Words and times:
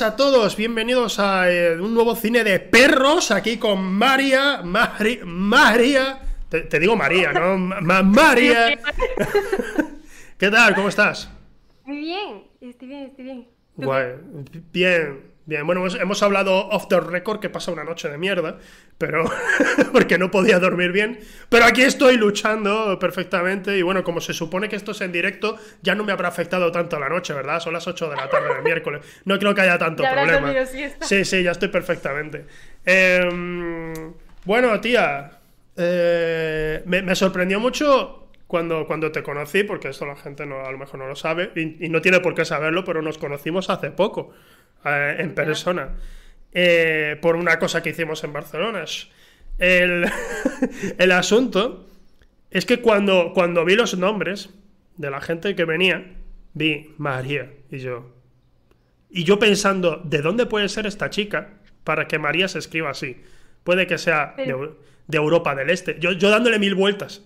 Buenas 0.00 0.14
a 0.14 0.16
todos, 0.16 0.56
bienvenidos 0.56 1.18
a 1.18 1.52
eh, 1.52 1.78
un 1.78 1.92
nuevo 1.92 2.16
cine 2.16 2.42
de 2.42 2.58
perros 2.58 3.30
aquí 3.30 3.58
con 3.58 3.82
María, 3.84 4.62
Mari- 4.62 5.20
María, 5.26 6.20
te, 6.48 6.62
te 6.62 6.78
digo 6.78 6.96
María, 6.96 7.34
¿no? 7.34 7.58
Ma- 7.58 8.02
María. 8.02 8.78
¿Qué 10.38 10.50
tal? 10.50 10.74
¿Cómo 10.74 10.88
estás? 10.88 11.30
Muy 11.84 11.98
bien, 11.98 12.44
estoy 12.62 12.88
bien, 12.88 13.02
estoy 13.08 13.24
bien. 13.26 13.48
¿Tú 13.76 13.82
Guay, 13.82 14.06
bien, 14.72 15.20
bien. 15.46 15.66
Bueno, 15.66 15.80
hemos, 15.80 15.94
hemos 15.94 16.22
hablado 16.22 16.68
off 16.68 16.88
the 16.88 17.00
record 17.00 17.40
que 17.40 17.50
pasa 17.50 17.72
una 17.72 17.84
noche 17.84 18.08
de 18.08 18.18
mierda, 18.18 18.58
pero 18.98 19.24
porque 19.92 20.18
no 20.18 20.30
podía 20.30 20.58
dormir 20.58 20.92
bien. 20.92 21.20
Pero 21.48 21.64
aquí 21.64 21.82
estoy 21.82 22.16
luchando 22.16 22.98
perfectamente 22.98 23.76
y 23.76 23.82
bueno, 23.82 24.04
como 24.04 24.20
se 24.20 24.32
supone 24.32 24.68
que 24.68 24.76
esto 24.76 24.92
es 24.92 25.00
en 25.00 25.12
directo, 25.12 25.56
ya 25.82 25.94
no 25.94 26.04
me 26.04 26.12
habrá 26.12 26.28
afectado 26.28 26.70
tanto 26.70 26.98
la 26.98 27.08
noche, 27.08 27.32
¿verdad? 27.34 27.60
Son 27.60 27.72
las 27.72 27.86
8 27.86 28.10
de 28.10 28.16
la 28.16 28.28
tarde 28.28 28.54
del 28.54 28.62
miércoles. 28.62 29.02
No 29.24 29.38
creo 29.38 29.54
que 29.54 29.62
haya 29.62 29.78
tanto 29.78 30.02
Ya 30.02 30.12
problema. 30.12 30.52
Sí, 31.00 31.24
sí, 31.24 31.42
ya 31.42 31.52
estoy 31.52 31.68
perfectamente. 31.68 32.46
Em, 32.84 34.12
bueno, 34.44 34.80
tía, 34.80 35.38
eh, 35.76 36.82
me, 36.86 37.02
me 37.02 37.14
sorprendió 37.14 37.60
mucho 37.60 38.28
cuando, 38.46 38.84
cuando 38.86 39.12
te 39.12 39.22
conocí, 39.22 39.62
porque 39.62 39.88
esto 39.88 40.04
la 40.06 40.16
gente 40.16 40.44
no, 40.44 40.64
a 40.66 40.72
lo 40.72 40.76
mejor 40.76 40.98
no 40.98 41.06
lo 41.06 41.14
sabe, 41.14 41.52
y, 41.54 41.86
y 41.86 41.88
no 41.88 42.02
tiene 42.02 42.20
por 42.20 42.34
qué 42.34 42.44
saberlo, 42.44 42.84
pero 42.84 43.00
nos 43.00 43.16
conocimos 43.16 43.70
hace 43.70 43.92
poco, 43.92 44.32
eh, 44.84 45.16
en 45.18 45.34
persona, 45.34 45.90
eh, 46.52 47.18
por 47.20 47.36
una 47.36 47.58
cosa 47.58 47.82
que 47.82 47.90
hicimos 47.90 48.24
en 48.24 48.32
Barcelona. 48.32 48.84
El, 49.58 50.06
el 50.98 51.12
asunto 51.12 51.86
es 52.50 52.66
que 52.66 52.80
cuando, 52.80 53.32
cuando 53.34 53.64
vi 53.64 53.76
los 53.76 53.96
nombres 53.96 54.50
de 54.96 55.10
la 55.10 55.20
gente 55.20 55.54
que 55.54 55.64
venía, 55.64 56.14
vi 56.54 56.94
María 56.98 57.52
y 57.70 57.78
yo. 57.78 58.14
Y 59.10 59.24
yo 59.24 59.38
pensando, 59.38 60.00
¿de 60.04 60.22
dónde 60.22 60.46
puede 60.46 60.68
ser 60.68 60.86
esta 60.86 61.10
chica 61.10 61.54
para 61.84 62.06
que 62.06 62.18
María 62.18 62.48
se 62.48 62.58
escriba 62.58 62.90
así? 62.90 63.16
Puede 63.64 63.86
que 63.86 63.98
sea 63.98 64.34
de, 64.36 64.70
de 65.06 65.16
Europa 65.16 65.54
del 65.54 65.70
Este. 65.70 65.98
Yo, 65.98 66.12
yo 66.12 66.30
dándole 66.30 66.58
mil 66.58 66.74
vueltas. 66.74 67.22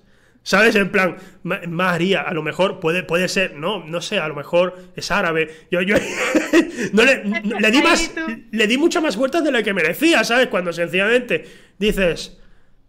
¿Sabes? 0.46 0.76
En 0.76 0.90
plan, 0.92 1.16
Ma- 1.42 1.62
María, 1.66 2.20
a 2.20 2.32
lo 2.34 2.42
mejor 2.42 2.78
puede, 2.78 3.02
puede 3.02 3.28
ser, 3.28 3.54
no, 3.56 3.82
no 3.84 4.00
sé, 4.02 4.18
a 4.18 4.28
lo 4.28 4.34
mejor 4.34 4.76
es 4.94 5.10
árabe. 5.10 5.50
Yo, 5.70 5.80
yo 5.80 5.96
no 6.92 7.02
le, 7.04 7.24
no- 7.24 7.58
le 7.58 7.70
di 7.70 7.82
más, 7.82 8.12
le 8.52 8.66
di 8.66 8.76
muchas 8.78 9.02
más 9.02 9.16
vueltas 9.16 9.42
de 9.42 9.50
lo 9.50 9.62
que 9.62 9.72
merecía, 9.74 10.22
¿sabes? 10.22 10.48
Cuando 10.48 10.72
sencillamente 10.72 11.44
dices, 11.78 12.38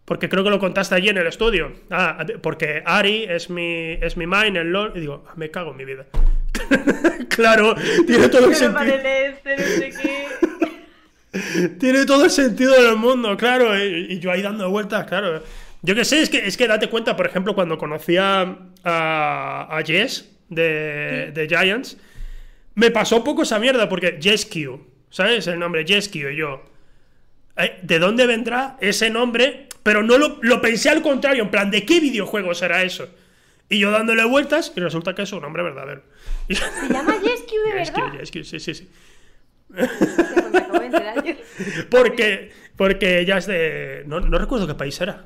porque 0.04 0.28
creo 0.28 0.44
que 0.44 0.50
lo 0.50 0.58
contaste 0.58 0.94
allí 0.94 1.08
en 1.08 1.16
el 1.16 1.26
estudio. 1.26 1.72
Ah, 1.90 2.24
porque 2.42 2.82
Ari 2.84 3.24
es 3.28 3.48
mi, 3.50 3.92
es 4.02 4.16
mi 4.18 4.26
main 4.26 4.54
en 4.56 4.70
LOL. 4.70 4.92
Y 4.94 5.00
digo, 5.00 5.24
ah, 5.26 5.32
me 5.36 5.50
cago 5.50 5.70
en 5.70 5.76
mi 5.78 5.84
vida. 5.86 6.04
claro, 7.30 7.74
tiene 8.06 8.28
todo 8.28 8.50
el 8.50 8.54
Pero 8.54 8.58
sentido. 8.58 8.96
este, 9.02 9.56
no 9.56 9.62
sé 9.64 9.90
qué. 10.02 10.26
Tiene 11.78 12.06
todo 12.06 12.24
el 12.24 12.30
sentido 12.30 12.72
del 12.82 12.96
mundo, 12.96 13.36
claro. 13.36 13.76
Y, 13.78 14.06
y 14.14 14.18
yo 14.20 14.30
ahí 14.30 14.40
dando 14.42 14.70
vueltas, 14.70 15.06
claro. 15.06 15.42
Yo 15.86 15.94
qué 15.94 16.04
sé, 16.04 16.20
es 16.20 16.28
que, 16.28 16.38
es 16.38 16.56
que 16.56 16.66
date 16.66 16.88
cuenta, 16.90 17.14
por 17.14 17.26
ejemplo, 17.26 17.54
cuando 17.54 17.78
conocí 17.78 18.16
a, 18.16 18.40
a, 18.82 19.68
a 19.70 19.82
Jess 19.84 20.28
de, 20.48 21.30
de 21.32 21.46
Giants, 21.48 21.96
me 22.74 22.90
pasó 22.90 23.18
un 23.18 23.24
poco 23.24 23.42
esa 23.42 23.60
mierda, 23.60 23.88
porque 23.88 24.18
Jess 24.20 24.46
Q, 24.46 24.80
¿sabes? 25.10 25.46
El 25.46 25.60
nombre 25.60 25.84
Jess 25.86 26.08
Q, 26.08 26.30
y 26.30 26.36
yo. 26.36 26.64
eh, 27.56 27.78
¿De 27.82 28.00
dónde 28.00 28.26
vendrá 28.26 28.76
ese 28.80 29.10
nombre? 29.10 29.68
Pero 29.84 30.02
no 30.02 30.18
lo, 30.18 30.38
lo 30.42 30.60
pensé 30.60 30.90
al 30.90 31.02
contrario, 31.02 31.44
en 31.44 31.50
plan, 31.50 31.70
¿de 31.70 31.86
qué 31.86 32.00
videojuego 32.00 32.52
será 32.54 32.82
eso? 32.82 33.08
Y 33.68 33.78
yo 33.78 33.92
dándole 33.92 34.24
vueltas, 34.24 34.72
y 34.74 34.80
resulta 34.80 35.14
que 35.14 35.22
es 35.22 35.32
un 35.32 35.42
nombre 35.42 35.62
verdadero. 35.62 36.02
Se 36.48 36.54
llama 36.92 37.14
Jescu 37.22 37.54
de 37.64 37.72
Jess 37.78 37.90
Q, 37.92 38.00
verdad. 38.00 38.18
Jess 38.18 38.30
Q, 38.32 38.44
sí, 38.44 38.58
sí, 38.60 38.74
sí. 38.74 38.90
Porque, 41.90 42.50
porque 42.76 43.20
ella 43.20 43.38
es 43.38 43.46
de. 43.46 44.04
No, 44.06 44.20
no 44.20 44.38
recuerdo 44.38 44.66
qué 44.66 44.74
país 44.74 45.00
era. 45.00 45.24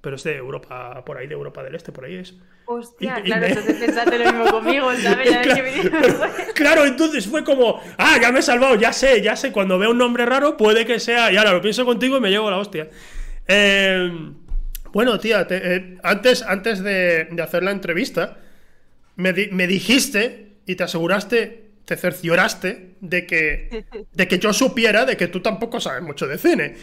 Pero 0.00 0.16
es 0.16 0.24
de 0.24 0.36
Europa, 0.36 1.02
por 1.04 1.18
ahí, 1.18 1.26
de 1.26 1.34
Europa 1.34 1.62
del 1.62 1.74
Este, 1.74 1.92
por 1.92 2.06
ahí 2.06 2.16
es. 2.16 2.34
Hostia, 2.64 3.16
Y- 3.18 3.20
y 3.20 3.24
claro, 3.24 3.42
me- 3.42 3.48
entonces 3.48 3.74
pensaste 3.76 4.18
lo 4.18 4.24
mismo 4.32 4.50
conmigo, 4.50 4.90
¿sabes? 5.02 5.30
Ya 5.30 5.42
ves 5.42 5.54
que 5.54 5.62
me 5.62 5.90
claro, 5.90 6.18
claro, 6.54 6.84
entonces 6.86 7.26
fue 7.26 7.44
como, 7.44 7.80
ah, 7.98 8.16
ya 8.20 8.32
me 8.32 8.38
he 8.38 8.42
salvado, 8.42 8.76
ya 8.76 8.92
sé, 8.92 9.20
ya 9.20 9.36
sé, 9.36 9.52
cuando 9.52 9.78
veo 9.78 9.90
un 9.90 9.98
nombre 9.98 10.24
raro 10.24 10.56
puede 10.56 10.86
que 10.86 10.98
sea, 11.00 11.30
y 11.32 11.36
ahora 11.36 11.52
lo 11.52 11.60
pienso 11.60 11.84
contigo 11.84 12.16
y 12.16 12.20
me 12.20 12.30
llevo 12.30 12.50
la 12.50 12.56
hostia. 12.58 12.88
Eh, 13.46 14.10
bueno, 14.92 15.18
tía, 15.20 15.46
te- 15.46 15.76
eh, 15.76 15.98
antes, 16.02 16.42
antes 16.42 16.82
de, 16.82 17.24
de 17.30 17.42
hacer 17.42 17.62
la 17.62 17.70
entrevista, 17.72 18.38
me, 19.16 19.32
di- 19.32 19.48
me 19.52 19.66
dijiste 19.66 20.54
y 20.66 20.76
te 20.76 20.84
aseguraste, 20.84 21.69
te 21.90 21.96
cercioraste 21.96 22.94
de 23.00 23.26
que, 23.26 23.84
de 24.12 24.28
que 24.28 24.38
yo 24.38 24.52
supiera 24.52 25.04
de 25.04 25.16
que 25.16 25.26
tú 25.26 25.40
tampoco 25.42 25.80
sabes 25.80 26.02
mucho 26.04 26.28
de 26.28 26.38
cine. 26.38 26.76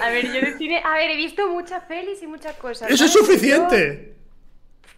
A 0.00 0.08
ver, 0.08 0.24
yo 0.24 0.40
de 0.40 0.56
cine, 0.56 0.80
a 0.82 0.94
ver, 0.94 1.10
he 1.10 1.16
visto 1.16 1.46
muchas 1.50 1.84
pelis 1.84 2.22
y 2.22 2.26
muchas 2.26 2.56
cosas. 2.56 2.90
Eso 2.90 3.04
es 3.04 3.12
suficiente. 3.12 4.14
Yo- 4.16 4.88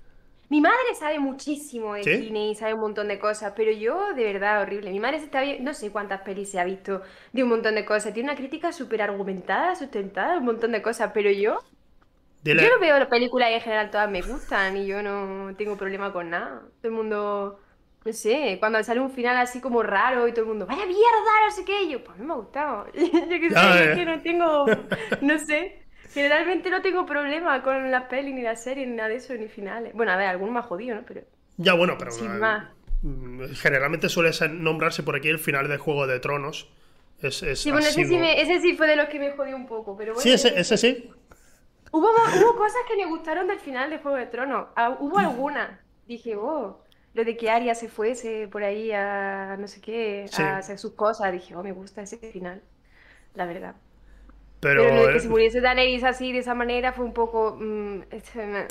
Mi 0.51 0.61
madre 0.61 0.95
sabe 0.97 1.19
muchísimo 1.19 1.95
de 1.95 2.05
¿Sí? 2.05 2.17
cine 2.27 2.51
y 2.51 2.55
sabe 2.55 2.75
un 2.75 2.81
montón 2.81 3.09
de 3.09 3.19
cosas, 3.19 3.53
pero 3.57 3.73
yo, 3.73 4.15
de 4.15 4.23
verdad, 4.23 4.63
horrible. 4.63 4.93
Mi 4.93 5.01
madre 5.01 5.19
se 5.19 5.25
está 5.25 5.43
vi- 5.43 5.59
no 5.59 5.75
sé 5.75 5.91
cuántas 5.91 6.21
pelis 6.21 6.49
se 6.53 6.61
ha 6.61 6.65
visto 6.65 7.03
de 7.33 7.43
un 7.43 7.49
montón 7.49 7.75
de 7.75 7.85
cosas. 7.85 8.15
Tiene 8.15 8.29
una 8.31 8.39
crítica 8.39 8.73
súper 8.73 9.03
argumentada, 9.03 9.75
sustentada, 9.75 10.39
un 10.39 10.45
montón 10.45 10.71
de 10.71 10.81
cosas, 10.81 11.11
pero 11.13 11.29
yo, 11.33 11.59
Dile- 12.45 12.63
yo 12.63 12.69
no 12.69 12.79
veo 12.81 12.97
las 13.01 13.09
películas 13.09 13.51
y 13.51 13.55
en 13.55 13.61
general 13.63 13.91
todas 13.91 14.09
me 14.09 14.23
gustan 14.23 14.77
y 14.77 14.87
yo 14.87 15.03
no 15.03 15.55
tengo 15.57 15.77
problema 15.77 16.13
con 16.13 16.31
nada. 16.31 16.63
Todo 16.81 16.89
el 16.89 16.93
mundo, 16.93 17.61
no 18.05 18.13
sé, 18.13 18.57
cuando 18.61 18.83
sale 18.83 19.01
un 19.01 19.11
final 19.11 19.37
así 19.37 19.61
como 19.61 19.83
raro 19.83 20.27
y 20.29 20.33
todo 20.33 20.43
el 20.43 20.49
mundo, 20.49 20.67
vaya 20.67 20.87
mierda, 20.87 21.01
no 21.47 21.51
sé 21.53 21.65
qué, 21.65 21.83
y 21.85 21.91
yo, 21.93 22.05
pues 22.05 22.17
a 22.19 22.21
mí 22.21 22.27
me 22.27 22.33
ha 22.33 22.37
gustado. 22.37 22.87
Yo 22.95 23.41
qué 23.41 23.51
sé, 23.51 23.55
Ya, 23.55 23.85
es 23.85 23.91
eh. 23.93 23.93
que 23.93 24.05
no 24.07 24.23
tengo, 24.23 24.89
no 25.21 25.39
sé. 25.39 25.87
Generalmente 26.13 26.71
no 26.71 26.83
tengo 26.83 27.07
problema 27.07 27.63
con 27.63 27.91
las 27.91 28.05
pelis, 28.05 28.35
ni 28.35 28.43
las 28.43 28.63
series, 28.65 28.89
ni 28.89 28.97
nada 28.97 29.09
de 29.11 29.17
eso, 29.17 29.35
ni 29.35 29.49
finales. 29.49 29.93
Bueno, 29.95 30.13
a 30.13 30.17
ver, 30.17 30.27
alguno 30.29 30.53
me 30.53 30.59
ha 30.61 30.63
jodido, 30.63 30.97
¿no? 30.97 31.05
Pero 31.07 31.23
Ya, 31.57 31.75
bueno, 31.75 31.97
pero 31.99 32.11
sin 32.11 32.27
eh, 32.27 32.39
más. 32.39 32.69
generalmente 33.55 34.09
suele 34.09 34.31
nombrarse 34.51 35.03
por 35.03 35.17
aquí 35.17 35.29
el 35.29 35.39
final 35.39 35.69
de 35.69 35.79
Juego 35.79 36.07
de 36.07 36.21
Tronos. 36.21 36.69
Es, 37.23 37.43
es 37.43 37.61
Sí, 37.63 37.71
bueno, 37.71 37.87
ese 37.89 38.05
sí, 38.05 38.19
me- 38.19 38.41
ese 38.41 38.61
sí 38.61 38.77
fue 38.77 38.87
de 38.87 38.97
los 38.97 39.09
que 39.09 39.19
me 39.19 39.33
jodió 39.33 39.57
un 39.57 39.67
poco, 39.67 39.97
pero 39.97 40.15
bueno. 40.15 40.23
Sí, 40.23 40.33
ese, 40.33 40.59
ese 40.59 40.77
sí. 40.77 41.11
Hubo, 41.93 42.09
hubo 42.35 42.57
cosas 42.57 42.81
que 42.89 42.97
me 42.97 43.07
gustaron 43.07 43.47
del 43.49 43.59
final 43.61 43.91
de 43.91 43.99
Juego 43.99 44.17
de 44.17 44.27
Tronos. 44.27 44.69
Ah, 44.77 44.97
Hubo 45.01 45.19
algunas. 45.19 45.81
Dije, 46.07 46.37
oh, 46.37 46.85
lo 47.15 47.25
de 47.25 47.37
que 47.37 47.51
Arya 47.51 47.75
se 47.75 47.89
fuese 47.89 48.49
por 48.49 48.63
ahí 48.65 48.93
a 48.93 49.57
no 49.59 49.67
sé 49.69 49.81
qué, 49.81 50.27
Sí. 50.31 50.43
a 50.43 50.59
hacer 50.59 50.79
sus 50.79 50.93
cosas. 50.95 51.33
Dije, 51.33 51.55
oh, 51.57 51.63
me 51.63 51.73
gusta 51.73 52.03
ese 52.03 52.19
final. 52.19 52.63
La 53.35 53.47
verdad. 53.47 53.75
Pero, 54.61 54.83
Pero 54.83 54.95
lo 54.97 55.07
de 55.07 55.13
que 55.15 55.21
se 55.21 55.29
muriese 55.29 55.61
Daenerys 55.61 56.05
así, 56.05 56.33
de 56.33 56.41
esa 56.41 56.55
manera, 56.55 56.93
fue 56.93 57.05
un 57.05 57.15
poco. 57.15 57.57
mm, 57.59 58.01
me- 58.37 58.67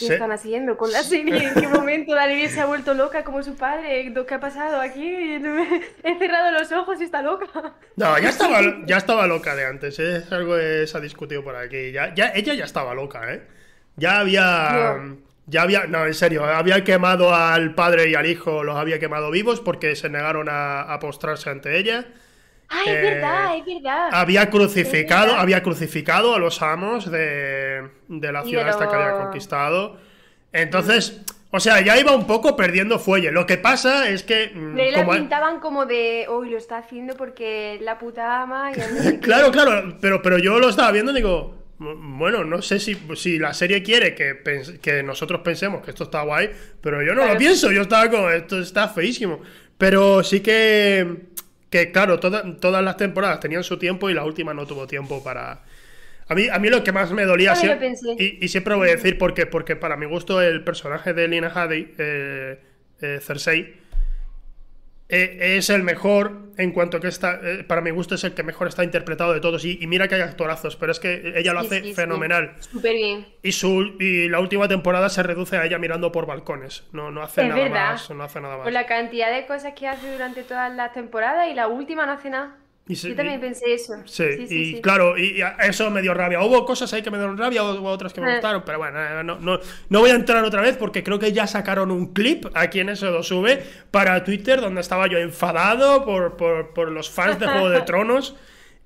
¿Qué 0.00 0.06
están 0.08 0.32
haciendo 0.32 0.76
con 0.76 0.90
la 0.90 1.04
serie? 1.04 1.46
¿En 1.46 1.54
qué 1.54 1.68
momento 1.68 2.14
Daenerys 2.14 2.52
se 2.52 2.60
ha 2.60 2.66
vuelto 2.66 2.92
loca 2.94 3.22
como 3.24 3.42
su 3.44 3.54
padre? 3.56 4.12
¿Qué 4.26 4.34
ha 4.34 4.40
pasado 4.40 4.80
aquí? 4.80 5.00
He 6.02 6.18
cerrado 6.18 6.50
los 6.52 6.72
ojos 6.72 7.00
y 7.00 7.04
está 7.04 7.22
loca. 7.22 7.46
No, 7.94 8.18
ya 8.18 8.28
estaba, 8.34 8.60
ya 8.84 8.96
estaba 8.96 9.26
loca 9.28 9.54
de 9.54 9.64
antes. 9.64 9.98
¿eh? 10.00 10.16
Es 10.18 10.32
algo 10.32 10.56
que 10.56 10.86
se 10.86 10.98
ha 10.98 11.00
discutido 11.00 11.44
por 11.44 11.54
aquí. 11.56 11.92
Ya, 11.92 12.12
ya, 12.14 12.32
ella 12.34 12.54
ya 12.54 12.64
estaba 12.64 12.94
loca, 12.94 13.32
¿eh? 13.32 13.46
Ya 13.96 14.18
había. 14.20 14.96
Yo. 14.98 15.16
Ya 15.46 15.62
había. 15.62 15.84
No, 15.86 16.04
en 16.06 16.14
serio, 16.14 16.44
había 16.44 16.82
quemado 16.84 17.34
al 17.34 17.74
padre 17.74 18.10
y 18.10 18.14
al 18.14 18.26
hijo, 18.26 18.64
los 18.64 18.76
había 18.76 18.98
quemado 18.98 19.30
vivos 19.30 19.60
porque 19.60 19.94
se 19.96 20.08
negaron 20.08 20.48
a, 20.48 20.82
a 20.82 20.98
postrarse 20.98 21.50
ante 21.50 21.78
ella. 21.78 22.04
¡Ay, 22.68 22.88
Eh, 22.88 22.94
es 22.96 23.02
verdad, 23.14 23.56
es 23.58 23.64
verdad! 23.64 24.08
Había 24.12 24.50
crucificado, 24.50 25.26
verdad. 25.26 25.40
había 25.40 25.62
crucificado 25.62 26.34
a 26.34 26.38
los 26.40 26.62
amos 26.62 27.08
de, 27.10 27.88
de 28.08 28.32
la 28.32 28.42
ciudad 28.42 28.68
esta 28.68 28.88
que 28.88 28.94
había 28.96 29.12
conquistado. 29.22 29.98
Entonces, 30.52 31.20
o 31.52 31.60
sea, 31.60 31.80
ya 31.80 31.96
iba 31.98 32.12
un 32.12 32.26
poco 32.26 32.56
perdiendo 32.56 32.98
fuelle. 32.98 33.30
Lo 33.30 33.46
que 33.46 33.56
pasa 33.56 34.08
es 34.08 34.24
que. 34.24 34.50
mm, 34.52 34.76
la 34.76 35.04
como- 35.04 35.12
pintaban 35.12 35.60
como 35.60 35.86
de, 35.86 36.26
uy, 36.28 36.50
lo 36.50 36.58
está 36.58 36.78
haciendo 36.78 37.14
porque 37.16 37.78
la 37.82 37.98
puta 37.98 38.42
ama 38.42 38.72
y 38.72 38.78
no 38.78 38.84
sé 38.84 39.12
qué". 39.20 39.20
Claro, 39.20 39.52
claro, 39.52 39.96
pero, 40.00 40.20
pero 40.22 40.38
yo 40.38 40.58
lo 40.58 40.68
estaba 40.68 40.90
viendo 40.90 41.12
y 41.12 41.16
digo, 41.16 41.54
"Mm, 41.54 41.65
bueno, 41.78 42.44
no 42.44 42.62
sé 42.62 42.78
si, 42.80 42.96
si 43.16 43.38
la 43.38 43.52
serie 43.54 43.82
quiere 43.82 44.14
que, 44.14 44.78
que 44.80 45.02
nosotros 45.02 45.40
pensemos 45.42 45.84
que 45.84 45.90
esto 45.90 46.04
está 46.04 46.22
guay, 46.22 46.50
pero 46.80 47.02
yo 47.02 47.14
no 47.14 47.26
lo 47.26 47.36
pienso, 47.36 47.70
yo 47.72 47.82
estaba 47.82 48.10
como, 48.10 48.30
esto 48.30 48.60
está 48.60 48.88
feísimo. 48.88 49.42
Pero 49.78 50.22
sí 50.24 50.40
que, 50.40 51.24
que 51.68 51.92
claro, 51.92 52.18
toda- 52.18 52.56
todas 52.58 52.82
las 52.82 52.96
temporadas 52.96 53.40
tenían 53.40 53.62
su 53.62 53.78
tiempo 53.78 54.08
y 54.08 54.14
la 54.14 54.24
última 54.24 54.54
no 54.54 54.66
tuvo 54.66 54.86
tiempo 54.86 55.22
para... 55.22 55.62
A 56.28 56.34
mí, 56.34 56.48
a 56.50 56.58
mí 56.58 56.68
lo 56.70 56.82
que 56.82 56.90
más 56.92 57.12
me 57.12 57.24
dolía 57.24 57.54
siempre, 57.54 57.92
y, 58.18 58.44
y 58.44 58.48
siempre 58.48 58.74
voy 58.74 58.88
a 58.88 58.92
decir 58.92 59.16
porque, 59.16 59.46
porque 59.46 59.76
para 59.76 59.96
mi 59.96 60.06
gusto 60.06 60.42
el 60.42 60.64
personaje 60.64 61.12
de 61.14 61.28
Lina 61.28 61.52
Headey, 61.54 61.94
eh, 61.98 62.58
eh, 63.00 63.20
Cersei, 63.22 63.76
eh, 65.08 65.56
es 65.58 65.70
el 65.70 65.82
mejor 65.82 66.46
en 66.58 66.72
cuanto 66.72 67.00
que 67.00 67.08
está, 67.08 67.38
eh, 67.42 67.64
para 67.64 67.80
mi 67.80 67.90
gusto 67.90 68.14
es 68.14 68.24
el 68.24 68.32
que 68.34 68.42
mejor 68.42 68.66
está 68.68 68.82
interpretado 68.82 69.32
de 69.34 69.40
todos. 69.40 69.64
Y, 69.64 69.78
y 69.80 69.86
mira 69.86 70.08
que 70.08 70.14
hay 70.16 70.22
actorazos, 70.22 70.76
pero 70.76 70.90
es 70.92 70.98
que 71.00 71.32
ella 71.36 71.52
lo 71.52 71.60
Sí, 71.60 71.66
hace 71.66 71.82
sí, 71.82 71.94
fenomenal. 71.94 72.54
Súper 72.60 72.94
bien. 72.94 73.26
Y, 73.42 73.52
su, 73.52 73.96
y 74.00 74.28
la 74.28 74.40
última 74.40 74.66
temporada 74.68 75.08
se 75.08 75.22
reduce 75.22 75.56
a 75.56 75.64
ella 75.64 75.78
mirando 75.78 76.10
por 76.12 76.26
balcones. 76.26 76.84
No, 76.92 77.10
no 77.10 77.22
hace 77.22 77.42
Es 77.42 77.48
nada 77.48 77.62
verdad. 77.62 77.90
más. 77.92 78.10
No 78.10 78.24
hace 78.24 78.40
nada 78.40 78.56
más. 78.56 78.64
Por 78.64 78.72
la 78.72 78.86
cantidad 78.86 79.30
de 79.32 79.46
cosas 79.46 79.74
que 79.74 79.86
hace 79.86 80.10
durante 80.10 80.42
todas 80.42 80.74
las 80.74 80.92
temporadas 80.92 81.48
y 81.50 81.54
la 81.54 81.68
última 81.68 82.06
no 82.06 82.12
hace 82.12 82.30
nada. 82.30 82.56
Y 82.88 82.94
se- 82.94 83.08
Yo 83.08 83.16
también 83.16 83.40
pensé 83.40 83.74
eso. 83.74 83.94
Sí, 84.04 84.24
sí, 84.36 84.46
sí. 84.46 84.54
y 84.54 84.74
sí. 84.76 84.80
claro, 84.80 85.18
y, 85.18 85.42
eso 85.60 85.90
me 85.90 86.02
dio 86.02 86.14
rabia. 86.14 86.40
Hubo 86.42 86.64
cosas 86.64 86.92
ahí 86.92 87.02
que 87.02 87.10
me 87.10 87.18
dieron 87.18 87.36
rabia, 87.36 87.64
hubo 87.64 87.88
otras 87.88 88.12
que 88.12 88.20
me 88.20 88.28
Eh. 88.30 88.32
gustaron, 88.34 88.62
pero 88.64 88.78
bueno, 88.78 88.98
eh, 89.02 89.24
no, 89.24 89.38
no, 89.40 89.58
no 89.88 90.00
voy 90.00 90.10
a 90.10 90.14
entrar 90.14 90.44
otra 90.44 90.60
vez 90.62 90.76
porque 90.76 91.02
creo 91.02 91.18
que 91.18 91.32
ya 91.32 91.46
sacaron 91.48 91.90
un 91.90 92.12
clip, 92.12 92.46
aquí 92.54 92.78
en 92.80 92.88
eso 92.90 93.10
lo 93.10 93.22
sube, 93.24 93.60
para 93.90 94.22
Twitter, 94.22 94.60
donde 94.60 94.80
estaba 94.82 95.08
yo 95.08 95.18
enfadado 95.18 96.04
por, 96.04 96.36
por, 96.36 96.72
por 96.74 96.92
los 96.92 97.10
fans 97.10 97.40
de 97.40 97.46
Juego 97.48 97.70
de 97.70 97.80
Tronos. 97.82 98.36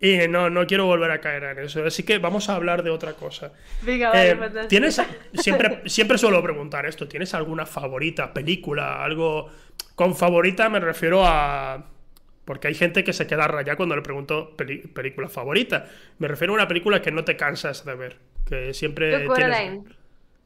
Y 0.03 0.29
no, 0.29 0.49
no 0.49 0.67
quiero 0.67 0.87
volver 0.87 1.11
a 1.11 1.21
caer 1.21 1.45
en 1.45 1.59
eso. 1.59 1.85
Así 1.85 2.05
que 2.05 2.17
vamos 2.17 2.49
a 2.49 2.55
hablar 2.55 2.83
de 2.83 2.89
otra 2.89 3.13
cosa. 3.13 3.53
Venga, 3.83 4.13
Eh. 4.15 4.35
¿Tienes 4.67 4.99
siempre, 5.35 5.83
siempre 5.85 6.17
suelo 6.17 6.43
preguntar 6.43 6.87
esto? 6.87 7.07
¿Tienes 7.07 7.35
alguna 7.35 7.67
favorita, 7.67 8.33
película, 8.33 9.05
algo 9.05 9.51
con 9.95 10.17
favorita? 10.17 10.71
Me 10.71 10.81
refiero 10.81 11.23
a 11.27 11.85
porque 12.45 12.69
hay 12.69 12.75
gente 12.75 13.05
que 13.05 13.13
se 13.13 13.27
queda 13.27 13.47
rayada 13.49 13.77
cuando 13.77 13.97
le 13.97 14.03
pregunto 14.03 14.57
película 14.57 15.29
favorita. 15.29 15.87
Me 16.19 16.29
refiero 16.29 16.53
a 16.53 16.57
una 16.57 16.69
película 16.69 17.03
que 17.03 17.11
no 17.11 17.25
te 17.25 17.37
cansas 17.37 17.85
de 17.85 17.95
ver, 17.95 18.19
que 18.47 18.75
siempre 18.75 19.11
Yo 19.11 19.19
tienes 19.19 19.29
Coraline. 19.29 19.85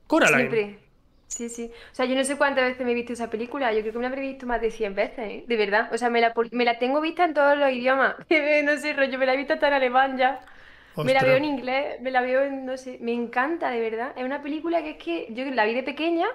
Coraline. 0.07 0.51
Siempre. 0.51 0.79
Sí, 1.27 1.49
sí. 1.49 1.71
O 1.93 1.95
sea, 1.95 2.07
yo 2.07 2.15
no 2.15 2.23
sé 2.25 2.37
cuántas 2.37 2.65
veces 2.65 2.85
me 2.85 2.93
he 2.93 2.95
visto 2.95 3.13
esa 3.13 3.31
película. 3.31 3.73
Yo 3.73 3.81
creo 3.81 3.93
que 3.93 3.99
me 3.99 4.03
la 4.03 4.09
habré 4.09 4.21
visto 4.21 4.47
más 4.47 4.61
de 4.61 4.71
100 4.71 4.95
veces, 4.95 5.19
¿eh? 5.19 5.45
De 5.49 5.57
verdad. 5.57 5.91
O 5.93 5.99
sea, 5.99 6.11
me 6.11 6.21
la, 6.21 6.33
me 6.53 6.65
la 6.65 6.79
tengo 6.79 7.01
vista 7.01 7.25
en 7.25 7.35
todos 7.35 7.57
los 7.57 7.73
idiomas. 7.73 8.17
no 8.65 8.77
sé, 8.77 8.93
rollo, 8.93 9.19
me 9.19 9.27
la 9.27 9.35
he 9.35 9.37
visto 9.37 9.55
hasta 9.55 9.69
en 9.69 9.75
alemán 9.75 10.17
ya. 10.17 10.41
Me 10.97 11.13
la 11.13 11.23
veo 11.23 11.37
en 11.37 11.45
inglés, 11.45 12.01
me 12.01 12.13
la 12.13 12.21
veo 12.21 12.45
en, 12.45 12.65
no 12.67 12.77
sé, 12.77 12.99
me 13.01 13.13
encanta, 13.13 13.71
de 13.71 13.81
verdad. 13.81 14.13
Es 14.17 14.25
una 14.25 14.43
película 14.43 14.83
que 14.83 14.91
es 14.91 14.97
que 14.97 15.27
yo 15.31 15.45
la 15.47 15.65
vi 15.65 15.75
de 15.75 15.83
pequeña, 15.83 16.27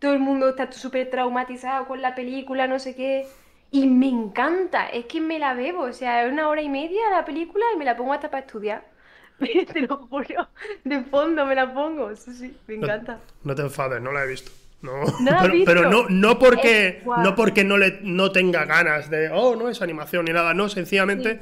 todo 0.00 0.12
el 0.12 0.18
mundo 0.18 0.50
está 0.50 0.70
súper 0.70 1.08
traumatizado 1.08 1.86
con 1.86 2.02
la 2.02 2.14
película, 2.14 2.66
no 2.66 2.78
sé 2.78 2.94
qué, 2.94 3.26
y 3.72 3.88
me 3.88 4.08
encanta, 4.08 4.86
es 4.88 5.06
que 5.06 5.20
me 5.20 5.38
la 5.40 5.54
bebo, 5.54 5.82
o 5.84 5.92
sea, 5.92 6.24
es 6.26 6.32
una 6.32 6.48
hora 6.48 6.62
y 6.62 6.68
media 6.68 7.10
la 7.10 7.24
película 7.24 7.64
y 7.74 7.78
me 7.78 7.84
la 7.84 7.96
pongo 7.96 8.12
hasta 8.12 8.30
para 8.30 8.46
estudiar. 8.46 8.84
Te 9.72 9.80
lo 9.80 9.96
juro, 10.08 10.48
de 10.84 11.02
fondo 11.04 11.46
me 11.46 11.54
la 11.56 11.72
pongo, 11.74 12.14
sí, 12.14 12.32
sí, 12.34 12.56
me 12.68 12.76
No- 12.76 12.86
encanta. 12.86 13.20
No, 13.44 13.54
te 13.54 13.62
enfades, 13.62 14.00
no 14.00 14.12
la 14.12 14.24
he 14.24 14.28
visto. 14.28 14.52
No, 14.82 15.04
¿No 15.20 15.30
la 15.30 15.42
pero, 15.42 15.54
visto? 15.54 15.66
pero 15.66 15.90
no, 15.90 16.08
no 16.08 16.38
porque, 16.38 16.88
Es 16.98 17.06
no 17.06 17.34
porque 17.36 17.64
no, 17.64 17.78
le, 17.78 18.00
no 18.02 18.32
tenga 18.32 18.64
ganas 18.66 19.10
de, 19.10 19.30
oh, 19.30 19.56
no 19.56 19.68
es 19.68 19.80
animación 19.82 20.24
ni 20.26 20.32
nada, 20.32 20.54
no, 20.54 20.68
sencillamente 20.68 21.40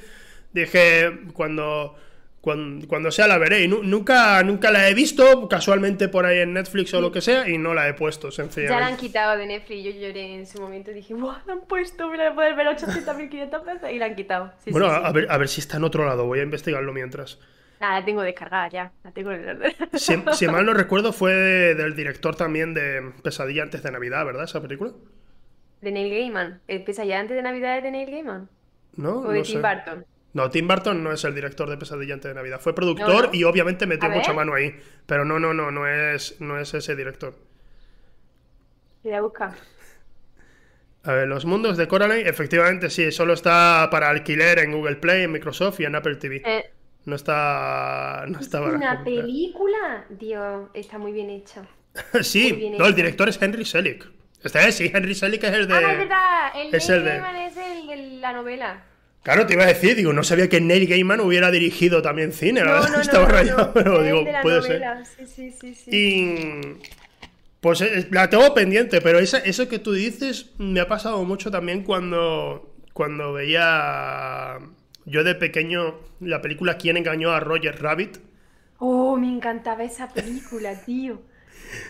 dije 0.53 1.21
cuando, 1.32 1.97
cuando, 2.40 2.87
cuando 2.88 3.10
sea 3.10 3.26
la 3.28 3.38
veré. 3.38 3.62
Y 3.64 3.69
nu- 3.69 3.82
nunca, 3.82 4.42
nunca 4.42 4.70
la 4.70 4.88
he 4.88 4.94
visto, 4.94 5.48
casualmente 5.48 6.08
por 6.08 6.26
ahí 6.26 6.38
en 6.38 6.52
Netflix 6.54 6.92
o 6.94 7.00
lo 7.00 7.12
que 7.12 7.20
sea, 7.20 7.48
y 7.48 7.58
no 7.58 7.75
la 7.75 7.88
he 7.88 7.94
puesto, 7.94 8.31
Ya 8.31 8.37
la 8.38 8.44
han 8.44 8.50
sencillamente. 8.52 8.96
quitado 8.96 9.37
de 9.37 9.46
Netflix, 9.46 9.84
yo 9.84 9.90
lloré 9.92 10.34
en 10.34 10.46
su 10.46 10.60
momento, 10.60 10.90
dije, 10.92 11.14
¡guau! 11.14 11.37
La 11.46 11.52
han 11.54 11.60
puesto, 11.62 12.08
me 12.08 12.16
la 12.16 12.25
voy 12.31 12.32
a 12.32 12.34
poder 12.34 12.54
ver 12.56 12.66
800.500 12.69 13.64
veces 13.64 13.92
y 13.92 13.98
la 13.98 14.06
han 14.06 14.14
quitado. 14.16 14.52
Sí, 14.64 14.70
Bueno, 14.70 14.88
sí, 14.88 14.94
a, 15.02 15.08
sí. 15.08 15.14
ver, 15.14 15.26
a 15.31 15.37
ver 15.38 15.48
si 15.48 15.60
está 15.60 15.76
en 15.76 15.84
otro 15.84 16.04
lado, 16.06 16.26
voy 16.26 16.40
a 16.40 16.42
investigarlo 16.42 16.92
mientras. 16.92 17.38
Nada, 17.81 18.00
la 18.00 18.04
tengo 18.04 18.20
descargada 18.22 18.69
ya, 18.69 18.93
la 19.04 19.10
tengo 19.12 19.32
en 19.32 19.40
el 19.40 19.56
ordenador. 19.56 19.88
Si, 19.98 20.14
si 20.32 20.48
mal 20.48 20.66
no 20.66 20.75
recuerdo, 20.75 21.12
fue 21.12 21.32
de- 21.34 21.75
del 21.75 21.96
director 21.96 22.36
también 22.36 22.75
de 22.75 23.12
Pesadilla 23.22 23.62
antes 23.62 23.82
de 23.82 23.90
Navidad, 23.90 24.25
¿verdad? 24.26 24.44
Esa 24.44 24.60
película. 24.60 24.93
De 25.81 25.90
Neil 25.93 26.10
Gaiman. 26.12 26.60
¿El 26.69 26.84
pesadilla 26.84 27.20
antes 27.20 27.36
de 27.36 27.43
Navidad 27.43 27.78
es 27.78 27.82
de 27.82 27.90
Neil 27.90 28.10
Gaiman? 28.10 28.48
¿No? 28.96 29.19
¿O 29.20 29.31
de 29.31 29.38
No 29.38 29.44
Tim 29.44 29.62
sé. 29.62 29.66
Burton? 29.66 30.04
No, 30.32 30.49
Tim 30.50 30.69
Burton 30.69 31.03
no 31.03 31.12
es 31.12 31.25
el 31.25 31.35
director 31.35 31.69
de 31.69 31.77
Pesadilla 31.77 32.15
antes 32.15 32.29
de 32.31 32.35
Navidad. 32.35 32.61
Fue 32.61 32.75
productor 32.75 33.09
No, 33.09 33.23
no. 33.23 33.35
y 33.35 33.44
obviamente 33.44 33.87
metió 33.87 34.09
mucha 34.09 34.32
mano 34.32 34.55
ahí. 34.55 34.75
Pero 35.06 35.25
no, 35.25 35.38
no, 35.41 35.53
no, 35.53 35.71
no 35.71 35.87
es, 35.88 36.41
no 36.41 36.59
es 36.59 36.73
ese 36.75 36.94
director. 36.94 37.35
Voy 39.03 39.12
a 39.12 39.21
buscar. 39.23 39.55
A 41.03 41.12
ver, 41.12 41.29
los 41.29 41.47
mundos 41.47 41.77
de 41.79 41.88
Coraline, 41.88 42.29
efectivamente 42.29 42.91
sí, 42.91 43.11
solo 43.11 43.32
está 43.32 43.88
para 43.91 44.11
alquiler 44.11 44.59
en 44.59 44.73
Google 44.73 44.97
Play, 44.97 45.23
en 45.25 45.32
Microsoft 45.32 45.81
y 45.81 45.85
en 45.87 45.94
Apple 45.97 46.17
TV. 46.17 46.43
Eh, 46.44 46.71
No 47.06 47.17
está. 47.17 48.25
No 48.29 48.38
¿es 48.38 48.47
está 48.47 48.61
para 48.61 48.77
una 48.77 49.03
película? 49.03 50.05
Dios, 50.11 50.69
está 50.75 50.99
muy 50.99 51.12
bien 51.12 51.31
hecha. 51.31 51.62
Sí, 52.23 52.53
bien 52.53 52.77
no, 52.79 52.87
el 52.87 52.94
director 52.94 53.29
es 53.29 53.41
Henry 53.41 53.65
Selick. 53.65 54.06
Este 54.44 54.69
es, 54.69 54.75
sí, 54.77 54.91
Henry 54.94 55.15
Selick 55.15 55.43
es 55.44 55.53
el 55.55 55.67
de. 55.67 55.75
Ah, 55.75 55.93
es 55.93 55.99
verdad, 55.99 56.50
el 56.55 56.75
es 56.75 56.88
el 56.88 57.05
de- 57.05 57.17
es 57.47 57.56
el 57.56 57.87
de 57.88 57.97
la 58.21 58.32
novela. 58.35 58.85
Claro, 59.22 59.46
te 59.46 59.52
iba 59.52 59.64
a 59.64 59.67
decir, 59.67 59.96
digo, 59.96 60.12
no 60.14 60.22
sabía 60.25 60.49
que 60.49 60.61
Neil 60.62 60.87
Gaiman 60.88 61.20
hubiera 61.20 61.50
dirigido 61.50 62.00
también 62.00 62.32
cine, 62.32 62.61
la 62.64 62.67
No, 62.67 62.72
verdad, 62.72 62.90
no, 62.90 63.00
estaba 63.02 63.26
no, 63.26 63.32
rayado, 63.32 63.72
pero 63.75 64.02
digo, 64.02 64.25
puede 64.40 64.62
ser. 64.62 64.70
novela. 64.72 65.05
Sí, 65.05 65.26
sí, 65.26 65.50
sí, 65.52 65.75
sí. 65.75 65.90
Y 65.96 66.78
pues 67.61 67.81
eh, 67.82 68.08
la 68.11 68.31
tengo 68.31 68.55
pendiente, 68.55 69.00
pero 69.00 69.19
esa- 69.19 69.38
eso 69.38 69.69
que 69.69 69.78
tú 69.78 69.93
dices 69.93 70.52
me 70.58 70.81
ha 70.81 70.88
pasado 70.88 71.22
mucho 71.25 71.50
también 71.50 71.82
cuando, 71.84 72.75
cuando 72.94 73.34
veía 73.34 74.58
yo 75.05 75.25
de 75.25 75.34
pequeño 75.34 75.96
la 76.20 76.40
película 76.43 76.78
¿Quién 76.78 76.96
engañó 76.96 77.31
a 77.32 77.40
Roger 77.40 77.82
Rabbit? 77.82 78.19
Oh, 78.78 79.17
me 79.17 79.28
encantaba 79.28 79.84
esa 79.84 80.12
película, 80.12 80.82
tío. 80.84 81.22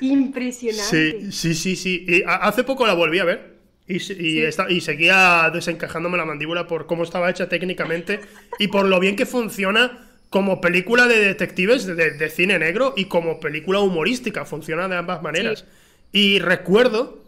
Impresionante. 0.01 1.21
Sí, 1.21 1.33
sí, 1.33 1.55
sí, 1.55 1.77
sí. 1.77 2.05
Y 2.09 2.23
hace 2.27 2.65
poco 2.65 2.87
la 2.87 2.95
volví 2.95 3.19
a 3.19 3.25
ver. 3.25 3.60
Y, 3.97 4.13
y, 4.23 4.43
esta- 4.43 4.71
y 4.71 4.81
seguía 4.81 5.51
desencajándome 5.53 6.17
la 6.19 6.25
mandíbula 6.25 6.67
por 6.67 6.87
cómo 6.87 7.03
estaba 7.05 7.31
hecha 7.31 7.49
técnicamente 7.49 8.21
y 8.59 8.69
por 8.69 8.87
lo 8.87 9.01
bien 9.01 9.17
que 9.17 9.27
funciona 9.27 10.07
como 10.31 10.61
película 10.61 11.09
de 11.09 11.19
detectives 11.25 11.87
de, 11.87 12.13
de 12.13 12.31
cine 12.31 12.59
negro 12.59 12.95
y 12.97 13.07
como 13.07 13.41
película 13.41 13.81
humorística. 13.81 14.45
Funciona 14.45 14.89
de 14.89 14.97
ambas 14.97 15.23
maneras. 15.23 15.65
Y 16.13 16.39
recuerdo 16.39 17.19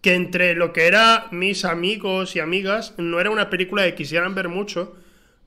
que 0.00 0.14
entre 0.14 0.54
lo 0.54 0.72
que 0.72 0.86
era 0.86 1.26
mis 1.30 1.64
amigos 1.64 2.34
y 2.36 2.40
amigas 2.40 2.94
no 2.96 3.20
era 3.20 3.30
una 3.30 3.50
película 3.50 3.84
que 3.84 3.94
quisieran 3.94 4.34
ver 4.34 4.48
mucho 4.48 4.96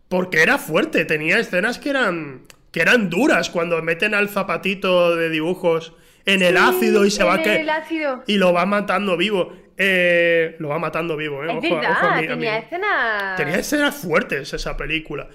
porque 0.09 0.41
era 0.43 0.57
fuerte, 0.57 1.05
tenía 1.05 1.39
escenas 1.39 1.79
que 1.79 1.89
eran 1.89 2.41
que 2.71 2.81
eran 2.81 3.09
duras 3.09 3.49
cuando 3.51 3.81
meten 3.83 4.15
al 4.15 4.29
zapatito 4.29 5.15
de 5.15 5.29
dibujos 5.29 5.93
en 6.25 6.41
el 6.41 6.57
Sí, 6.57 6.63
ácido 6.63 7.05
y 7.05 7.11
se 7.11 7.23
va 7.23 7.41
que 7.41 7.65
y 8.27 8.37
lo 8.37 8.53
va 8.53 8.65
matando 8.65 9.17
vivo. 9.17 9.53
Eh, 9.77 10.55
lo 10.59 10.69
va 10.69 10.79
matando 10.79 11.17
vivo, 11.17 11.43
eh. 11.43 11.47
Es 11.47 11.51
Ojo- 11.57 11.65
ojo 11.67 11.75
verdad, 11.75 12.03
a 12.13 12.21
mi- 12.21 12.25
a 12.25 12.29
tenía 12.29 12.57
escenas. 12.57 13.35
Tenía 13.37 13.55
escenas 13.57 13.95
fuertes 13.95 14.53
esa 14.53 14.77
película. 14.77 15.27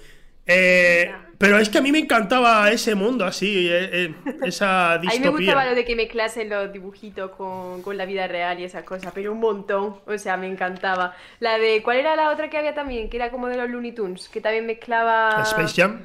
Eh, 0.51 1.11
pero 1.37 1.59
es 1.59 1.69
que 1.69 1.77
a 1.77 1.81
mí 1.81 1.91
me 1.91 1.99
encantaba 1.99 2.71
ese 2.71 2.95
mundo 2.95 3.23
así, 3.23 3.67
eh, 3.69 3.89
eh, 3.91 4.15
esa 4.45 4.93
A 4.95 4.97
mí 4.97 5.05
me 5.05 5.11
distopía. 5.11 5.31
gustaba 5.31 5.65
lo 5.65 5.75
de 5.75 5.85
que 5.85 5.95
mezclasen 5.95 6.49
los 6.49 6.73
dibujitos 6.73 7.31
con, 7.31 7.83
con 7.83 7.97
la 7.97 8.05
vida 8.05 8.27
real 8.27 8.59
y 8.59 8.63
esas 8.63 8.83
cosas, 8.83 9.11
pero 9.13 9.31
un 9.31 9.39
montón, 9.39 9.97
o 10.07 10.17
sea, 10.17 10.37
me 10.37 10.47
encantaba. 10.47 11.15
La 11.39 11.59
de, 11.59 11.83
¿cuál 11.83 11.97
era 11.97 12.15
la 12.15 12.31
otra 12.31 12.49
que 12.49 12.57
había 12.57 12.73
también? 12.73 13.09
Que 13.11 13.17
era 13.17 13.29
como 13.29 13.47
de 13.47 13.57
los 13.57 13.69
Looney 13.69 13.91
Tunes, 13.91 14.27
que 14.27 14.41
también 14.41 14.65
mezclaba... 14.65 15.43
Space 15.43 15.79
Jam. 15.79 16.01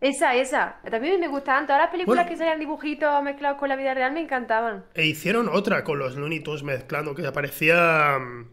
Esa, 0.00 0.34
esa. 0.34 0.76
También 0.90 1.20
me 1.20 1.28
gustaban. 1.28 1.66
Todas 1.66 1.82
las 1.82 1.90
películas 1.90 2.24
Bueno. 2.24 2.30
que 2.30 2.36
salían 2.38 2.58
dibujitos 2.58 3.22
mezclados 3.22 3.58
con 3.58 3.68
la 3.68 3.76
vida 3.76 3.92
real 3.94 4.12
me 4.12 4.20
encantaban. 4.20 4.84
E 4.94 5.04
hicieron 5.06 5.48
otra 5.48 5.84
con 5.84 5.98
los 5.98 6.16
Looney 6.16 6.40
Tunes 6.40 6.62
mezclando, 6.62 7.14
que 7.14 7.26
aparecía 7.26 8.18
mm, 8.18 8.46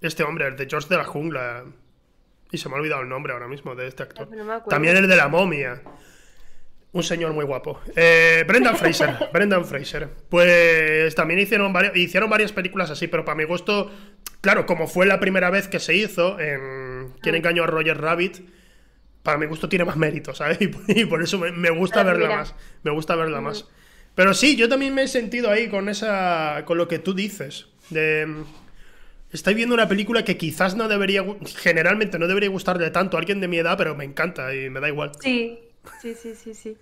este 0.00 0.22
hombre, 0.22 0.46
el 0.46 0.56
de 0.56 0.66
George 0.68 0.88
de 0.88 0.96
la 0.96 1.04
Jungla. 1.04 1.64
Y 2.52 2.58
se 2.58 2.68
me 2.68 2.76
ha 2.76 2.78
olvidado 2.78 3.02
el 3.02 3.08
nombre 3.08 3.32
ahora 3.32 3.48
mismo 3.48 3.74
de 3.74 3.88
este 3.88 4.02
actor. 4.04 4.28
No. 4.30 4.62
También 4.62 4.96
el 4.96 5.08
de 5.08 5.16
la 5.16 5.26
momia. 5.28 5.80
Un 6.92 7.02
señor 7.02 7.32
muy 7.32 7.46
guapo. 7.46 7.80
Eh, 7.96 8.44
Brendan 8.46 8.76
Fraser. 8.76 9.16
Brendan 9.32 9.64
Fraser. 9.64 10.08
Pues 10.28 11.14
también 11.14 11.40
hicieron, 11.40 11.72
hicieron 11.94 12.28
varias 12.28 12.52
películas 12.52 12.90
así, 12.90 13.08
pero 13.08 13.24
para 13.24 13.34
mi 13.34 13.44
gusto, 13.44 13.90
claro, 14.42 14.66
como 14.66 14.86
fue 14.86 15.06
la 15.06 15.18
primera 15.18 15.48
vez 15.50 15.68
que 15.68 15.78
se 15.80 15.94
hizo 15.96 16.38
en 16.38 16.82
Ah. 17.02 17.16
¿Quién 17.22 17.34
engañó 17.34 17.64
a 17.64 17.66
Roger 17.66 17.98
Rabbit? 18.00 18.40
Para 19.22 19.38
mi 19.38 19.46
gusto 19.46 19.68
tiene 19.68 19.84
más 19.84 19.96
mérito, 19.96 20.34
¿sabes? 20.34 20.58
Y, 20.60 20.68
por- 20.68 20.82
y 20.98 21.04
por 21.04 21.22
eso 21.22 21.38
me, 21.38 21.52
me 21.52 21.70
gusta 21.70 22.00
La 22.00 22.04
verla 22.04 22.18
primera. 22.20 22.40
más. 22.40 22.54
Me 22.82 22.90
gusta 22.90 23.16
verla 23.16 23.40
más. 23.40 23.66
Pero 24.14 24.34
sí, 24.34 24.56
yo 24.56 24.68
también 24.68 24.94
me 24.94 25.04
he 25.04 25.08
sentido 25.08 25.50
ahí 25.50 25.68
con 25.68 25.88
esa. 25.88 26.64
con 26.66 26.78
lo 26.78 26.88
que 26.88 26.98
tú 26.98 27.14
dices. 27.14 27.66
De. 27.90 28.26
mm, 28.26 28.44
Estoy 29.32 29.54
viendo 29.54 29.74
una 29.74 29.88
película 29.88 30.24
que 30.24 30.36
quizás 30.36 30.76
no 30.76 30.88
debería. 30.88 31.24
Generalmente 31.58 32.18
no 32.18 32.28
debería 32.28 32.50
gustarle 32.50 32.90
tanto 32.90 33.16
a 33.16 33.20
alguien 33.20 33.40
de 33.40 33.48
mi 33.48 33.58
edad, 33.58 33.78
pero 33.78 33.94
me 33.96 34.04
encanta 34.04 34.54
y 34.54 34.68
me 34.70 34.80
da 34.80 34.88
igual. 34.88 35.12
Sí, 35.20 35.58
sí, 36.00 36.14
sí, 36.14 36.34
sí, 36.34 36.54
sí. 36.54 36.76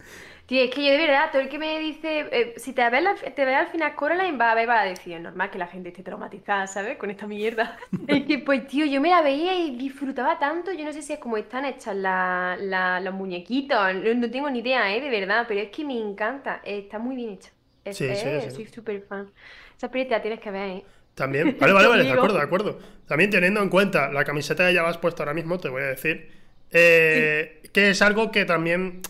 Tío, 0.51 0.63
es 0.65 0.71
que 0.75 0.85
yo 0.85 0.91
de 0.91 0.99
verdad, 0.99 1.31
todo 1.31 1.43
el 1.43 1.49
que 1.49 1.61
me 1.61 1.79
dice, 1.79 2.27
eh, 2.33 2.55
si 2.57 2.73
te 2.73 2.91
ves, 2.91 3.03
la- 3.05 3.15
te 3.15 3.45
ves 3.45 3.55
al 3.57 3.69
final 3.69 3.95
Coraline, 3.95 4.37
va 4.37 4.51
a 4.51 4.55
ver, 4.57 4.69
va 4.69 4.81
a 4.81 4.85
decir, 4.85 5.13
es 5.13 5.21
normal 5.21 5.49
que 5.49 5.59
la 5.59 5.69
gente 5.69 5.91
esté 5.91 6.03
traumatizada, 6.03 6.67
¿sabes? 6.67 6.99
Con 6.99 7.09
esta 7.09 7.29
mierda. 7.29 7.79
Es 8.09 8.27
que, 8.27 8.41
pues, 8.41 8.67
tío, 8.67 8.85
yo 8.85 9.01
me 9.01 9.11
la 9.11 9.23
veía 9.23 9.55
y 9.55 9.77
disfrutaba 9.77 10.41
tanto, 10.41 10.73
yo 10.73 10.85
no 10.85 10.93
sé 10.93 11.03
si 11.03 11.13
es 11.13 11.21
como 11.21 11.37
están 11.37 11.65
hechas 11.67 11.95
la- 11.95 12.57
la- 12.59 12.99
los 12.99 13.15
muñequitos, 13.15 13.79
no, 13.95 14.15
no 14.15 14.29
tengo 14.31 14.51
ni 14.51 14.59
idea, 14.59 14.93
¿eh? 14.93 15.01
De 15.01 15.09
verdad, 15.11 15.45
pero 15.47 15.61
es 15.61 15.71
que 15.71 15.85
me 15.85 15.97
encanta, 15.97 16.61
está 16.65 16.99
muy 16.99 17.15
bien 17.15 17.31
hecha. 17.35 17.51
Es, 17.85 17.97
Sí, 17.99 18.07
sí, 18.09 18.13
eh, 18.13 18.41
sí. 18.51 18.57
Soy 18.57 18.67
súper 18.67 19.03
fan. 19.03 19.31
Esa 19.77 19.89
peli 19.89 20.05
te 20.07 20.11
la 20.11 20.23
tienes 20.23 20.41
que 20.41 20.51
ver, 20.51 20.69
¿eh? 20.79 20.85
También, 21.15 21.57
vale, 21.61 21.73
vale, 21.73 21.89
vale, 21.89 22.05
de 22.05 22.11
acuerdo, 22.19 22.37
de 22.39 22.43
acuerdo. 22.43 22.79
También 23.07 23.31
teniendo 23.31 23.63
en 23.63 23.69
cuenta 23.69 24.11
la 24.13 24.25
camiseta 24.25 24.67
que 24.67 24.73
llevas 24.73 24.99
puesta 24.99 25.23
ahora 25.23 25.35
mismo, 25.35 25.59
te 25.59 25.69
voy 25.69 25.83
a 25.83 25.87
decir, 25.87 26.33
eh, 26.73 27.63
que 27.73 27.91
es 27.91 28.03
algo 28.03 28.31
que 28.33 28.45
también, 28.45 29.03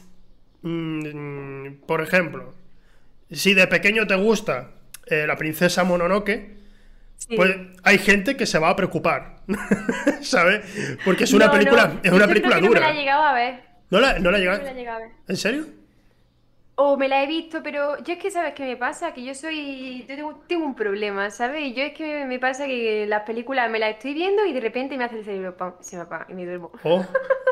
mm, 0.63 1.83
por 1.87 2.01
ejemplo, 2.01 2.55
si 3.31 3.55
de 3.55 3.67
pequeño 3.67 4.07
te 4.07 4.15
gusta 4.17 4.71
eh, 5.07 5.27
la 5.27 5.37
princesa 5.37 5.85
Mononoke, 5.85 6.59
Sí. 7.17 7.37
pues 7.37 7.55
hay 7.83 7.99
gente 7.99 8.35
que 8.35 8.47
se 8.47 8.59
va 8.59 8.71
a 8.71 8.77
preocupar, 8.77 9.41
¿sabes? 10.23 10.65
Porque 11.05 11.25
es 11.25 11.33
una 11.35 11.47
No, 11.47 11.53
película, 11.53 11.89
no, 11.89 12.01
es 12.03 12.13
una 12.13 12.27
película 12.27 12.55
que 12.57 12.63
No 12.63 12.69
la 12.73 12.79
he 12.79 12.81
dura. 12.81 12.93
llegado 12.95 13.23
a 13.25 13.35
ver. 13.35 13.61
¿No 13.91 14.01
la, 14.01 14.19
no 14.19 14.31
la 14.31 14.39
No 14.39 14.51
a 14.53 14.99
ver. 14.99 15.09
¿En 15.29 15.37
serio? 15.37 15.67
O 16.83 16.97
me 16.97 17.09
la 17.09 17.23
he 17.23 17.27
visto, 17.27 17.63
pero 17.63 17.99
yo 18.05 18.13
es 18.15 18.19
que, 18.19 18.31
¿sabes 18.31 18.55
qué 18.55 18.65
me 18.65 18.77
pasa? 18.77 19.13
Que 19.13 19.23
yo 19.25 19.35
soy. 19.35 20.05
Yo 20.09 20.17
tengo, 20.17 20.35
tengo 20.47 20.65
un 20.65 20.75
problema, 20.75 21.31
¿sabes? 21.31 21.63
Y 21.63 21.75
yo 21.75 21.83
es 21.83 21.93
que 21.93 22.25
me 22.27 22.39
pasa 22.39 22.67
que 22.67 23.07
las 23.07 23.23
películas 23.25 23.71
me 23.71 23.79
las 23.79 23.91
estoy 23.91 24.15
viendo 24.15 24.47
y 24.47 24.53
de 24.53 24.61
repente 24.61 24.97
me 24.97 25.05
hace 25.05 25.19
el 25.19 25.25
cerebro, 25.25 25.57
¡pam! 25.57 25.75
se 25.81 25.97
me 25.97 26.03
apaga 26.03 26.27
y 26.31 26.35
me 26.35 26.47
duermo. 26.47 26.71
Oh, 26.83 27.05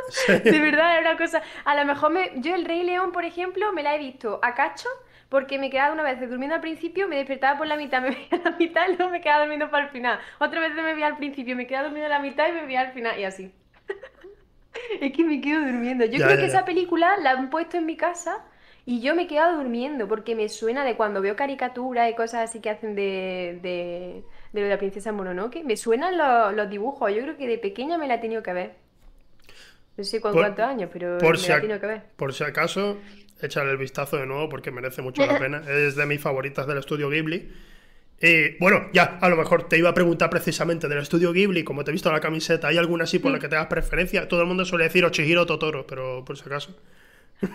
sí. 0.09 0.33
De 0.45 0.59
verdad, 0.61 0.95
es 0.97 1.01
una 1.03 1.17
cosa. 1.19 1.43
A 1.65 1.75
lo 1.75 1.85
mejor 1.85 2.11
me, 2.13 2.31
yo 2.37 2.55
el 2.55 2.65
Rey 2.65 2.83
León, 2.85 3.13
por 3.13 3.25
ejemplo, 3.25 3.73
me 3.73 3.83
la 3.83 3.95
he 3.95 3.99
visto 3.99 4.39
a 4.43 4.55
cacho 4.55 4.89
porque 5.29 5.59
me 5.59 5.69
quedaba 5.71 5.93
una 5.93 6.03
vez 6.05 6.19
durmiendo 6.21 6.55
al 6.55 6.63
principio, 6.63 7.07
me 7.09 7.17
despertaba 7.17 7.59
por 7.59 7.67
la 7.67 7.77
mitad, 7.77 8.01
me 8.07 8.11
veía 8.11 8.29
a 8.45 8.51
la 8.51 8.57
mitad 8.57 8.89
y 8.89 8.97
luego 8.97 9.13
me 9.13 9.21
quedaba 9.21 9.41
durmiendo 9.41 9.71
para 9.71 9.85
el 9.85 9.91
final. 9.91 10.19
Otra 10.39 10.61
vez 10.61 10.73
me 10.75 10.83
veía 10.83 11.07
al 11.07 11.19
principio, 11.19 11.55
me 11.57 11.67
quedaba 11.67 11.85
durmiendo 11.89 12.07
a 12.15 12.19
la 12.19 12.23
mitad 12.25 12.49
y 12.49 12.53
me 12.53 12.65
veía 12.67 12.81
al 12.81 12.93
final 12.93 13.19
y 13.19 13.25
así. 13.25 13.53
Es 15.01 15.13
que 15.13 15.25
me 15.25 15.41
quedo 15.41 15.61
durmiendo. 15.65 16.05
Yo 16.05 16.19
Ya, 16.19 16.27
creo 16.27 16.39
que 16.39 16.47
ya. 16.47 16.47
esa 16.47 16.65
película 16.65 17.17
la 17.19 17.33
han 17.33 17.51
puesto 17.51 17.77
en 17.77 17.87
mi 17.87 17.97
casa 17.97 18.45
y 18.90 19.00
yo 19.02 19.14
me 19.14 19.23
he 19.25 19.26
quedado 19.26 19.57
durmiendo 19.59 20.09
porque 20.09 20.35
me 20.35 20.49
suena 20.49 20.85
de 20.85 20.97
cuando 20.97 21.21
veo 21.21 21.37
caricaturas 21.37 22.11
y 22.11 22.14
cosas 22.14 22.49
así 22.49 22.61
que 22.61 22.71
hacen 22.71 22.95
de, 22.97 23.59
de, 23.62 24.25
de 24.52 24.61
lo 24.61 24.62
de 24.66 24.68
la 24.71 24.78
princesa 24.78 25.12
Mononoke. 25.12 25.62
Me 25.64 25.76
suenan 25.76 26.16
los, 26.18 26.54
los 26.54 26.71
dibujos. 26.71 27.12
Yo 27.14 27.23
creo 27.23 27.37
que 27.37 27.47
de 27.49 27.59
pequeña 27.59 27.99
me 27.99 28.09
la 28.09 28.14
he 28.16 28.18
tenido 28.18 28.42
que 28.42 28.52
ver. 28.54 28.73
No 29.99 30.04
sé 30.04 30.21
con 30.23 30.33
Por- 30.33 30.38
cuántos 30.38 30.64
años, 30.64 30.88
pero 30.92 31.18
por 31.18 31.38
me 31.38 31.38
si, 31.38 31.50
la 31.50 31.57
he 31.57 31.61
tenido 31.61 31.80
que 31.80 31.87
ver. 31.87 32.02
por 32.16 32.35
si 32.35 32.45
acaso, 32.45 32.99
échale 33.40 33.71
el 33.71 33.76
vistazo 33.78 34.16
de 34.16 34.26
nuevo 34.26 34.49
porque 34.49 34.71
merece 34.71 35.02
mucho 35.02 35.25
la 35.26 35.37
pena. 35.38 35.62
Es 35.68 35.97
de 35.97 36.07
mis 36.07 36.21
favoritas 36.21 36.66
del 36.66 36.78
estudio 36.78 37.11
Ghibli. 37.11 37.52
Y 38.21 38.59
bueno, 38.59 38.88
ya, 38.95 39.18
a 39.21 39.28
lo 39.28 39.37
mejor 39.37 39.68
te 39.68 39.78
iba 39.78 39.90
a 39.90 39.95
preguntar 39.95 40.30
precisamente 40.30 40.88
del 40.88 40.99
estudio 40.99 41.33
Ghibli, 41.33 41.64
como 41.64 41.85
te 41.85 41.90
he 41.90 41.95
visto 41.95 42.09
en 42.11 42.14
la 42.16 42.21
camiseta, 42.21 42.68
¿hay 42.68 42.78
alguna 42.78 43.04
así 43.04 43.18
por 43.21 43.33
la 43.33 43.38
que 43.40 43.49
te 43.49 43.57
das 43.57 43.66
preferencia? 43.68 44.28
Todo 44.28 44.42
el 44.42 44.49
mundo 44.49 44.64
suele 44.64 44.85
decir 44.85 45.04
o 45.04 45.11
Chihiro 45.11 45.42
o 45.42 45.47
Totoro, 45.47 45.87
pero 45.87 46.25
por 46.25 46.37
si 46.38 46.45
acaso. 46.47 46.76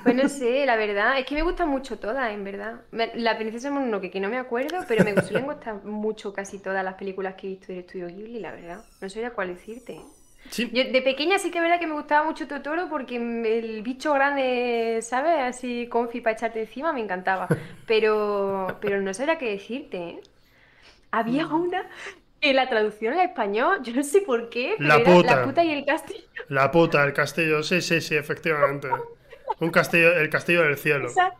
Pues 0.03 0.15
no 0.15 0.27
sé, 0.27 0.65
la 0.65 0.75
verdad, 0.75 1.17
es 1.17 1.25
que 1.25 1.33
me 1.35 1.43
gustan 1.43 1.69
mucho 1.69 1.97
todas, 1.97 2.29
en 2.31 2.43
verdad. 2.43 2.81
Me- 2.91 3.11
La 3.15 3.37
princesa 3.37 3.71
Mononoke, 3.71 4.11
que 4.11 4.19
no 4.19 4.29
me 4.29 4.37
acuerdo, 4.37 4.85
pero 4.85 5.01
me 5.01 5.21
suelen 5.21 5.45
gustar 5.45 5.83
mucho 5.85 6.33
casi 6.33 6.59
todas 6.59 6.83
las 6.83 6.95
películas 6.95 7.35
que 7.35 7.47
he 7.47 7.49
visto 7.51 7.67
del 7.67 7.79
estudio 7.79 8.07
Ghibli, 8.07 8.39
la 8.41 8.51
verdad. 8.51 8.85
No 8.99 9.09
sabría 9.09 9.31
cuál 9.33 9.49
decirte. 9.55 10.11
Sí, 10.49 10.71
Yo 10.71 10.83
de 10.85 11.01
pequeña 11.01 11.39
sí 11.39 11.51
que 11.51 11.59
es 11.59 11.63
verdad 11.63 11.79
que 11.79 11.87
me 11.87 11.93
gustaba 11.93 12.25
mucho 12.25 12.47
Totoro 12.47 12.89
porque 12.89 13.15
el 13.17 13.81
bicho 13.83 14.13
grande, 14.13 14.99
¿sabes? 15.01 15.39
Así 15.41 15.87
confi 15.89 16.21
para 16.21 16.35
echarte 16.35 16.61
encima 16.61 16.91
me 16.93 17.01
encantaba. 17.01 17.49
Pero, 17.85 18.77
pero 18.81 19.01
no 19.01 19.13
sabría 19.13 19.37
qué 19.37 19.51
decirte, 19.51 19.97
¿eh? 19.97 20.21
Había 21.11 21.47
Mm. 21.47 21.53
una 21.53 21.89
que 22.41 22.53
la 22.53 22.69
traducción 22.69 23.13
al 23.15 23.21
español, 23.27 23.79
yo 23.83 23.93
no 23.95 24.03
sé 24.03 24.21
por 24.21 24.49
qué, 24.49 24.79
pero 24.83 24.95
La 24.95 24.99
era 24.99 25.11
puta. 25.11 25.35
La 25.37 25.41
puta 25.43 25.63
y 25.63 25.71
el 25.71 25.85
castillo. 25.85 26.21
la 26.49 26.71
puta, 26.71 27.03
el 27.03 27.13
castillo, 27.13 27.63
sí, 27.63 27.81
sí, 27.81 28.01
sí, 28.01 28.15
efectivamente. 28.15 28.87
Un 29.60 29.69
castillo, 29.69 30.13
el 30.13 30.29
castillo 30.29 30.63
del 30.63 30.77
cielo. 30.77 31.07
Esa, 31.07 31.33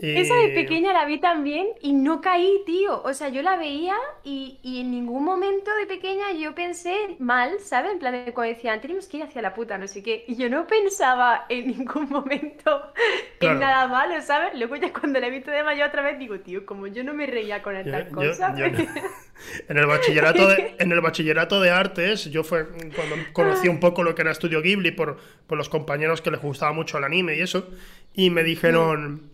esa 0.00 0.34
de 0.36 0.48
pequeña 0.50 0.92
la 0.92 1.04
vi 1.04 1.18
también 1.20 1.66
y 1.80 1.92
no 1.92 2.20
caí, 2.20 2.62
tío. 2.66 3.02
O 3.02 3.12
sea, 3.14 3.28
yo 3.28 3.42
la 3.42 3.56
veía 3.56 3.94
y, 4.24 4.58
y 4.62 4.80
en 4.80 4.90
ningún 4.90 5.24
momento 5.24 5.70
de 5.76 5.86
pequeña 5.86 6.32
yo 6.32 6.54
pensé 6.54 7.16
mal, 7.18 7.58
¿sabes? 7.60 7.92
En 7.92 7.98
plan 7.98 8.12
de 8.24 8.32
cuando 8.32 8.54
decían, 8.54 8.80
tenemos 8.80 9.06
que 9.06 9.18
ir 9.18 9.22
hacia 9.22 9.42
la 9.42 9.54
puta, 9.54 9.78
no 9.78 9.86
sé 9.88 10.02
qué. 10.02 10.24
Y 10.28 10.36
yo 10.36 10.48
no 10.48 10.66
pensaba 10.66 11.46
en 11.48 11.68
ningún 11.68 12.08
momento 12.10 12.92
Claro. 13.38 13.54
en 13.54 13.60
nada 13.60 13.86
malo, 13.88 14.20
¿sabes? 14.22 14.58
Luego 14.58 14.76
ya 14.76 14.92
cuando 14.92 15.20
la 15.20 15.26
he 15.28 15.30
visto 15.30 15.50
de 15.50 15.62
mayor 15.62 15.88
otra 15.88 16.02
vez 16.02 16.18
digo, 16.18 16.38
tío, 16.40 16.66
como 16.66 16.86
yo 16.86 17.04
no 17.04 17.14
me 17.14 17.26
reía 17.26 17.62
con 17.62 17.74
Yo- 17.74 17.80
estas 17.80 18.08
yo- 18.08 18.14
cosas. 18.14 18.58
yo- 18.58 18.66
en 19.68 19.78
el 19.78 19.86
bachillerato 19.86 20.48
de, 20.48 20.74
en 20.80 20.90
el 20.92 21.00
bachillerato 21.00 21.60
de 21.60 21.70
artes, 21.70 22.24
yo 22.30 22.42
fue 22.44 22.66
cuando 22.94 23.16
conocí 23.32 23.68
un 23.68 23.78
poco 23.80 24.02
lo 24.02 24.14
que 24.14 24.22
era 24.22 24.32
Estudio 24.32 24.60
Ghibli 24.62 24.90
por, 24.90 25.18
por 25.46 25.56
los 25.56 25.68
compañeros 25.68 26.20
que 26.22 26.30
les 26.30 26.40
gustaba 26.42 26.72
mucho 26.72 26.98
el 26.98 27.04
anime 27.04 27.36
y 27.36 27.40
eso, 27.40 27.68
y 28.14 28.30
me 28.30 28.42
dijeron, 28.42 29.30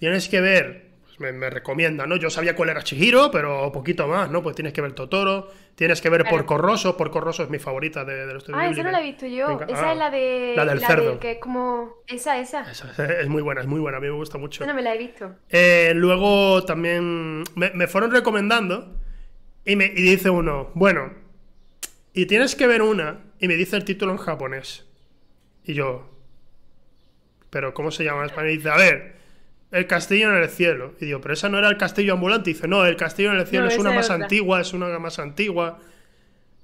tienes 0.00 0.28
que 0.28 0.40
ver, 0.40 0.90
pues 1.04 1.20
me, 1.20 1.30
me 1.30 1.50
recomiendan, 1.50 2.08
¿no? 2.08 2.16
Yo 2.16 2.30
sabía 2.30 2.56
cuál 2.56 2.70
era 2.70 2.82
Chihiro, 2.82 3.30
pero 3.30 3.70
poquito 3.70 4.08
más, 4.08 4.30
¿no? 4.30 4.42
Pues 4.42 4.56
tienes 4.56 4.72
que 4.72 4.80
ver 4.80 4.92
Totoro, 4.92 5.52
tienes 5.76 6.00
que 6.00 6.08
ver 6.08 6.22
Claro. 6.22 6.38
Porco 6.38 6.58
Rosso, 6.58 6.96
Porco 6.96 7.20
Rosso 7.20 7.44
es 7.44 7.50
mi 7.50 7.58
favorita 7.58 8.04
de, 8.04 8.26
del 8.26 8.38
Estudio 8.38 8.58
Ah, 8.58 8.68
esa 8.68 8.82
no 8.82 8.90
la 8.90 9.00
he 9.00 9.04
visto 9.04 9.26
yo. 9.26 9.60
Esa 9.68 9.90
ah, 9.90 9.92
es 9.92 9.98
la 9.98 10.10
de... 10.10 10.54
La 10.56 10.64
del 10.64 10.80
cerdo. 10.80 11.20
que 11.20 11.32
es 11.32 11.38
como... 11.38 11.98
Esa, 12.08 12.40
esa. 12.40 12.68
Esa, 12.70 12.90
es 13.20 13.28
muy 13.28 13.42
buena, 13.42 13.60
es 13.60 13.66
muy 13.66 13.78
buena, 13.78 13.98
a 13.98 14.00
mí 14.00 14.08
me 14.08 14.14
gusta 14.14 14.38
mucho. 14.38 14.66
No 14.66 14.74
me 14.74 14.82
la 14.82 14.94
he 14.94 14.98
visto. 14.98 15.36
Eh, 15.50 15.92
luego 15.94 16.64
también 16.64 17.44
me, 17.54 17.70
me 17.74 17.86
fueron 17.86 18.10
recomendando 18.10 18.96
y, 19.64 19.76
me, 19.76 19.84
y 19.84 20.02
dice 20.02 20.30
uno, 20.30 20.70
bueno, 20.74 21.12
y 22.14 22.26
tienes 22.26 22.56
que 22.56 22.66
ver 22.66 22.82
una 22.82 23.20
y 23.38 23.48
me 23.48 23.54
dice 23.54 23.76
el 23.76 23.84
título 23.84 24.12
en 24.12 24.18
japonés. 24.18 24.86
Y 25.64 25.74
yo, 25.74 26.10
pero 27.50 27.74
¿cómo 27.74 27.90
se 27.90 28.04
llama 28.04 28.20
en 28.20 28.26
español? 28.26 28.50
Y 28.50 28.56
dice, 28.56 28.70
a 28.70 28.76
ver, 28.76 29.19
el 29.70 29.86
castillo 29.86 30.30
en 30.30 30.42
el 30.42 30.48
cielo. 30.48 30.94
Y 31.00 31.06
digo, 31.06 31.20
pero 31.20 31.34
esa 31.34 31.48
no 31.48 31.58
era 31.58 31.68
el 31.68 31.76
castillo 31.76 32.14
ambulante. 32.14 32.50
Y 32.50 32.54
dice, 32.54 32.68
no, 32.68 32.84
el 32.84 32.96
castillo 32.96 33.32
en 33.32 33.38
el 33.38 33.46
cielo 33.46 33.66
No, 33.66 33.70
es 33.70 33.78
una 33.78 33.92
más 33.92 34.10
otra. 34.10 34.24
antigua, 34.24 34.60
es 34.60 34.72
una 34.72 34.98
más 34.98 35.18
antigua. 35.18 35.78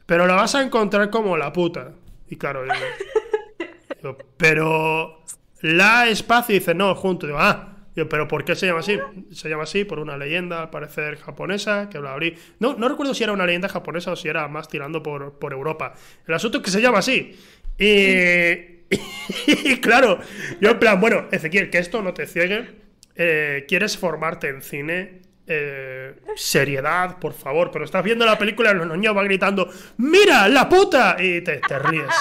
Pero 0.07 0.27
la 0.27 0.35
vas 0.35 0.55
a 0.55 0.63
encontrar 0.63 1.11
como 1.11 1.37
la 1.37 1.53
puta. 1.53 1.93
Y 2.29 2.37
claro, 2.37 2.63
digo, 2.63 2.75
digo, 4.03 4.19
pero 4.37 5.23
la 5.61 6.09
espacio 6.09 6.57
y 6.57 6.59
dice, 6.59 6.75
no, 6.75 6.95
junto. 6.95 7.27
Digo, 7.27 7.39
ah, 7.39 7.77
digo, 7.95 8.09
pero 8.09 8.27
¿por 8.27 8.45
qué 8.45 8.57
se 8.57 8.67
llama 8.67 8.81
así? 8.81 8.99
Se 9.33 9.49
llama 9.49 9.65
así 9.65 9.85
por 9.85 10.01
una 10.01 10.17
leyenda, 10.17 10.63
al 10.63 10.71
parecer 10.71 11.17
japonesa, 11.19 11.89
que 11.89 11.99
habla 11.99 12.13
abrí. 12.13 12.37
No, 12.59 12.75
no 12.75 12.89
recuerdo 12.89 13.15
si 13.15 13.23
era 13.23 13.33
una 13.33 13.47
leyenda 13.47 13.69
japonesa 13.69 14.13
o 14.13 14.17
si 14.17 14.29
era 14.29 14.49
más 14.49 14.69
tirando 14.69 15.03
por, 15.03 15.39
por 15.39 15.53
Europa. 15.53 15.95
El 16.27 16.35
asunto 16.35 16.59
es 16.59 16.65
que 16.65 16.71
se 16.71 16.81
llama 16.81 16.99
así. 16.99 17.37
Y, 17.79 18.87
y 19.47 19.81
claro, 19.81 20.19
yo 20.61 20.71
en 20.71 20.79
plan, 20.79 21.01
bueno, 21.01 21.27
Ezequiel, 21.31 21.71
que 21.71 21.79
esto 21.79 22.03
no 22.03 22.15
te 22.15 22.27
ciegue. 22.27 22.86
Eh, 23.17 23.65
¿Quieres 23.69 23.97
formarte 23.97 24.49
en 24.49 24.63
cine? 24.63 25.23
Eh, 25.49 26.17
seriedad, 26.35 27.19
por 27.19 27.33
favor. 27.33 27.71
Pero 27.71 27.85
estás 27.85 28.03
viendo 28.05 28.25
la 28.27 28.37
película 28.39 28.73
y 28.73 28.75
los 28.75 28.87
niños 28.89 29.15
van 29.15 29.27
gritando, 29.27 29.69
¡Mira, 29.99 30.49
la 30.49 30.69
puta! 30.69 31.17
Y 31.19 31.41
te, 31.43 31.59
te 31.67 31.79
ríes. 31.79 32.07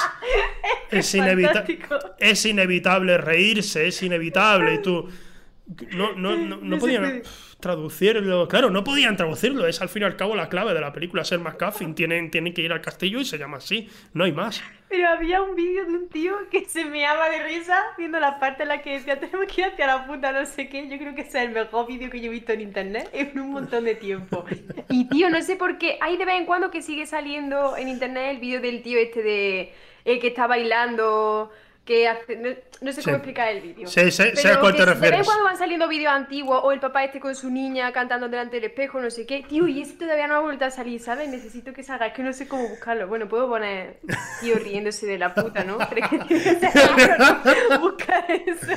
Es, 0.92 1.14
inevita- 1.16 1.66
es 2.20 2.46
inevitable 2.46 3.18
reírse, 3.18 3.88
es 3.88 4.02
inevitable. 4.04 4.76
Y 4.76 4.82
tú. 4.82 5.10
No, 5.92 6.14
no, 6.14 6.36
no, 6.38 6.58
no 6.62 6.78
puede. 6.78 7.24
Traducirlo. 7.66 8.48
Claro, 8.48 8.70
no 8.70 8.84
podían 8.84 9.18
traducirlo. 9.18 9.66
Es 9.66 9.82
al 9.82 9.90
fin 9.90 10.04
y 10.04 10.06
al 10.06 10.16
cabo 10.16 10.36
la 10.36 10.50
clave 10.50 10.76
de 10.76 10.82
la 10.82 10.94
película. 10.94 11.24
Ser 11.24 11.40
McCuffin. 11.40 11.96
Tienen, 11.96 12.30
tienen 12.30 12.54
que 12.54 12.62
ir 12.62 12.72
al 12.72 12.80
castillo 12.80 13.20
y 13.20 13.26
se 13.26 13.40
llama 13.40 13.58
así. 13.58 13.90
No 14.14 14.24
hay 14.24 14.32
más. 14.32 14.62
Pero 14.88 15.08
había 15.08 15.42
un 15.42 15.56
vídeo 15.56 15.84
de 15.86 15.92
un 15.92 16.08
tío 16.08 16.36
que 16.52 16.66
se 16.66 16.86
meaba 16.86 17.28
de 17.28 17.44
risa 17.44 17.76
viendo 17.98 18.20
la 18.20 18.40
parte 18.40 18.62
en 18.64 18.70
la 18.70 18.84
que 18.84 18.92
decía 18.92 19.20
tenemos 19.20 19.52
que 19.52 19.62
ir 19.62 19.68
hacia 19.68 19.88
la 19.88 20.06
puta 20.06 20.32
no 20.32 20.46
sé 20.46 20.70
qué. 20.70 20.88
Yo 20.88 21.00
creo 21.00 21.16
que 21.16 21.22
ese 21.22 21.40
es 21.40 21.46
el 21.46 21.54
mejor 21.54 21.88
vídeo 21.88 22.12
que 22.12 22.22
yo 22.22 22.28
he 22.28 22.34
visto 22.34 22.52
en 22.52 22.62
internet 22.62 23.10
en 23.14 23.40
un 23.40 23.50
montón 23.50 23.84
de 23.84 23.96
tiempo. 23.96 24.46
Y 24.90 25.10
tío, 25.10 25.32
no 25.32 25.42
sé 25.42 25.56
por 25.56 25.80
qué, 25.80 25.98
hay 26.02 26.18
de 26.18 26.26
vez 26.26 26.36
en 26.36 26.46
cuando 26.46 26.70
que 26.70 26.84
sigue 26.84 27.08
saliendo 27.08 27.76
en 27.78 27.88
internet 27.88 28.28
el 28.30 28.38
vídeo 28.38 28.62
del 28.62 28.84
tío 28.84 29.00
este 29.00 29.24
de 29.24 29.74
el 30.06 30.20
que 30.20 30.28
está 30.28 30.46
bailando, 30.46 31.52
que 31.86 32.08
hace, 32.08 32.36
no, 32.36 32.50
no 32.82 32.92
sé 32.92 33.02
Sí. 33.02 33.06
cómo 33.06 33.18
explicar 33.18 33.50
el 33.50 33.62
vídeo. 33.62 33.88
Sí, 33.88 34.10
sé- 34.10 34.36
sé 34.36 34.42
Pero 34.42 34.56
a 34.56 34.60
cuál 34.60 34.74
te 34.76 34.80
De 34.80 34.86
vez 34.88 35.00
refieres. 35.00 35.26
cuando 35.28 35.44
van 35.44 35.56
saliendo 35.58 35.88
vídeos 35.88 36.12
antiguos 36.12 36.60
o 36.64 36.72
el 36.72 36.80
papá 36.80 37.04
este 37.04 37.20
con 37.20 37.36
su 37.36 37.52
niña 37.52 37.92
cantando 37.94 38.28
delante 38.28 38.56
del 38.56 38.66
espejo, 38.66 39.00
no 39.00 39.12
sé 39.12 39.28
qué. 39.28 39.44
Tío, 39.48 39.68
y 39.68 39.82
ese 39.84 39.94
todavía 39.94 40.26
no 40.28 40.36
ha 40.36 40.40
vuelto 40.40 40.66
a 40.66 40.72
salir, 40.72 41.00
¿sabes? 41.00 41.30
Necesito 41.30 41.74
que 41.74 41.84
salga, 41.84 42.08
es 42.08 42.14
que 42.14 42.24
no 42.24 42.34
sé 42.34 42.48
cómo 42.48 42.68
buscarlo. 42.68 43.08
Bueno, 43.08 43.28
puedo 43.28 43.48
poner 43.48 43.98
tío 44.42 44.56
riéndose 44.56 45.06
de 45.06 45.20
la 45.20 45.34
puta, 45.36 45.64
¿no? 45.64 45.78
Pero 45.90 46.10
que 46.10 46.18
buscar 47.80 48.26
eso. 48.32 48.68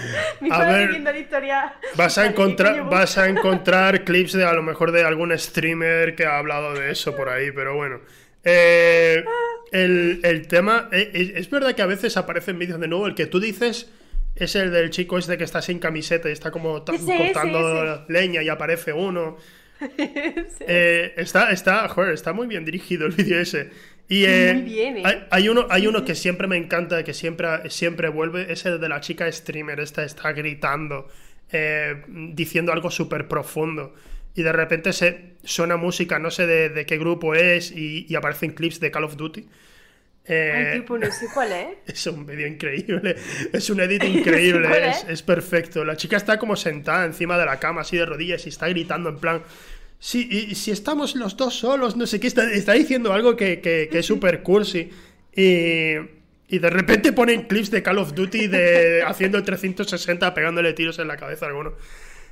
Mi 0.40 0.50
A 0.50 0.58
padre 0.58 0.78
ver, 0.78 0.88
viendo 0.90 1.10
la 1.12 1.18
historia. 1.18 1.74
Vas 1.96 2.18
a 2.18 2.20
Vale, 2.22 2.34
¿qué 2.34 2.40
encontrar, 2.42 2.84
vas 2.90 3.18
a 3.18 3.28
encontrar 3.28 4.04
clips 4.04 4.32
de 4.34 4.44
a 4.44 4.52
lo 4.52 4.62
mejor 4.62 4.92
de 4.92 5.04
algún 5.04 5.36
streamer 5.38 6.14
que 6.14 6.26
ha 6.26 6.38
hablado 6.38 6.74
de 6.74 6.90
eso 6.90 7.16
por 7.16 7.28
ahí, 7.30 7.50
pero 7.52 7.74
bueno. 7.74 8.00
Eh, 8.50 9.24
el, 9.72 10.20
el 10.22 10.48
tema. 10.48 10.88
eh, 10.92 11.32
Es, 11.36 11.50
verdad 11.50 11.74
que 11.74 11.82
a 11.82 11.86
veces 11.86 12.16
aparecen 12.16 12.58
vídeos 12.58 12.80
de 12.80 12.88
nuevo. 12.88 13.06
El 13.06 13.14
que 13.14 13.26
tú 13.26 13.40
dices 13.40 13.90
es 14.36 14.54
el 14.54 14.70
del 14.70 14.90
chico 14.90 15.18
este 15.18 15.36
que 15.36 15.44
está 15.44 15.60
sin 15.60 15.78
camiseta 15.78 16.28
y 16.28 16.32
está 16.32 16.50
como 16.50 16.78
Ese, 16.78 16.94
ese, 17.12 17.16
cortando 17.16 18.04
leña 18.08 18.42
y 18.42 18.48
aparece 18.48 18.92
uno. 18.92 19.36
Eh, 20.70 21.14
está, 21.16 21.52
está, 21.52 21.88
joder, 21.88 22.12
está 22.12 22.32
muy 22.32 22.48
bien 22.48 22.64
dirigido 22.64 23.06
el 23.06 23.12
vídeo 23.12 23.38
ese. 23.38 23.70
Y 24.08 24.26
Muy 24.26 24.62
bien, 24.62 25.06
hay, 25.06 25.24
hay 25.30 25.48
uno, 25.48 25.66
hay 25.70 25.86
uno 25.86 26.04
que 26.04 26.16
siempre 26.16 26.48
me 26.48 26.56
encanta, 26.56 27.04
que 27.04 27.14
siempre, 27.14 27.70
siempre 27.70 28.08
vuelve, 28.08 28.52
es 28.52 28.66
el 28.66 28.80
de 28.80 28.88
la 28.88 29.00
chica 29.00 29.30
streamer, 29.30 29.78
esta 29.78 30.02
está 30.02 30.32
gritando, 30.32 31.08
diciendo 32.08 32.72
algo 32.72 32.90
súper 32.90 33.28
profundo. 33.28 33.94
Y 34.38 34.42
de 34.42 34.52
repente 34.52 34.92
se 34.92 35.32
suena 35.44 35.76
música, 35.76 36.18
no 36.18 36.30
sé 36.30 36.46
de, 36.46 36.68
de 36.68 36.86
qué 36.86 36.96
grupo 36.98 37.34
es, 37.34 37.72
y, 37.72 38.06
y 38.08 38.14
aparecen 38.14 38.52
clips 38.52 38.78
de 38.80 38.90
Call 38.90 39.04
of 39.04 39.16
Duty. 39.16 39.46
Eh, 40.26 40.70
Ay, 40.74 40.80
tipo, 40.80 40.98
no 40.98 41.10
sé 41.10 41.26
cuál 41.32 41.50
es. 41.52 41.68
es 41.94 42.06
un 42.06 42.26
vídeo 42.26 42.46
increíble, 42.46 43.16
es 43.52 43.70
un 43.70 43.80
edit 43.80 44.04
increíble, 44.16 44.68
es, 44.90 44.98
es. 45.04 45.08
es 45.08 45.22
perfecto. 45.22 45.84
La 45.84 45.96
chica 45.96 46.16
está 46.16 46.38
como 46.38 46.54
sentada 46.54 47.04
encima 47.06 47.38
de 47.38 47.46
la 47.46 47.58
cama, 47.58 47.80
así 47.80 47.96
de 47.96 48.06
rodillas, 48.06 48.44
y 48.46 48.50
está 48.50 48.68
gritando 48.68 49.08
en 49.08 49.16
plan, 49.18 49.42
sí, 49.98 50.28
y, 50.30 50.54
si 50.54 50.70
estamos 50.70 51.16
los 51.16 51.36
dos 51.36 51.54
solos, 51.58 51.96
no 51.96 52.06
sé 52.06 52.20
qué, 52.20 52.26
está, 52.26 52.50
está 52.52 52.74
diciendo 52.74 53.12
algo 53.12 53.36
que, 53.36 53.60
que- 53.60 53.88
que 53.90 53.98
es 54.00 54.06
súper 54.12 54.42
cursi. 54.42 54.90
Y, 55.34 55.94
y 56.50 56.58
de 56.60 56.70
repente 56.70 57.12
ponen 57.12 57.42
clips 57.42 57.70
de 57.70 57.82
Call 57.82 57.98
of 57.98 58.14
Duty 58.14 58.46
de 58.48 59.02
haciendo 59.06 59.38
el 59.38 59.44
360, 59.44 60.32
pegándole 60.34 60.72
tiros 60.74 60.98
en 60.98 61.08
la 61.08 61.16
cabeza 61.16 61.46
a 61.46 61.48
alguno. 61.48 61.72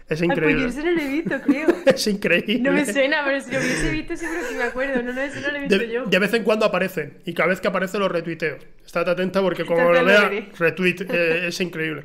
Es 0.08 0.22
Ay, 0.22 0.28
pues 0.28 0.38
yo 0.38 0.44
increíble. 0.48 0.66
ese 0.68 0.84
no 0.84 0.90
lo 0.92 1.00
he 1.00 1.08
visto, 1.08 1.40
creo. 1.42 1.66
Es 1.86 2.06
increíble. 2.06 2.58
No 2.60 2.72
me 2.72 2.84
suena, 2.86 3.24
pero 3.24 3.40
si 3.40 3.50
lo 3.50 3.58
hubiese 3.58 3.90
visto 3.90 4.16
seguro 4.16 4.40
que 4.48 4.54
me 4.56 4.62
acuerdo. 4.62 5.02
No, 5.02 5.12
no, 5.12 5.20
ese 5.20 5.40
no 5.40 5.48
lo 5.50 5.56
he 5.56 5.60
visto 5.62 5.78
De, 5.78 5.88
yo. 5.92 6.04
de 6.04 6.18
vez 6.20 6.32
en 6.34 6.44
cuando 6.44 6.64
aparecen 6.64 7.18
y 7.24 7.34
cada 7.34 7.48
vez 7.48 7.60
que 7.60 7.66
aparece 7.68 7.98
lo 7.98 8.08
retuiteo. 8.08 8.58
Estate 8.84 9.10
atenta 9.10 9.40
porque 9.42 9.64
como 9.64 9.80
Entonces 9.80 10.04
lo 10.22 10.28
veré. 10.30 10.48
retweet, 10.58 10.96
eh, 11.10 11.46
es 11.48 11.60
increíble. 11.60 12.04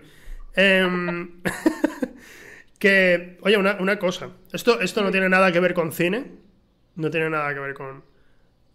Em, 0.55 1.41
que, 2.79 3.38
oye, 3.41 3.58
una, 3.58 3.77
una 3.79 4.00
cosa. 4.00 4.31
Esto, 4.51 4.79
esto 4.81 5.01
no 5.03 5.12
tiene 5.12 5.29
nada 5.29 5.51
que 5.51 5.60
ver 5.60 5.74
con 5.74 5.91
cine. 5.91 6.25
No 6.96 7.10
tiene 7.12 7.29
nada 7.29 7.53
que 7.53 7.60
ver 7.60 7.74
con... 7.74 8.03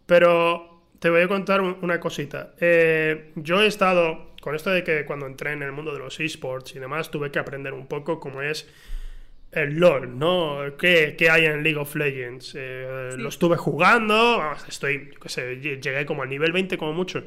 Pero 0.07 0.85
te 1.01 1.11
voy 1.11 1.23
a 1.23 1.29
contar 1.29 1.61
un- 1.61 1.79
una 1.83 1.99
cosita. 2.01 2.55
Eh, 2.61 3.33
yo 3.35 3.61
he 3.61 3.67
estado, 3.67 4.35
con 4.41 4.55
esto 4.55 4.71
de 4.71 4.85
que 4.85 5.05
cuando 5.05 5.27
entré 5.27 5.53
en 5.53 5.63
el 5.63 5.73
mundo 5.73 5.93
de 5.93 5.99
los 5.99 6.19
esports 6.21 6.75
y 6.77 6.79
demás, 6.79 7.11
tuve 7.11 7.31
que 7.31 7.39
aprender 7.41 7.73
un 7.75 7.87
poco 7.89 8.21
cómo 8.21 8.41
es 8.43 8.69
el 9.53 9.79
LOL, 9.79 10.19
¿no? 10.19 10.59
¿Qué, 10.79 11.15
qué 11.19 11.31
hay 11.31 11.47
en 11.47 11.63
League 11.63 11.79
of 11.79 11.95
Legends? 11.95 12.55
Eh, 12.57 13.15
Sí. 13.15 13.21
Lo 13.23 13.29
estuve 13.29 13.57
jugando, 13.57 14.43
estoy, 14.69 15.11
qué 15.21 15.29
sé, 15.29 15.57
llegué 15.61 16.05
como 16.07 16.23
al 16.23 16.29
nivel 16.29 16.53
20 16.53 16.77
como 16.79 16.93
mucho. 16.93 17.25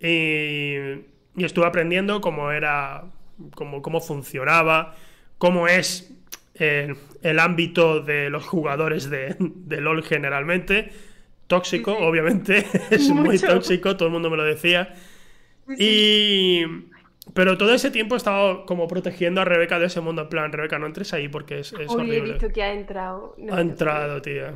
Y, 0.00 0.74
y 1.36 1.44
estuve 1.44 1.66
aprendiendo 1.66 2.20
cómo 2.20 2.50
era, 2.50 3.04
cómo, 3.54 3.82
cómo 3.82 4.00
funcionaba, 4.00 4.96
cómo 5.38 5.68
es 5.68 6.12
eh, 6.54 6.94
el 7.22 7.38
ámbito 7.38 8.00
de 8.00 8.30
los 8.30 8.44
jugadores 8.44 9.10
de, 9.10 9.36
de 9.38 9.80
LOL 9.80 10.02
generalmente. 10.02 10.90
Tóxico, 11.46 11.92
Sí, 11.92 11.98
sí. 11.98 12.04
obviamente, 12.04 12.66
es 12.90 13.08
muy 13.10 13.38
tóxico, 13.38 13.96
todo 13.96 14.08
el 14.08 14.12
mundo 14.12 14.30
me 14.30 14.36
lo 14.36 14.44
decía. 14.44 14.94
Y... 15.78 16.62
Pero 17.34 17.56
todo 17.58 17.72
ese 17.74 17.90
tiempo 17.90 18.14
he 18.14 18.18
estado 18.18 18.64
como 18.66 18.88
protegiendo 18.88 19.40
a 19.40 19.44
Rebeca 19.44 19.78
de 19.78 19.86
ese 19.86 20.00
mundo. 20.00 20.22
En 20.22 20.28
plan, 20.28 20.52
Rebeca, 20.52 20.78
no 20.78 20.86
entres 20.86 21.12
ahí 21.12 21.28
porque 21.28 21.60
es, 21.60 21.72
es 21.74 21.88
Hoy 21.90 21.96
he 22.00 22.08
horrible. 22.08 22.32
visto 22.32 22.48
que 22.52 22.62
ha 22.62 22.72
entrado. 22.72 23.34
No, 23.38 23.52
Ha 23.52 23.56
no 23.56 23.62
entrado, 23.62 24.22
tía. 24.22 24.54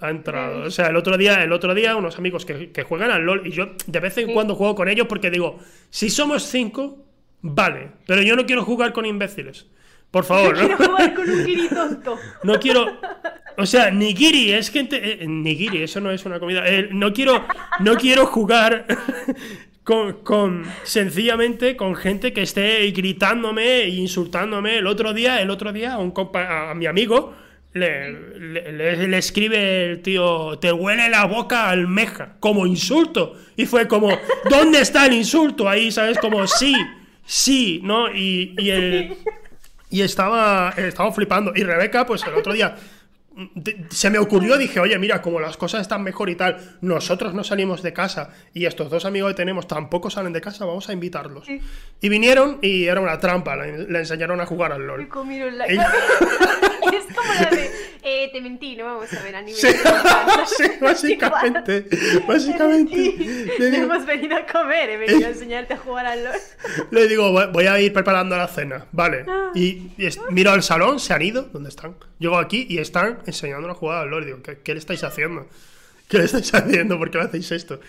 Ha 0.00 0.10
entrado. 0.10 0.62
O 0.64 0.70
sea, 0.70 0.86
el 0.88 0.96
otro 0.96 1.16
día, 1.16 1.42
el 1.44 1.52
otro 1.52 1.74
día, 1.74 1.94
unos 1.96 2.18
amigos 2.18 2.44
que, 2.44 2.72
que 2.72 2.82
juegan 2.82 3.10
al 3.10 3.22
LOL 3.22 3.46
y 3.46 3.50
yo 3.50 3.70
de 3.86 4.00
vez 4.00 4.16
en 4.18 4.28
Sí. 4.28 4.32
cuando 4.34 4.54
juego 4.54 4.74
con 4.74 4.88
ellos 4.88 5.06
porque 5.06 5.30
digo, 5.30 5.58
si 5.90 6.10
somos 6.10 6.42
cinco, 6.44 7.04
vale. 7.40 7.90
Pero 8.06 8.22
yo 8.22 8.34
no 8.36 8.44
quiero 8.46 8.64
jugar 8.64 8.92
con 8.92 9.06
imbéciles. 9.06 9.66
Por 10.10 10.24
favor, 10.26 10.54
Quiero 10.54 10.76
¿no? 10.78 10.84
jugar 10.86 11.14
con 11.14 11.28
un 11.30 11.44
guiri 11.44 11.68
tonto. 11.74 12.18
No 12.42 12.58
quiero. 12.58 12.86
O 13.58 13.66
sea, 13.66 13.90
nigiri 13.90 14.52
es 14.52 14.70
gente. 14.70 15.22
eh, 15.22 15.26
nigiri, 15.26 15.82
eso 15.82 16.00
no 16.00 16.10
es 16.10 16.24
una 16.24 16.40
comida. 16.40 16.66
Eh, 16.66 16.88
no 16.92 17.12
quiero. 17.12 17.44
No 17.80 17.94
quiero 17.96 18.26
jugar 18.26 18.86
con, 19.84 20.12
con. 20.22 20.64
Sencillamente 20.84 21.76
con 21.76 21.94
gente 21.94 22.32
que 22.32 22.42
esté 22.42 22.90
gritándome 22.90 23.82
e 23.82 23.88
insultándome. 23.88 24.78
El 24.78 24.86
otro 24.86 25.12
día, 25.12 25.40
el 25.40 25.50
otro 25.50 25.72
día, 25.72 25.94
a, 25.94 25.98
un 25.98 26.12
compa- 26.14 26.70
a 26.70 26.74
mi 26.74 26.86
amigo. 26.86 27.34
Le, 27.74 28.12
le- 28.38 28.72
le- 29.08 29.16
escribe 29.16 29.92
el 29.92 30.02
tío, 30.02 30.58
te 30.58 30.70
huele 30.70 31.08
la 31.08 31.24
boca 31.24 31.70
almeja, 31.70 32.36
como 32.38 32.66
insulto. 32.66 33.34
Y 33.56 33.64
fue 33.64 33.88
como, 33.88 34.10
¿dónde 34.50 34.80
está 34.80 35.06
el 35.06 35.14
insulto? 35.14 35.66
Ahí, 35.66 35.90
¿sabes? 35.90 36.18
Como, 36.18 36.46
sí, 36.46 36.74
sí, 37.24 37.80
¿no? 37.82 38.12
Y, 38.14 38.54
y 38.58 38.68
el, 38.70 39.16
y 39.88 40.02
estaba, 40.02 40.74
estaba 40.76 41.10
flipando. 41.12 41.52
Y 41.56 41.62
Rebeca, 41.62 42.04
pues 42.04 42.22
el 42.26 42.34
otro 42.34 42.52
día 42.52 42.76
se 43.90 44.10
me 44.10 44.18
ocurrió, 44.18 44.56
dije, 44.58 44.80
oye, 44.80 44.98
mira, 44.98 45.22
como 45.22 45.40
las 45.40 45.56
cosas 45.56 45.82
están 45.82 46.02
mejor 46.02 46.30
y 46.30 46.36
tal, 46.36 46.76
nosotros 46.80 47.34
no 47.34 47.44
salimos 47.44 47.82
de 47.82 47.92
casa 47.92 48.30
y 48.52 48.66
estos 48.66 48.90
dos 48.90 49.04
amigos 49.04 49.32
que 49.32 49.36
tenemos 49.36 49.66
tampoco 49.66 50.10
salen 50.10 50.32
de 50.32 50.40
casa, 50.40 50.64
vamos 50.64 50.88
a 50.88 50.92
invitarlos. 50.92 51.46
Sí. 51.46 51.60
Y 52.00 52.08
vinieron 52.08 52.58
y 52.62 52.84
era 52.84 53.00
una 53.00 53.18
trampa, 53.18 53.56
le, 53.56 53.98
enseñaron 53.98 54.40
a 54.40 54.46
jugar 54.46 54.72
al 54.72 54.80
Me 54.80 54.86
LOL. 54.86 55.08
comieron 55.08 55.58
la 55.58 55.66
Es 57.08 57.14
como 57.16 57.32
la 57.34 57.50
de. 57.50 57.70
Eh, 58.04 58.30
te 58.32 58.40
mentí, 58.40 58.76
no 58.76 58.84
vamos 58.84 59.12
a 59.12 59.22
ver 59.22 59.36
anime. 59.36 59.56
Sí, 59.56 59.68
sí, 60.56 60.64
básicamente, 60.80 61.86
básicamente. 62.26 62.96
Le 62.96 63.58
Le 63.58 63.70
digo, 63.70 63.84
hemos 63.84 64.06
venido 64.06 64.36
a 64.36 64.46
comer, 64.46 64.90
he 64.90 64.96
venido 64.96 65.26
a 65.26 65.30
enseñarte 65.30 65.74
a 65.74 65.78
jugar 65.78 66.06
al 66.06 66.24
LOL. 66.24 66.34
le 66.90 67.08
digo, 67.08 67.30
voy 67.52 67.66
a 67.66 67.80
ir 67.80 67.92
preparando 67.92 68.36
la 68.36 68.48
cena, 68.48 68.86
vale. 68.92 69.24
Ah. 69.28 69.50
Y, 69.54 69.92
y 69.96 70.06
es- 70.06 70.20
miro 70.30 70.50
al 70.50 70.62
salón, 70.62 70.98
se 70.98 71.12
han 71.14 71.22
ido, 71.22 71.42
¿dónde 71.52 71.68
están? 71.68 71.94
Llego 72.18 72.38
aquí 72.38 72.66
y 72.68 72.78
están 72.78 73.18
enseñándonos 73.26 73.76
a 73.76 73.78
jugar 73.78 73.98
al 74.02 74.10
LOL. 74.10 74.24
Digo, 74.26 74.42
¿qué, 74.42 74.58
qué 74.58 74.72
le 74.74 74.78
estáis 74.80 75.04
haciendo? 75.04 75.46
¿Qué 76.08 76.18
le 76.18 76.24
estáis 76.24 76.52
haciendo? 76.54 76.98
¿Por 76.98 77.10
qué 77.10 77.18
le 77.18 77.24
hacéis 77.24 77.50
esto? 77.52 77.80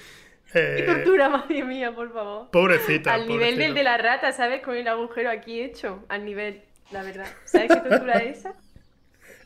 Qué 0.52 0.60
Eh, 0.82 0.84
tortura, 0.86 1.30
madre 1.30 1.64
mía, 1.64 1.94
por 1.96 2.14
favor. 2.14 2.52
pobrecita. 2.52 3.14
Al 3.16 3.28
nivel 3.28 3.58
del 3.58 3.74
de 3.74 3.84
la 3.84 3.98
rata, 3.98 4.32
¿sabes? 4.32 4.62
Con 4.62 4.76
el 4.76 4.88
agujero 4.88 5.32
aquí 5.32 5.60
hecho. 5.60 6.04
Al 6.10 6.24
nivel, 6.24 6.62
la 6.92 7.02
verdad. 7.02 7.26
¿Sabes 7.46 7.70
qué 7.74 7.90
tortura 7.90 8.20
es 8.20 8.38
esa? 8.40 8.54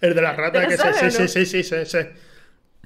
El 0.02 0.16
de 0.16 0.22
la 0.22 0.34
rata, 0.34 0.60
¿Te 0.60 0.62
lo 0.62 0.68
que 0.68 0.78
sí, 0.78 0.94
sí, 0.94 1.12
sí, 1.12 1.28
sí, 1.28 1.46
sí, 1.46 1.64
sí, 1.64 1.86
sí. 1.86 1.98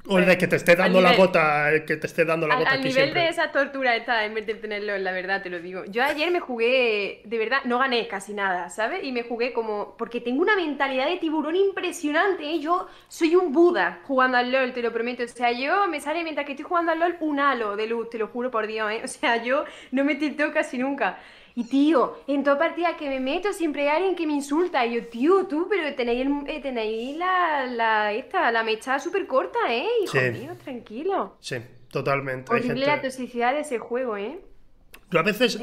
O 0.08 0.20
el 0.20 0.26
de 0.26 0.38
que 0.38 0.48
te 0.48 0.56
esté 0.58 0.76
dando 0.76 1.02
la 1.02 1.12
nivel- 1.12 1.18
gota, 1.18 1.72
el 1.72 1.86
que 1.86 1.98
te 1.98 2.08
esté 2.08 2.26
dando 2.26 2.48
la 2.48 2.56
Al, 2.56 2.60
gota 2.60 2.76
al 2.76 2.80
aquí 2.80 2.90
nivel 2.90 2.94
siempre. 2.94 3.22
de 3.22 3.30
esa 3.30 3.52
tortura 3.54 3.96
está 3.96 4.26
en 4.26 4.34
vez 4.34 4.46
de 4.46 4.56
tenerlo, 4.56 4.98
la 4.98 5.14
verdad, 5.14 5.42
te 5.42 5.50
lo 5.50 5.60
digo. 5.62 5.86
Yo 5.86 6.04
ayer 6.04 6.30
me 6.32 6.42
jugué, 6.42 7.22
de 7.24 7.38
verdad, 7.38 7.60
no 7.64 7.80
gané 7.80 8.08
casi 8.10 8.34
nada, 8.34 8.70
¿sabes? 8.70 9.04
Y 9.06 9.14
me 9.14 9.24
jugué 9.24 9.54
como, 9.54 9.96
porque 9.98 10.20
tengo 10.20 10.42
una 10.42 10.58
mentalidad 10.58 11.08
de 11.08 11.16
tiburón 11.18 11.56
impresionante, 11.56 12.44
¿eh? 12.44 12.60
Yo 12.60 12.88
soy 13.08 13.36
un 13.38 13.54
Buda 13.54 14.02
jugando 14.06 14.38
al 14.38 14.52
LOL, 14.52 14.74
te 14.74 14.82
lo 14.82 14.92
prometo. 14.92 15.24
O 15.24 15.28
sea, 15.30 15.52
yo 15.54 15.88
me 15.88 16.02
sale 16.02 16.24
mientras 16.24 16.46
que 16.46 16.52
estoy 16.54 16.66
jugando 16.66 16.92
al 16.92 17.00
LOL 17.00 17.16
un 17.22 17.40
halo 17.40 17.78
de 17.78 17.88
luz, 17.88 18.10
te 18.10 18.18
lo 18.18 18.28
juro 18.28 18.52
por 18.52 18.68
Dios, 18.68 18.92
¿eh? 18.92 19.02
O 19.06 19.08
sea, 19.08 19.42
yo 19.42 19.64
no 19.92 20.04
me 20.04 20.16
tilteo 20.16 20.52
casi 20.52 20.78
nunca. 20.78 21.20
Y 21.56 21.66
tío, 21.66 22.18
en 22.28 22.44
toda 22.44 22.58
partida 22.58 22.96
que 22.98 23.10
me 23.10 23.20
meto 23.20 23.52
siempre 23.54 23.90
hay 23.90 23.98
alguien 23.98 24.16
que 24.16 24.26
me 24.26 24.34
insulta. 24.34 24.86
Y 24.86 24.96
yo, 24.96 25.08
tío, 25.08 25.46
tú, 25.48 25.68
pero 25.70 25.94
tenéis, 25.96 26.22
el- 26.26 26.50
eh, 26.50 26.62
tenéis 26.62 27.18
la, 27.18 27.66
la, 27.66 28.14
esta, 28.14 28.52
la 28.52 28.64
mecha 28.64 29.00
súper 29.00 29.28
corta, 29.28 29.60
¿eh? 29.70 29.86
Hijo 30.04 30.12
Sí. 30.18 30.30
mío, 30.32 30.52
tranquilo. 30.64 31.36
Sí, 31.42 31.58
totalmente. 31.90 32.52
Horrible 32.54 32.86
la 32.86 32.94
gente... 32.94 33.08
toxicidad 33.10 33.54
de 33.54 33.62
ese 33.62 33.80
juego, 33.80 34.16
¿eh? 34.18 34.40
Yo 35.10 35.20
a 35.20 35.24
veces, 35.24 35.60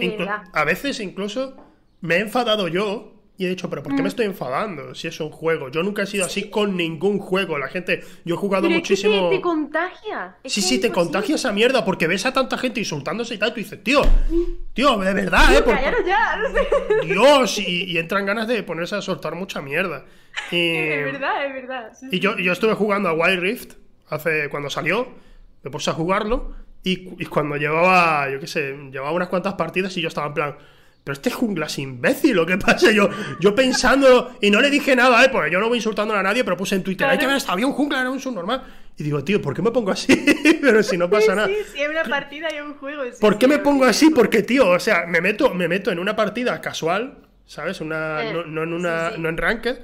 a 0.53 0.65
veces 0.65 1.01
incluso 1.01 1.57
me 2.03 2.17
he 2.17 2.21
enfadado 2.21 2.69
yo 2.69 3.15
y 3.39 3.47
he 3.47 3.49
dicho, 3.49 3.71
pero 3.71 3.83
¿por 3.85 3.93
qué 3.95 4.01
Mm. 4.01 4.03
me 4.03 4.09
estoy 4.09 4.27
enfadando 4.27 4.95
si 4.97 5.07
es 5.07 5.19
un 5.21 5.31
juego? 5.31 5.69
Yo 5.71 5.83
nunca 5.85 6.03
he 6.03 6.07
sido 6.07 6.27
así 6.27 6.51
con 6.51 6.77
ningún 6.77 7.19
juego. 7.21 7.57
La 7.57 7.69
gente, 7.69 8.01
yo 8.25 8.35
he 8.35 8.39
jugado 8.39 8.65
Pero 8.65 8.75
muchísimo. 8.75 9.15
es 9.15 9.21
que 9.23 9.29
te, 9.31 9.37
te 9.37 9.41
contagia. 9.41 10.37
Es 10.43 10.53
Sí, 10.53 10.61
sí, 10.61 10.81
te 10.81 10.91
contagia 10.91 11.37
esa 11.37 11.53
mierda 11.53 11.85
porque 11.85 12.07
ves 12.09 12.27
a 12.27 12.33
tanta 12.33 12.59
gente 12.59 12.81
insultándose 12.81 13.35
y 13.35 13.39
tal. 13.39 13.51
Y 13.51 13.53
tú 13.53 13.59
dices, 13.61 13.83
tío, 13.85 14.03
tío, 14.75 14.99
de 14.99 15.15
verdad, 15.15 15.57
¿eh? 15.57 15.63
Por- 15.63 16.05
ya, 16.05 16.37
no 16.37 16.49
sé. 16.49 16.69
Dios, 17.07 17.59
y, 17.61 17.85
y 17.85 17.99
entran 17.99 18.27
ganas 18.27 18.49
de 18.49 18.63
ponerse 18.65 18.97
a 18.97 19.01
soltar 19.03 19.35
mucha 19.37 19.63
mierda. 19.63 20.05
Y, 20.53 20.57
Es 20.77 21.05
verdad, 21.05 21.47
es 21.47 21.53
verdad. 21.55 21.93
sí, 21.99 22.07
y 22.13 22.19
yo, 22.21 22.37
yo 22.39 22.53
estuve 22.53 22.75
jugando 22.75 23.09
a 23.09 23.13
Wild 23.13 23.41
Rift 23.41 23.73
hace 24.09 24.49
cuando 24.51 24.71
salió, 24.71 25.09
me 25.63 25.71
puse 25.71 25.91
a 25.91 25.95
jugarlo 25.95 26.55
y, 26.85 27.23
y 27.23 27.27
cuando 27.27 27.57
llevaba, 27.57 28.31
yo 28.31 28.39
qué 28.41 28.47
sé, 28.47 28.77
llevaba 28.93 29.11
unas 29.13 29.29
cuantas 29.29 29.55
partidas 29.55 29.97
y 29.97 30.01
yo 30.01 30.09
estaba 30.09 30.29
en 30.29 30.35
plan, 30.35 30.57
pero 31.09 31.15
este 31.15 31.31
jungla 31.31 31.65
es 31.65 31.79
imbécil, 31.79 32.39
¿o 32.39 32.45
qué 32.45 32.59
pasa? 32.59 32.91
Yo, 32.93 33.09
yo 33.41 33.55
pensando, 33.55 34.37
y 34.43 34.51
no 34.51 34.61
le 34.61 34.69
dije 34.69 34.95
nada, 34.95 35.25
¿eh? 35.25 35.31
Porque 35.33 35.51
yo 35.51 35.59
no 35.59 35.67
voy 35.67 35.79
insultando 35.79 36.15
a 36.15 36.23
nadie, 36.23 36.45
pero 36.45 36.55
puse 36.55 36.75
en 36.75 36.83
Twitter, 36.83 37.09
hay 37.09 37.17
que 37.17 37.27
ver, 37.27 37.41
había 37.49 37.67
un 37.67 37.73
jungla, 37.73 38.03
era 38.03 38.11
un 38.11 38.21
subnormal. 38.21 38.63
Y 38.99 39.05
digo, 39.05 39.25
tío, 39.25 39.41
¿por 39.41 39.55
qué 39.55 39.63
me 39.63 39.71
pongo 39.71 39.91
así? 39.91 40.13
pero 40.61 40.83
si 40.83 40.99
no 40.99 41.09
pasa 41.09 41.35
nada. 41.35 41.49
Sí, 41.49 41.55
sí, 41.73 41.81
una 41.91 42.05
partida 42.05 42.49
y 42.55 42.61
un 42.61 42.75
juego. 42.75 43.05
sí, 43.07 43.13
¿Por 43.19 43.33
sí, 43.33 43.39
qué 43.39 43.49
me 43.49 43.59
pongo 43.59 43.87
así? 43.87 44.11
Porque, 44.11 44.43
tío, 44.43 44.69
o 44.69 44.79
sea, 44.79 45.07
me 45.07 45.23
meto, 45.23 45.55
me 45.55 45.67
meto 45.67 45.91
en 45.91 45.99
una 45.99 46.15
partida 46.15 46.61
casual, 46.61 47.21
¿sabes? 47.47 47.81
Una, 47.81 48.29
Eh, 48.29 48.35
no, 48.35 48.45
no 48.45 48.65
en 48.65 48.75
una, 48.75 49.13
no 49.17 49.31
en 49.31 49.39
ranked. 49.39 49.79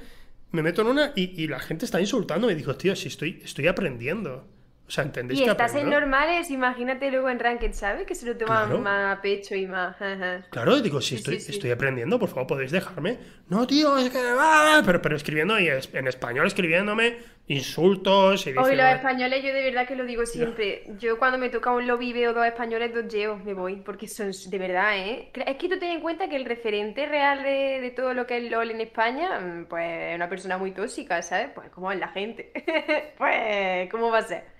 Me 0.51 0.61
meto 0.61 0.83
en 0.83 0.89
una 0.89 1.11
y, 1.15 1.41
y 1.41 1.47
la 1.47 1.57
gente 1.57 1.85
está 1.85 1.99
insultando. 1.99 2.51
Y 2.51 2.53
digo, 2.53 2.75
tío, 2.75 2.95
si 2.95 3.07
estoy, 3.07 3.41
estoy 3.43 3.65
aprendiendo. 3.65 4.45
O 4.87 4.91
sea, 4.91 5.03
¿entendéis 5.03 5.39
Y 5.39 5.43
que 5.45 5.49
estás 5.49 5.73
en 5.75 5.89
normales, 5.89 6.51
imagínate 6.51 7.09
luego 7.09 7.29
en 7.31 7.39
Ranked, 7.39 7.73
¿sabes? 7.73 8.05
Que 8.05 8.13
se 8.13 8.25
lo 8.27 8.37
toman 8.37 8.67
Claro. 8.67 8.81
más 8.83 9.17
a 9.17 9.21
pecho 9.21 9.55
y 9.55 9.65
más. 9.65 9.99
ajá. 9.99 10.45
Claro, 10.51 10.79
digo, 10.79 11.01
si 11.01 11.09
Sí, 11.09 11.15
estoy, 11.15 11.35
sí, 11.39 11.45
sí. 11.47 11.51
estoy 11.53 11.71
aprendiendo, 11.71 12.19
por 12.19 12.29
favor, 12.29 12.45
podéis 12.45 12.69
dejarme. 12.71 13.17
No, 13.49 13.65
tío, 13.65 13.97
es 13.97 14.11
que. 14.11 14.19
ah", 14.37 14.83
Pero, 14.85 15.01
pero 15.01 15.15
escribiendo 15.15 15.59
y 15.59 15.67
es- 15.69 15.89
en 15.93 16.07
español, 16.07 16.45
escribiéndome, 16.45 17.17
insultos 17.47 18.45
y 18.45 18.51
Hoy 18.51 18.57
dice, 18.71 18.75
los 18.75 18.85
españoles, 18.93 19.43
yo 19.43 19.53
de 19.53 19.63
verdad 19.63 19.87
que 19.87 19.95
lo 19.95 20.05
digo 20.05 20.25
siempre. 20.25 20.83
Yo 20.99 21.17
cuando 21.17 21.37
me 21.39 21.49
toca 21.49 21.71
un 21.71 21.87
lobby 21.87 22.13
veo 22.13 22.33
dos 22.33 22.45
españoles, 22.45 22.93
dos 22.93 23.07
yeos, 23.11 23.43
me 23.43 23.53
voy, 23.53 23.77
porque 23.77 24.07
son 24.07 24.31
de 24.47 24.57
verdad, 24.59 24.97
¿eh? 24.97 25.31
Es 25.33 25.55
que 25.57 25.67
tú 25.69 25.79
ten 25.79 25.91
en 25.91 26.01
cuenta 26.01 26.29
que 26.29 26.35
el 26.35 26.45
referente 26.45 27.05
real 27.07 27.41
de, 27.43 27.79
de 27.81 27.91
todo 27.91 28.13
lo 28.13 28.27
que 28.27 28.37
es 28.37 28.51
LOL 28.51 28.69
en 28.71 28.81
España, 28.81 29.39
mm, 29.39 29.65
pues 29.65 29.83
es 30.11 30.15
una 30.15 30.29
persona 30.29 30.57
muy 30.59 30.71
tóxica, 30.71 31.21
¿sabes? 31.23 31.49
Pues 31.55 31.69
como 31.69 31.91
es 31.91 31.99
la 31.99 32.09
gente. 32.09 32.51
Pues, 33.17 33.89
¿cómo 33.89 34.11
va 34.11 34.19
a 34.19 34.21
ser? 34.23 34.54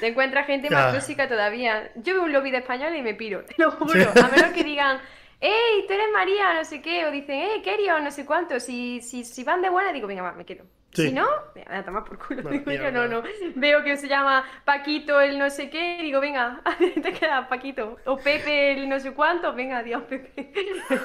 Te 0.00 0.08
encuentras 0.08 0.46
gente 0.46 0.70
más 0.70 0.92
tóxica 0.94 1.28
todavía. 1.28 1.90
Yo 1.96 2.14
veo 2.14 2.22
un 2.24 2.32
lobby 2.32 2.50
de 2.50 2.58
españoles 2.58 2.98
y 2.98 3.02
me 3.02 3.14
piro, 3.14 3.44
te 3.44 3.54
lo 3.58 3.70
juro. 3.72 4.10
A 4.10 4.28
menos 4.28 4.52
que 4.52 4.64
digan, 4.64 5.00
¡Ey, 5.40 5.86
tú 5.86 5.94
eres 5.94 6.08
María! 6.12 6.54
No 6.54 6.64
sé 6.64 6.82
qué, 6.82 7.06
o 7.06 7.10
dicen, 7.10 7.36
¡Ey, 7.40 7.62
Kerio! 7.62 7.98
No 8.00 8.10
sé 8.10 8.26
cuánto. 8.26 8.60
Si, 8.60 9.00
si, 9.00 9.24
si 9.24 9.42
van 9.42 9.62
de 9.62 9.70
buena, 9.70 9.92
digo, 9.92 10.06
venga, 10.06 10.22
va, 10.22 10.32
me 10.32 10.44
quedo. 10.44 10.64
Sí. 10.92 11.08
Si 11.08 11.12
no, 11.12 11.28
venga, 11.54 11.78
a 11.78 11.84
tomar 11.84 12.04
por 12.04 12.18
culo. 12.18 12.42
Bueno, 12.42 12.58
Digo 12.66 12.72
yo, 12.72 12.90
no, 12.90 13.06
no. 13.06 13.22
Veo 13.54 13.84
que 13.84 13.96
se 13.96 14.08
llama 14.08 14.44
Paquito 14.64 15.20
el 15.20 15.38
no 15.38 15.48
sé 15.48 15.70
qué, 15.70 15.98
digo, 16.02 16.20
venga, 16.20 16.62
te 17.02 17.12
queda 17.12 17.48
Paquito. 17.48 17.98
O 18.06 18.16
Pepe 18.16 18.72
el 18.72 18.88
no 18.88 18.98
sé 18.98 19.12
cuánto, 19.12 19.54
venga, 19.54 19.78
adiós, 19.78 20.02
Pepe. 20.08 20.52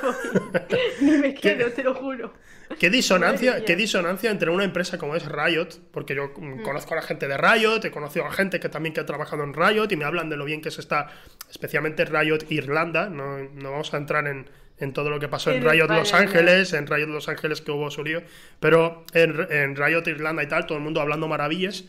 Me. 1.01 1.11
Ni 1.11 1.17
me 1.17 1.33
quedo, 1.33 1.71
te 1.71 1.83
lo 1.83 1.93
juro. 1.93 2.33
¿Qué 2.79 2.89
disonancia, 2.89 3.63
qué 3.63 3.75
disonancia 3.75 4.31
entre 4.31 4.49
una 4.49 4.63
empresa 4.63 4.97
como 4.97 5.15
es 5.15 5.25
Riot? 5.25 5.67
Porque 5.91 6.15
yo 6.15 6.31
mm, 6.35 6.63
conozco 6.63 6.93
a 6.93 6.97
la 6.97 7.03
gente 7.03 7.27
de 7.27 7.37
Riot, 7.37 7.85
he 7.85 7.91
conocido 7.91 8.25
a 8.25 8.31
gente 8.31 8.59
que 8.59 8.69
también 8.69 8.93
que 8.93 9.01
ha 9.01 9.05
trabajado 9.05 9.43
en 9.43 9.53
Riot 9.53 9.87
y 9.91 9.95
me 9.95 10.05
hablan 10.05 10.29
de 10.29 10.37
lo 10.37 10.45
bien 10.45 10.61
que 10.61 10.71
se 10.71 10.81
está, 10.81 11.09
especialmente 11.49 12.05
Riot 12.05 12.39
Irlanda. 12.49 13.07
No, 13.07 13.37
no 13.37 13.71
vamos 13.71 13.93
a 13.93 13.97
entrar 13.97 14.25
en, 14.27 14.49
en 14.77 14.93
todo 14.93 15.09
lo 15.09 15.19
que 15.19 15.27
pasó 15.27 15.51
en 15.51 15.57
En 15.57 15.63
Riot 15.63 15.83
España, 15.83 15.99
Los. 15.99 16.13
Ángeles, 16.13 16.73
en 16.73 16.87
Riot 16.87 17.07
Los 17.07 17.29
Ángeles 17.29 17.61
que 17.61 17.71
hubo 17.71 17.89
su 17.91 18.03
lío, 18.03 18.21
pero 18.59 19.05
en, 19.13 19.35
en 19.49 19.75
Riot 19.75 20.03
Irlanda 20.07 20.43
y 20.43 20.47
tal, 20.47 20.65
todo 20.65 20.77
el 20.77 20.83
mundo 20.83 21.01
hablando 21.01 21.27
maravillas. 21.27 21.83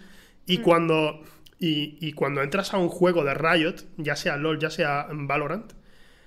Mm. 0.47 0.53
Y 0.53 0.59
cuando, 0.59 1.23
y, 1.59 1.99
y 2.01 2.13
cuando 2.13 2.43
entras 2.43 2.75
a 2.75 2.79
un 2.79 2.89
juego 2.89 3.25
de 3.25 3.35
Riot, 3.35 3.77
ya 3.97 4.17
sea 4.17 4.37
LOL, 4.37 4.59
ya 4.59 4.71
sea 4.71 5.09
Valorant, 5.11 5.73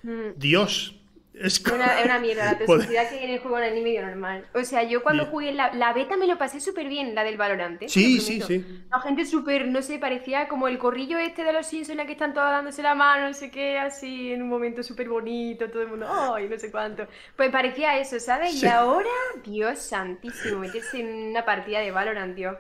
Mm. 0.03 0.37
Dios, 0.37 0.98
es 1.41 1.59
una, 1.65 2.01
una 2.03 2.19
mierda 2.19 2.45
la 2.45 2.57
toxicidad 2.65 3.09
que 3.09 3.15
hay 3.19 3.23
en 3.25 3.29
el 3.31 3.39
juego 3.39 3.57
en 3.59 3.77
el 3.77 3.83
medio 3.83 4.01
normal. 4.05 4.45
O 4.53 4.63
sea, 4.63 4.83
yo 4.83 5.01
cuando 5.03 5.23
Bien. 5.23 5.31
jugué 5.31 5.51
la, 5.53 5.73
la 5.73 5.93
beta 5.93 6.17
me 6.17 6.27
lo 6.27 6.37
pasé 6.37 6.59
súper 6.59 6.87
bien, 6.87 7.15
la 7.15 7.23
del 7.23 7.37
Valorant. 7.37 7.81
¿eh? 7.81 7.89
Sí, 7.89 8.19
sí, 8.19 8.41
sí. 8.41 8.83
La 8.91 8.99
gente 9.01 9.25
súper, 9.25 9.67
no 9.67 9.81
sé, 9.81 9.99
parecía 9.99 10.47
como 10.47 10.67
el 10.67 10.77
corrillo 10.77 11.17
este 11.17 11.43
de 11.43 11.53
los 11.53 11.65
Simpsons 11.67 11.91
en 11.91 11.97
la 11.97 12.05
que 12.05 12.11
están 12.13 12.33
todos 12.33 12.49
dándose 12.49 12.81
la 12.83 12.95
mano, 12.95 13.27
no 13.27 13.33
sé 13.33 13.49
qué, 13.51 13.79
así, 13.79 14.33
en 14.33 14.41
un 14.41 14.49
momento 14.49 14.83
súper 14.83 15.09
bonito, 15.09 15.69
todo 15.69 15.81
el 15.83 15.87
mundo, 15.89 16.07
¡ay! 16.33 16.47
no 16.49 16.57
sé 16.57 16.69
cuánto. 16.71 17.07
Pues 17.35 17.49
parecía 17.51 17.97
eso, 17.99 18.19
¿sabes? 18.19 18.51
Sí. 18.59 18.65
Y 18.65 18.69
ahora, 18.69 19.09
Dios 19.45 19.79
santísimo, 19.79 20.59
meterse 20.59 20.99
en 20.99 21.29
una 21.31 21.45
partida 21.45 21.79
de 21.79 21.91
Valorant, 21.91 22.35
Dios. 22.35 22.57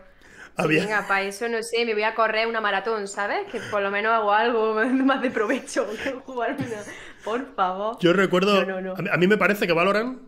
Había- 0.55 0.81
venga, 0.83 1.07
para 1.07 1.21
eso 1.21 1.47
no 1.47 1.63
sé, 1.63 1.85
me 1.85 1.93
voy 1.93 2.03
a 2.03 2.13
correr 2.15 2.45
una 2.47 2.59
maratón, 2.59 3.07
¿sabes? 3.07 3.47
Que 3.49 3.59
por 3.71 3.81
lo 3.81 3.91
menos 3.91 4.11
hago 4.11 4.33
algo 4.33 4.73
más 5.05 5.21
de 5.21 5.31
provecho 5.31 5.87
que 6.03 6.11
jugar 6.25 6.55
una. 6.59 6.83
Por 7.29 7.55
favor. 7.55 7.97
Yo 8.01 8.13
recuerdo, 8.13 8.65
No, 8.65 8.81
no, 8.81 8.95
no. 8.95 9.11
A, 9.11 9.17
mí, 9.17 9.27
me 9.27 9.37
parece 9.37 9.67
que 9.67 9.73
Valorant 9.73 10.19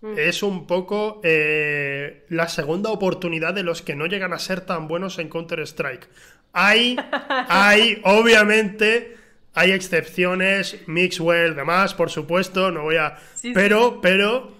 Mm. 0.00 0.18
es 0.18 0.42
un 0.42 0.66
poco 0.66 1.20
eh, 1.24 2.26
la 2.28 2.48
segunda 2.48 2.90
oportunidad 2.90 3.54
de 3.54 3.62
los 3.62 3.80
que 3.80 3.94
no 3.96 4.04
llegan 4.04 4.34
a 4.34 4.38
ser 4.38 4.60
tan 4.60 4.86
buenos 4.86 5.18
en 5.18 5.30
Counter-Strike. 5.30 6.08
Hay, 6.52 6.96
hay, 7.48 8.02
obviamente, 8.04 9.16
hay 9.54 9.72
excepciones, 9.72 10.76
Mixwell, 10.86 11.54
demás, 11.54 11.94
por 11.94 12.10
supuesto, 12.10 12.70
no 12.70 12.82
voy 12.82 12.96
a... 12.96 13.16
Sí, 13.34 13.48
sí. 13.48 13.52
pero, 13.54 14.00
pero, 14.02 14.52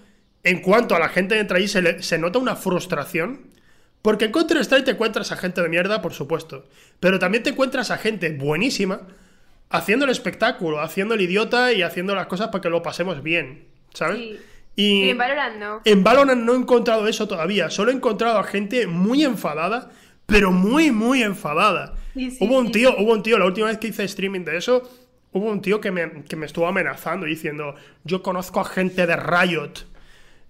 en 0.43 0.61
cuanto 0.61 0.95
a 0.95 0.99
la 0.99 1.09
gente 1.09 1.35
que 1.35 1.41
entra 1.41 1.57
ahí, 1.57 1.67
se, 1.67 1.81
le- 1.83 2.01
se 2.01 2.17
nota 2.17 2.39
una 2.39 2.55
frustración. 2.55 3.41
Porque 4.01 4.25
en 4.25 4.31
Counter-Strike 4.31 4.85
te 4.85 4.91
encuentras 4.91 5.31
a 5.31 5.37
gente 5.37 5.61
de 5.61 5.69
mierda, 5.69 6.01
por 6.01 6.13
supuesto. 6.13 6.67
Pero 6.99 7.17
también 7.19 7.43
te 7.43 7.49
encuentras 7.51 7.89
a 7.91 7.97
gente 7.97 8.29
buenísima 8.31 9.01
haciendo 9.69 10.05
el 10.05 10.11
espectáculo, 10.11 10.81
haciendo 10.81 11.13
el 11.15 11.21
idiota 11.21 11.73
y 11.73 11.81
haciendo 11.81 12.15
las 12.15 12.27
cosas 12.27 12.47
para 12.49 12.61
que 12.61 12.69
lo 12.69 12.81
pasemos 12.83 13.21
bien, 13.23 13.65
¿sabes? 13.93 14.17
Sí. 14.17 14.39
Y 14.77 15.09
en 15.09 15.17
Valorant 15.17 15.57
no. 15.57 15.81
en 15.85 16.03
Valorant 16.03 16.43
no 16.43 16.53
he 16.53 16.57
encontrado 16.57 17.07
eso 17.07 17.27
todavía. 17.27 17.69
Solo 17.69 17.91
he 17.91 17.93
encontrado 17.95 18.37
a 18.39 18.43
gente 18.43 18.87
muy 18.87 19.23
enfadada, 19.23 19.89
pero 20.25 20.51
muy, 20.51 20.91
muy 20.91 21.23
enfadada. 21.23 21.93
Sí, 22.13 22.31
sí, 22.31 22.37
hubo 22.41 22.57
un 22.59 22.71
tío, 22.71 22.93
hubo 22.97 23.13
un 23.13 23.23
tío, 23.23 23.37
la 23.39 23.45
última 23.45 23.67
vez 23.67 23.77
que 23.77 23.87
hice 23.87 24.03
streaming 24.03 24.41
de 24.41 24.57
eso, 24.57 24.81
hubo 25.31 25.49
un 25.49 25.61
tío 25.61 25.79
que 25.79 25.91
me, 25.91 26.23
que 26.23 26.35
me 26.35 26.45
estuvo 26.45 26.67
amenazando 26.67 27.25
diciendo, 27.25 27.75
yo 28.03 28.21
conozco 28.21 28.59
a 28.59 28.65
gente 28.65 29.07
de 29.07 29.15
Riot. 29.15 29.71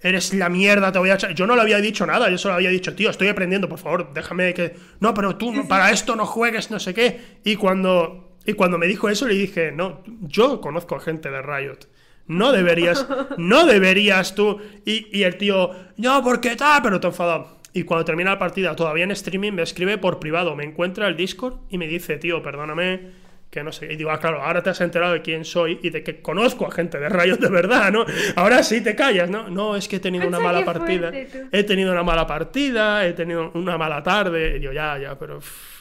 Eres 0.01 0.33
la 0.33 0.49
mierda, 0.49 0.91
te 0.91 0.99
voy 0.99 1.09
a 1.09 1.15
echar. 1.15 1.33
Yo 1.33 1.47
no 1.47 1.55
le 1.55 1.61
había 1.61 1.77
dicho 1.77 2.05
nada, 2.05 2.29
yo 2.29 2.37
solo 2.37 2.55
había 2.55 2.69
dicho, 2.69 2.95
tío, 2.95 3.09
estoy 3.09 3.27
aprendiendo, 3.27 3.69
por 3.69 3.79
favor, 3.79 4.11
déjame 4.13 4.53
que. 4.53 4.75
No, 4.99 5.13
pero 5.13 5.35
tú 5.35 5.51
no- 5.51 5.67
para 5.67 5.89
esto 5.91 6.15
no 6.15 6.25
juegues, 6.25 6.69
no 6.69 6.79
sé 6.79 6.93
qué. 6.93 7.37
Y 7.43 7.55
cuando, 7.55 8.24
y 8.45 8.53
cuando 8.53 8.77
me 8.77 8.87
dijo 8.87 9.09
eso, 9.09 9.27
le 9.27 9.35
dije, 9.35 9.71
no, 9.71 10.03
yo 10.21 10.61
conozco 10.61 10.95
a 10.95 10.99
gente 10.99 11.29
de 11.29 11.41
Riot. 11.41 11.87
No 12.27 12.51
deberías, 12.51 13.07
no 13.37 13.65
deberías 13.65 14.35
tú. 14.35 14.59
Y, 14.85 15.07
y 15.17 15.23
el 15.23 15.37
tío, 15.37 15.71
no, 15.97 16.23
porque 16.23 16.55
tal, 16.55 16.81
pero 16.81 16.99
te 16.99 17.07
enfadado. 17.07 17.59
Y 17.73 17.83
cuando 17.83 18.05
termina 18.05 18.31
la 18.31 18.39
partida, 18.39 18.75
todavía 18.75 19.03
en 19.03 19.11
streaming, 19.11 19.51
me 19.51 19.61
escribe 19.61 19.97
por 19.97 20.19
privado, 20.19 20.55
me 20.55 20.63
encuentra 20.63 21.07
el 21.07 21.17
Discord 21.17 21.55
y 21.69 21.77
me 21.77 21.87
dice, 21.87 22.17
tío, 22.17 22.41
perdóname, 22.41 23.01
que 23.49 23.63
no 23.63 23.71
sé. 23.73 23.91
Y 23.91 23.97
digo, 23.97 24.11
ah, 24.11 24.19
claro, 24.19 24.41
ahora 24.41 24.63
te 24.63 24.69
has 24.69 24.79
enterado 24.79 25.11
de 25.11 25.21
quién 25.21 25.43
soy 25.43 25.79
y 25.83 25.89
de 25.89 26.01
que 26.01 26.21
conozco 26.21 26.65
a 26.65 26.71
gente 26.71 26.99
de 26.99 27.09
Riot 27.09 27.37
de 27.37 27.49
verdad, 27.49 27.91
¿no? 27.91 28.05
Ahora 28.37 28.63
sí 28.63 28.81
te 28.81 28.95
callas, 28.95 29.29
¿no? 29.29 29.49
No, 29.49 29.75
es 29.75 29.89
que 29.89 29.97
he 29.97 29.99
tenido 29.99 30.25
una 30.27 30.39
mala 30.39 30.63
partida. 30.63 31.09
fuerte. 31.09 31.47
He 31.51 31.63
tenido 31.63 31.91
una 31.91 32.03
mala 32.03 32.25
partida, 32.25 33.05
he 33.05 33.11
tenido 33.11 33.51
una 33.53 33.77
mala 33.77 34.01
tarde. 34.01 34.55
Y 34.55 34.59
digo, 34.59 34.71
ya, 34.71 34.97
ya, 34.97 35.19
pero. 35.19 35.39
uff, 35.39 35.74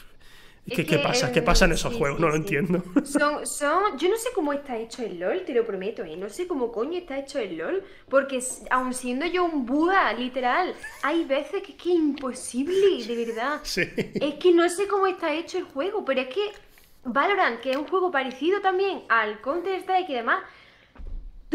Es 0.67 0.73
¿Qué, 0.73 0.85
qué 0.85 0.97
que, 0.97 1.03
pasa? 1.03 1.31
¿Qué 1.31 1.41
pasa 1.43 1.65
en 1.65 1.73
esos 1.73 1.93
sí, 1.93 1.99
juegos? 1.99 2.17
sí, 2.17 2.23
no 2.23 2.29
lo 2.29 2.35
entiendo. 2.35 2.83
Son, 3.03 3.45
son, 3.45 3.97
yo 3.99 4.09
no 4.09 4.17
sé 4.17 4.29
cómo 4.33 4.51
está 4.51 4.77
hecho 4.77 5.03
el 5.03 5.19
LOL, 5.19 5.45
te 5.45 5.53
lo 5.53 5.63
prometo, 5.63 6.03
¿eh? 6.03 6.17
No 6.17 6.27
sé 6.29 6.47
cómo 6.47 6.71
coño 6.71 6.97
está 6.97 7.19
hecho 7.19 7.37
el 7.37 7.57
LOL, 7.57 7.83
porque 8.09 8.39
aun 8.71 8.93
siendo 8.93 9.27
yo 9.27 9.45
un 9.45 9.65
Buda, 9.65 10.11
literal, 10.13 10.73
hay 11.03 11.23
veces 11.25 11.61
que 11.61 11.73
es 11.73 11.77
que 11.77 11.89
es 11.91 11.95
imposible, 11.95 13.03
de 13.05 13.25
verdad. 13.25 13.61
Sí. 13.63 13.81
Es 13.95 14.35
que 14.35 14.51
no 14.53 14.67
sé 14.69 14.87
cómo 14.87 15.05
está 15.07 15.33
hecho 15.33 15.57
el 15.59 15.65
juego, 15.65 16.03
pero 16.03 16.21
es 16.21 16.27
que 16.27 16.51
Valorant, 17.03 17.61
que 17.61 17.71
es 17.71 17.77
un 17.77 17.87
juego 17.87 18.09
parecido 18.09 18.61
también 18.61 19.03
al 19.09 19.39
Counter-Strike 19.41 20.09
y 20.09 20.13
demás, 20.13 20.43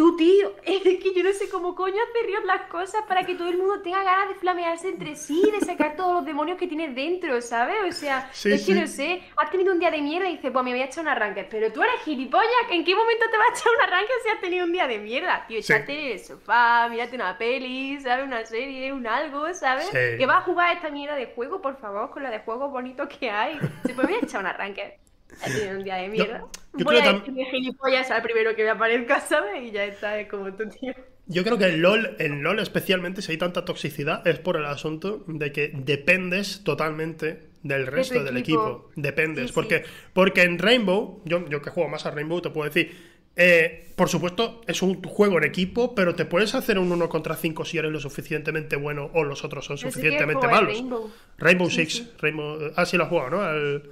tú, 0.01 0.17
tío, 0.17 0.55
es 0.65 0.81
que 0.83 1.13
yo 1.15 1.23
no 1.23 1.31
sé 1.35 1.51
cómo 1.51 1.75
coño 1.75 1.97
hace 2.03 2.27
Riot 2.27 2.45
las 2.47 2.63
cosas 2.71 3.03
para 3.07 3.25
que 3.25 3.35
todo 3.35 3.51
el 3.51 3.59
mundo 3.59 3.83
tenga 3.83 4.03
ganas 4.03 4.31
de 4.31 4.35
flamearse 4.37 4.89
entre 4.89 5.15
sí, 5.15 5.43
de 5.53 5.61
sacar 5.61 5.95
todos 5.95 6.15
los 6.15 6.25
demonios 6.25 6.57
que 6.57 6.67
tiene 6.67 6.89
dentro, 6.89 7.39
¿sabes? 7.43 7.77
O 7.87 7.93
sea, 7.93 8.31
Sí, 8.33 8.51
es 8.51 8.65
sí. 8.65 8.73
que 8.73 8.81
no 8.81 8.87
sé, 8.87 9.23
has 9.37 9.51
tenido 9.51 9.75
un 9.75 9.79
día 9.79 9.91
de 9.91 10.01
mierda 10.01 10.27
y 10.27 10.37
dices, 10.37 10.51
pues 10.51 10.65
me 10.65 10.71
voy 10.71 10.81
a 10.81 10.87
echar 10.87 11.03
un 11.03 11.09
arranque, 11.09 11.45
pero 11.51 11.71
tú 11.71 11.83
eres 11.83 12.01
gilipollas, 12.03 12.47
¿en 12.71 12.83
qué 12.83 12.95
momento 12.95 13.27
te 13.31 13.37
vas 13.37 13.49
a 13.51 13.53
echar 13.53 13.73
un 13.77 13.83
arranque 13.83 14.13
si 14.25 14.31
has 14.31 14.41
tenido 14.41 14.65
un 14.65 14.73
día 14.73 14.87
de 14.87 14.99
mierda? 15.01 15.45
Tío, 15.47 15.61
Sí. 15.63 15.71
echate 15.75 16.07
en 16.07 16.13
el 16.13 16.19
sofá, 16.21 16.89
mírate 16.89 17.17
una 17.17 17.37
peli, 17.37 18.01
¿sabes? 18.01 18.25
Una 18.25 18.47
serie, 18.47 18.95
un 18.95 19.07
algo, 19.07 19.53
¿sabes? 19.53 19.91
Que 19.91 20.25
vas 20.25 20.39
a 20.39 20.41
jugar 20.47 20.75
esta 20.77 20.89
mierda 20.89 21.15
de 21.15 21.27
juego, 21.27 21.61
por 21.61 21.77
favor, 21.79 22.09
con 22.11 22.23
la 22.23 22.31
de 22.31 22.39
juegos 22.39 22.71
bonitos 22.71 23.07
que 23.19 23.31
hay. 23.31 23.59
Pues 23.83 23.95
voy 23.97 24.15
a 24.15 24.25
echar 24.25 24.41
un 24.41 24.47
arranque. 24.47 24.99
Tenido 25.45 25.79
un 25.79 25.85
día 25.85 25.97
de 25.97 26.09
mierda. 26.09 26.45
yo 26.75 26.85
voy 26.85 26.97
creo 26.97 27.01
a 27.03 27.12
tam- 27.14 27.19
decirme 27.21 27.45
gilipollas 27.51 28.11
al 28.11 28.23
primero 28.23 28.55
que 28.55 28.64
me 28.64 28.71
aparezca, 28.71 29.21
¿sabes? 29.21 29.62
Y 29.64 29.71
ya 29.71 29.85
está, 29.85 30.19
es 30.19 30.29
como 30.29 30.53
tu 30.55 30.69
tío. 30.69 30.95
Yo 31.27 31.45
creo 31.45 31.59
que 31.59 31.66
en 31.66 31.81
LOL, 31.83 32.16
en 32.19 32.43
LOL 32.43 32.59
especialmente, 32.59 33.23
si 33.23 33.31
hay 33.33 33.38
tanta 33.38 33.64
toxicidad, 33.64 34.27
es 34.27 34.40
por 34.40 34.57
el 34.57 34.64
asunto 34.64 35.23
de 35.29 35.53
que 35.53 35.71
dependes 35.73 36.64
totalmente 36.64 37.51
del 37.62 37.87
resto 37.87 38.25
del 38.25 38.37
equipo. 38.38 38.61
equipo. 38.88 38.90
Dependes. 38.97 39.43
Sí, 39.45 39.49
sí. 39.49 39.55
porque, 39.55 39.85
porque 40.12 40.43
en 40.43 40.59
Rainbow, 40.59 41.23
yo, 41.25 41.49
yo 41.49 41.62
que 41.62 41.71
juego 41.71 41.88
más 41.88 42.05
a 42.07 42.11
Rainbow, 42.11 42.40
te 42.40 42.51
puedo 42.51 42.69
decir. 42.69 43.11
eh, 43.37 43.87
por 43.95 44.09
supuesto, 44.09 44.62
es 44.66 44.83
un 44.83 45.01
juego 45.05 45.38
en 45.38 45.45
equipo, 45.45 45.95
pero 45.95 46.14
te 46.16 46.25
puedes 46.25 46.55
hacer 46.57 46.79
un 46.81 46.90
1 46.90 47.09
contra 47.09 47.37
5 47.37 47.64
si 47.64 47.79
eres 47.79 47.93
lo 47.93 48.01
suficientemente 48.01 48.75
bueno 48.77 49.11
o 49.14 49.23
los 49.25 49.45
otros 49.45 49.64
son 49.66 49.79
suficientemente 49.79 50.49
malos. 50.49 50.73
Rainbow. 50.73 51.11
Rainbow 51.38 51.71
Sí, 51.71 51.87
Six. 51.87 52.09
Rainbow, 52.19 52.73
ah, 52.75 52.85
sí 52.87 52.97
lo 52.97 53.05
has 53.05 53.09
jugado, 53.11 53.31
¿no? 53.31 53.51
El- 53.51 53.83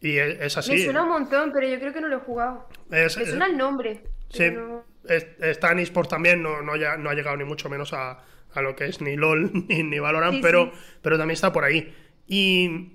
y 0.00 0.16
es, 0.18 0.40
es 0.40 0.56
así. 0.58 0.72
Me 0.72 0.84
suena 0.84 1.02
un 1.02 1.08
montón, 1.08 1.50
pero 1.52 1.66
yo 1.68 1.78
creo 1.78 1.92
que 1.92 2.00
no 2.00 2.08
lo 2.08 2.16
he 2.16 2.20
jugado. 2.20 2.68
Es- 2.90 3.16
Me 3.16 3.26
suena 3.26 3.46
el 3.46 3.56
nombre. 3.56 4.02
Sí, 4.30 4.50
no- 4.50 4.84
es- 5.08 5.26
está 5.40 5.72
en 5.72 5.78
eSport 5.80 6.08
también, 6.10 6.42
no, 6.42 6.62
no, 6.62 6.76
ya- 6.76 6.96
no 6.96 7.10
ha 7.10 7.14
llegado 7.14 7.36
ni 7.36 7.44
mucho 7.44 7.68
menos 7.68 7.92
a, 7.92 8.18
a 8.54 8.60
lo 8.62 8.76
que 8.76 8.86
es 8.86 9.00
ni 9.00 9.16
LOL 9.16 9.50
ni, 9.68 9.82
ni 9.82 9.98
Valorant, 9.98 10.34
Sí, 10.36 10.40
pero, 10.42 10.66
sí. 10.72 10.80
pero 11.02 11.16
también 11.18 11.34
está 11.34 11.52
por 11.52 11.64
ahí. 11.64 11.94
Y, 12.26 12.92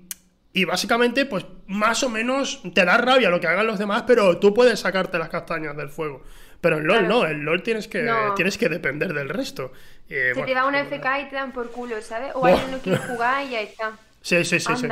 y 0.52 0.64
básicamente, 0.64 1.26
pues 1.26 1.44
más 1.66 2.02
o 2.04 2.08
menos 2.08 2.62
te 2.74 2.84
da 2.84 2.96
rabia 2.96 3.30
lo 3.30 3.40
que 3.40 3.48
hagan 3.48 3.66
los 3.66 3.78
demás, 3.78 4.04
pero 4.06 4.38
tú 4.38 4.54
puedes 4.54 4.78
sacarte 4.80 5.18
las 5.18 5.28
castañas 5.28 5.76
del 5.76 5.88
fuego. 5.90 6.22
Pero 6.60 6.78
en 6.78 6.86
LOL 6.86 6.98
Claro. 7.00 7.14
no, 7.22 7.26
en 7.26 7.44
LOL 7.44 7.62
tienes 7.62 7.88
que, 7.88 8.02
No. 8.04 8.32
tienes 8.34 8.56
que 8.56 8.68
depender 8.68 9.12
del 9.12 9.28
resto. 9.28 9.72
Y, 10.06 10.14
Se 10.14 10.32
bueno, 10.34 10.46
te 10.46 10.54
da 10.54 10.64
una 10.66 10.78
pues, 10.88 10.92
FK 11.00 11.20
y 11.20 11.28
te 11.28 11.34
dan 11.36 11.52
por 11.52 11.70
culo, 11.72 12.00
¿sabes? 12.00 12.30
O 12.34 12.46
alguien 12.46 12.70
no 12.70 12.78
quiere 12.78 12.98
jugar 12.98 13.44
y 13.44 13.50
ya 13.50 13.60
está. 13.60 13.98
Sí, 14.22 14.42
sí, 14.44 14.60
sí, 14.60 14.76
sí. 14.76 14.86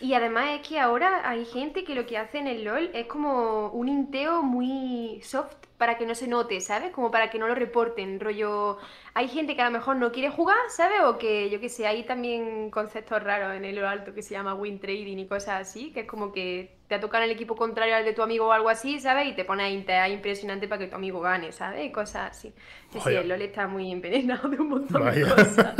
Y 0.00 0.14
además 0.14 0.60
es 0.60 0.66
que 0.66 0.80
ahora 0.80 1.28
hay 1.28 1.44
gente 1.44 1.84
que 1.84 1.94
lo 1.94 2.06
que 2.06 2.18
hace 2.18 2.38
en 2.38 2.46
el 2.46 2.64
LOL 2.64 2.90
es 2.94 3.06
como 3.06 3.68
un 3.68 3.88
inteo 3.88 4.42
muy 4.42 5.20
soft, 5.22 5.56
para 5.80 5.96
que 5.96 6.04
no 6.04 6.14
se 6.14 6.28
note, 6.28 6.60
¿sabes? 6.60 6.90
Como 6.90 7.10
para 7.10 7.30
que 7.30 7.38
no 7.38 7.48
lo 7.48 7.54
reporten, 7.54 8.20
rollo... 8.20 8.76
Hay 9.14 9.28
gente 9.28 9.56
que 9.56 9.62
a 9.62 9.64
lo 9.64 9.70
mejor 9.70 9.96
no 9.96 10.12
quiere 10.12 10.28
jugar, 10.28 10.58
¿sabes? 10.68 11.00
O 11.04 11.16
que, 11.16 11.48
yo 11.48 11.58
qué 11.58 11.70
sé, 11.70 11.86
hay 11.86 12.02
también 12.02 12.70
conceptos 12.70 13.22
raros 13.22 13.56
en 13.56 13.64
el 13.64 13.76
lo 13.76 13.88
alto 13.88 14.12
que 14.12 14.22
se 14.22 14.34
llama 14.34 14.54
win 14.54 14.78
trading 14.78 15.16
y 15.16 15.26
cosas 15.26 15.62
así, 15.62 15.90
que 15.90 16.00
es 16.00 16.06
como 16.06 16.32
que 16.32 16.76
te 16.86 16.96
ha 16.96 17.00
tocado 17.00 17.24
el 17.24 17.30
equipo 17.30 17.56
contrario 17.56 17.96
al 17.96 18.04
de 18.04 18.12
tu 18.12 18.20
amigo 18.20 18.48
o 18.48 18.52
algo 18.52 18.68
así, 18.68 19.00
¿sabes? 19.00 19.28
Y 19.28 19.32
te 19.32 19.46
pone 19.46 19.62
ahí, 19.62 20.12
impresionante 20.12 20.68
para 20.68 20.80
que 20.80 20.88
tu 20.88 20.96
amigo 20.96 21.18
gane, 21.20 21.50
¿sabes? 21.50 21.86
Y 21.86 21.90
cosas 21.90 22.32
así. 22.32 22.52
Sí, 22.90 23.00
sí, 23.00 23.14
el 23.14 23.26
LoL 23.26 23.40
está 23.40 23.66
muy 23.66 23.90
envenenado 23.90 24.50
de 24.50 24.60
un 24.60 24.68
montón 24.68 25.02
Vaya. 25.02 25.24
de 25.24 25.34
cosas. 25.34 25.74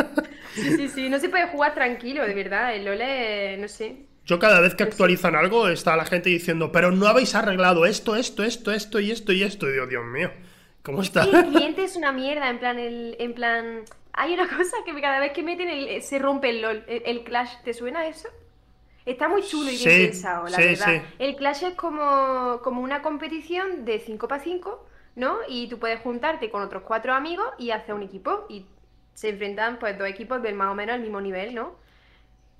Sí, 0.54 0.76
sí, 0.78 0.88
sí, 0.88 1.08
no 1.10 1.18
se 1.18 1.28
puede 1.28 1.46
jugar 1.48 1.74
tranquilo, 1.74 2.26
de 2.26 2.32
verdad. 2.32 2.74
El 2.74 2.86
LoL 2.86 3.02
es, 3.02 3.58
no 3.58 3.68
sé, 3.68 4.06
Yo 4.26 4.38
cada 4.38 4.60
vez 4.60 4.74
que 4.74 4.84
actualizan 4.84 5.34
algo 5.34 5.68
está 5.68 5.96
la 5.96 6.04
gente 6.04 6.28
diciendo, 6.30 6.70
pero 6.72 6.90
no 6.92 7.06
habéis 7.08 7.34
arreglado 7.34 7.84
esto, 7.86 8.16
esto, 8.16 8.44
esto, 8.44 8.72
esto 8.72 9.00
y 9.00 9.10
esto 9.10 9.32
y 9.32 9.42
esto. 9.42 9.68
Y 9.68 9.72
digo, 9.72 9.86
Dios 9.86 10.04
mío, 10.04 10.30
¿cómo 10.82 11.02
está? 11.02 11.22
Sí, 11.22 11.32
el 11.32 11.44
cliente 11.46 11.84
es 11.84 11.96
una 11.96 12.12
mierda, 12.12 12.48
en 12.50 12.58
plan, 12.58 12.78
el, 12.78 13.16
en 13.18 13.34
plan, 13.34 13.84
hay 14.12 14.34
una 14.34 14.48
cosa 14.48 14.76
que 14.84 14.98
cada 15.00 15.18
vez 15.20 15.32
que 15.32 15.42
meten 15.42 15.68
el- 15.68 16.02
se 16.02 16.18
rompe 16.18 16.50
el 16.50 16.62
LOL, 16.62 16.84
el, 16.86 17.02
el 17.04 17.24
Clash, 17.24 17.50
¿te 17.64 17.74
suena 17.74 18.06
eso? 18.06 18.28
Está 19.06 19.28
muy 19.28 19.44
chulo 19.44 19.70
y 19.70 19.78
bien 19.78 19.90
Sí, 19.90 19.96
pensado, 19.96 20.48
la 20.48 20.56
sí, 20.56 20.62
verdad. 20.62 20.98
sí. 20.98 21.02
El 21.18 21.36
Clash 21.36 21.64
es 21.64 21.74
como, 21.74 22.60
como 22.62 22.82
una 22.82 23.02
competición 23.02 23.84
de 23.84 24.00
5 24.00 24.28
para 24.28 24.42
5, 24.42 24.86
¿no? 25.16 25.38
Y 25.48 25.68
tú 25.68 25.78
puedes 25.78 26.00
juntarte 26.00 26.50
con 26.50 26.62
otros 26.62 26.84
cuatro 26.84 27.14
amigos 27.14 27.46
y 27.58 27.70
hacer 27.72 27.94
un 27.94 28.02
equipo 28.04 28.46
y 28.48 28.66
se 29.14 29.30
enfrentan 29.30 29.78
pues 29.78 29.98
dos 29.98 30.08
equipos 30.08 30.42
del 30.42 30.54
más 30.54 30.70
o 30.72 30.74
menos 30.74 30.94
al 30.94 31.00
mismo 31.02 31.20
nivel, 31.20 31.54
¿no? 31.54 31.76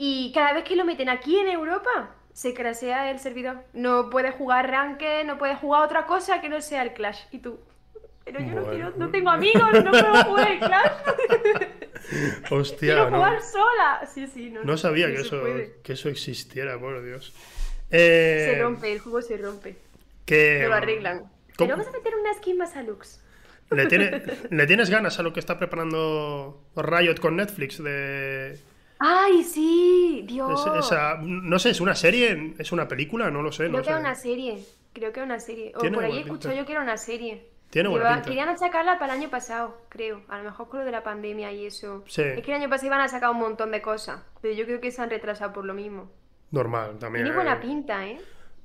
Y 0.03 0.33
cada 0.33 0.55
vez 0.55 0.65
que 0.65 0.77
lo 0.77 0.87
meten 0.87 1.11
aquí 1.11 1.39
en 1.39 1.47
Europa, 1.49 2.15
se 2.33 2.55
crasea 2.55 3.11
el 3.11 3.19
servidor. 3.19 3.65
No 3.75 4.09
puedes 4.09 4.35
jugar 4.35 4.71
ranked, 4.71 5.27
no 5.27 5.37
puedes 5.37 5.59
jugar 5.59 5.85
otra 5.85 6.07
cosa 6.07 6.41
que 6.41 6.49
no 6.49 6.63
sea 6.63 6.81
el 6.83 6.95
Clash. 6.95 7.19
Y 7.33 7.41
tú, 7.41 7.61
pero 8.25 8.41
yo 8.41 8.47
no 8.55 8.65
quiero, 8.71 8.93
no 8.97 9.11
tengo 9.11 9.29
amigos, 9.29 9.71
no 9.85 9.91
puedo 9.91 10.25
jugar 10.25 10.53
el 10.53 10.59
Clash. 10.59 10.93
Hostia, 12.51 12.79
quiero 12.95 13.11
no, 13.11 13.19
jugar 13.19 13.43
sola. 13.43 14.09
Sí, 14.13 14.27
sí, 14.27 14.49
no. 14.49 14.65
no 14.65 14.79
sabía 14.79 15.07
no 15.09 15.15
que 15.17 15.21
eso, 15.21 15.39
puede. 15.41 15.75
que 15.83 15.93
eso 15.93 16.09
existiera, 16.09 16.79
por 16.79 17.05
Dios. 17.05 17.35
Eh, 17.91 18.53
Se 18.55 18.63
rompe, 18.63 18.93
el 18.93 19.01
juego 19.01 19.21
se 19.21 19.37
rompe. 19.37 19.77
que, 20.25 20.65
lo 20.67 20.75
arreglan. 20.75 21.19
¿cómo- 21.19 21.31
Pero 21.59 21.71
vamos 21.77 21.89
a 21.89 21.93
meter 21.93 22.15
una 22.17 22.33
skin 22.35 22.57
más 22.57 22.75
a 22.75 22.83
Lux. 22.83 23.21
¿Le, 23.71 23.85
tiene- 23.85 24.23
¿Le 24.51 24.67
tienes 24.67 24.89
ganas 24.89 25.19
a 25.19 25.23
lo 25.23 25.35
que 25.35 25.41
está 25.41 25.59
preparando 25.59 26.63
Riot 26.75 27.17
con 27.21 27.37
Netflix? 27.37 27.83
De, 27.83 28.59
¡Ay, 29.01 29.43
sí! 29.45 30.25
¡Dios! 30.27 30.67
es- 30.79 30.85
esa- 30.87 31.19
no 31.23 31.59
sé, 31.59 31.71
¿es 31.71 31.81
una 31.81 31.95
serie? 31.95 32.55
¿Es 32.59 32.71
una 32.71 32.87
película? 32.87 33.31
No 33.31 33.43
lo 33.43 33.51
sé. 33.51 33.65
Creo 33.65 33.73
no 33.73 33.79
que 33.79 33.85
sé. 33.85 33.91
es 33.93 33.97
una 33.99 34.15
serie. 34.15 34.59
Creo 34.93 35.13
que 35.13 35.21
es 35.21 35.27
una 35.27 35.41
serie. 35.41 35.73
O 35.75 35.79
por 35.79 35.85
ahí 35.87 35.89
he 35.89 35.95
buena 35.97 36.09
escuchado 36.19 36.39
pinta. 36.51 36.55
yo 36.55 36.67
que 36.67 36.73
era 36.73 36.83
una 36.83 36.97
serie. 36.97 37.47
Tiene 37.71 37.89
buena 37.89 38.05
Lleva- 38.05 38.15
pinta. 38.17 38.29
Querían 38.29 38.59
sacarla 38.59 38.99
para 38.99 39.15
el 39.15 39.21
año 39.21 39.31
pasado, 39.31 39.81
creo. 39.89 40.23
A 40.29 40.39
lo 40.39 40.45
mejor 40.45 40.69
con 40.69 40.81
lo 40.81 40.85
de 40.85 40.91
la 40.93 41.03
pandemia 41.05 41.53
y 41.53 41.67
eso. 41.67 42.05
Sí. 42.09 42.23
Es 42.23 42.43
que 42.43 42.51
el 42.53 42.61
año 42.61 42.69
pasado 42.69 42.89
iban 42.89 43.01
a 43.01 43.09
sacar 43.09 43.31
un 43.31 43.39
montón 43.39 43.71
de 43.71 43.81
cosas. 43.81 44.21
Pero 44.43 44.55
yo 44.55 44.65
creo 44.67 44.81
que 44.81 44.91
se 44.91 45.01
han 45.01 45.09
retrasado 45.11 45.53
por 45.53 45.65
lo 45.65 45.73
mismo. 45.73 46.11
Normal, 46.51 46.99
también. 46.99 47.25
Tiene 47.25 47.37
buena 47.37 47.61
pinta, 47.61 48.07
¿eh? 48.07 48.21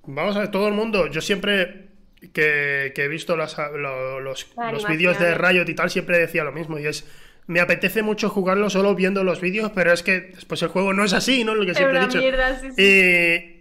Vamos 0.07 0.35
a 0.35 0.39
ver, 0.39 0.51
todo 0.51 0.67
el 0.67 0.73
mundo, 0.73 1.07
yo 1.07 1.21
siempre 1.21 1.89
que, 2.33 2.91
que 2.95 3.03
he 3.03 3.07
visto 3.07 3.37
las- 3.37 3.55
lo- 3.57 4.19
los, 4.19 4.51
vídeos 4.89 5.19
de. 5.19 5.35
Riot 5.35 5.69
y 5.69 5.75
tal, 5.75 5.89
siempre 5.91 6.17
decía 6.17 6.43
lo 6.43 6.51
mismo, 6.51 6.79
y 6.79 6.87
es, 6.87 7.07
me 7.47 7.59
apetece 7.59 8.01
mucho 8.01 8.29
jugarlo 8.29 8.69
solo 8.69 8.95
viendo 8.95 9.23
los 9.23 9.39
vídeos, 9.39 9.71
pero 9.75 9.93
es 9.93 10.01
que 10.01 10.21
después 10.21 10.61
el 10.63 10.69
juego 10.69 10.93
no 10.93 11.03
es 11.03 11.13
así, 11.13 11.43
¿no? 11.43 11.53
Lo 11.53 11.65
que 11.65 11.75
siempre 11.75 11.99
he 11.99 12.05
dicho. 12.05 12.17
mierda, 12.17 12.59
sí, 12.59 12.69
sí. 12.71 12.81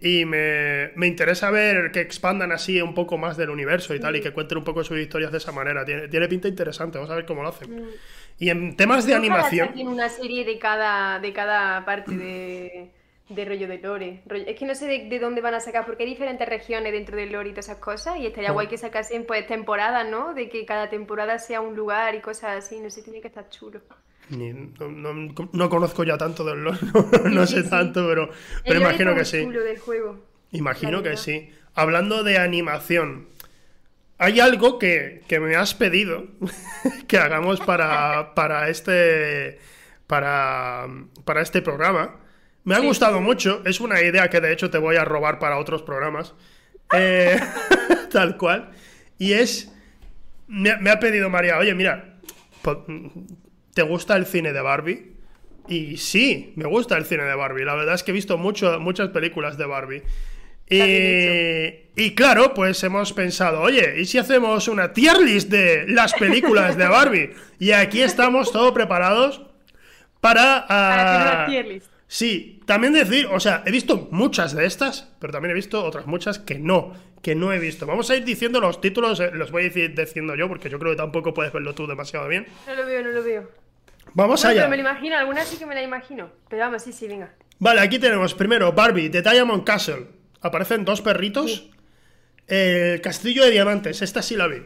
Y, 0.01 0.21
y 0.21 0.25
me, 0.25 0.91
me 0.95 1.05
interesa 1.05 1.51
ver 1.51 1.91
que 1.91 2.01
expandan 2.01 2.51
así 2.51 2.81
un 2.81 2.95
poco 2.95 3.17
más 3.17 3.37
del 3.37 3.51
universo 3.51 3.93
y 3.93 3.99
tal, 3.99 4.15
y 4.15 4.21
que 4.21 4.31
cuenten 4.31 4.57
un 4.57 4.63
poco 4.63 4.83
sus 4.83 4.97
historias 4.97 5.31
de 5.31 5.37
esa 5.37 5.51
manera. 5.51 5.85
Tiene, 5.85 6.07
tiene 6.07 6.27
pinta 6.27 6.47
interesante, 6.47 6.97
vamos 6.97 7.11
a 7.11 7.15
ver 7.15 7.25
cómo 7.25 7.43
lo 7.43 7.49
hacen. 7.49 7.85
Y 8.39 8.49
en 8.49 8.75
temas 8.75 9.05
de 9.05 9.13
animación... 9.13 9.67
saquen 9.67 9.87
una 9.87 10.09
serie 10.09 10.43
de 10.45 10.57
cada, 10.57 11.19
de 11.19 11.31
cada 11.31 11.85
parte 11.85 12.17
de, 12.17 12.91
de 13.29 13.45
rollo 13.45 13.67
de 13.67 13.77
lore. 13.79 14.21
Rollo- 14.27 14.45
Es 14.47 14.55
que 14.57 14.65
no 14.65 14.75
sé 14.75 14.85
de, 14.87 15.09
de 15.09 15.19
dónde 15.19 15.41
van 15.41 15.55
a 15.55 15.59
sacar, 15.59 15.85
porque 15.85 16.03
hay 16.03 16.09
diferentes 16.09 16.47
regiones 16.47 16.91
dentro 16.93 17.17
del 17.17 17.31
lore 17.31 17.49
y 17.49 17.51
todas 17.53 17.65
esas 17.69 17.79
cosas, 17.79 18.17
y 18.17 18.27
estaría 18.27 18.51
guay 18.51 18.67
que 18.67 18.77
sacasen 18.77 19.25
pues 19.25 19.47
temporadas, 19.47 20.07
¿no? 20.09 20.33
De 20.33 20.47
que 20.49 20.65
cada 20.65 20.89
temporada 20.89 21.39
sea 21.39 21.61
un 21.61 21.75
lugar 21.75 22.13
y 22.15 22.21
cosas 22.21 22.63
así, 22.63 22.79
no 22.79 22.89
sé, 22.89 23.01
tiene 23.01 23.21
que 23.21 23.27
estar 23.27 23.49
chulo. 23.49 23.81
no, 24.29 24.89
no- 24.89 25.33
no 25.53 25.69
conozco 25.69 26.03
ya 26.03 26.17
tanto 26.17 26.43
del 26.43 26.63
LoL, 26.63 26.77
no, 27.23 27.29
no 27.29 27.45
Sí, 27.47 27.55
sé 27.55 27.63
sí, 27.63 27.69
tanto, 27.69 28.07
pero, 28.07 28.29
pero 28.63 28.79
lore 28.79 28.85
imagino 28.89 29.15
que 29.15 29.25
sí. 29.25 29.43
chulo 29.43 29.61
del 29.63 29.79
juego. 29.79 30.19
Imagino 30.51 31.01
que 31.03 31.17
sí. 31.17 31.49
Hablando 31.73 32.23
de 32.23 32.37
animación, 32.37 33.27
hay 34.17 34.39
algo 34.39 34.79
que, 34.79 35.21
que 35.27 35.39
me 35.39 35.55
has 35.55 35.73
pedido 35.73 36.27
que 37.07 37.17
hagamos 37.17 37.59
para, 37.59 38.33
para 38.35 38.69
este 38.69 39.59
para, 40.07 40.87
para 41.25 41.41
este 41.41 41.61
programa. 41.61 42.19
Me 42.65 42.75
ha 42.75 42.79
Sí. 42.81 42.85
gustado 42.87 43.21
mucho. 43.21 43.61
Es 43.65 43.79
una 43.79 44.01
idea 44.01 44.29
que 44.29 44.41
de 44.41 44.51
hecho 44.51 44.69
te 44.69 44.77
voy 44.77 44.97
a 44.97 45.05
robar 45.05 45.39
para 45.39 45.57
otros 45.57 45.81
programas. 45.83 46.33
Eh, 46.93 47.39
tal 48.11 48.37
cual. 48.37 48.71
Y 49.17 49.33
es. 49.33 49.71
Me, 50.47 50.75
me 50.77 50.89
ha 50.91 50.99
pedido 50.99 51.29
María, 51.29 51.57
oye, 51.57 51.73
mira, 51.73 52.19
¿te 53.73 53.81
gusta 53.81 54.15
el 54.15 54.25
cine 54.25 54.53
de 54.53 54.61
Barbie? 54.61 55.13
Y 55.67 55.97
sí, 55.97 56.53
me 56.55 56.65
gusta 56.65 56.97
el 56.97 57.05
cine 57.05 57.23
de 57.23 57.33
Barbie. 57.35 57.65
La 57.65 57.73
verdad 57.73 57.95
es 57.95 58.03
que 58.03 58.11
he 58.11 58.13
visto 58.13 58.37
mucho, 58.37 58.79
muchas 58.79 59.09
películas 59.09 59.57
de 59.57 59.65
Barbie. 59.65 60.03
Y, 60.69 60.77
bien 60.81 61.81
y 61.95 62.13
claro, 62.15 62.53
pues 62.53 62.83
hemos 62.83 63.13
pensado, 63.13 63.61
oye, 63.61 63.99
¿y 63.99 64.05
si 64.05 64.17
hacemos 64.17 64.67
una 64.67 64.93
tier 64.93 65.17
list 65.19 65.49
de 65.49 65.85
las 65.87 66.13
películas 66.13 66.75
de 66.77 66.87
Barbie? 66.87 67.31
Y 67.59 67.71
aquí 67.71 68.01
estamos 68.01 68.51
todos 68.51 68.71
preparados 68.73 69.41
para... 70.21 70.65
Para 70.67 71.01
hacer 71.01 71.27
ah, 71.27 71.33
una 71.37 71.45
tier 71.47 71.65
list. 71.67 71.87
Sí, 72.07 72.61
también 72.65 72.93
decir, 72.93 73.27
o 73.31 73.39
sea, 73.39 73.63
he 73.65 73.71
visto 73.71 74.07
muchas 74.11 74.53
de 74.53 74.65
estas, 74.65 75.11
pero 75.19 75.33
también 75.33 75.51
he 75.51 75.55
visto 75.55 75.83
otras 75.83 76.05
muchas 76.05 76.37
que 76.39 76.59
no, 76.59 76.93
que 77.21 77.35
no 77.35 77.51
he 77.51 77.59
visto. 77.59 77.85
Vamos 77.85 78.09
a 78.09 78.15
ir 78.15 78.23
diciendo 78.23 78.59
los 78.59 78.79
títulos, 78.79 79.19
eh, 79.19 79.31
los 79.33 79.51
voy 79.51 79.63
a 79.63 79.65
ir 79.65 79.95
diciendo 79.95 80.35
yo, 80.35 80.47
porque 80.47 80.69
yo 80.69 80.77
creo 80.77 80.91
que 80.91 80.97
tampoco 80.97 81.33
puedes 81.33 81.51
verlo 81.51 81.73
tú 81.73 81.87
demasiado 81.87 82.27
bien. 82.27 82.45
No 82.67 82.75
lo 82.75 82.85
veo, 82.85 83.03
no 83.03 83.09
lo 83.09 83.23
veo. 83.23 83.51
Vamos 84.13 84.45
allá. 84.45 84.61
pero 84.61 84.69
me 84.69 84.77
lo 84.77 84.81
imagino, 84.81 85.17
algunas 85.17 85.47
sí 85.47 85.57
que 85.57 85.65
me 85.65 85.73
la 85.73 85.81
imagino. 85.81 86.29
Pero 86.47 86.63
vamos, 86.63 86.83
sí, 86.83 86.93
sí, 86.93 87.07
venga. 87.07 87.33
Vale, 87.57 87.81
aquí 87.81 87.99
tenemos 87.99 88.33
primero 88.35 88.71
Barbie, 88.71 89.09
The 89.09 89.21
Diamond 89.21 89.63
Castle. 89.63 90.07
Aparecen 90.41 90.85
dos 90.85 91.01
perritos. 91.01 91.69
El 92.47 93.01
castillo 93.01 93.43
de 93.43 93.51
diamantes, 93.51 94.03
esta 94.03 94.21
sí 94.21 94.35
la 94.35 94.47
vi. 94.47 94.61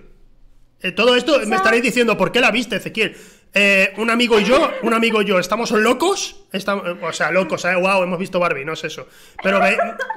Eh, 0.81 0.91
todo 0.91 1.15
esto 1.15 1.39
me 1.45 1.55
estaréis 1.55 1.83
diciendo, 1.83 2.17
¿por 2.17 2.31
qué 2.31 2.41
la 2.41 2.51
viste, 2.51 2.75
Ezequiel? 2.75 3.15
Eh, 3.53 3.93
un 3.97 4.09
amigo 4.11 4.39
y 4.39 4.43
yo, 4.43 4.71
un 4.83 4.93
amigo 4.93 5.21
y 5.21 5.25
yo, 5.25 5.39
¿estamos 5.39 5.71
locos? 5.71 6.45
Estamos, 6.51 6.83
o 7.01 7.13
sea, 7.13 7.31
locos, 7.31 7.65
¿eh? 7.65 7.75
Wow, 7.75 8.03
hemos 8.03 8.19
visto 8.19 8.39
Barbie, 8.39 8.63
no 8.65 8.73
es 8.73 8.83
eso. 8.83 9.07
Pero 9.41 9.59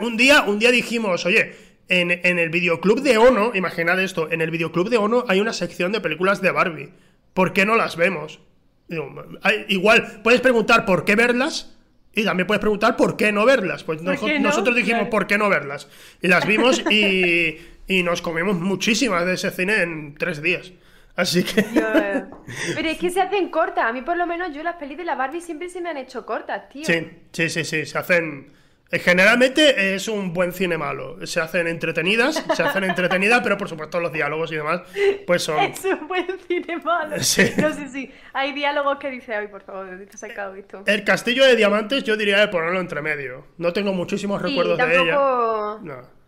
un 0.01 0.17
día, 0.19 0.43
un 0.43 0.59
día 0.59 0.71
dijimos, 0.71 1.25
oye, 1.25 1.55
en, 1.89 2.11
en 2.11 2.39
el 2.39 2.51
videoclub 2.51 3.01
de 3.01 3.17
Ono, 3.19 3.53
imaginad 3.55 4.01
esto, 4.03 4.31
en 4.31 4.43
el 4.43 4.51
videoclub 4.51 4.91
de 4.91 4.99
Ono 4.99 5.25
hay 5.29 5.41
una 5.41 5.53
sección 5.55 5.93
de 5.93 6.01
películas 6.01 6.43
de 6.43 6.51
Barbie. 6.51 6.91
¿Por 7.33 7.53
qué 7.55 7.65
no 7.65 7.77
las 7.77 7.97
vemos? 7.97 8.41
Digo, 8.89 9.11
hay- 9.43 9.65
igual, 9.69 10.21
puedes 10.23 10.43
preguntar 10.43 10.85
por 10.85 11.07
qué 11.07 11.17
verlas 11.17 11.75
y 12.15 12.25
también 12.25 12.47
puedes 12.47 12.61
preguntar 12.61 12.97
por 12.97 13.17
qué 13.17 13.33
no 13.33 13.47
verlas. 13.47 13.83
Pues 13.85 14.03
nosotros 14.03 14.77
dijimos 14.77 15.01
Claro. 15.01 15.11
por 15.11 15.27
qué 15.27 15.39
no 15.39 15.49
verlas. 15.49 15.89
Y 16.21 16.29
las 16.29 16.47
vimos 16.47 16.83
y, 16.91 17.57
y 17.89 18.03
nos 18.03 18.21
comimos 18.21 18.57
muchísimas 18.57 19.25
de 19.25 19.35
ese 19.35 19.51
cine 19.51 19.81
en 19.81 20.15
tres 20.19 20.43
días. 20.43 20.73
Así 21.17 21.45
que... 21.45 21.63
Pero 22.75 22.89
es 22.89 22.99
que 22.99 23.11
se 23.11 23.21
hacen 23.21 23.51
cortas. 23.51 23.85
A 23.87 23.93
mí, 23.93 24.03
por 24.03 24.17
lo 24.17 24.27
menos, 24.27 24.55
yo 24.55 24.63
las 24.63 24.77
pelis 24.77 24.97
de 24.97 25.05
la 25.05 25.15
Barbie 25.15 25.41
siempre 25.41 25.69
se 25.69 25.81
me 25.81 25.91
han 25.91 25.97
hecho 25.97 26.25
cortas, 26.25 26.69
tío. 26.69 26.85
Sí, 26.85 27.07
sí, 27.33 27.49
sí, 27.51 27.65
sí, 27.65 27.85
se 27.87 27.99
hacen... 27.99 28.53
eh, 28.91 28.99
Generalmente 28.99 29.95
es 29.95 30.09
un 30.09 30.33
buen 30.33 30.53
cine 30.53 30.79
malo. 30.79 31.25
Se 31.27 31.41
hacen 31.41 31.67
entretenidas, 31.69 32.43
se 32.55 32.63
hacen 32.63 32.85
entretenidas, 32.85 33.41
pero 33.43 33.57
por 33.59 33.69
supuesto 33.69 34.01
los 34.01 34.13
diálogos 34.13 34.51
y 34.53 34.57
demás, 34.57 34.83
pues 35.27 35.43
son... 35.43 35.59
Es 35.61 35.85
un 35.85 36.09
buen 36.09 36.27
cine 36.49 36.79
malo. 36.79 37.17
Sí. 37.21 37.51
No 37.59 37.73
sé 37.73 37.89
si 37.89 38.11
hay 38.33 38.53
diálogos 38.53 38.99
que 38.99 39.11
dice, 39.11 39.35
ay, 39.35 39.49
por 39.49 39.63
favor, 39.63 39.85
¿de 39.85 39.91
dónde 39.93 40.07
te 40.07 40.15
has 40.15 40.21
sacado 40.21 40.55
esto? 40.55 40.83
El 40.87 41.05
castillo 41.05 41.45
de 41.45 41.57
diamantes 41.57 42.05
yo 42.05 42.17
diría 42.17 42.39
de 42.41 42.49
ponerlo 42.49 42.81
entre 42.81 43.03
medio. 43.03 43.47
No 43.59 43.73
tengo 43.73 43.93
muchísimos 43.93 44.41
Sí, 44.41 44.49
recuerdos 44.49 44.79
de 44.79 44.85
ella. 44.85 45.13
tampoco... 45.15 45.81
No. 45.83 46.22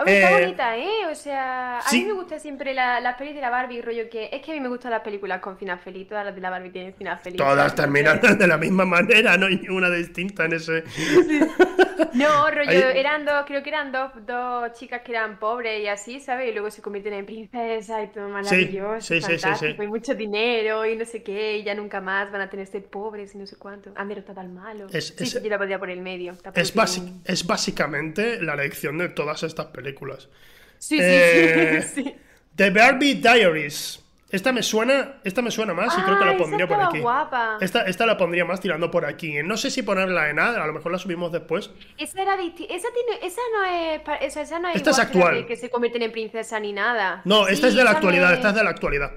A 0.00 0.04
ver, 0.04 0.14
está 0.14 0.30
Eh, 0.30 0.40
bonita, 0.42 0.76
¿eh? 0.78 1.06
O 1.10 1.14
sea, 1.14 1.78
a 1.78 1.82
sí. 1.82 2.00
mí 2.00 2.06
me 2.06 2.12
gustan 2.14 2.40
siempre 2.40 2.72
la- 2.74 3.00
las 3.00 3.16
pelis 3.16 3.34
de 3.34 3.40
la 3.40 3.50
Barbie, 3.50 3.82
rollo 3.82 4.08
que... 4.10 4.30
Es 4.32 4.40
que 4.42 4.52
a 4.52 4.54
mí 4.54 4.60
me 4.60 4.68
gustan 4.68 4.90
las 4.92 5.00
películas 5.02 5.40
con 5.40 5.58
final 5.58 5.78
feliz. 5.78 6.08
Todas 6.08 6.24
las 6.24 6.34
de 6.34 6.40
la 6.40 6.50
Barbie 6.50 6.70
tienen 6.70 6.94
final 6.94 7.18
feliz. 7.18 7.36
Todas 7.36 7.74
terminan 7.74 8.20
de 8.38 8.46
la 8.46 8.56
misma 8.56 8.84
manera, 8.86 9.36
no 9.36 9.46
hay 9.46 9.56
ninguna 9.56 9.90
distinta 9.90 10.46
en 10.46 10.54
ese... 10.54 10.84
No, 12.14 12.50
rollo, 12.50 12.70
Ahí- 12.70 12.98
eran 12.98 13.24
dos, 13.24 13.44
creo 13.46 13.62
que 13.62 13.68
eran 13.70 13.92
dos, 13.92 14.10
dos 14.26 14.72
chicas 14.78 15.02
que 15.02 15.12
eran 15.12 15.38
pobres 15.38 15.82
y 15.82 15.86
así, 15.88 16.20
¿sabes? 16.20 16.50
Y 16.50 16.52
luego 16.52 16.70
se 16.70 16.82
convierten 16.82 17.14
en 17.14 17.26
princesas 17.26 18.04
y 18.04 18.08
todo 18.14 18.28
maravilloso, 18.28 19.00
sí, 19.00 19.20
sí, 19.20 19.26
sí, 19.26 19.32
sí. 19.34 19.38
fantástico, 19.40 19.82
y 19.82 19.86
mucho 19.88 20.14
dinero 20.14 20.84
y 20.86 20.96
no 20.96 21.04
sé 21.04 21.22
qué, 21.22 21.58
y 21.58 21.62
ya 21.64 21.74
nunca 21.74 22.00
más 22.00 22.30
van 22.32 22.40
a 22.42 22.50
tener 22.50 22.66
ser 22.66 22.84
pobres 22.84 23.34
y 23.34 23.38
no 23.38 23.46
sé 23.46 23.56
cuánto. 23.56 23.92
Han 23.96 24.08
derrotado 24.08 24.40
al 24.40 24.48
malo. 24.50 24.86
Es- 24.92 25.14
sí, 25.16 25.24
es- 25.24 25.42
yo 25.42 25.48
la 25.48 25.58
pondría 25.58 25.78
por 25.78 25.90
el 25.90 26.00
medio. 26.00 26.32
Es, 26.32 26.42
tiene 26.42 26.54
basi- 26.74 27.00
un- 27.00 27.22
es 27.24 27.46
básicamente 27.46 28.42
la 28.42 28.56
lección 28.56 28.98
de 28.98 29.08
todas 29.10 29.42
estas 29.42 29.66
películas. 29.66 30.28
Sí, 30.78 30.96
sí, 30.96 31.02
Eh, 31.04 31.82
sí, 31.94 32.02
sí. 32.04 32.14
The 32.56 32.70
Barbie 32.70 33.14
Diaries. 33.14 33.99
Esta 34.32 34.52
me 34.52 34.62
suena, 34.62 35.14
esta 35.24 35.42
me 35.42 35.50
suena 35.50 35.74
más 35.74 35.96
y 35.98 36.02
creo 36.02 36.18
que 36.18 36.24
la 36.24 36.30
Ah, 36.32 36.36
pondría 36.36 36.68
por 36.68 36.80
aquí. 36.80 37.00
guapa. 37.00 37.58
Esta, 37.60 37.82
esta 37.86 38.06
la 38.06 38.16
pondría 38.16 38.44
más 38.44 38.60
tirando 38.60 38.90
por 38.90 39.04
aquí. 39.04 39.42
No 39.42 39.56
sé 39.56 39.70
si 39.70 39.82
ponerla 39.82 40.30
en 40.30 40.38
A, 40.38 40.50
a 40.62 40.66
lo 40.68 40.72
mejor 40.72 40.92
la 40.92 40.98
subimos 40.98 41.32
después. 41.32 41.70
Esa 41.98 42.22
era 42.22 42.34
esa 42.34 42.48
tiene, 42.58 43.18
esa 43.26 43.40
no 43.52 43.64
es, 43.64 44.00
esa, 44.22 44.42
esa 44.42 44.58
no 44.60 44.68
es 44.68 44.76
Esta 44.76 44.90
es 44.90 44.98
igual 44.98 45.28
actual. 45.28 45.46
que 45.46 45.56
se 45.56 45.68
convierten 45.68 46.02
en 46.02 46.12
princesa 46.12 46.60
ni 46.60 46.72
nada. 46.72 47.22
No, 47.24 47.48
esta 47.48 47.66
es 47.68 47.74
de 47.74 47.82
la 47.82 47.90
actualidad, 47.90 48.28
me- 48.28 48.34
esta 48.36 48.50
es 48.50 48.54
de 48.54 48.62
la 48.64 48.70
actualidad. 48.70 49.10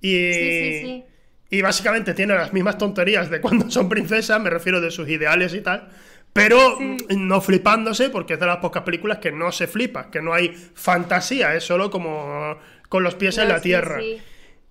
Y, 0.00 0.32
Sí, 0.32 0.42
sí, 0.42 0.80
sí. 0.82 1.04
y 1.50 1.62
básicamente 1.62 2.14
tiene 2.14 2.34
las 2.34 2.52
mismas 2.52 2.78
tonterías 2.78 3.28
de 3.28 3.40
cuando 3.40 3.68
son 3.70 3.88
princesas, 3.88 4.40
me 4.40 4.50
refiero 4.50 4.80
de 4.80 4.90
sus 4.92 5.08
ideales 5.08 5.52
y 5.52 5.62
tal, 5.62 5.88
pero 6.32 6.76
Sí. 6.78 6.96
no 7.16 7.40
flipándose, 7.40 8.08
porque 8.08 8.34
es 8.34 8.40
de 8.40 8.46
las 8.46 8.58
pocas 8.58 8.84
películas 8.84 9.18
que 9.18 9.32
no 9.32 9.50
se 9.50 9.66
flipa, 9.66 10.12
que 10.12 10.22
no 10.22 10.32
hay 10.32 10.50
fantasía, 10.74 11.56
es 11.56 11.64
solo 11.64 11.90
como 11.90 12.56
con 12.88 13.02
los 13.02 13.16
pies 13.16 13.36
en 13.38 13.48
la 13.48 13.56
sí, 13.56 13.62
tierra. 13.64 13.98
Sí. 14.00 14.22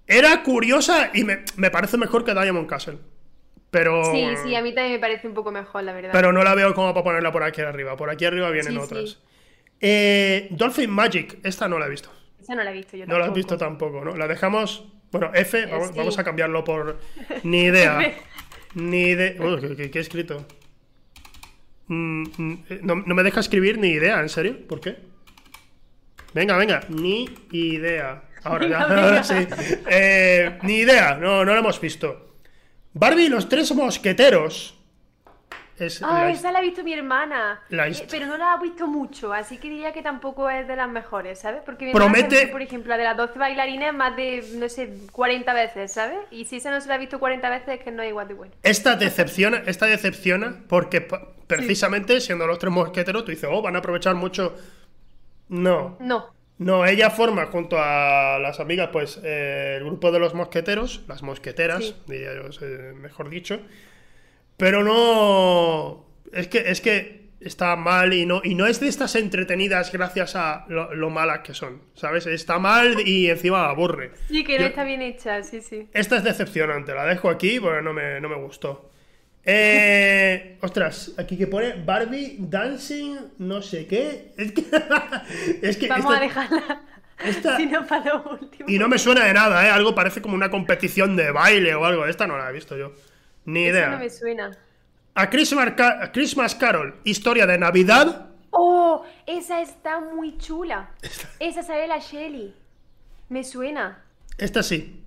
Era 0.09 0.43
curiosa 0.43 1.11
y 1.13 1.23
me, 1.23 1.43
me 1.55 1.69
parece 1.71 1.97
mejor 1.97 2.25
que 2.25 2.33
Diamond 2.33 2.67
Castle. 2.67 2.97
Pero, 3.71 4.03
sí, 4.11 4.25
sí, 4.43 4.55
a 4.55 4.61
mí 4.63 4.73
también 4.73 4.93
me 4.93 4.99
parece 4.99 5.27
un 5.27 5.35
poco 5.35 5.51
mejor, 5.51 5.83
la 5.83 5.93
verdad. 5.93 6.09
pero 6.11 6.33
no 6.33 6.43
la 6.43 6.55
veo 6.55 6.73
como 6.73 6.91
para 6.93 7.03
ponerla 7.03 7.31
por 7.31 7.43
aquí 7.43 7.61
arriba. 7.61 7.95
Por 7.95 8.09
aquí 8.09 8.25
arriba 8.25 8.49
vienen 8.49 8.73
Sí, 8.73 8.79
otras. 8.79 9.09
sí. 9.11 9.17
Eh, 9.79 10.47
Dolphin 10.49 10.89
Magic, 10.89 11.37
esta 11.43 11.67
no 11.69 11.77
la 11.77 11.85
he 11.85 11.89
visto. 11.89 12.11
Esa 12.41 12.55
no 12.55 12.63
la 12.63 12.71
he 12.71 12.73
visto 12.73 12.97
yo 12.97 13.05
No 13.05 13.13
la 13.13 13.19
has 13.19 13.25
tampoco. 13.27 13.35
visto 13.35 13.57
tampoco, 13.57 14.03
¿no? 14.03 14.17
La 14.17 14.27
dejamos. 14.27 14.85
Bueno, 15.11 15.31
F, 15.35 15.65
vamos, 15.67 15.87
sí. 15.89 15.93
vamos 15.95 16.17
a 16.17 16.23
cambiarlo 16.23 16.63
por. 16.63 16.99
Ni 17.43 17.65
idea. 17.65 18.13
Ni 18.73 19.01
idea. 19.09 19.35
Uy, 19.39 19.59
¿qué, 19.61 19.75
qué- 19.75 19.91
qué 19.91 19.99
he 19.99 20.01
escrito? 20.01 20.45
Mm, 21.87 22.23
mm, 22.37 22.63
eh, 22.69 22.79
no, 22.83 22.95
no 22.95 23.15
me 23.15 23.23
deja 23.23 23.39
escribir 23.39 23.77
ni 23.77 23.89
idea, 23.89 24.19
¿en 24.19 24.29
serio? 24.29 24.57
¿Por 24.67 24.79
qué? 24.81 24.97
Venga, 26.33 26.57
venga, 26.57 26.81
ni 26.89 27.27
idea. 27.51 28.23
Ahora 28.43 28.67
ya, 28.67 28.85
venga. 28.85 29.23
sí. 29.23 29.47
Eh, 29.89 30.57
ni 30.63 30.77
idea, 30.77 31.15
no, 31.15 31.43
no 31.45 31.53
lo 31.53 31.59
hemos 31.59 31.79
visto. 31.81 32.35
Barbie 32.93 33.25
y 33.25 33.29
los 33.29 33.47
tres 33.49 33.73
mosqueteros. 33.73 34.75
Es 35.77 36.03
Ah, 36.03 36.23
la- 36.25 36.31
esa 36.31 36.51
la 36.51 36.59
ha 36.59 36.61
visto 36.61 36.83
mi 36.83 36.91
hermana. 36.93 37.61
La 37.69 37.87
Eh, 37.87 38.05
pero 38.11 38.25
no 38.25 38.35
la 38.37 38.51
ha 38.51 38.61
visto 38.61 38.85
mucho, 38.85 39.31
así 39.31 39.57
que 39.59 39.69
diría 39.69 39.93
que 39.93 40.01
tampoco 40.01 40.49
es 40.49 40.67
de 40.67 40.75
las 40.75 40.89
mejores, 40.89 41.39
¿sabes? 41.39 41.61
Porque 41.65 41.85
mi 41.85 41.91
Promete- 41.93 42.17
hermana, 42.17 42.29
se 42.31 42.35
ha 42.35 42.39
visto, 42.41 42.51
por 42.51 42.61
ejemplo, 42.61 42.89
la 42.89 42.97
de 42.97 43.03
las 43.05 43.15
12 43.15 43.39
bailarines 43.39 43.93
más 43.93 44.13
de, 44.17 44.43
no 44.55 44.67
sé, 44.67 44.89
40 45.13 45.53
veces, 45.53 45.93
¿sabes? 45.93 46.17
Y 46.31 46.43
si 46.45 46.57
esa 46.57 46.69
no 46.71 46.81
se 46.81 46.89
la 46.89 46.95
ha 46.95 46.97
visto 46.97 47.17
40 47.17 47.49
veces 47.49 47.69
es 47.77 47.79
que 47.81 47.91
no 47.91 48.03
es 48.03 48.09
igual 48.09 48.27
de 48.27 48.33
bueno. 48.33 48.53
Esta 48.61 48.97
decepciona, 48.97 49.63
esta 49.67 49.85
decepciona 49.85 50.53
porque 50.67 50.99
pa- 50.99 51.29
precisamente 51.47 52.19
siendo 52.19 52.45
los 52.45 52.59
tres 52.59 52.73
mosqueteros, 52.73 53.23
tú 53.23 53.31
dices, 53.31 53.49
oh, 53.49 53.61
van 53.61 53.77
a 53.77 53.79
aprovechar 53.79 54.15
mucho. 54.15 54.57
No, 55.47 55.95
No. 56.01 56.33
No, 56.59 56.85
ella 56.85 57.09
forma 57.09 57.47
junto 57.47 57.77
a 57.79 58.37
las 58.39 58.59
amigas, 58.59 58.89
pues, 58.91 59.19
eh, 59.23 59.75
el 59.79 59.85
grupo 59.85 60.11
de 60.11 60.19
los 60.19 60.33
mosqueteros, 60.35 61.03
las 61.07 61.23
mosqueteras, 61.23 61.83
Sí. 61.85 61.95
diría 62.07 62.35
yo, 62.35 62.49
eh, 62.65 62.93
mejor 62.93 63.29
dicho. 63.29 63.59
Pero 64.57 64.83
no. 64.83 66.05
Es 66.33 66.47
que, 66.47 66.69
es 66.69 66.81
que 66.81 67.29
está 67.39 67.75
mal 67.77 68.13
y 68.13 68.25
no, 68.25 68.41
y 68.43 68.53
no 68.53 68.67
es 68.67 68.79
de 68.81 68.89
estas 68.89 69.15
entretenidas 69.15 69.91
gracias 69.93 70.35
a 70.35 70.65
lo, 70.67 70.93
lo 70.93 71.09
malas 71.09 71.39
que 71.39 71.53
son, 71.53 71.81
¿sabes? 71.95 72.27
Está 72.27 72.59
mal 72.59 73.07
y 73.07 73.29
encima 73.29 73.69
aburre. 73.69 74.11
Sí, 74.27 74.43
que 74.43 74.55
no 74.57 74.63
Yo- 74.63 74.67
está 74.67 74.83
bien 74.83 75.01
hecha, 75.01 75.41
sí, 75.43 75.61
sí. 75.61 75.87
esta 75.93 76.17
es 76.17 76.23
decepcionante, 76.25 76.93
la 76.93 77.05
dejo 77.05 77.29
aquí 77.29 77.59
porque 77.59 77.81
no 77.81 77.93
me, 77.93 78.19
no 78.19 78.27
me 78.29 78.35
gustó. 78.35 78.88
Eh, 79.45 80.57
ostras, 80.61 81.13
aquí 81.17 81.37
que 81.37 81.47
pone 81.47 81.73
Barbie 81.83 82.35
Dancing, 82.39 83.15
no 83.39 83.61
sé 83.61 83.87
qué. 83.87 84.33
Es 84.37 84.51
que, 84.51 84.61
es 85.67 85.77
que 85.77 85.87
Vamos 85.87 86.05
esta- 86.05 86.17
a 86.17 86.19
dejarla. 86.19 86.81
esta- 87.25 87.57
Si 87.57 87.65
no, 87.65 87.85
para 87.87 88.13
lo 88.13 88.31
último. 88.39 88.69
y 88.69 88.77
no 88.77 88.87
me 88.87 88.99
suena 88.99 89.25
de 89.25 89.33
nada, 89.33 89.65
¿eh? 89.65 89.69
Algo 89.71 89.95
parece 89.95 90.21
como 90.21 90.35
una 90.35 90.49
competición 90.51 91.15
de 91.15 91.31
baile 91.31 91.73
o 91.75 91.85
algo. 91.85 92.05
Esta 92.05 92.27
no 92.27 92.37
la 92.37 92.49
he 92.49 92.53
visto 92.53 92.77
yo. 92.77 92.93
Ni 93.45 93.63
idea. 93.63 93.89
no 93.91 93.99
me 93.99 94.09
suena. 94.09 94.51
A 95.15 95.29
Christmas, 95.29 95.71
Ca- 95.75 96.03
a 96.03 96.11
Christmas 96.11 96.53
Carol, 96.55 96.99
historia 97.03 97.45
de 97.47 97.57
Navidad. 97.57 98.27
¡Oh! 98.51 99.03
Esa 99.25 99.61
está 99.61 99.99
muy 99.99 100.37
chula. 100.37 100.91
Esa 101.39 101.63
sale 101.63 101.87
la 101.87 101.99
Shelly. 101.99 102.53
Me 103.29 103.43
suena. 103.43 104.03
Esta 104.37 104.63
sí. 104.63 104.98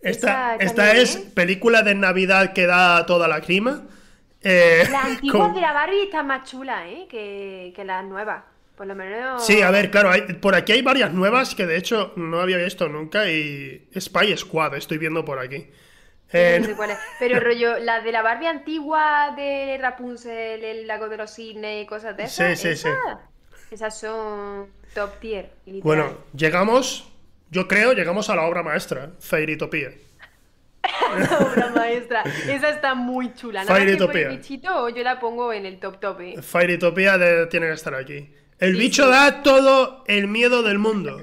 Esta, 0.00 0.56
esta 0.56 0.92
es 0.92 1.16
¿eh? 1.16 1.30
película 1.34 1.82
de 1.82 1.94
Navidad 1.94 2.52
que 2.52 2.66
da 2.66 3.04
toda 3.06 3.26
la 3.28 3.40
crima. 3.40 3.82
Eh, 4.42 4.84
Las 4.90 5.04
antiguas 5.06 5.46
con- 5.48 5.54
de 5.54 5.60
la 5.60 5.72
Barbie 5.72 6.04
están 6.04 6.26
más 6.26 6.48
chulas, 6.48 6.82
¿eh? 6.86 7.06
Que, 7.10 7.72
que 7.74 7.84
las 7.84 8.04
nuevas. 8.04 8.44
Por 8.76 8.86
lo 8.86 8.94
menos. 8.94 9.44
Sí, 9.44 9.60
a 9.60 9.72
ver, 9.72 9.90
claro, 9.90 10.10
hay- 10.10 10.22
por 10.34 10.54
aquí 10.54 10.70
hay 10.70 10.82
varias 10.82 11.12
nuevas 11.12 11.56
que 11.56 11.66
de 11.66 11.76
hecho 11.76 12.12
no 12.14 12.38
había 12.40 12.58
visto 12.58 12.88
nunca 12.88 13.28
y 13.28 13.88
Spy 13.98 14.36
Squad 14.36 14.76
estoy 14.76 14.98
viendo 14.98 15.24
por 15.24 15.40
aquí. 15.40 15.66
Eh, 16.32 16.58
No 16.60 16.66
sé 16.66 16.74
cuál 16.76 16.90
es. 16.90 16.98
Pero 17.18 17.40
rollo, 17.40 17.78
las 17.80 18.04
de 18.04 18.12
la 18.12 18.22
Barbie 18.22 18.46
antigua 18.46 19.34
de 19.36 19.78
Rapunzel, 19.80 20.62
el 20.62 20.86
lago 20.86 21.08
de 21.08 21.16
los 21.16 21.34
cisnes 21.34 21.82
y 21.82 21.86
cosas 21.86 22.16
de 22.16 22.28
Sí, 22.28 22.42
esas. 22.44 22.60
sí, 22.60 22.76
sí. 22.76 22.88
esas, 22.88 23.18
esas 23.72 23.98
son 23.98 24.68
top 24.94 25.18
tier. 25.18 25.50
literal. 25.66 25.82
bueno, 25.82 26.18
llegamos, 26.36 27.10
yo 27.50 27.66
creo, 27.68 27.92
llegamos 27.92 28.28
a 28.30 28.36
la 28.36 28.42
obra 28.42 28.62
maestra, 28.62 29.10
Fairytopia. 29.20 29.92
obra 31.40 31.70
maestra. 31.74 32.22
Esa 32.48 32.70
está 32.70 32.94
muy 32.94 33.34
chula. 33.34 33.62
Que 33.62 33.66
Fairytopia. 33.68 34.28
el 34.30 34.36
bichito, 34.38 34.88
yo 34.88 35.02
la 35.02 35.18
pongo 35.20 35.52
en 35.52 35.66
el 35.66 35.78
top 35.78 36.00
top. 36.00 36.20
¿eh? 36.20 36.34
De- 36.36 37.46
tiene 37.46 37.66
que 37.66 37.72
estar 37.72 37.94
aquí. 37.94 38.32
El 38.58 38.72
Sí, 38.74 38.78
bicho 38.80 39.04
sí. 39.04 39.10
da 39.10 39.42
todo 39.42 40.04
el 40.06 40.26
miedo 40.28 40.62
del 40.62 40.78
mundo. 40.78 41.20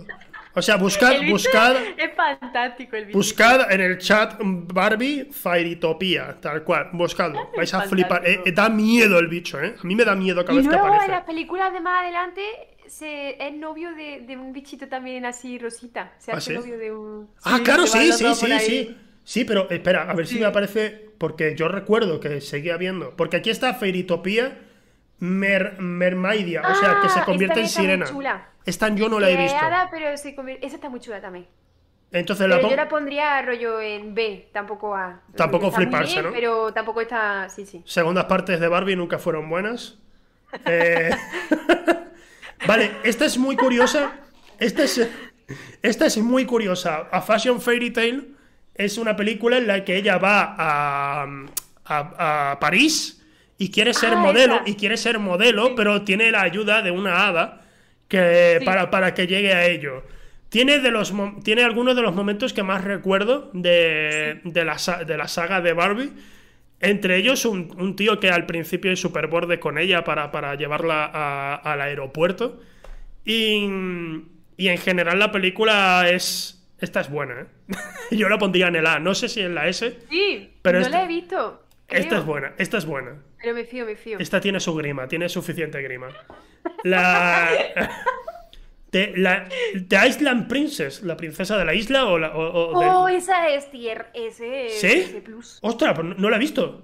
O 0.57 0.61
sea, 0.61 0.77
buscad, 0.77 1.15
buscad, 1.29 1.75
Es 1.97 2.15
fantástico 2.15 2.95
el 2.95 3.07
bicho. 3.07 3.17
buscad 3.17 3.69
en 3.73 3.81
el 3.81 3.97
chat 3.97 4.35
Barbie 4.41 5.25
Fairytopia, 5.31 6.37
tal 6.39 6.63
cual, 6.63 6.89
buscadlo. 6.93 7.51
Vais 7.57 7.73
a 7.73 7.81
flipar. 7.81 8.25
Eh, 8.25 8.41
eh, 8.45 8.51
da 8.53 8.69
miedo 8.69 9.19
el 9.19 9.27
bicho, 9.27 9.61
¿eh? 9.61 9.75
A 9.77 9.83
mí 9.85 9.95
me 9.95 10.05
da 10.05 10.15
miedo 10.15 10.45
cada 10.45 10.53
Y 10.53 10.57
vez 10.59 10.67
que 10.67 10.71
luego 10.71 10.87
en 10.87 10.93
aparece. 10.93 11.11
las 11.11 11.23
películas 11.25 11.73
de 11.73 11.79
más 11.81 12.03
adelante 12.03 12.41
se, 12.87 13.45
es 13.47 13.53
novio 13.53 13.93
de, 13.95 14.21
de 14.21 14.37
un 14.37 14.53
bichito 14.53 14.87
también 14.87 15.25
así 15.25 15.57
rosita. 15.59 16.13
Se 16.17 16.31
¿Ah, 16.31 16.37
hace 16.37 16.51
sí? 16.53 16.57
novio 16.59 16.77
de 16.77 16.91
un. 16.93 17.29
Ah, 17.43 17.57
Sí, 17.57 17.63
claro, 17.63 17.87
sí, 17.87 18.11
sí, 18.13 18.35
sí, 18.35 18.59
sí. 18.59 18.97
Sí, 19.23 19.43
pero 19.45 19.69
espera, 19.69 20.09
a 20.09 20.13
ver 20.13 20.27
si 20.27 20.39
me 20.39 20.45
aparece. 20.45 21.03
Porque 21.17 21.55
yo 21.55 21.67
recuerdo 21.69 22.19
que 22.19 22.41
seguía 22.41 22.75
viendo. 22.77 23.15
Porque 23.15 23.37
aquí 23.37 23.49
está 23.49 23.73
Fairytopia 23.73 24.59
Mer, 25.19 25.79
Mermaidia, 25.79 26.61
o 26.61 26.75
sea, 26.75 26.99
que 27.01 27.07
Ah, 27.07 27.09
se 27.09 27.19
esta 27.19 27.25
convierte 27.25 27.59
en 27.61 27.65
está 27.65 27.79
muy 27.79 27.87
sirena. 27.87 28.05
chula. 28.05 28.49
Esta 28.65 28.89
yo 28.89 29.07
no 29.07 29.19
la 29.19 29.29
he 29.29 29.33
es 29.33 29.39
visto. 29.39 29.57
pero 29.91 30.17
se 30.17 30.35
convierte- 30.35 30.65
Esa 30.65 30.75
está 30.75 30.89
muy 30.89 30.99
chula 30.99 31.21
también. 31.21 31.47
Entonces 32.11 32.47
la 32.47 32.57
Pero 32.57 32.69
yo 32.69 32.75
la 32.75 32.87
pondría 32.89 33.41
rollo 33.41 33.79
en 33.81 34.13
B, 34.13 34.49
tampoco 34.53 34.95
A. 34.95 35.21
Tampoco 35.35 35.67
muy 35.67 35.75
fliparse, 35.75 36.13
bien, 36.13 36.25
¿no? 36.25 36.31
Pero 36.33 36.73
tampoco 36.73 37.01
está. 37.01 37.47
Sí, 37.49 37.65
sí. 37.65 37.81
Segundas 37.85 38.25
partes 38.25 38.59
de 38.59 38.67
Barbie 38.67 38.95
nunca 38.95 39.17
fueron 39.19 39.49
buenas. 39.49 39.97
Eh, 40.65 41.09
vale, 42.67 42.91
esta 43.03 43.25
es 43.25 43.37
muy 43.37 43.55
curiosa. 43.55 44.13
Esta 44.59 44.83
es, 44.83 45.07
esta 45.81 46.05
es 46.05 46.17
muy 46.17 46.45
curiosa. 46.45 47.07
A 47.11 47.21
Fashion 47.21 47.61
Fairy 47.61 47.91
Tale 47.91 48.21
es 48.73 48.97
una 48.97 49.15
película 49.15 49.57
en 49.57 49.67
la 49.67 49.83
que 49.83 49.97
ella 49.97 50.17
va 50.17 50.55
a, 50.57 51.23
a, 51.85 52.51
a 52.51 52.59
París 52.59 53.21
y 53.57 53.71
quiere 53.71 53.93
ser 53.93 54.13
Ah, 54.13 54.17
modelo. 54.17 54.55
esa. 54.55 54.63
Y 54.69 54.75
quiere 54.75 54.97
ser 54.97 55.19
modelo, 55.19 55.75
pero 55.75 56.01
tiene 56.03 56.31
la 56.31 56.41
ayuda 56.41 56.81
de 56.81 56.91
una 56.91 57.27
hada 57.27 57.61
que, 58.07 58.57
Sí. 58.59 58.65
para, 58.65 58.89
para 58.91 59.13
que 59.13 59.27
llegue 59.27 59.53
a 59.53 59.65
ello. 59.65 60.03
Tiene, 60.49 60.79
de 60.79 60.91
los, 60.91 61.13
tiene 61.43 61.63
algunos 61.63 61.95
de 61.95 62.01
los 62.01 62.15
momentos 62.15 62.53
que 62.53 62.63
más 62.63 62.83
recuerdo 62.83 63.49
de, 63.53 64.39
de, 64.43 64.63
la, 64.65 64.77
de 65.05 65.17
la 65.17 65.27
saga 65.27 65.59
de 65.59 65.73
Barbie. 65.73 66.13
Entre 66.81 67.17
ellos, 67.17 67.45
un, 67.45 67.73
un 67.79 67.95
tío 67.95 68.19
que 68.19 68.29
al 68.29 68.45
principio 68.45 68.91
es 68.91 68.99
súper 68.99 69.27
borde 69.27 69.59
con 69.59 69.77
ella 69.77 70.03
para, 70.03 70.31
para 70.31 70.55
llevarla 70.55 71.05
a- 71.11 71.55
al 71.55 71.81
aeropuerto. 71.81 72.61
Y, 73.23 73.63
y 74.57 74.67
en 74.67 74.77
general 74.77 75.19
la 75.19 75.31
película 75.31 76.07
es... 76.09 76.51
Esta 76.79 76.99
es 77.01 77.09
buena, 77.09 77.41
¿eh? 77.41 77.75
Yo 78.15 78.27
la 78.29 78.37
pondría 78.37 78.67
en 78.67 78.75
el 78.75 78.85
A. 78.85 78.99
No 78.99 79.15
sé 79.15 79.29
si 79.29 79.39
en 79.41 79.55
la 79.55 79.67
S. 79.67 79.97
Sí, 80.09 80.53
Pero 80.61 80.79
no 80.79 80.85
esta- 80.85 80.97
la 80.99 81.05
he 81.05 81.07
visto. 81.07 81.61
Esta 81.87 82.17
es 82.17 82.25
buena, 82.25 82.53
esta 82.57 82.77
es 82.79 82.85
buena. 82.85 83.15
Pero 83.41 83.53
me 83.53 83.63
fío, 83.63 83.85
me 83.85 83.95
fío. 83.95 84.17
Esta 84.19 84.41
tiene 84.41 84.59
su 84.59 84.73
grima, 84.75 85.07
tiene 85.07 85.29
suficiente 85.29 85.81
grima. 85.81 86.07
La... 86.83 87.49
The, 88.95 89.13
la, 89.17 89.47
The 89.89 90.07
Island 90.07 90.47
Princess, 90.47 91.01
la 91.03 91.17
princesa 91.17 91.57
de 91.57 91.65
la 91.65 91.73
isla 91.73 92.05
o 92.05 92.17
la... 92.17 92.29
o- 92.35 92.77
o 92.77 92.79
de- 92.79 92.85
Oh, 92.89 93.07
esa 93.09 93.49
es 93.49 93.69
tier 93.69 94.07
S, 94.13 94.67
¿Sí? 94.69 94.87
S 95.01 95.21
plus. 95.21 95.59
Ostras, 95.61 95.93
pues 95.95 96.07
no, 96.07 96.15
no 96.15 96.29
la 96.29 96.37
he 96.37 96.39
visto. 96.39 96.81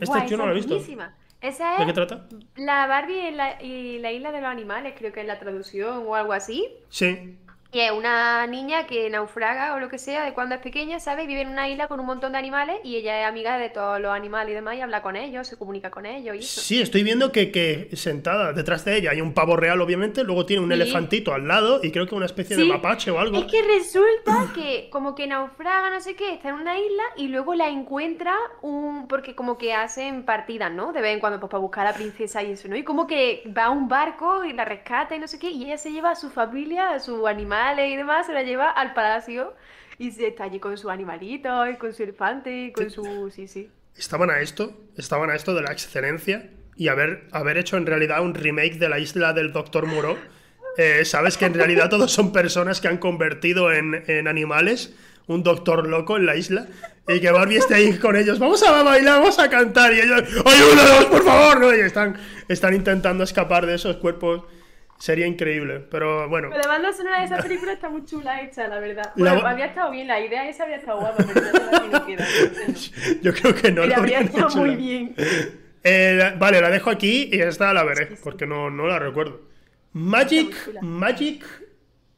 Esta 0.00 0.24
yo 0.26 0.38
no 0.38 0.46
la 0.46 0.52
he 0.52 0.54
es 0.58 0.60
visto. 0.64 0.74
buenísima. 0.76 1.14
Esa 1.42 1.72
¿De 1.78 1.84
qué 1.84 1.90
es 1.90 1.94
trata? 1.94 2.26
la 2.56 2.86
Barbie 2.86 3.28
y 3.28 3.30
la, 3.32 3.62
y 3.62 3.98
la 3.98 4.12
isla 4.12 4.30
de 4.32 4.40
los 4.40 4.48
animales, 4.48 4.94
creo 4.96 5.12
que 5.12 5.20
es 5.20 5.26
la 5.26 5.38
traducción 5.40 6.04
o 6.06 6.14
algo 6.14 6.32
así. 6.32 6.68
Sí. 6.88 7.36
Y 7.74 7.80
es 7.80 7.90
una 7.90 8.46
niña 8.46 8.86
que 8.86 9.08
naufraga 9.08 9.74
o 9.74 9.80
lo 9.80 9.88
que 9.88 9.96
sea 9.98 10.24
de 10.26 10.34
cuando 10.34 10.54
es 10.54 10.60
pequeña, 10.60 11.00
¿sabes? 11.00 11.26
Vive 11.26 11.40
en 11.40 11.48
una 11.48 11.70
isla 11.70 11.88
con 11.88 12.00
un 12.00 12.04
montón 12.06 12.32
de 12.32 12.38
animales 12.38 12.76
y 12.84 12.96
ella 12.96 13.22
es 13.22 13.26
amiga 13.26 13.56
de 13.56 13.70
todos 13.70 13.98
los 13.98 14.12
animales 14.12 14.52
y 14.52 14.54
demás 14.56 14.76
y 14.76 14.82
habla 14.82 15.00
con 15.00 15.16
ellos, 15.16 15.48
se 15.48 15.56
comunica 15.56 15.90
con 15.90 16.04
ellos 16.04 16.36
y 16.36 16.40
eso. 16.40 16.60
Sí, 16.60 16.82
estoy 16.82 17.02
viendo 17.02 17.32
que, 17.32 17.50
que 17.50 17.88
sentada 17.96 18.52
detrás 18.52 18.84
de 18.84 18.98
ella 18.98 19.12
hay 19.12 19.22
un 19.22 19.32
pavo 19.32 19.56
real, 19.56 19.80
obviamente, 19.80 20.22
luego 20.22 20.44
tiene 20.44 20.62
un 20.62 20.68
Sí. 20.68 20.74
elefantito 20.74 21.32
al 21.32 21.48
lado 21.48 21.80
y 21.82 21.90
creo 21.92 22.06
que 22.06 22.14
una 22.14 22.26
especie 22.26 22.56
de 22.58 22.66
mapache 22.66 23.10
o 23.10 23.18
algo. 23.18 23.38
Es 23.38 23.44
que 23.46 23.62
resulta 23.62 24.48
que 24.54 24.88
como 24.90 25.14
que 25.14 25.26
naufraga, 25.26 25.88
no 25.88 26.00
sé 26.02 26.14
qué, 26.14 26.34
está 26.34 26.50
en 26.50 26.56
una 26.56 26.78
isla 26.78 27.02
y 27.16 27.28
luego 27.28 27.54
la 27.54 27.68
encuentra 27.70 28.36
un... 28.60 29.08
porque 29.08 29.34
como 29.34 29.56
que 29.56 29.72
hacen 29.72 30.24
partidas, 30.26 30.70
¿no? 30.70 30.92
De 30.92 31.00
vez 31.00 31.14
en 31.14 31.20
cuando 31.20 31.40
pues 31.40 31.50
para 31.50 31.62
buscar 31.62 31.86
a 31.86 31.92
la 31.92 31.96
princesa 31.96 32.42
y 32.42 32.52
eso, 32.52 32.68
¿no? 32.68 32.76
Y 32.76 32.84
como 32.84 33.06
que 33.06 33.42
va 33.56 33.64
a 33.64 33.70
un 33.70 33.88
barco 33.88 34.44
y 34.44 34.52
la 34.52 34.66
rescata 34.66 35.16
y 35.16 35.18
no 35.18 35.26
sé 35.26 35.38
qué, 35.38 35.48
y 35.50 35.64
ella 35.64 35.78
se 35.78 35.90
lleva 35.90 36.10
a 36.10 36.16
su 36.16 36.28
familia, 36.28 36.90
a 36.90 37.00
sus 37.00 37.18
animales 37.70 37.92
y 37.92 37.96
demás, 37.96 38.26
se 38.26 38.32
la 38.32 38.42
lleva 38.42 38.70
al 38.70 38.94
palacio 38.94 39.54
y 39.98 40.10
se 40.10 40.28
está 40.28 40.44
allí 40.44 40.58
con 40.58 40.76
su 40.76 40.90
animalito 40.90 41.68
y 41.68 41.76
con 41.76 41.92
su 41.92 42.02
elefante 42.02 42.66
y 42.66 42.72
con 42.72 42.90
su... 42.90 43.30
sí, 43.30 43.46
sí. 43.48 43.70
Estaban 43.96 44.30
a 44.30 44.40
esto, 44.40 44.72
estaban 44.96 45.30
a 45.30 45.34
esto 45.34 45.54
de 45.54 45.62
la 45.62 45.72
excelencia 45.72 46.50
y 46.76 46.88
haber, 46.88 47.28
haber 47.32 47.58
hecho 47.58 47.76
en 47.76 47.86
realidad 47.86 48.22
un 48.22 48.34
remake 48.34 48.78
de 48.78 48.88
la 48.88 48.98
isla 48.98 49.32
del 49.32 49.52
Doctor 49.52 49.86
Muro. 49.86 50.16
Eh, 50.78 51.04
Sabes 51.04 51.36
que 51.36 51.44
en 51.44 51.54
realidad 51.54 51.90
todos 51.90 52.10
son 52.10 52.32
personas 52.32 52.80
que 52.80 52.88
han 52.88 52.96
convertido 52.96 53.72
en, 53.72 54.02
en 54.06 54.28
animales 54.28 54.94
un 55.26 55.42
doctor 55.42 55.86
loco 55.86 56.16
en 56.16 56.26
la 56.26 56.36
isla 56.36 56.66
y 57.08 57.20
que 57.20 57.30
Barbie 57.30 57.58
esté 57.58 57.74
ahí 57.74 57.98
con 57.98 58.16
ellos. 58.16 58.38
Vamos 58.38 58.62
a 58.62 58.82
bailar, 58.82 59.20
vamos 59.20 59.38
a 59.38 59.48
cantar 59.48 59.92
y 59.92 60.00
ellos, 60.00 60.22
ayúdanos, 60.44 61.04
por 61.06 61.24
favor, 61.24 61.60
¿no? 61.60 61.74
Y 61.74 61.80
están, 61.80 62.16
están 62.48 62.74
intentando 62.74 63.24
escapar 63.24 63.66
de 63.66 63.74
esos 63.74 63.96
cuerpos. 63.96 64.44
Sería 65.02 65.26
increíble, 65.26 65.80
pero 65.90 66.28
bueno. 66.28 66.48
Pero 66.50 66.62
la 66.62 66.68
banda 66.68 66.92
sonora 66.92 67.18
de 67.18 67.24
esa 67.24 67.38
película 67.38 67.72
está 67.72 67.88
muy 67.88 68.04
chula 68.04 68.40
hecha, 68.42 68.68
la 68.68 68.78
verdad. 68.78 69.12
La- 69.16 69.32
Bueno, 69.32 69.48
habría 69.48 69.66
estado 69.66 69.90
bien, 69.90 70.06
la 70.06 70.20
idea 70.20 70.48
esa 70.48 70.62
habría 70.62 70.76
estado 70.78 71.00
guapa, 71.00 71.24
pero 71.26 71.40
no 71.40 71.88
no 71.88 72.06
queda. 72.06 72.24
no. 72.68 72.74
Yo 73.22 73.34
creo 73.34 73.52
que 73.52 73.72
no 73.72 73.82
Pero 73.82 73.86
lo 73.86 73.94
habría 73.96 74.20
estado 74.20 74.48
muy 74.60 74.70
la- 74.70 74.76
bien. 74.76 75.14
Eh, 75.82 76.14
la- 76.16 76.30
vale, 76.36 76.60
la 76.60 76.70
dejo 76.70 76.88
aquí 76.88 77.28
y 77.32 77.40
esta 77.40 77.72
la 77.72 77.82
veré, 77.82 78.10
Sí, 78.10 78.14
sí. 78.16 78.20
porque 78.22 78.46
no, 78.46 78.70
no 78.70 78.86
la 78.86 79.00
recuerdo. 79.00 79.40
Magic. 79.92 80.54
Magic 80.82 81.44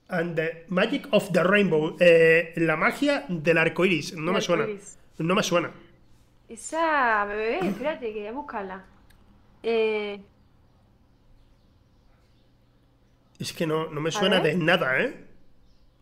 and 0.09 0.37
the 0.37 0.66
Magic 0.68 1.07
of 1.11 1.32
the 1.32 1.43
Rainbow. 1.43 1.97
eh, 2.01 2.53
la 2.57 2.76
magia 2.76 3.24
del 3.30 3.57
arco 3.57 3.87
iris. 3.87 4.12
No 4.14 4.32
me 4.35 4.43
suena. 4.43 4.66
No 5.16 5.35
me 5.35 5.43
suena. 5.43 5.70
Esa, 6.51 7.24
bebé, 7.24 7.61
espérate, 7.66 8.12
que 8.12 8.18
voy 8.18 8.28
a 8.28 8.32
buscarla. 8.32 8.85
Eh, 9.62 10.20
Es 13.45 13.53
que 13.53 13.66
no, 13.66 13.88
no 13.90 14.01
me 14.01 14.11
suena 14.11 14.40
de 14.40 14.55
nada, 14.55 14.99
¿eh? 15.01 15.22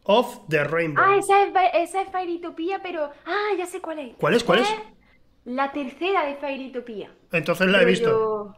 Of 0.05 0.47
the 0.49 0.63
Rainbow. 0.65 1.03
ah, 1.05 1.17
esa 1.17 1.43
es, 1.43 1.53
esa 1.89 2.03
es 2.03 2.09
Fairytopía, 2.11 2.81
pero. 2.83 3.11
Ah, 3.27 3.49
ya 3.59 3.67
sé 3.67 3.81
cuál 3.81 3.99
es. 3.99 4.15
¿Cuál 4.17 4.35
es? 4.35 4.45
¿Cuál 4.45 4.61
es? 4.61 4.69
La 5.45 5.73
tercera 5.73 6.25
de 6.25 6.37
Fairytopía. 6.37 7.11
Entonces 7.33 7.67
la 7.69 7.83
he 7.83 7.85
visto. 7.85 8.09
yo- 8.11 8.55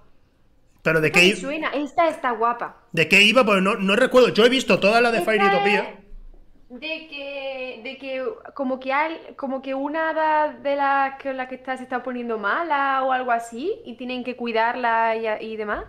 Pero 0.83 1.01
¿de 1.01 1.11
qué, 1.11 1.21
me 1.21 1.27
i- 1.29 1.37
suena, 1.37 1.71
esta 1.71 2.09
está 2.09 2.33
guapa. 2.33 2.77
¿de 2.93 3.09
qué 3.09 3.23
iba? 3.23 3.43
Pues 3.45 3.63
no, 3.63 3.75
no 3.77 3.97
recuerdo. 3.97 4.29
Yo 4.29 4.45
he 4.45 4.51
visto 4.51 4.79
toda 4.79 5.01
la 5.01 5.11
de 5.11 5.19
Esta 5.19 5.31
Fairytopía. 5.33 5.81
es 6.71 6.81
De 6.81 7.07
que, 7.09 7.81
de 7.85 7.97
que 7.99 8.23
como 8.55 8.79
que 8.81 8.93
al- 8.93 9.35
como 9.37 9.63
que 9.63 9.75
una 9.75 10.53
de 10.63 10.77
las 10.77 11.17
que 11.23 11.33
la 11.33 11.49
que 11.49 11.55
está 11.55 11.77
se 11.79 11.85
está 11.85 12.03
poniendo 12.03 12.39
mala 12.39 13.03
o 13.03 13.13
algo 13.13 13.33
así 13.33 13.73
y 13.87 13.97
tienen 13.97 14.25
que 14.25 14.37
cuidarla 14.37 15.15
y 15.41 15.57
demás 15.57 15.85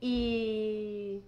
y, 0.00 1.22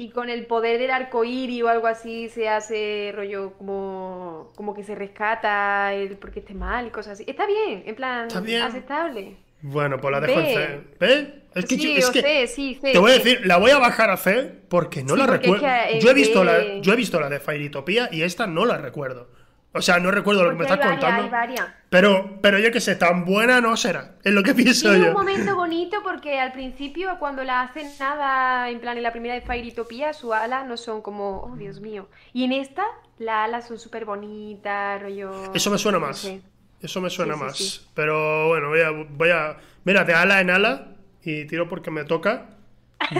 y 0.00 0.10
con 0.10 0.30
el 0.30 0.46
poder 0.46 0.78
del 0.78 0.90
arco 0.92 1.24
iris 1.24 1.62
o 1.64 1.68
algo 1.68 1.88
así 1.88 2.28
se 2.28 2.48
hace 2.48 3.12
rollo 3.14 3.52
como 3.58 4.50
como 4.54 4.72
que 4.72 4.84
se 4.84 4.94
rescata 4.94 5.92
el 5.92 6.16
porque 6.16 6.38
esté 6.40 6.54
mal 6.54 6.86
y 6.86 6.90
cosas 6.90 7.14
así. 7.14 7.24
Está 7.26 7.46
bien, 7.46 7.82
en 7.84 7.94
plan 7.96 8.28
Está 8.28 8.40
bien. 8.40 8.62
aceptable. 8.62 9.36
Bueno, 9.60 9.98
pues 10.00 10.12
la 10.12 10.20
dejo 10.20 10.38
en 10.38 10.46
Ve. 10.46 10.54
C. 10.54 10.80
¿Ves? 11.00 11.28
Es 11.56 11.64
que, 11.66 11.74
Sí, 11.74 11.92
yo- 11.94 11.98
es 11.98 12.10
que 12.10 12.22
C, 12.22 12.46
sí, 12.46 12.78
C, 12.80 12.92
te 12.92 12.98
voy 12.98 13.10
a 13.10 13.14
decir, 13.14 13.44
la 13.44 13.56
voy 13.56 13.72
a 13.72 13.78
bajar 13.78 14.08
a 14.10 14.16
C 14.16 14.52
porque 14.68 15.02
no 15.02 15.14
Sí, 15.14 15.18
la 15.18 15.24
es 15.24 15.30
recuerdo. 15.30 15.64
que 15.64 15.96
en 15.96 16.00
Yo 16.00 16.10
he 16.10 16.14
visto 16.14 16.44
la, 16.44 16.52
B- 16.58 16.78
yo 16.80 16.92
he 16.92 16.96
visto 16.96 17.18
la 17.20 17.28
de 17.28 17.40
Fairytopía 17.40 18.08
y 18.12 18.22
esta 18.22 18.46
no 18.46 18.64
la 18.66 18.78
recuerdo. 18.78 19.28
O 19.72 19.82
sea, 19.82 19.98
no 19.98 20.10
recuerdo 20.10 20.44
lo 20.44 20.50
que 20.50 20.56
me 20.56 20.64
Porque 20.66 20.72
estás 20.82 20.90
contando. 20.92 21.30
varias. 21.30 21.66
Pero, 21.90 22.38
pero 22.40 22.58
yo 22.58 22.72
que 22.72 22.80
sé, 22.80 22.96
tan 22.96 23.24
buena 23.26 23.60
no 23.60 23.76
será. 23.76 24.14
Es 24.24 24.32
lo 24.32 24.42
que 24.42 24.54
pienso 24.54 24.88
Tiene 24.90 25.04
yo. 25.04 25.10
un 25.10 25.16
momento 25.18 25.54
bonito 25.54 25.98
porque 26.02 26.40
al 26.40 26.52
principio, 26.52 27.16
cuando 27.18 27.44
la 27.44 27.62
hacen 27.62 27.86
nada, 28.00 28.70
en 28.70 28.80
plan 28.80 28.96
en 28.96 29.02
la 29.02 29.12
primera 29.12 29.34
de 29.34 29.42
Fairytopía, 29.42 30.14
sus 30.14 30.32
alas 30.32 30.66
no 30.66 30.76
son 30.78 31.02
como, 31.02 31.42
oh 31.42 31.56
Dios 31.56 31.80
mío. 31.80 32.08
Y 32.32 32.44
en 32.44 32.52
esta, 32.52 32.84
las 33.18 33.44
alas 33.46 33.68
son 33.68 33.78
súper 33.78 34.04
bonitas, 34.06 35.02
rollo. 35.02 35.52
Eso 35.54 35.70
me 35.70 35.78
suena 35.78 35.98
no 35.98 36.06
más. 36.06 36.18
sé. 36.18 36.40
Eso 36.80 37.00
me 37.00 37.10
suena 37.10 37.34
Sí, 37.34 37.38
sí, 37.40 37.44
más. 37.44 37.56
sí. 37.56 37.80
Pero 37.94 38.48
bueno, 38.48 38.68
voy 38.68 38.80
a, 38.80 38.90
voy 38.90 39.30
a. 39.30 39.56
Mira, 39.84 40.04
de 40.04 40.14
ala 40.14 40.40
en 40.40 40.50
ala. 40.50 40.88
Y 41.22 41.44
tiro 41.46 41.68
porque 41.68 41.90
me 41.90 42.04
toca. 42.04 42.46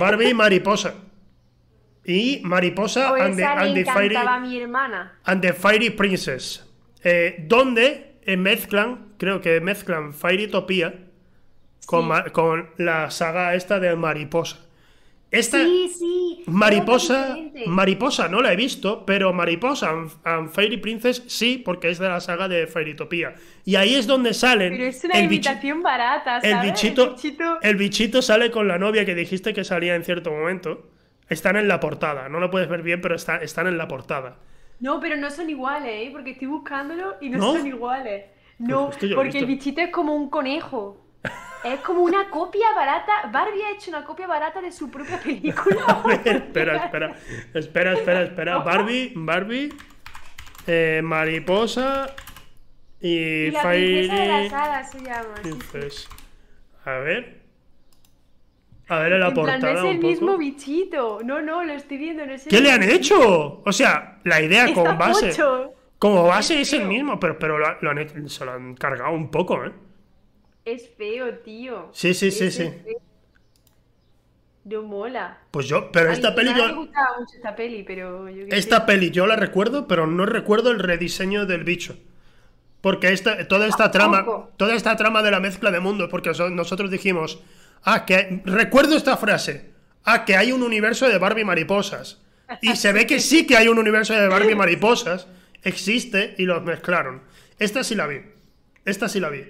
Barbie 0.01 0.31
y 0.31 0.35
mariposa. 0.35 0.95
Y 2.11 2.41
mariposa 2.43 3.11
and 3.15 3.37
the, 3.37 3.45
and 3.45 3.75
the 3.75 3.85
Fairy. 3.85 4.17
mi 4.41 4.63
and 5.25 5.43
the 5.43 5.53
Fairy 5.53 5.91
Princess. 5.91 6.65
eh, 7.05 7.45
donde 7.47 8.17
eh, 8.23 8.37
mezclan, 8.37 9.13
creo 9.19 9.41
que 9.41 9.61
mezclan 9.61 10.13
Fairytopía 10.15 10.95
con, 11.87 12.03
Sí. 12.03 12.09
ma- 12.09 12.25
con 12.25 12.71
la 12.79 13.11
saga 13.11 13.55
esta 13.55 13.79
de 13.79 13.95
Mariposa. 13.95 14.59
Esta 15.31 15.59
Sí, 15.63 15.93
sí. 15.99 16.43
Mariposa. 16.47 17.37
Mariposa 17.67 18.29
no 18.29 18.41
la 18.41 18.53
he 18.53 18.57
visto, 18.57 19.05
pero 19.05 19.35
Mariposa 19.35 19.91
and, 19.91 20.11
and 20.25 20.51
Fairy 20.51 20.79
Princess 20.79 21.23
sí, 21.27 21.59
porque 21.63 21.91
es 21.91 21.99
de 21.99 22.09
la 22.09 22.21
saga 22.21 22.49
de 22.49 22.67
Fairytopía. 22.67 23.35
Y 23.67 23.77
ahí 23.77 23.95
es 23.95 24.07
donde 24.07 24.33
salen 24.33 24.73
Pero 24.73 24.85
es 24.85 25.05
una 25.05 25.15
el, 25.19 25.27
bichi- 25.29 25.35
imitación 25.51 25.83
barata, 25.83 26.39
el 26.39 26.51
¿sabes? 26.51 26.73
bichito, 26.73 27.15
bichito- 27.15 27.59
el 27.61 27.77
bichito 27.77 28.23
sale 28.23 28.51
con 28.51 28.67
la 28.67 28.79
novia 28.79 29.05
que 29.05 29.15
dijiste 29.15 29.53
que 29.53 29.65
salía 29.65 29.95
en 29.95 30.05
cierto 30.05 30.31
momento. 30.31 30.91
Están 31.29 31.57
en 31.57 31.69
la 31.69 31.79
portada, 31.81 32.29
no 32.29 32.41
lo 32.41 32.51
puedes 32.51 32.69
ver 32.69 32.83
bien, 32.83 33.01
pero 33.01 33.15
está- 33.15 33.37
están 33.39 33.67
en 33.67 33.77
la 33.79 33.87
portada. 33.89 34.37
No, 34.81 35.01
pero 35.01 35.17
no 35.17 35.31
son 35.31 35.51
iguales, 35.51 35.91
¿eh? 35.93 36.09
Porque 36.13 36.31
estoy 36.31 36.47
buscándolo 36.49 37.17
y 37.21 37.29
no, 37.31 37.39
¿No? 37.39 37.53
son 37.55 37.67
iguales. 37.67 38.27
No, 38.59 38.91
he 39.01 39.15
porque 39.15 39.39
el 39.39 39.47
bichito 39.47 39.81
es 39.81 39.91
como 39.91 40.15
un 40.15 40.31
conejo. 40.31 41.05
Es 41.65 41.81
como 41.81 42.03
una 42.03 42.31
copia 42.31 42.73
barata. 42.75 43.13
Barbie 43.33 43.63
ha 43.65 43.73
hecho 43.73 43.91
una 43.91 44.05
copia 44.05 44.27
barata 44.29 44.61
de 44.61 44.71
su 44.73 44.91
propia 44.91 45.19
película. 45.23 45.83
A 45.87 46.07
ver, 46.07 46.21
espera, 46.27 46.77
espera, 46.85 47.15
espera, 47.55 47.93
espera, 47.95 48.23
espera. 48.23 48.59
Barbie, 48.59 49.13
Barbie, 49.17 49.73
eh, 50.67 51.01
Mariposa 51.03 52.15
y, 53.01 53.09
Y 53.47 53.51
la 53.51 53.63
Fairy 53.63 54.09
princesa 54.09 54.23
de 54.23 54.29
las 54.45 54.53
hadas 54.53 54.91
se 54.93 55.01
llama. 55.01 55.35
sí. 55.43 56.07
A 56.85 56.93
ver. 56.99 57.39
A 58.89 58.99
ver 59.01 59.13
en 59.13 59.21
la 59.21 59.29
En 59.29 59.41
plan, 59.41 59.61
portada 59.61 59.73
no 59.75 59.79
es 59.81 59.85
el 59.85 59.91
un 59.97 59.97
poco. 60.01 60.09
mismo 60.09 60.39
bichito. 60.39 61.21
No, 61.25 61.43
no, 61.43 61.63
lo 61.65 61.73
estoy 61.75 61.99
viendo. 61.99 62.25
No 62.27 62.33
es 62.33 62.47
el 62.47 62.51
¿Qué 62.51 62.61
le 62.61 62.71
han 62.73 62.83
hecho? 62.83 63.63
O 63.65 63.73
sea, 63.73 64.21
la 64.25 64.41
idea 64.41 64.67
Está 64.67 64.75
como 64.75 64.97
base. 64.97 65.33
Como 65.99 66.25
base 66.25 66.61
Es 66.61 66.73
es 66.73 66.73
el 66.81 66.87
mismo, 66.87 67.19
pero, 67.21 67.39
pero 67.39 67.59
lo, 67.59 67.67
lo 67.81 67.91
han 67.91 68.29
se 68.29 68.45
lo 68.45 68.53
han 68.53 68.75
cargado 68.75 69.13
un 69.15 69.31
poco, 69.31 69.65
¿eh? 69.65 69.73
Es 70.65 70.89
feo, 70.97 71.39
tío. 71.41 71.91
Sí, 71.93 72.15
sí, 72.15 72.31
sí, 72.31 72.51
sí. 72.51 72.71
feo. 72.85 73.01
No 74.65 74.83
mola. 74.83 75.39
Pues 75.51 75.67
yo, 75.67 75.91
pero 75.93 76.11
A 76.11 76.13
esta 76.13 76.31
mi 76.31 76.37
peli 76.37 76.51
hermana 76.51 76.59
yo. 76.59 76.69
le 76.69 76.75
gustaba 76.75 77.19
mucho 77.19 77.33
esta 77.37 77.57
peli, 77.57 77.83
pero 77.85 78.29
yo 78.29 78.47
Esta 78.51 78.81
sé. 78.81 78.83
peli 78.87 79.11
yo 79.11 79.27
la 79.27 79.37
recuerdo, 79.37 79.87
pero 79.89 80.07
no 80.07 80.27
recuerdo 80.27 80.71
el 80.71 80.79
rediseño 80.79 81.47
del 81.47 81.65
bicho. 81.65 81.97
Porque 82.81 83.13
esta, 83.13 83.49
toda 83.49 83.67
esta 83.67 83.91
trama, 83.91 84.25
toda 84.57 84.75
esta 84.75 84.97
trama 84.97 85.23
de 85.23 85.31
la 85.33 85.41
mezcla 85.41 85.71
de 85.71 85.81
mundos, 85.81 86.09
porque 86.11 86.35
so- 86.35 86.51
nosotros 86.51 86.91
dijimos, 86.91 87.43
ah, 87.85 88.05
que 88.07 88.43
recuerdo 88.45 88.97
esta 88.97 89.17
frase, 89.17 89.71
ah, 90.05 90.25
que 90.25 90.37
hay 90.37 90.53
un 90.53 90.63
universo 90.63 91.09
de 91.09 91.19
Barbie 91.19 91.45
mariposas. 91.45 92.21
Y 92.63 92.77
se 92.77 92.93
ve 92.93 93.07
que 93.07 93.21
sí 93.21 93.47
que 93.47 93.57
hay 93.57 93.69
un 93.69 93.79
universo 93.79 94.15
de 94.15 94.27
Barbie 94.29 94.55
mariposas, 94.55 95.27
existe 95.63 96.35
y 96.39 96.45
los 96.45 96.63
mezclaron. 96.63 97.23
Esta 97.59 97.83
sí 97.85 97.95
la 97.95 98.07
vi. 98.07 98.21
Esta 98.85 99.09
sí 99.09 99.21
la 99.21 99.29
vi. 99.31 99.45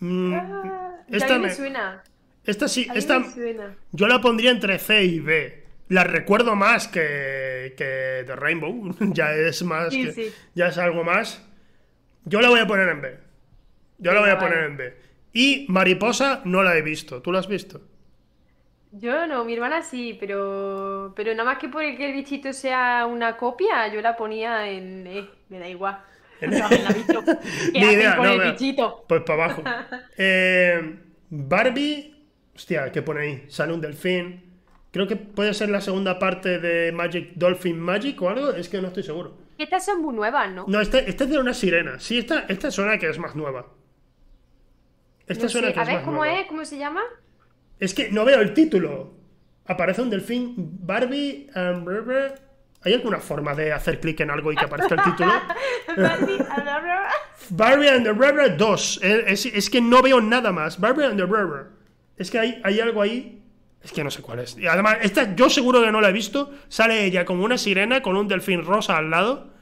Mm, 0.00 0.34
Ah, 0.34 0.96
esta 1.08 1.34
me 1.38 1.48
me- 1.48 1.54
suena. 1.54 2.02
esta 2.44 2.66
sí, 2.68 2.88
esta 2.94 3.18
me 3.20 3.30
suena. 3.30 3.74
yo 3.92 4.06
la 4.08 4.20
pondría 4.20 4.50
entre 4.50 4.78
C 4.78 5.04
y 5.04 5.20
B. 5.20 5.62
La 5.88 6.04
recuerdo 6.04 6.56
más 6.56 6.88
que, 6.88 7.74
que 7.76 8.24
The 8.26 8.34
Rainbow. 8.34 8.94
ya 9.12 9.32
es 9.34 9.62
más. 9.62 9.92
Sí, 9.92 10.04
que- 10.06 10.12
sí. 10.12 10.32
Ya 10.54 10.68
es 10.68 10.78
algo 10.78 11.04
más. 11.04 11.42
Yo 12.24 12.40
la 12.40 12.48
voy 12.48 12.60
a 12.60 12.66
poner 12.66 12.88
en 12.88 13.02
B. 13.02 13.16
Yo 13.98 14.12
la 14.12 14.20
voy 14.20 14.30
a 14.30 14.38
poner 14.38 14.64
en 14.64 14.76
B. 14.76 14.96
Y 15.32 15.66
Mariposa 15.68 16.42
no 16.44 16.62
la 16.62 16.76
he 16.76 16.82
visto. 16.82 17.22
¿Tú 17.22 17.32
la 17.32 17.38
has 17.38 17.48
visto? 17.48 17.80
Yo 18.92 19.26
no, 19.26 19.44
mi 19.44 19.54
hermana 19.54 19.80
sí, 19.82 20.16
pero, 20.20 21.14
pero 21.16 21.32
nada 21.32 21.44
más 21.44 21.58
que 21.58 21.68
por 21.68 21.82
el 21.82 21.96
que 21.96 22.10
el 22.10 22.12
bichito 22.12 22.52
sea 22.52 23.06
una 23.06 23.38
copia, 23.38 23.88
yo 23.92 24.02
la 24.02 24.16
ponía 24.16 24.68
en 24.70 25.06
E, 25.06 25.28
me 25.48 25.58
da 25.58 25.68
igual. 25.68 25.98
No, 26.42 26.58
la 26.58 26.90
he 26.90 26.94
visto. 26.94 27.22
¿Qué 27.72 27.80
Ni 27.80 27.86
idea, 27.86 28.16
con 28.16 28.26
no, 28.26 28.32
el 28.32 28.50
bichito? 28.50 29.04
Pues 29.08 29.22
para 29.22 29.44
abajo. 29.44 29.62
Eh, 30.18 30.98
Barbie. 31.30 32.14
Hostia, 32.54 32.90
¿qué 32.90 33.00
pone 33.00 33.20
ahí? 33.20 33.44
Sale 33.48 33.72
un 33.72 33.80
delfín. 33.80 34.42
Creo 34.90 35.06
que 35.06 35.16
puede 35.16 35.54
ser 35.54 35.70
la 35.70 35.80
segunda 35.80 36.18
parte 36.18 36.58
de 36.58 36.92
Magic 36.92 37.30
Dolphin 37.36 37.80
Magic 37.80 38.20
o 38.20 38.28
algo, 38.28 38.50
es 38.50 38.68
que 38.68 38.82
no 38.82 38.88
estoy 38.88 39.04
seguro. 39.04 39.38
Estas 39.56 39.86
son 39.86 40.02
muy 40.02 40.14
nuevas, 40.14 40.52
¿no? 40.52 40.64
No, 40.68 40.80
esta, 40.80 40.98
esta 40.98 41.24
es 41.24 41.30
de 41.30 41.38
una 41.38 41.54
sirena. 41.54 41.98
Sí, 41.98 42.18
esta, 42.18 42.40
esta 42.48 42.70
suena 42.70 42.98
que 42.98 43.08
es 43.08 43.18
más 43.18 43.34
nueva. 43.34 43.66
Esta 45.26 45.44
No 45.44 45.48
suena 45.50 45.68
sé. 45.68 45.74
que 45.74 45.80
A 45.80 45.82
es 45.82 45.88
ver, 45.88 45.96
más 45.96 46.04
¿cómo 46.04 46.16
nueva. 46.18 46.40
es? 46.40 46.46
¿Cómo 46.46 46.64
se 46.64 46.78
llama? 46.78 47.02
Es 47.78 47.94
que 47.94 48.10
no 48.10 48.24
veo 48.24 48.40
el 48.40 48.54
título. 48.54 49.14
Aparece 49.66 50.02
un 50.02 50.10
delfín 50.10 50.54
Barbie 50.56 51.48
and 51.54 51.86
Rubber. 51.86 52.40
¿Hay 52.84 52.94
alguna 52.94 53.18
forma 53.18 53.54
de 53.54 53.72
hacer 53.72 54.00
clic 54.00 54.18
en 54.20 54.30
algo 54.30 54.50
y 54.52 54.56
que 54.56 54.64
aparezca 54.64 54.96
el 54.96 55.02
título? 55.02 55.32
Barbie, 55.96 56.38
a 56.50 56.64
la 56.64 56.80
brava. 56.80 57.08
Barbie 57.50 57.88
and 57.88 58.04
the 58.04 58.12
Rubber 58.12 58.56
2. 58.56 59.00
Eh, 59.02 59.24
Es, 59.28 59.46
es 59.46 59.70
que 59.70 59.80
no 59.80 60.02
veo 60.02 60.20
nada 60.20 60.50
más. 60.50 60.80
Barbie 60.80 61.04
and 61.04 61.16
the 61.16 61.24
Rubber. 61.26 61.66
Es 62.16 62.30
que 62.30 62.40
hay, 62.40 62.60
hay 62.64 62.80
algo 62.80 63.00
ahí. 63.02 63.40
Es 63.82 63.92
que 63.92 64.02
no 64.02 64.10
sé 64.10 64.20
cuál 64.22 64.40
es. 64.40 64.56
Y 64.58 64.66
además, 64.66 64.96
esta 65.02 65.34
yo 65.36 65.48
seguro 65.48 65.80
que 65.82 65.92
no 65.92 66.00
la 66.00 66.08
he 66.08 66.12
visto. 66.12 66.50
Sale 66.68 67.04
ella 67.04 67.24
como 67.24 67.44
una 67.44 67.56
sirena 67.58 68.02
con 68.02 68.16
un 68.16 68.26
delfín 68.26 68.64
rosa 68.64 68.96
al 68.96 69.10
lado. 69.10 69.52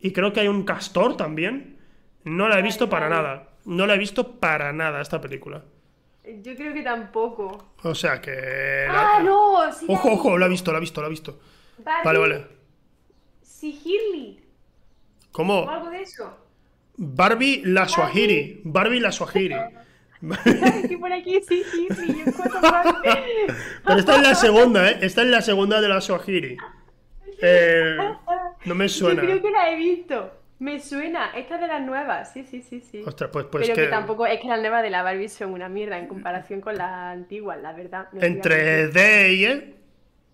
Y 0.00 0.12
creo 0.12 0.32
que 0.34 0.40
hay 0.40 0.48
un 0.48 0.64
castor 0.64 1.16
también. 1.16 1.78
No 2.24 2.48
la 2.48 2.58
he 2.58 2.62
visto 2.62 2.90
para 2.90 3.08
nada. 3.08 3.47
No 3.68 3.86
la 3.86 3.94
he 3.94 3.98
visto 3.98 4.38
para 4.40 4.72
nada 4.72 5.00
esta 5.02 5.20
película. 5.20 5.62
Yo 6.42 6.54
creo 6.56 6.72
que 6.72 6.82
tampoco. 6.82 7.72
O 7.82 7.94
sea 7.94 8.20
que. 8.20 8.86
la- 8.88 9.16
¡Ah, 9.16 9.22
no! 9.22 9.72
Sí, 9.72 9.86
Ojo, 9.88 10.12
ojo, 10.12 10.38
la 10.38 10.46
he 10.46 10.48
visto, 10.48 10.72
la 10.72 10.78
he 10.78 10.80
visto, 10.80 11.00
la 11.00 11.06
he 11.06 11.10
visto. 11.10 11.38
Vale, 12.04 12.18
vale. 12.18 12.46
Sigirli. 13.42 14.40
O 15.28 15.32
¿Cómo? 15.32 15.68
algo 15.68 15.90
de 15.90 16.02
eso. 16.02 16.36
Barbie 16.96 17.62
la 17.64 17.86
Swahili. 17.88 18.60
Barbie 18.64 19.00
la 19.00 19.12
Swahili. 19.12 19.54
Aquí 20.22 20.96
por 20.96 21.12
aquí. 21.12 21.38
Yo 21.40 22.32
cuatro 22.36 22.60
partes. 22.60 23.14
Pero 23.84 23.98
esta 23.98 24.16
es 24.16 24.22
la 24.22 24.34
segunda, 24.34 24.90
¿eh? 24.90 24.98
Esta 25.02 25.22
es 25.22 25.28
la 25.28 25.42
segunda 25.42 25.80
de 25.80 25.88
la 25.88 26.00
Swahili. 26.00 26.56
Eh, 27.40 27.96
no 28.64 28.74
me 28.74 28.88
suena. 28.88 29.22
Yo 29.22 29.28
creo 29.28 29.42
que 29.42 29.50
la 29.50 29.70
he 29.70 29.76
visto. 29.76 30.32
Me 30.60 30.80
suena. 30.80 31.30
Esta 31.36 31.54
es 31.56 31.60
de 31.60 31.66
las 31.68 31.82
nuevas. 31.82 32.32
Sí, 32.32 32.44
sí, 32.44 32.62
sí, 32.62 32.80
sí. 32.80 33.02
Ostras, 33.06 33.30
pues, 33.32 33.46
pues 33.46 33.64
Pero 33.66 33.76
que, 33.76 33.82
que 33.82 33.88
tampoco 33.88 34.26
es 34.26 34.40
que 34.40 34.48
las 34.48 34.60
nuevas 34.60 34.82
de 34.82 34.90
la 34.90 35.02
Barbie 35.02 35.28
son 35.28 35.52
una 35.52 35.68
mierda 35.68 35.98
en 35.98 36.08
comparación 36.08 36.60
con 36.60 36.76
las 36.76 36.90
antiguas, 37.16 37.58
la 37.62 37.72
verdad. 37.72 38.08
No 38.12 38.22
entre. 38.22 38.88
D 38.88 39.32
y 39.34 39.44
E. 39.44 39.74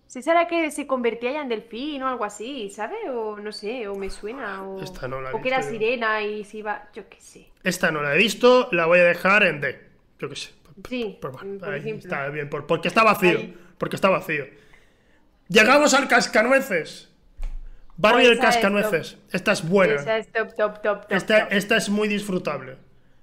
Si 0.07 0.21
será 0.21 0.47
que 0.47 0.71
se 0.71 0.87
convertía 0.87 1.31
ya 1.33 1.41
en 1.41 1.49
delfín 1.49 2.01
o 2.03 2.07
algo 2.07 2.25
así, 2.25 2.69
¿sabes? 2.69 2.99
O 3.09 3.37
no 3.37 3.51
sé, 3.51 3.87
o 3.87 3.95
me 3.95 4.09
suena, 4.09 4.63
o, 4.63 4.81
Esta 4.81 5.07
no 5.07 5.19
la 5.19 5.31
he 5.31 5.33
o 5.33 5.41
que 5.41 5.47
era 5.49 5.61
yo. 5.61 5.69
sirena 5.69 6.21
y 6.21 6.43
se 6.43 6.57
iba, 6.57 6.89
yo 6.93 7.09
qué 7.09 7.19
sé. 7.19 7.49
Esta 7.63 7.91
no 7.91 8.01
la 8.01 8.13
he 8.15 8.17
visto, 8.17 8.69
la 8.71 8.85
voy 8.85 8.99
a 8.99 9.03
dejar 9.03 9.43
en 9.43 9.61
D. 9.61 9.79
Yo 10.19 10.29
qué 10.29 10.35
sé. 10.35 10.51
Sí, 10.89 11.17
Pues 11.21 11.33
por 11.35 11.69
ahí 11.69 11.79
ejemplo. 11.79 12.03
está 12.09 12.29
bien, 12.29 12.49
por- 12.49 12.65
porque 12.67 12.87
está 12.87 13.03
vacío. 13.03 13.39
Porque 13.77 13.95
está 13.95 14.09
vacío. 14.09 14.45
Llegamos 15.47 15.93
al 15.93 16.07
cascanueces. 16.07 17.11
Barbie 17.97 18.23
Pues 18.25 18.27
el 18.27 18.37
esa 18.37 18.49
es 18.49 18.55
cascanueces. 18.55 19.17
Esta 19.31 19.51
es 19.53 19.67
buena. 19.67 19.95
Esa 19.95 20.17
es 20.17 20.31
top, 20.31 20.53
top, 20.55 20.81
top, 20.81 21.01
top. 21.01 21.11
Esta, 21.11 21.37
esta 21.47 21.77
es 21.77 21.89
muy 21.89 22.07
disfrutable. 22.07 22.77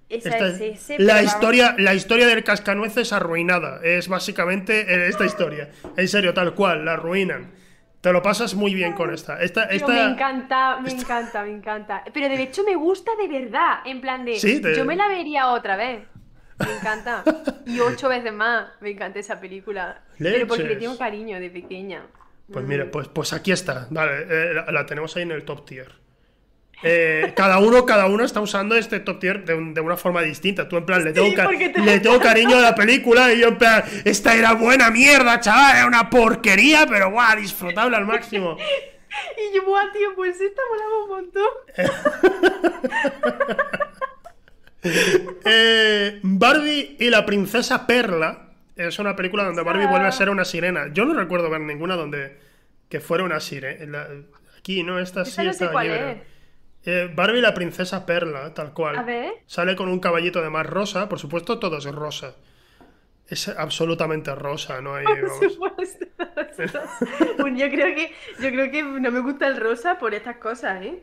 Esa 0.08 0.28
Esta 0.36 0.64
es 0.64 0.98
la, 0.98 1.14
vamos. 1.14 1.32
historia, 1.32 1.74
la 1.78 1.94
historia 1.94 2.26
del 2.26 2.44
cascanueces 2.44 3.12
arruinada. 3.12 3.80
Es 3.82 4.08
básicamente 4.08 4.80
eh, 4.80 5.08
esta 5.08 5.24
historia. 5.24 5.70
En 5.96 6.06
serio, 6.08 6.34
tal 6.34 6.54
cual, 6.54 6.84
la 6.84 6.94
arruinan. 6.94 7.50
Te 8.02 8.12
lo 8.12 8.20
pasas 8.20 8.54
muy 8.54 8.74
bien 8.74 8.92
con 8.94 9.12
esta. 9.14 9.40
Esta, 9.40 9.64
esta 9.64 9.86
me 9.88 10.02
encanta, 10.02 10.80
me 10.80 10.90
encanta, 10.90 11.42
me 11.44 11.50
encanta. 11.50 12.04
Pero 12.12 12.28
de 12.28 12.42
hecho 12.42 12.62
me 12.64 12.74
gusta 12.74 13.12
de 13.16 13.28
verdad, 13.28 13.78
en 13.86 14.00
plan 14.00 14.24
de, 14.24 14.38
Sí, 14.38 14.60
te- 14.60 14.74
yo 14.74 14.84
me 14.84 14.96
la 14.96 15.06
vería 15.08 15.48
otra 15.48 15.76
vez. 15.76 16.02
Me 16.58 16.74
encanta. 16.76 17.22
Y 17.64 17.78
ocho 17.78 18.08
veces 18.08 18.32
más. 18.32 18.66
Me 18.80 18.90
encanta 18.90 19.18
esa 19.20 19.38
película. 19.40 20.02
Pero 20.18 20.46
porque 20.48 20.64
le 20.64 20.76
tengo 20.76 20.98
cariño 20.98 21.38
de 21.38 21.48
pequeña. 21.48 22.02
Pues 22.51 22.64
mira, 22.64 22.90
pues, 22.90 23.09
pues 23.09 23.32
aquí 23.32 23.53
está. 23.53 23.86
Vale, 23.90 24.26
eh, 24.28 24.55
la, 24.55 24.72
la 24.72 24.86
tenemos 24.86 25.14
ahí 25.16 25.22
en 25.24 25.32
el 25.32 25.45
top 25.45 25.66
tier. 25.66 26.01
Eh, 26.84 27.32
cada 27.36 27.59
uno, 27.61 27.86
cada 27.86 28.07
uno 28.07 28.24
está 28.24 28.40
usando 28.40 28.74
este 28.74 28.99
top 29.01 29.20
tier 29.20 29.45
de, 29.45 29.55
un- 29.55 29.72
de 29.72 29.80
una 29.80 29.97
forma 29.97 30.20
distinta. 30.22 30.68
Tú 30.68 30.76
en 30.76 30.84
plan, 30.84 31.05
le 31.05 31.12
tengo, 31.12 31.28
Sí, 31.28 31.34
ca- 31.34 31.45
porque 31.45 31.68
te- 31.68 31.80
le 31.80 32.01
tengo 32.01 32.18
cariño 32.20 32.57
a 32.57 32.61
la 32.61 32.74
película 32.74 33.32
y 33.32 33.38
yo 33.40 33.49
en 33.49 33.59
plan, 33.59 33.84
esta 34.05 34.34
era 34.34 34.55
buena 34.55 34.90
mierda, 34.90 35.38
chaval, 35.40 35.76
era 35.76 35.86
una 35.86 36.11
porquería, 36.11 36.86
pero 36.88 37.11
guau, 37.12 37.36
disfrutable 37.38 37.97
al 37.97 38.07
máximo. 38.07 38.57
Y 39.36 39.55
yo, 39.55 39.62
buah, 39.66 39.93
tío, 39.93 40.14
pues 40.16 40.40
esta 40.40 40.62
molaba 40.70 41.05
un 41.05 41.11
montón. 41.11 41.49
Eh, 45.45 46.18
Barbie 46.22 46.97
y 46.99 47.09
la 47.11 47.24
princesa 47.24 47.86
Perla 47.86 48.51
es 48.76 48.98
una 48.98 49.16
película 49.16 49.44
donde 49.44 49.62
Barbie 49.62 49.86
vuelve 49.86 50.06
a 50.06 50.12
ser 50.12 50.30
una 50.30 50.44
sirena. 50.44 50.88
Yo 50.92 51.04
no 51.04 51.14
recuerdo 51.14 51.50
ver 51.50 51.60
ninguna 51.60 51.96
donde 51.96 52.38
que 52.88 53.00
fuera 53.00 53.24
una 53.24 53.40
sirena. 53.40 54.06
Aquí, 54.58 54.82
¿no? 54.82 54.98
Esta 54.98 55.24
sí 55.24 55.44
no 55.44 55.52
sé 55.52 55.66
libre. 55.66 56.12
es. 56.12 56.18
Eh, 56.84 57.10
Barbie 57.14 57.40
la 57.40 57.54
princesa 57.54 58.04
Perla, 58.06 58.54
tal 58.54 58.72
cual. 58.72 58.96
A 58.98 59.02
ver. 59.02 59.32
Sale 59.46 59.76
con 59.76 59.88
un 59.88 60.00
caballito 60.00 60.42
de 60.42 60.50
mar 60.50 60.68
rosa, 60.68 61.08
por 61.08 61.18
supuesto 61.18 61.58
todo 61.58 61.78
es 61.78 61.84
rosa. 61.86 62.34
Es 63.28 63.48
absolutamente 63.48 64.34
rosa, 64.34 64.80
no 64.80 64.94
hay... 64.94 65.04
Por 65.06 65.22
vamos. 65.28 65.52
supuesto. 65.52 66.06
Bueno, 67.38 67.56
yo 67.56 67.70
creo 67.70 67.94
que 67.94 68.12
yo 68.40 68.50
creo 68.50 68.70
que 68.70 68.82
no 68.82 69.10
me 69.10 69.20
gusta 69.20 69.46
el 69.46 69.56
rosa 69.56 69.98
por 69.98 70.12
estas 70.14 70.36
cosas, 70.36 70.82
¿eh? 70.82 71.02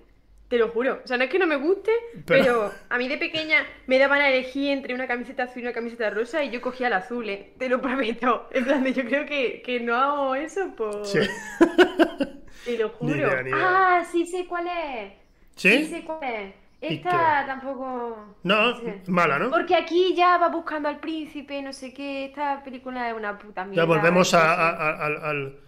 Te 0.50 0.58
lo 0.58 0.70
juro. 0.70 1.00
O 1.04 1.08
sea, 1.08 1.16
no 1.18 1.24
es 1.26 1.30
que 1.30 1.38
no 1.40 1.46
me 1.46 1.58
guste, 1.58 1.92
Pero- 2.26 2.44
pero, 2.44 2.74
a 2.90 2.98
mí 2.98 3.08
de 3.08 3.18
pequeña 3.20 3.64
me 3.88 4.00
daban 4.00 4.20
a 4.20 4.30
elegir 4.30 4.72
entre 4.72 4.96
una 4.96 5.08
camiseta 5.08 5.44
azul 5.44 5.60
y 5.62 5.66
una 5.66 5.74
camiseta 5.74 6.10
rosa 6.10 6.44
y 6.44 6.50
yo 6.50 6.60
cogía 6.60 6.90
la 6.90 6.98
azul, 6.98 7.30
¿eh? 7.30 7.54
Te 7.60 7.70
lo 7.70 7.80
prometo. 7.82 8.48
En 8.52 8.66
plan, 8.66 8.84
yo 8.86 9.06
creo 9.06 9.26
que, 9.28 9.62
que 9.64 9.80
no 9.80 9.96
hago 9.96 10.34
eso 10.36 10.74
por... 10.76 11.06
Sí. 11.06 11.20
Te 12.66 12.78
lo 12.78 12.88
Ni 12.88 12.94
juro. 12.94 13.16
idea, 13.16 13.44
ni 13.44 13.50
idea. 13.52 13.60
Ah, 14.00 14.04
sí 14.04 14.26
sé 14.26 14.46
cuál 14.48 14.68
es. 14.68 15.14
¿Sí? 15.56 15.86
sé 15.86 16.04
cuál 16.04 16.24
es. 16.24 16.54
¿Y 16.82 16.96
Esta 16.96 17.44
tampoco... 17.46 18.36
No, 18.44 18.76
sé. 18.78 19.02
mala, 19.08 19.38
¿no? 19.38 19.50
Porque 19.52 19.76
aquí 19.76 20.14
ya 20.16 20.38
va 20.38 20.48
buscando 20.50 20.88
al 20.90 21.00
príncipe, 21.00 21.62
no 21.62 21.74
sé 21.74 21.94
qué. 21.94 22.26
Esta 22.26 22.64
película 22.64 23.10
es 23.10 23.16
una 23.16 23.38
puta 23.38 23.66
mierda. 23.66 23.84
Ya 23.84 23.88
volvemos 23.88 24.34
a, 24.34 24.40
sé. 24.40 24.46
a- 24.46 24.70
a- 24.70 25.06
al- 25.06 25.24
al- 25.24 25.60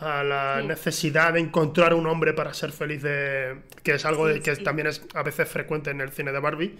a 0.00 0.22
la 0.24 0.62
Sí. 0.62 0.62
necesidad 0.62 1.32
de 1.34 1.40
encontrar 1.40 1.94
un 1.94 2.06
hombre 2.06 2.32
para 2.34 2.54
ser 2.54 2.72
feliz, 2.72 3.02
de, 3.02 3.62
que 3.82 3.94
es 3.94 4.04
algo 4.04 4.26
Sí, 4.26 4.28
de, 4.28 4.42
que 4.42 4.54
sí. 4.54 4.62
también 4.62 4.88
es 4.88 5.04
a 5.14 5.22
veces 5.22 5.48
frecuente 5.48 5.90
en 5.90 6.00
el 6.00 6.10
cine 6.12 6.32
de 6.32 6.40
Barbie, 6.40 6.78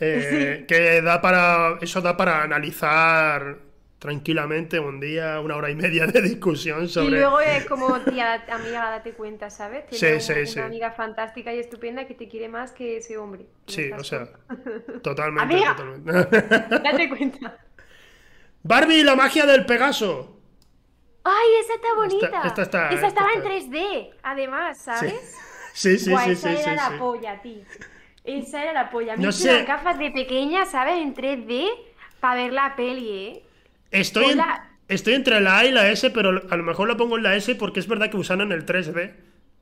eh, 0.00 0.64
que 0.68 1.02
da 1.02 1.20
para, 1.20 1.78
eso 1.80 2.00
da 2.00 2.16
para 2.16 2.42
analizar 2.42 3.58
tranquilamente 3.98 4.78
un 4.80 5.00
día, 5.00 5.40
una 5.40 5.56
hora 5.56 5.70
y 5.70 5.74
media 5.76 6.06
de 6.06 6.22
discusión 6.22 6.88
Y 6.88 6.88
sobre... 6.88 7.18
luego 7.18 7.40
es 7.40 7.64
como, 7.66 8.00
tía, 8.04 8.44
amiga, 8.50 8.90
date 8.90 9.14
cuenta, 9.14 9.50
¿sabes? 9.50 9.84
Sí, 9.90 9.98
Tienes 9.98 10.24
sí, 10.24 10.32
una, 10.32 10.46
sí. 10.46 10.60
una 10.60 10.66
amiga 10.66 10.92
fantástica 10.92 11.52
y 11.54 11.58
estupenda 11.58 12.06
que 12.06 12.14
te 12.14 12.28
quiere 12.28 12.48
más 12.48 12.72
que 12.72 12.98
ese 12.98 13.18
hombre. 13.18 13.46
Y 13.66 13.72
Sí, 13.72 13.92
o 13.92 14.02
sea, 14.04 14.28
sola. 14.28 14.38
totalmente, 15.02 15.54
Amiga. 15.54 15.74
totalmente. 15.74 16.12
Date 16.82 17.08
cuenta. 17.08 17.58
Barbie 18.62 19.00
y 19.00 19.04
la 19.04 19.16
magia 19.16 19.46
del 19.46 19.66
Pegaso. 19.66 20.37
¡Ay, 21.28 21.48
esa 21.64 21.74
está 21.74 21.88
bonita! 21.94 22.42
esta 22.46 22.62
está- 22.62 22.86
esa 22.88 22.94
esta 22.94 23.06
estaba 23.08 23.28
está- 23.32 23.54
en 23.54 23.70
3D, 23.72 24.10
además, 24.22 24.78
¿sabes? 24.78 25.14
Sí, 25.74 25.96
sí, 25.98 26.10
Guau, 26.10 26.24
sí, 26.24 26.30
esa 26.32 26.48
sí, 26.48 26.54
era 26.60 26.70
sí, 26.70 26.76
la 26.76 26.88
sí. 26.88 26.94
polla, 26.98 27.40
tío. 27.42 27.62
Esa 28.24 28.62
era 28.62 28.72
la 28.72 28.90
polla. 28.90 29.16
Me 29.16 29.22
No 29.22 29.28
hice 29.30 29.42
sé. 29.44 29.50
unas 29.54 29.66
gafas 29.66 29.98
de 29.98 30.10
pequeña, 30.10 30.64
¿sabes? 30.66 30.94
En 31.00 31.14
3D 31.14 31.68
para 32.20 32.42
ver 32.42 32.52
la 32.52 32.74
peli, 32.74 33.08
¿eh? 33.10 33.42
Estoy, 33.92 34.24
en- 34.24 34.40
Hola. 34.40 34.66
estoy 34.88 35.14
entre 35.14 35.40
la 35.40 35.58
A 35.58 35.64
y 35.66 35.70
la 35.70 35.88
S, 35.88 36.10
pero 36.10 36.30
a 36.50 36.56
lo 36.56 36.62
mejor 36.64 36.88
la 36.88 36.96
pongo 36.96 37.16
en 37.16 37.22
la 37.22 37.36
S 37.36 37.54
porque 37.54 37.78
es 37.80 37.86
verdad 37.86 38.10
que 38.10 38.16
usan 38.16 38.40
en 38.40 38.50
el 38.52 38.66
3D. 38.66 39.12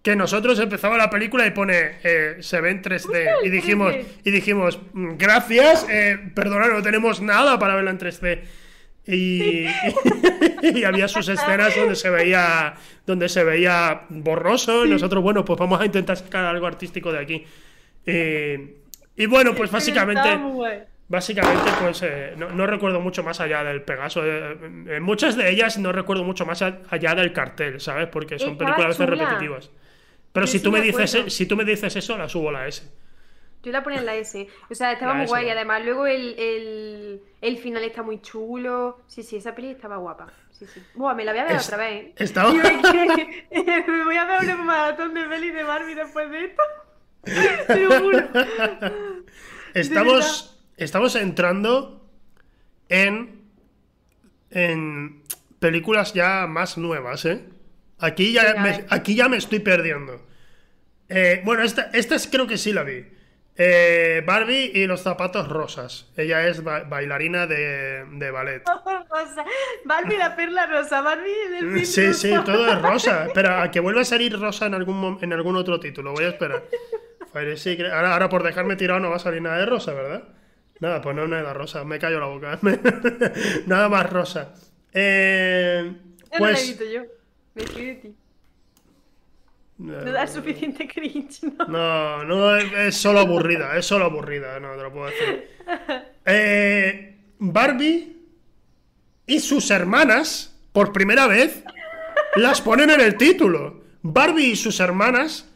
Que 0.02 0.16
nosotros 0.16 0.58
empezaba 0.58 0.96
la 0.96 1.10
película 1.10 1.46
y 1.46 1.50
pone 1.50 1.98
eh, 2.02 2.36
se 2.40 2.60
ve 2.62 2.70
en 2.70 2.80
3D. 2.82 3.28
Y 3.44 3.50
dijimos, 3.50 3.92
3D. 3.92 4.06
y 4.24 4.30
dijimos 4.30 4.78
"Mm, 4.94 5.16
gracias, 5.18 5.86
eh, 5.90 6.30
perdona, 6.34 6.68
no 6.68 6.80
tenemos 6.82 7.20
nada 7.20 7.58
para 7.58 7.74
verla 7.74 7.90
en 7.90 7.98
3D. 7.98 8.42
Y, 9.06 9.66
y 10.62 10.84
había 10.84 11.06
sus 11.08 11.28
escenas 11.28 11.76
donde 11.76 11.94
se 11.94 12.10
veía 12.10 12.74
donde 13.06 13.28
se 13.28 13.44
veía 13.44 14.02
borroso 14.08 14.84
y 14.84 14.90
nosotros 14.90 15.22
bueno 15.22 15.44
pues 15.44 15.58
vamos 15.60 15.80
a 15.80 15.84
intentar 15.86 16.16
sacar 16.16 16.44
algo 16.44 16.66
artístico 16.66 17.12
de 17.12 17.18
aquí 17.20 17.44
Eh, 18.04 18.76
y 19.16 19.26
bueno 19.26 19.54
pues 19.54 19.70
básicamente. 19.70 20.28
Básicamente, 21.08 21.70
pues 21.80 22.02
eh, 22.02 22.34
no, 22.36 22.50
no 22.50 22.66
recuerdo 22.66 23.00
mucho 23.00 23.22
más 23.22 23.38
allá 23.40 23.62
del 23.62 23.82
Pegaso. 23.82 24.22
eh, 24.26 24.56
en 24.88 25.02
muchas 25.04 25.36
de 25.36 25.48
ellas 25.50 25.78
no 25.78 25.92
recuerdo 25.92 26.24
mucho 26.24 26.44
más 26.44 26.62
allá 26.62 27.14
del 27.14 27.32
cartel, 27.32 27.80
¿sabes? 27.80 28.08
Porque 28.08 28.40
son 28.40 28.58
películas 28.58 28.86
a 28.86 28.88
veces 28.88 29.08
repetitivas. 29.08 29.70
Pero 30.32 30.46
si 30.48 30.60
tú 30.60 30.72
me 30.72 30.80
dices 30.80 31.16
si 31.28 31.46
tú 31.46 31.56
me 31.56 31.64
dices 31.64 31.94
eso, 31.96 32.18
la 32.18 32.28
subo 32.28 32.48
a 32.50 32.52
la 32.52 32.66
S. 32.66 32.90
Yo 33.66 33.72
la 33.72 33.82
ponía 33.82 33.98
en 33.98 34.06
la 34.06 34.14
S. 34.14 34.46
O 34.70 34.74
sea, 34.76 34.92
estaba 34.92 35.10
La 35.10 35.16
muy 35.16 35.24
S, 35.24 35.30
guay. 35.30 35.50
Además, 35.50 35.84
luego 35.84 36.06
el, 36.06 36.38
el, 36.38 37.20
el 37.40 37.58
final 37.58 37.82
está 37.82 38.04
muy 38.04 38.20
chulo. 38.22 39.00
Sí, 39.08 39.24
sí, 39.24 39.34
esa 39.38 39.56
peli 39.56 39.70
estaba 39.70 39.96
guapa. 39.96 40.32
Sí, 40.52 40.66
sí. 40.72 40.80
Buah, 40.94 41.14
me 41.14 41.24
la 41.24 41.32
voy 41.32 41.40
a 41.40 41.44
ver 41.46 41.56
Es- 41.56 41.66
otra 41.66 41.78
vez. 41.78 42.04
¿eh? 42.06 42.14
estaba- 42.16 42.52
Yo 42.52 42.62
me, 43.92 44.04
voy 44.04 44.16
a 44.16 44.24
ver 44.24 44.54
un 44.56 44.66
maratón 44.66 45.14
de 45.14 45.24
pelis 45.24 45.52
de 45.52 45.64
Barbie 45.64 45.96
después 45.96 46.30
de 46.30 46.44
esto. 46.44 46.62
Te 47.66 47.80
lo 47.80 47.98
juro. 48.00 48.20
Estamos, 49.74 50.60
estamos 50.76 51.16
entrando 51.16 52.08
en, 52.88 53.42
en 54.50 55.22
películas 55.58 56.14
ya 56.14 56.46
más 56.46 56.78
nuevas, 56.78 57.24
¿eh? 57.24 57.44
Aquí 57.98 58.32
ya, 58.32 58.44
Venga, 58.52 58.62
me, 58.62 58.84
aquí 58.90 59.16
ya 59.16 59.28
me 59.28 59.38
estoy 59.38 59.58
perdiendo. 59.58 60.24
Eh, 61.08 61.42
bueno, 61.44 61.62
esta, 61.64 61.90
esta 61.92 62.14
es- 62.14 62.28
creo 62.28 62.46
que 62.46 62.58
sí 62.58 62.72
la 62.72 62.84
vi. 62.84 63.04
Eh, 63.58 64.22
Barbie 64.26 64.70
y 64.74 64.86
los 64.86 65.00
zapatos 65.00 65.48
rosas. 65.48 66.10
Ella 66.16 66.46
es 66.46 66.62
ba- 66.62 66.84
bailarina 66.84 67.46
de, 67.46 68.04
de 68.12 68.30
ballet. 68.30 68.62
Rosa. 69.10 69.44
Barbie 69.84 70.18
la 70.18 70.36
perla 70.36 70.66
rosa, 70.66 71.00
Barbie 71.00 71.48
del 71.50 71.72
fin 71.74 71.86
Sí, 71.86 72.06
rosa. 72.08 72.18
sí, 72.20 72.34
todo 72.44 72.70
es 72.70 72.82
rosa. 72.82 73.24
Espera, 73.28 73.62
a 73.62 73.70
que 73.70 73.80
vuelva 73.80 74.02
a 74.02 74.04
salir 74.04 74.38
rosa 74.38 74.66
en 74.66 74.74
algún, 74.74 75.18
en 75.22 75.32
algún 75.32 75.56
otro 75.56 75.80
título. 75.80 76.12
Voy 76.12 76.24
a 76.24 76.28
esperar. 76.28 76.64
Fire 77.32 77.56
Secret- 77.56 77.92
Ahora, 77.92 78.12
ahora 78.12 78.28
por 78.28 78.42
dejarme 78.42 78.76
tirado 78.76 79.00
no 79.00 79.08
va 79.10 79.16
a 79.16 79.20
salir 79.20 79.40
nada 79.40 79.56
de 79.58 79.66
rosa, 79.66 79.94
¿verdad? 79.94 80.24
Nada, 80.80 81.00
pues 81.00 81.16
no, 81.16 81.26
nada 81.26 81.54
rosa. 81.54 81.82
Me 81.84 81.98
callo 81.98 82.20
la 82.20 82.26
boca. 82.26 82.58
nada 83.66 83.88
más 83.88 84.10
rosa. 84.12 84.52
Eh, 84.92 85.92
Eso 86.30 86.38
no 86.38 86.44
la 86.44 86.50
he 86.50 86.52
pues... 86.54 86.66
visto 86.66 86.84
yo. 86.84 87.02
Me 87.54 87.64
de 87.64 87.94
ti. 87.94 88.14
No 89.78 90.10
da 90.12 90.26
suficiente 90.26 90.88
cringe, 90.88 91.42
¿no? 91.42 91.66
No, 91.66 92.24
no, 92.24 92.56
es, 92.56 92.72
es 92.72 92.96
solo 92.96 93.20
aburrida, 93.20 93.76
es 93.76 93.84
solo 93.84 94.06
aburrida, 94.06 94.58
no 94.58 94.74
te 94.74 94.82
lo 94.82 94.92
puedo 94.92 95.06
decir. 95.06 95.50
Eh, 96.24 97.16
Barbie 97.38 98.16
y 99.26 99.40
sus 99.40 99.70
hermanas, 99.70 100.58
por 100.72 100.92
primera 100.92 101.26
vez, 101.26 101.62
las 102.36 102.60
ponen 102.62 102.90
en 102.90 103.00
el 103.00 103.16
título. 103.16 103.82
Barbie 104.02 104.46
y 104.52 104.56
sus 104.56 104.80
hermanas 104.80 105.52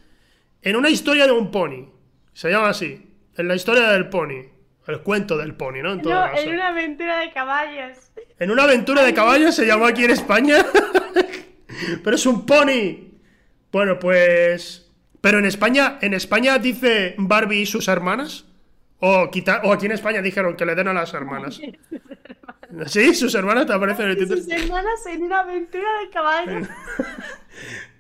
en 0.63 0.77
una 0.77 0.91
historia 0.91 1.27
de 1.27 1.33
un 1.33 1.51
pony. 1.51 1.89
Se 2.35 2.51
llama 2.51 2.69
así, 2.71 3.07
en 3.37 3.49
la 3.49 3.55
historia 3.55 3.89
del 3.91 4.09
pony. 4.11 4.45
El 4.87 5.01
cuento 5.03 5.37
del 5.39 5.55
pony, 5.55 5.83
¿no? 5.83 5.93
En 5.93 6.03
todo 6.03 6.13
No, 6.15 6.21
caso. 6.33 6.43
en 6.43 6.55
una 6.55 6.69
aventura 6.69 7.21
de 7.21 7.33
caballos. 7.33 7.97
En 8.39 8.51
una 8.51 8.65
aventura 8.65 9.03
de 9.05 9.15
caballos 9.15 9.55
se 9.55 9.65
llamó 9.67 9.87
aquí 9.87 10.05
en 10.05 10.11
España. 10.11 10.57
Pero 12.05 12.17
es 12.17 12.27
un 12.27 12.45
pony. 12.45 13.10
Bueno, 13.73 13.99
pues. 13.99 14.91
Pero 15.21 15.39
en 15.39 15.45
España, 15.45 15.99
en 16.01 16.15
España 16.15 16.59
dice 16.59 17.15
Barbie 17.19 17.61
y 17.63 17.67
sus 17.67 17.89
hermanas. 17.89 18.47
O, 19.01 19.31
quita- 19.31 19.61
o 19.65 19.73
aquí 19.73 19.87
en 19.87 19.93
España 19.93 20.21
dijeron 20.23 20.57
que 20.57 20.67
le 20.67 20.75
den 20.75 20.89
a 20.89 20.93
las 20.93 21.13
hermanas. 21.15 21.61
¿Sí? 22.87 23.15
¿Sus 23.15 23.35
hermanas 23.35 23.67
te 23.67 23.73
aparecen 23.73 24.05
en 24.07 24.11
el 24.13 24.17
título? 24.19 24.41
Sus 24.43 24.51
hermanas 24.53 25.05
en 25.07 25.23
una 25.23 25.41
aventura 25.41 25.89
de 26.05 26.11
caballos. 26.11 26.69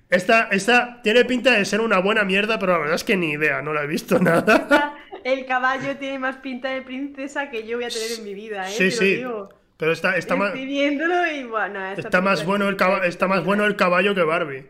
Esta, 0.08 0.48
esta 0.50 1.00
tiene 1.02 1.24
pinta 1.24 1.52
de 1.52 1.64
ser 1.64 1.80
una 1.80 1.98
buena 1.98 2.24
mierda, 2.24 2.58
pero 2.58 2.72
la 2.72 2.78
verdad 2.78 2.94
es 2.96 3.04
que 3.04 3.16
ni 3.16 3.32
idea, 3.32 3.62
no 3.62 3.72
la 3.72 3.84
he 3.84 3.86
visto 3.86 4.18
nada. 4.20 4.94
El 5.24 5.44
caballo 5.46 5.96
tiene 5.98 6.18
más 6.18 6.36
pinta 6.36 6.68
de 6.70 6.82
princesa 6.82 7.50
que 7.50 7.66
yo 7.66 7.76
voy 7.76 7.84
a 7.84 7.88
tener 7.88 8.12
en 8.18 8.24
mi 8.24 8.34
vida, 8.34 8.68
¿eh? 8.68 8.72
Sí, 8.72 8.78
Te 8.78 8.84
lo 8.84 8.90
sí. 8.96 9.16
digo. 9.16 9.48
Pero 9.76 9.92
está, 9.92 10.16
está, 10.16 10.36
más, 10.36 10.54
y 10.56 11.44
bueno, 11.44 11.86
está, 11.96 12.20
más 12.20 12.44
bueno 12.44 12.68
el 12.68 12.76
caba- 12.76 13.06
está 13.06 13.26
más 13.28 13.42
bueno 13.44 13.64
el 13.64 13.76
caballo 13.76 14.14
que 14.14 14.22
Barbie. 14.22 14.66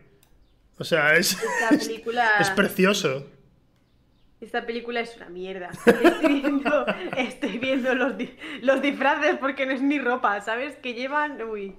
O 0.81 0.83
sea, 0.83 1.15
es, 1.15 1.33
Esta 1.33 1.69
película, 1.87 2.27
es 2.39 2.49
precioso. 2.49 3.27
esta 4.39 4.65
película 4.65 4.99
es 5.01 5.15
una 5.17 5.29
mierda. 5.29 5.69
Estoy 5.85 6.41
viendo, 6.41 6.85
estoy 7.15 7.57
viendo 7.59 7.93
los, 7.93 8.17
di- 8.17 8.35
los 8.63 8.81
disfraces 8.81 9.37
porque 9.37 9.67
no 9.67 9.73
es 9.73 9.81
ni 9.83 9.99
ropa, 9.99 10.41
¿sabes? 10.41 10.75
Que 10.77 10.93
llevan. 10.95 11.39
Uy. 11.43 11.75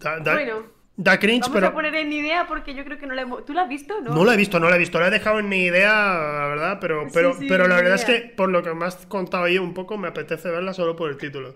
Da, 0.00 0.18
da- 0.20 0.34
Bueno, 0.34 0.66
da 0.96 1.18
cringe, 1.18 1.40
Vamos 1.44 1.54
pero. 1.54 1.66
a 1.68 1.72
poner 1.72 1.94
en 1.94 2.12
idea 2.12 2.46
porque 2.46 2.74
yo 2.74 2.84
creo 2.84 2.98
que 2.98 3.06
no 3.06 3.14
la 3.14 3.22
hemos. 3.22 3.46
¿Tú 3.46 3.54
la 3.54 3.62
has 3.62 3.68
visto? 3.70 4.02
No. 4.02 4.10
No 4.14 4.24
la 4.26 4.34
he 4.34 4.36
visto, 4.36 4.60
no 4.60 4.68
la 4.68 4.76
he 4.76 4.78
visto, 4.78 5.00
la 5.00 5.06
he 5.08 5.10
dejado 5.10 5.38
en 5.38 5.48
ni 5.48 5.62
idea, 5.64 5.90
la 5.94 6.46
verdad, 6.48 6.78
pero, 6.78 7.06
pero, 7.14 7.32
sí, 7.32 7.46
pero 7.48 7.66
la 7.68 7.76
verdad 7.76 7.94
es 7.94 8.04
que 8.04 8.20
por 8.36 8.50
lo 8.50 8.62
que 8.62 8.74
me 8.74 8.84
has 8.84 9.06
contado 9.06 9.44
ahí 9.44 9.56
un 9.56 9.72
poco, 9.72 9.96
me 9.96 10.08
apetece 10.08 10.50
verla 10.50 10.74
solo 10.74 10.94
por 10.96 11.08
el 11.10 11.16
título. 11.16 11.54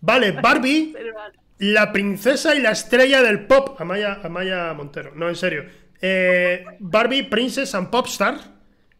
Vale, 0.00 0.30
Barbie, 0.40 0.92
Pero 0.92 1.12
vale. 1.14 1.36
La 1.58 1.92
princesa 1.92 2.54
y 2.54 2.60
la 2.60 2.70
estrella 2.72 3.22
del 3.22 3.46
pop. 3.46 3.80
Amaya, 3.80 4.20
Amaya 4.22 4.72
Montero, 4.74 5.12
no, 5.14 5.28
en 5.28 5.36
serio. 5.36 5.64
Eh, 6.00 6.64
Barbie, 6.78 7.24
Princess 7.24 7.74
and 7.74 7.90
Popstar. 7.90 8.38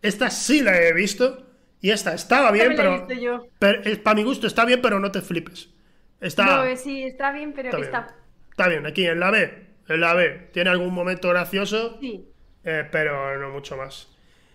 Esta 0.03 0.31
sí 0.31 0.63
la 0.63 0.81
he 0.81 0.93
visto. 0.93 1.45
Y 1.81 1.91
esta 1.91 2.13
estaba 2.15 2.51
bien, 2.51 2.75
También 2.75 2.89
la 2.91 2.97
he 2.97 2.99
pero. 3.01 3.07
visto 3.09 3.23
yo. 3.23 3.49
pero 3.59 4.03
para 4.03 4.17
mi 4.17 4.25
gusto 4.25 4.47
está 4.49 4.65
bien, 4.65 4.83
pero 4.83 4.99
no 4.99 5.13
te 5.13 5.21
flipes. 5.23 5.69
Está. 6.21 6.45
No, 6.45 6.65
eh, 6.65 6.77
sí, 6.77 7.05
está 7.05 7.31
bien, 7.33 7.53
pero 7.53 7.69
está 7.71 7.81
está. 7.81 8.01
bien. 8.01 8.15
Está 8.51 8.69
bien, 8.69 8.87
aquí 8.87 9.07
en 9.07 9.21
la 9.21 9.31
B. 9.31 9.67
En 9.89 10.01
la 10.01 10.15
B. 10.15 10.51
Tiene 10.53 10.71
algún 10.71 10.93
momento 10.93 11.29
gracioso. 11.29 11.99
Sí, 12.01 12.25
Eh, 12.65 12.85
pero 12.91 13.39
no 13.39 13.51
mucho 13.51 13.77
más. 13.77 14.09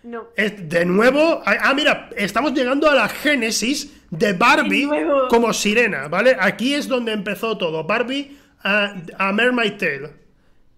No. 0.04 0.28
Es- 0.36 0.68
de 0.68 0.84
nuevo, 0.84 1.42
ah, 1.44 1.72
mira, 1.74 2.08
estamos 2.16 2.52
llegando 2.54 2.88
a 2.88 2.94
la 2.94 3.08
génesis 3.08 4.02
de 4.10 4.32
Barbie 4.32 4.86
De 4.86 5.06
como 5.28 5.52
sirena, 5.52 6.08
¿vale? 6.08 6.36
Aquí 6.38 6.74
es 6.74 6.86
donde 6.86 7.12
empezó 7.12 7.58
todo. 7.58 7.84
Barbie 7.84 8.38
a, 8.62 8.94
a 9.18 9.32
Mermaid 9.32 9.76
Tale. 9.76 10.10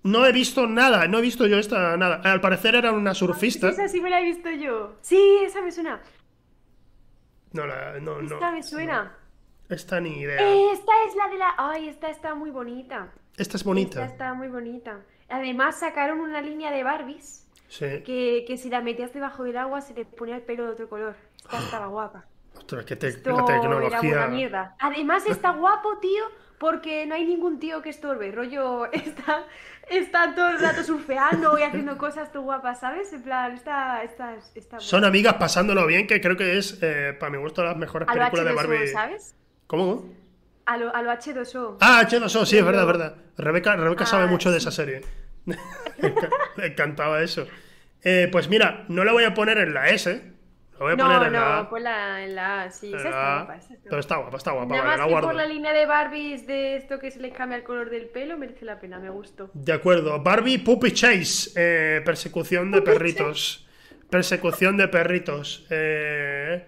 No 0.04 0.24
he 0.24 0.32
visto 0.32 0.66
nada, 0.68 1.06
no 1.08 1.18
he 1.18 1.20
visto 1.20 1.46
yo 1.46 1.58
esta 1.58 1.96
nada. 1.96 2.20
Al 2.24 2.40
parecer 2.40 2.76
era 2.76 2.92
una 2.92 3.12
surfista. 3.14 3.68
Esa 3.68 3.88
sí 3.88 4.00
me 4.00 4.08
la 4.08 4.20
he 4.20 4.24
visto 4.24 4.48
yo. 4.50 4.96
Sí, 5.02 5.20
esa 5.44 5.60
me 5.60 5.70
suena. 5.72 6.00
No, 7.52 7.66
la- 7.66 7.98
no, 8.00 8.22
no. 8.22 8.34
Esta 8.34 8.50
me 8.52 8.62
suena. 8.62 9.16
Esta 9.68 10.00
ni 10.00 10.20
idea. 10.20 10.40
Esta 10.72 10.92
es 11.08 11.16
la 11.16 11.28
de 11.28 11.36
la. 11.38 11.54
Ay, 11.58 11.88
esta 11.88 12.08
está 12.08 12.34
muy 12.34 12.50
bonita. 12.50 13.12
Esta 13.36 13.56
es 13.56 13.62
Esta 13.62 13.64
bonita. 13.64 14.04
está 14.04 14.34
muy 14.34 14.48
bonita. 14.48 15.00
Además, 15.28 15.80
sacaron 15.80 16.20
una 16.20 16.40
línea 16.40 16.70
de 16.70 16.84
Barbies 16.84 17.45
Sí. 17.68 18.02
que, 18.04 18.44
que 18.46 18.56
si 18.56 18.70
la 18.70 18.80
metías 18.80 19.12
debajo 19.12 19.42
del 19.44 19.56
agua 19.56 19.80
se 19.80 19.92
le 19.94 20.04
ponía 20.04 20.36
el 20.36 20.42
pelo 20.42 20.64
de 20.64 20.70
otro 20.70 20.88
color. 20.88 21.16
Esta 21.36 21.58
estaba 21.58 21.86
guapa. 21.88 22.24
Ostras, 22.56 22.84
que 22.84 22.96
te- 22.96 23.08
Esto 23.08 23.30
la 23.30 23.36
era 23.36 23.46
tecnología. 23.46 23.98
buena 24.00 24.26
mierda. 24.28 24.76
Además, 24.78 25.26
está 25.26 25.50
guapo, 25.50 25.98
tío, 25.98 26.24
porque 26.58 27.04
no 27.06 27.14
hay 27.14 27.26
ningún 27.26 27.58
tío 27.58 27.82
que 27.82 27.90
estorbe. 27.90 28.30
Rollo, 28.32 28.86
está, 28.92 29.44
está 29.90 30.34
todo 30.34 30.48
el 30.48 30.58
rato 30.58 30.82
surfeando 30.82 31.58
y 31.58 31.62
haciendo 31.62 31.98
cosas 31.98 32.32
todo 32.32 32.44
guapas, 32.44 32.80
¿sabes? 32.80 33.12
En 33.12 33.22
plan, 33.22 33.52
está, 33.52 34.02
está, 34.04 34.36
está 34.54 34.80
Son 34.80 35.04
amigas 35.04 35.34
pasándolo 35.34 35.86
bien, 35.86 36.06
que 36.06 36.20
creo 36.20 36.36
que 36.36 36.56
es, 36.56 36.78
eh, 36.82 37.14
para 37.18 37.30
mi 37.30 37.38
gusto, 37.38 37.62
las 37.62 37.76
mejores 37.76 38.08
A 38.08 38.14
lo 38.14 38.18
películas 38.20 38.44
de 38.46 38.50
H2O, 38.52 38.56
Barbie. 38.56 38.88
¿sabes? 38.88 39.34
¿Cómo? 39.66 40.04
A 40.64 40.76
lo, 40.78 40.94
a 40.96 41.02
lo 41.02 41.10
H2O. 41.12 41.76
Ah, 41.80 42.02
H2O, 42.08 42.44
sí, 42.46 42.56
es 42.58 42.64
verdad, 42.64 42.82
es 42.82 42.86
verdad. 42.86 43.16
Rebeca, 43.36 43.76
Rebeca 43.76 44.04
Ah, 44.04 44.06
sabe 44.06 44.26
mucho 44.26 44.50
de 44.50 44.58
sí. 44.60 44.64
esa 44.66 44.70
serie. 44.74 45.02
Me 46.56 46.66
encantaba 46.66 47.22
eso. 47.22 47.46
Eh, 48.02 48.28
pues 48.30 48.48
mira, 48.48 48.84
no 48.88 49.04
la 49.04 49.12
voy 49.12 49.24
a 49.24 49.34
poner 49.34 49.58
en 49.58 49.74
la 49.74 49.88
S. 49.88 50.22
La 50.72 50.78
voy 50.78 50.92
a 50.92 50.96
poner 50.96 51.18
No, 51.18 51.26
en 51.26 51.32
la 51.32 51.38
no, 51.40 51.44
A. 51.46 51.70
ponla 51.70 52.24
en 52.24 52.34
la 52.34 52.62
A, 52.64 52.70
sí, 52.70 52.92
en 52.92 52.98
esa 52.98 53.04
la 53.04 53.10
está 53.10 53.36
guapa. 53.38 53.56
esa 53.56 53.74
está 53.74 53.88
Pero 53.90 54.00
está 54.00 54.16
guapa, 54.16 54.36
está 54.36 54.50
guapa, 54.52 54.66
Nada 54.76 54.82
vale, 54.84 54.90
más 55.02 55.10
la 55.10 55.16
que 55.16 55.22
por 55.26 55.34
la 55.34 55.46
línea 55.46 55.72
de 55.72 55.86
Barbies 55.86 56.46
de 56.46 56.76
esto 56.76 56.98
que 56.98 57.10
se 57.10 57.20
les 57.20 57.32
cambia 57.32 57.56
el 57.56 57.64
color 57.64 57.88
del 57.90 58.06
pelo, 58.06 58.36
merece 58.36 58.64
la 58.66 58.78
pena, 58.78 58.98
me 58.98 59.08
gustó. 59.10 59.50
De 59.54 59.72
acuerdo. 59.72 60.20
Barbie 60.22 60.58
Puppy 60.58 60.92
Chase. 60.92 61.50
eh, 61.56 62.02
persecución 62.04 62.70
de 62.70 62.82
perritos. 62.82 63.66
Persecución 64.10 64.76
de 64.76 64.88
perritos. 64.88 65.66
Eh, 65.70 66.66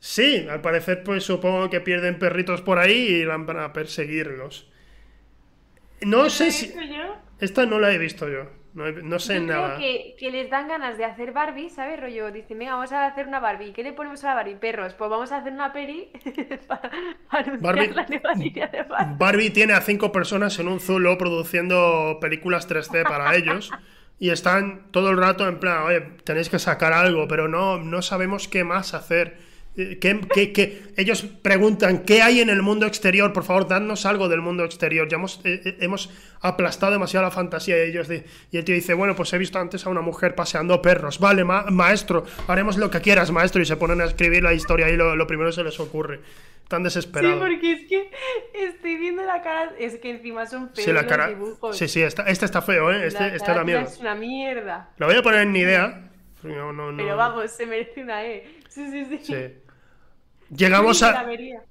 sí, 0.00 0.46
al 0.50 0.60
parecer, 0.60 1.02
pues 1.04 1.22
supongo 1.24 1.70
que 1.70 1.80
pierden 1.80 2.18
perritos 2.18 2.60
por 2.60 2.78
ahí 2.78 3.06
y 3.06 3.24
van 3.24 3.48
a 3.56 3.72
perseguirlos. 3.72 4.68
No 6.02 6.28
sé 6.28 6.50
si. 6.50 6.68
yo? 6.74 7.16
Esta 7.40 7.66
no 7.66 7.78
la 7.78 7.92
he 7.92 7.98
visto 7.98 8.28
yo. 8.28 8.44
No, 8.74 8.90
no 8.90 9.18
sé 9.20 9.34
Yo 9.38 9.46
creo 9.46 9.56
nada. 9.60 9.78
que, 9.78 10.16
que 10.18 10.32
les 10.32 10.50
dan 10.50 10.66
ganas 10.66 10.98
de 10.98 11.04
hacer 11.04 11.30
Barbie, 11.30 11.70
¿sabes? 11.70 12.00
Rollo, 12.00 12.32
dicen, 12.32 12.58
venga, 12.58 12.72
vamos 12.74 12.90
a 12.90 13.06
hacer 13.06 13.28
una 13.28 13.38
Barbie. 13.38 13.72
¿Qué 13.72 13.84
le 13.84 13.92
ponemos 13.92 14.24
a 14.24 14.28
la 14.30 14.34
Barbie? 14.34 14.56
Perros. 14.56 14.94
Pues 14.94 15.08
vamos 15.08 15.30
a 15.30 15.36
hacer 15.36 15.52
una 15.52 15.72
peli 15.72 16.10
para, 16.66 16.90
para 17.30 17.44
anunciar 17.44 17.60
Barbie- 17.60 17.94
la 17.94 18.06
nueva 18.06 18.32
línea 18.34 18.66
de 18.66 18.82
Barbie. 18.82 19.14
Barbie 19.16 19.50
tiene 19.50 19.74
a 19.74 19.80
cinco 19.80 20.10
personas 20.10 20.58
en 20.58 20.66
un 20.66 20.80
zulo 20.80 21.16
produciendo 21.18 22.18
películas 22.20 22.68
3D 22.68 23.04
para 23.04 23.36
ellos 23.36 23.70
y 24.18 24.30
están 24.30 24.90
todo 24.90 25.10
el 25.10 25.18
rato 25.18 25.46
en 25.46 25.60
plan, 25.60 25.84
oye, 25.84 26.00
tenéis 26.24 26.48
que 26.48 26.58
sacar 26.58 26.92
algo, 26.92 27.28
pero 27.28 27.46
no, 27.46 27.78
no 27.78 28.02
sabemos 28.02 28.48
qué 28.48 28.64
más 28.64 28.92
hacer. 28.94 29.38
¿Qué, 29.74 30.20
qué- 30.32 30.52
qué? 30.52 30.82
Ellos 30.96 31.22
preguntan, 31.42 32.04
¿qué 32.04 32.22
hay 32.22 32.40
en 32.40 32.48
el 32.48 32.62
mundo 32.62 32.86
exterior? 32.86 33.32
Por 33.32 33.42
favor, 33.42 33.66
dadnos 33.66 34.06
algo 34.06 34.28
del 34.28 34.40
mundo 34.40 34.64
exterior. 34.64 35.08
Ya 35.08 35.16
hemos, 35.16 35.40
eh, 35.44 35.60
eh, 35.64 35.76
hemos 35.80 36.10
aplastado 36.40 36.92
demasiado 36.92 37.24
la 37.24 37.32
fantasía 37.32 37.84
y 37.84 37.90
ellos 37.90 38.06
di- 38.06 38.22
y 38.52 38.56
el 38.58 38.64
tío 38.64 38.74
dice, 38.76 38.94
bueno, 38.94 39.16
pues 39.16 39.32
he 39.32 39.38
visto 39.38 39.58
antes 39.58 39.84
a 39.84 39.90
una 39.90 40.00
mujer 40.00 40.36
paseando 40.36 40.80
perros. 40.80 41.18
Vale, 41.18 41.42
ma- 41.42 41.64
maestro, 41.70 42.24
haremos 42.46 42.76
lo 42.76 42.88
que 42.88 43.00
quieras, 43.00 43.32
maestro. 43.32 43.60
Y 43.62 43.64
se 43.64 43.76
ponen 43.76 44.00
a 44.00 44.04
escribir 44.04 44.44
la 44.44 44.52
historia 44.54 44.88
y 44.90 44.96
lo, 44.96 45.16
lo 45.16 45.26
primero 45.26 45.50
que 45.50 45.56
se 45.56 45.64
les 45.64 45.80
ocurre. 45.80 46.20
Tan 46.68 46.80
Sí, 46.80 46.84
desesperados. 46.84 47.40
porque 47.40 47.72
es 47.72 47.80
que 47.88 48.10
estoy 48.54 48.96
viendo 48.96 49.22
la 49.24 49.42
cara. 49.42 49.72
Es 49.78 49.96
que 49.96 50.10
encima 50.10 50.46
son 50.46 50.68
feos 50.72 50.84
Sí, 50.84 50.92
la 50.92 51.02
los 51.02 51.10
cara. 51.10 51.28
dibujos. 51.28 51.76
Sí, 51.76 51.88
sí, 51.88 52.00
esta, 52.00 52.22
este 52.28 52.44
está 52.44 52.62
feo, 52.62 52.92
¿eh? 52.92 53.06
Este, 53.08 53.20
La 53.20 53.26
este 53.26 53.38
da 53.40 53.44
carátula 53.46 53.64
miedo. 53.64 53.80
es 53.92 53.98
una 53.98 54.14
mierda. 54.14 54.90
Lo 54.98 55.06
voy 55.06 55.16
a 55.16 55.22
poner 55.22 55.40
en 55.40 55.52
ni 55.52 55.58
idea. 55.60 56.10
No, 56.44 56.72
no, 56.72 56.92
no. 56.92 56.96
Pero 57.02 57.16
vamos, 57.16 57.50
se 57.50 57.66
merece 57.66 58.02
una 58.02 58.24
E. 58.24 58.46
Sí, 58.68 58.88
sí, 58.90 59.04
sí. 59.04 59.18
Sí. 59.24 59.34
Llegamos 60.56 61.02
a, 61.02 61.26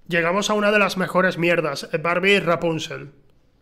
llegamos 0.07 0.49
a 0.49 0.53
una 0.53 0.71
de 0.71 0.79
las 0.79 0.97
mejores 0.97 1.37
mierdas. 1.37 1.89
Barbie 2.01 2.33
y 2.35 2.39
Rapunzel. 2.39 3.11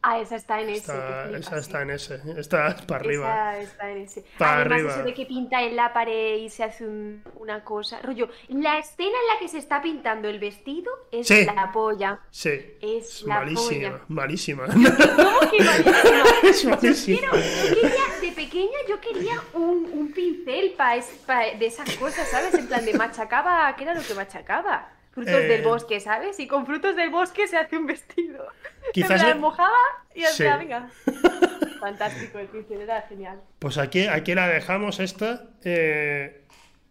Ah, 0.04 0.18
esa 0.20 0.36
está 0.36 0.60
en 0.60 0.70
ese. 0.70 0.78
Está- 0.80 0.96
que 0.96 1.30
flipas, 1.30 1.42
esa 1.48 1.58
está 1.60 1.78
sí. 1.78 1.84
en 1.84 1.90
ese. 1.92 2.22
Está 2.40 2.76
para 2.88 3.02
arriba. 3.02 3.58
Esa 3.60 3.62
está 3.72 3.92
en 3.92 3.98
ese. 4.00 4.26
Pa' 4.40 4.56
Además, 4.56 4.72
arriba. 4.74 4.92
eso 4.96 5.04
de 5.04 5.14
que 5.14 5.26
pinta 5.28 5.62
en 5.62 5.76
la 5.76 5.94
pared 5.94 6.38
y 6.38 6.50
se 6.50 6.64
hace 6.64 6.88
un- 6.88 7.22
una 7.36 7.64
cosa. 7.64 8.00
Rollo, 8.02 8.28
la 8.50 8.80
escena 8.80 9.10
en 9.10 9.28
la 9.32 9.40
que 9.40 9.48
se 9.48 9.60
está 9.60 9.80
pintando 9.80 10.28
el 10.28 10.40
vestido 10.40 10.92
es 11.12 11.28
Sí. 11.28 11.46
la 11.46 11.72
polla. 11.72 12.20
Sí. 12.32 12.50
Es 12.82 13.22
la 13.28 13.42
malísima, 13.42 13.90
polla. 13.92 14.02
malísima. 14.08 14.66
¿Cómo 14.66 15.40
que 15.52 15.64
malísima? 15.64 16.24
Es 16.46 16.64
Yo 16.64 16.70
malísima. 16.72 17.20
quiero, 17.20 17.36
yo 17.36 17.76
quería, 17.76 18.20
de 18.22 18.32
pequeña 18.32 18.78
yo 18.90 19.00
quería 19.00 19.40
un, 19.54 19.88
un 19.94 20.12
pincel 20.14 20.74
pa 20.76 20.96
es- 20.96 21.12
pa- 21.28 21.54
de 21.60 21.66
esas 21.68 21.88
cosas, 21.98 22.28
¿sabes? 22.28 22.56
En 22.56 22.66
plan 22.66 22.84
de 22.84 22.96
machacaba, 22.96 23.76
¿qué 23.76 23.84
era 23.84 23.94
lo 23.94 24.02
que 24.02 24.16
machacaba? 24.16 24.90
Frutos 25.14 25.34
Eh. 25.34 25.48
del 25.48 25.62
bosque, 25.64 26.00
¿sabes? 26.00 26.40
Y 26.40 26.48
con 26.48 26.66
frutos 26.66 26.96
del 26.96 27.10
bosque 27.10 27.48
se 27.48 27.58
hace 27.58 27.78
un 27.78 27.86
vestido. 27.86 28.48
Quizás 28.94 29.24
le- 29.24 29.36
mojaba 29.36 29.70
y 30.16 30.22
Sí. 30.22 30.26
hacía, 30.26 30.58
venga. 30.58 30.90
Fantástico, 31.80 32.40
el 32.40 32.48
pincel 32.48 32.82
era 32.82 33.02
genial. 33.10 33.42
Pues 33.60 33.78
aquí, 33.78 34.06
aquí 34.08 34.34
la 34.36 34.48
dejamos 34.48 35.00
esta. 35.00 35.44
Eh, 35.64 36.44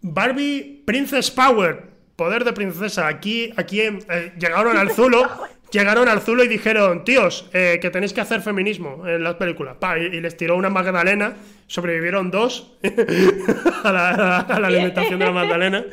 Barbie 0.03 0.83
Princess 0.87 1.31
Power. 1.31 1.91
Poder 2.17 2.45
de 2.45 2.53
princesa. 2.53 3.07
Aquí, 3.07 3.53
aquí 3.57 3.81
eh, 3.81 4.33
llegaron 4.39 4.77
al 4.77 4.91
Zulo. 4.91 5.23
Llegaron 5.71 6.09
al 6.09 6.21
Zulo 6.21 6.43
y 6.43 6.49
dijeron, 6.49 7.05
tíos, 7.05 7.49
eh, 7.53 7.79
que 7.81 7.91
tenéis 7.91 8.13
que 8.13 8.21
hacer 8.21 8.41
feminismo 8.41 9.07
en 9.07 9.23
las 9.23 9.37
películas. 9.37 9.77
Pa, 9.79 9.97
y, 10.01 10.07
y 10.07 10.21
les 10.21 10.37
tiró 10.37 10.57
una 10.57 10.69
magdalena. 10.69 11.37
Sobrevivieron 11.69 12.33
dos 12.33 12.77
a, 13.85 13.93
la, 13.93 14.39
a 14.41 14.59
la 14.59 14.67
alimentación 14.67 15.21
de 15.21 15.25
la 15.27 15.31
magdalena. 15.31 15.85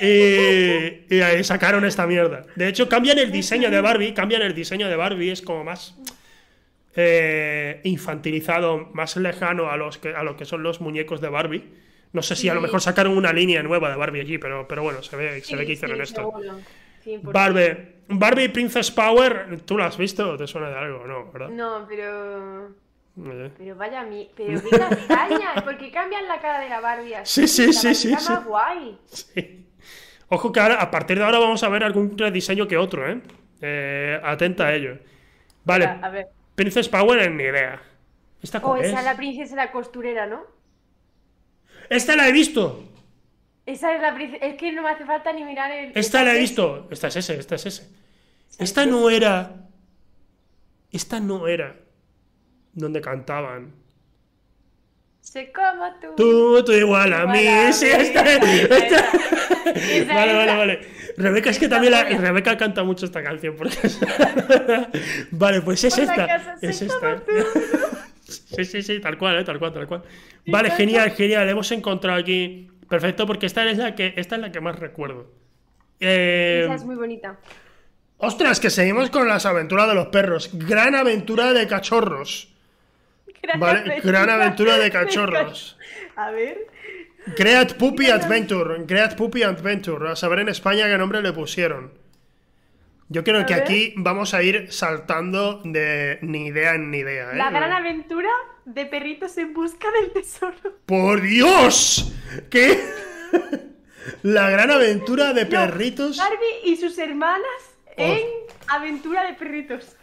Y, 0.00 1.14
y 1.14 1.20
ahí 1.20 1.42
sacaron 1.42 1.84
esta 1.84 2.06
mierda. 2.06 2.44
De 2.54 2.68
hecho, 2.68 2.88
cambian 2.88 3.18
el 3.18 3.32
diseño 3.32 3.70
de 3.70 3.80
Barbie. 3.80 4.12
Cambian 4.14 4.42
el 4.42 4.54
diseño 4.54 4.88
de 4.88 4.96
Barbie. 4.96 5.30
Es 5.30 5.42
como 5.42 5.64
más 5.64 5.96
eh, 6.98 7.80
infantilizado, 7.84 8.88
más 8.94 9.16
lejano 9.16 9.70
a, 9.70 9.76
los 9.76 9.98
que, 9.98 10.14
a 10.14 10.22
lo 10.22 10.36
que 10.36 10.46
son 10.46 10.62
los 10.62 10.80
muñecos 10.80 11.20
de 11.20 11.28
Barbie. 11.28 11.64
No 12.12 12.22
sé 12.22 12.36
si 12.36 12.48
a 12.48 12.54
lo 12.54 12.62
mejor 12.62 12.80
sacaron 12.80 13.16
una 13.16 13.32
línea 13.34 13.62
nueva 13.62 13.90
de 13.90 13.96
Barbie 13.96 14.20
allí, 14.20 14.38
pero, 14.38 14.66
pero 14.66 14.82
bueno, 14.82 15.02
se 15.02 15.14
ve, 15.16 15.42
se 15.42 15.56
ve 15.56 15.66
que 15.66 15.72
hicieron 15.72 15.98
sí, 15.98 16.02
esto. 16.04 16.22
seguro. 16.22 16.58
100%. 17.04 17.32
Barbie, 17.32 17.76
Barbie 18.08 18.48
Princess 18.48 18.90
Power, 18.90 19.60
¿tú 19.66 19.76
lo 19.76 19.84
has 19.84 19.98
visto? 19.98 20.30
¿O 20.30 20.36
¿Te 20.38 20.46
suena 20.46 20.70
de 20.70 20.76
algo? 20.76 21.06
No, 21.06 21.30
¿verdad? 21.30 21.50
No, 21.50 21.86
pero. 21.86 22.68
Eh. 22.68 23.50
Pero 23.58 23.76
vaya 23.76 24.02
mi. 24.04 24.30
Pero 24.34 24.60
qué 24.62 25.62
porque 25.64 25.90
cambian 25.90 26.26
la 26.26 26.40
cara 26.40 26.60
de 26.60 26.68
la 26.70 26.80
Barbie 26.80 27.14
así. 27.14 27.46
Sí, 27.46 27.72
sí, 27.72 27.86
La 27.86 27.94
sí, 27.94 27.94
sí, 27.94 28.12
más 28.12 28.44
guay. 28.46 28.98
Sí. 29.06 29.65
Ojo 30.28 30.50
que 30.52 30.60
ahora, 30.60 30.80
a 30.82 30.90
partir 30.90 31.18
de 31.18 31.24
ahora 31.24 31.38
vamos 31.38 31.62
a 31.62 31.68
ver 31.68 31.84
algún 31.84 32.16
rediseño 32.18 32.66
que 32.66 32.76
otro, 32.76 33.08
¿eh? 33.08 33.20
Eh, 33.60 34.20
atenta 34.24 34.66
a 34.66 34.74
ello. 34.74 34.98
Vale, 35.64 35.84
A, 35.86 35.92
a 36.02 36.10
ver. 36.10 36.26
Princess 36.54 36.88
Power 36.88 37.30
ni 37.30 37.44
idea. 37.44 37.80
¿Esta 38.42 38.58
O 38.58 38.62
cuál 38.62 38.84
esa 38.84 38.98
es? 39.00 39.04
la 39.04 39.16
princesa 39.16 39.56
la 39.56 39.70
costurera, 39.72 40.26
¿no? 40.26 40.42
Esta 41.88 42.16
la 42.16 42.28
he 42.28 42.32
visto. 42.32 42.82
Esa 43.64 43.94
es 43.94 44.00
la 44.02 44.14
princesa. 44.14 44.44
Es 44.44 44.56
que 44.56 44.72
no 44.72 44.82
me 44.82 44.90
hace 44.90 45.04
falta 45.04 45.32
ni 45.32 45.44
mirar 45.44 45.70
el. 45.70 45.92
Esta 45.94 46.22
la 46.24 46.34
he 46.34 46.38
visto. 46.38 46.88
Esta 46.90 47.08
es 47.08 47.16
ese, 47.16 47.38
esta 47.38 47.54
es 47.56 47.66
ese. 47.66 47.88
Esta 48.58 48.82
es- 48.82 48.88
no 48.88 49.10
era. 49.10 49.54
Esta 50.92 51.20
no 51.20 51.46
era. 51.48 51.76
Donde 52.72 53.00
cantaban. 53.00 53.72
Sé 55.26 55.50
como 55.52 55.92
tú. 56.00 56.06
Tú, 56.16 56.64
tú 56.64 56.72
igual 56.72 57.12
a 57.12 57.22
Igual 57.22 57.36
mí. 57.36 57.46
a 57.48 57.72
Sí, 57.72 57.86
mí. 57.86 57.90
esta 57.90 58.32
es. 58.32 58.42
Esa, 58.70 58.76
esta- 58.78 59.10
esa, 59.74 60.14
Vale, 60.14 60.32
vale, 60.34 60.56
vale. 60.56 60.80
Rebeca 61.16 61.50
es 61.50 61.58
que 61.58 61.68
también 61.68 61.92
la. 61.92 62.04
Rebeca 62.04 62.56
canta 62.56 62.84
mucho 62.84 63.06
esta 63.06 63.22
canción 63.22 63.56
porque 63.56 63.76
es- 63.82 63.98
Vale, 65.32 65.62
pues 65.62 65.82
es 65.84 65.98
esta. 65.98 66.56
Es 66.62 66.82
esta. 66.82 67.22
Sí, 68.24 68.64
sí, 68.64 68.82
sí, 68.82 69.00
tal 69.00 69.18
cual, 69.18 69.38
eh, 69.40 69.44
tal 69.44 69.58
cual, 69.58 69.72
tal 69.72 69.86
cual. 69.88 70.02
Vale, 70.46 70.70
genial, 70.70 71.10
genial. 71.10 71.48
Hemos 71.48 71.70
encontrado 71.72 72.18
aquí. 72.20 72.68
Perfecto, 72.88 73.26
porque 73.26 73.46
esta 73.46 73.68
es 73.68 73.78
la 73.78 73.96
que, 73.96 74.14
esta 74.16 74.36
es 74.36 74.40
la 74.40 74.52
que 74.52 74.60
más 74.60 74.78
recuerdo. 74.78 75.32
Eh, 75.98 76.62
Esa 76.66 76.74
es 76.76 76.84
muy 76.84 76.94
bonita. 76.94 77.36
Ostras, 78.18 78.60
que 78.60 78.70
seguimos 78.70 79.10
con 79.10 79.26
las 79.28 79.44
aventuras 79.44 79.88
de 79.88 79.94
los 79.94 80.06
perros. 80.06 80.50
Gran 80.52 80.94
aventura 80.94 81.52
de 81.52 81.66
cachorros. 81.66 82.54
Gran 83.46 83.60
Vale, 83.60 84.00
gran 84.02 84.30
aventura 84.30 84.76
de 84.78 84.90
cachorros. 84.90 85.78
A 86.16 86.30
ver. 86.30 86.66
Great 87.36 87.74
Puppy 87.74 88.10
Adventure. 88.10 88.84
Great 88.86 89.16
Puppy 89.16 89.42
Adventure. 89.42 90.10
A 90.10 90.16
saber 90.16 90.40
en 90.40 90.48
España 90.48 90.86
qué 90.86 90.96
nombre 90.98 91.22
le 91.22 91.32
pusieron. 91.32 91.92
Yo 93.08 93.22
creo 93.22 93.40
A 93.42 93.46
que 93.46 93.54
ver. 93.54 93.62
aquí 93.62 93.94
vamos 93.96 94.34
a 94.34 94.42
ir 94.42 94.72
saltando 94.72 95.60
de 95.64 96.18
ni 96.22 96.46
idea 96.48 96.74
en 96.74 96.90
ni 96.90 96.98
idea. 96.98 97.32
¿eh? 97.32 97.36
La 97.36 97.50
gran 97.50 97.72
aventura 97.72 98.30
de 98.64 98.86
perritos 98.86 99.36
en 99.38 99.54
busca 99.54 99.88
del 99.92 100.12
tesoro. 100.12 100.56
¡Por 100.86 101.20
Dios! 101.20 102.12
¿Qué? 102.50 102.80
La 104.22 104.50
gran 104.50 104.70
aventura 104.70 105.32
de 105.32 105.44
No, 105.44 105.50
perritos. 105.50 106.16
Barbie 106.16 106.60
y 106.70 106.76
sus 106.76 106.98
hermanas 106.98 107.46
Oh. 107.98 108.02
en 108.02 108.20
Aventura 108.68 109.24
de 109.24 109.32
Perritos. 109.34 109.96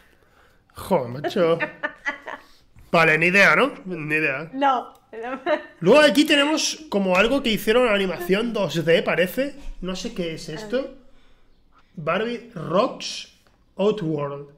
Joder, 0.74 1.10
macho. 1.22 1.60
Vale, 2.94 3.18
ni 3.18 3.26
idea, 3.26 3.56
¿no? 3.56 3.74
Ni 3.86 4.16
idea. 4.16 4.52
No. 4.54 4.94
Luego 5.80 6.00
aquí 6.02 6.26
tenemos 6.26 6.86
como 6.90 7.18
algo 7.18 7.42
que 7.42 7.50
hicieron 7.50 7.88
animación 7.88 8.54
2D, 8.54 9.04
parece. 9.04 9.56
No 9.82 9.96
sé 9.96 10.14
qué 10.14 10.36
es 10.36 10.48
esto. 10.48 10.94
Barbie 11.96 12.52
Rocks 12.54 13.34
Outworld. 13.78 14.50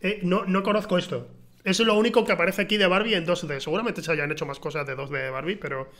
Eh, 0.00 0.20
no, 0.22 0.44
no 0.44 0.62
conozco 0.62 0.96
esto. 0.96 1.26
Es 1.64 1.80
lo 1.80 1.94
único 1.94 2.24
que 2.24 2.30
aparece 2.30 2.62
aquí 2.62 2.76
de 2.76 2.86
Barbie 2.86 3.14
en 3.14 3.26
2D. 3.26 3.58
Seguramente 3.58 4.02
se 4.02 4.12
hayan 4.12 4.30
hecho 4.30 4.46
más 4.46 4.60
cosas 4.60 4.86
de 4.86 4.96
2D 4.96 5.10
de 5.10 5.30
Barbie, 5.30 5.56
pero. 5.56 5.90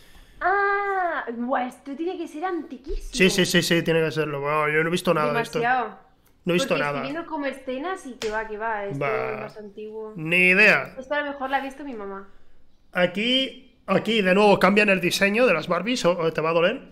Ah, 0.40 1.24
esto 1.66 1.96
tiene 1.96 2.16
que 2.16 2.28
ser 2.28 2.44
antiquísimo. 2.44 3.10
Sí, 3.12 3.30
sí, 3.30 3.44
sí, 3.46 3.62
sí, 3.62 3.82
tiene 3.82 4.00
que 4.00 4.12
serlo. 4.12 4.40
Yo 4.68 4.82
no 4.82 4.88
he 4.88 4.92
visto 4.92 5.12
nada 5.12 5.32
de 5.32 5.42
esto. 5.42 5.60
No 6.44 6.52
he 6.52 6.54
visto 6.54 6.70
Porque 6.70 6.82
nada. 6.82 6.98
estoy 6.98 7.12
viendo 7.12 7.30
como 7.30 7.46
escenas 7.46 8.04
y 8.06 8.14
que 8.14 8.30
va, 8.30 8.46
que 8.48 8.58
va. 8.58 8.84
Esto 8.86 8.98
Va. 8.98 9.30
es 9.34 9.40
más 9.42 9.56
antiguo. 9.58 10.12
Ni 10.16 10.48
idea. 10.50 10.94
Esto 10.98 11.14
a 11.14 11.20
lo 11.20 11.26
mejor 11.32 11.50
la 11.50 11.58
ha 11.58 11.60
visto 11.60 11.84
mi 11.84 11.94
mamá. 11.94 12.28
Aquí, 12.92 13.76
aquí 13.86 14.22
de 14.22 14.34
nuevo 14.34 14.58
cambian 14.58 14.88
el 14.88 15.00
diseño 15.00 15.46
de 15.46 15.54
las 15.54 15.68
Barbies, 15.68 16.04
o, 16.04 16.32
te 16.32 16.40
va 16.40 16.50
a 16.50 16.52
doler. 16.52 16.82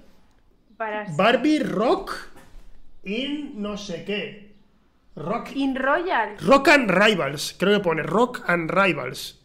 Para 0.76 1.05
Barbie 1.16 1.59
Rock 1.61 2.12
in 3.05 3.61
no 3.61 3.76
sé 3.76 4.05
qué. 4.05 4.51
Rock, 5.16 5.51
In 5.55 5.74
Royal, 5.74 6.36
Rock 6.40 6.68
and 6.68 6.90
Rivals, 6.90 7.55
creo 7.59 7.78
que 7.78 7.84
pone 7.84 8.03
Rock 8.05 8.42
and 8.46 8.70
Rivals. 8.70 9.44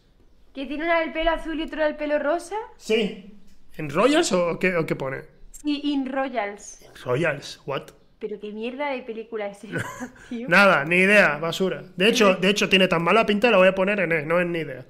que 0.54 0.64
tiene 0.64 0.84
una 0.84 1.00
del 1.00 1.12
pelo 1.12 1.32
azul 1.32 1.58
y 1.58 1.64
otra 1.64 1.84
del 1.84 1.96
pelo 1.96 2.18
rosa. 2.18 2.54
Sí. 2.76 3.34
¿En 3.76 3.90
Royals 3.90 4.32
o 4.32 4.58
qué, 4.58 4.74
o 4.76 4.86
qué 4.86 4.94
pone? 4.96 5.22
Sí, 5.50 5.80
In 5.84 6.10
Royals. 6.10 6.78
Royals, 7.04 7.60
what? 7.66 7.88
Pero 8.26 8.40
qué 8.40 8.50
mierda 8.50 8.90
de 8.90 9.02
película 9.02 9.46
es 9.46 9.62
esa, 9.62 10.12
tío. 10.28 10.48
Nada, 10.48 10.84
ni 10.84 10.96
idea, 10.96 11.38
basura. 11.38 11.84
De 11.94 12.08
hecho, 12.08 12.34
de 12.34 12.48
hecho 12.48 12.68
tiene 12.68 12.88
tan 12.88 13.00
mala 13.00 13.24
pinta, 13.24 13.52
la 13.52 13.56
voy 13.56 13.68
a 13.68 13.74
poner 13.74 14.00
en 14.00 14.10
E, 14.10 14.22
no 14.26 14.40
en 14.40 14.50
ni 14.50 14.58
idea. 14.60 14.84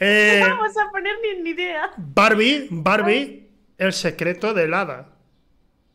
Eh, 0.00 0.40
Vamos 0.48 0.74
a 0.78 0.90
poner 0.90 1.16
ni, 1.20 1.42
ni 1.42 1.50
idea. 1.50 1.90
Barbie, 1.98 2.68
Barbie, 2.70 3.50
el 3.76 3.92
secreto 3.92 4.54
del 4.54 4.72
hada. 4.72 5.10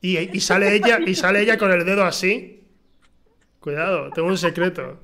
Y, 0.01 0.19
y 0.37 0.39
sale 0.39 0.75
ella, 0.75 0.99
y 1.03 1.15
sale 1.15 1.41
ella 1.41 1.57
con 1.57 1.71
el 1.71 1.83
dedo 1.83 2.03
así. 2.03 2.63
Cuidado, 3.59 4.11
tengo 4.11 4.27
un 4.27 4.37
secreto. 4.37 4.99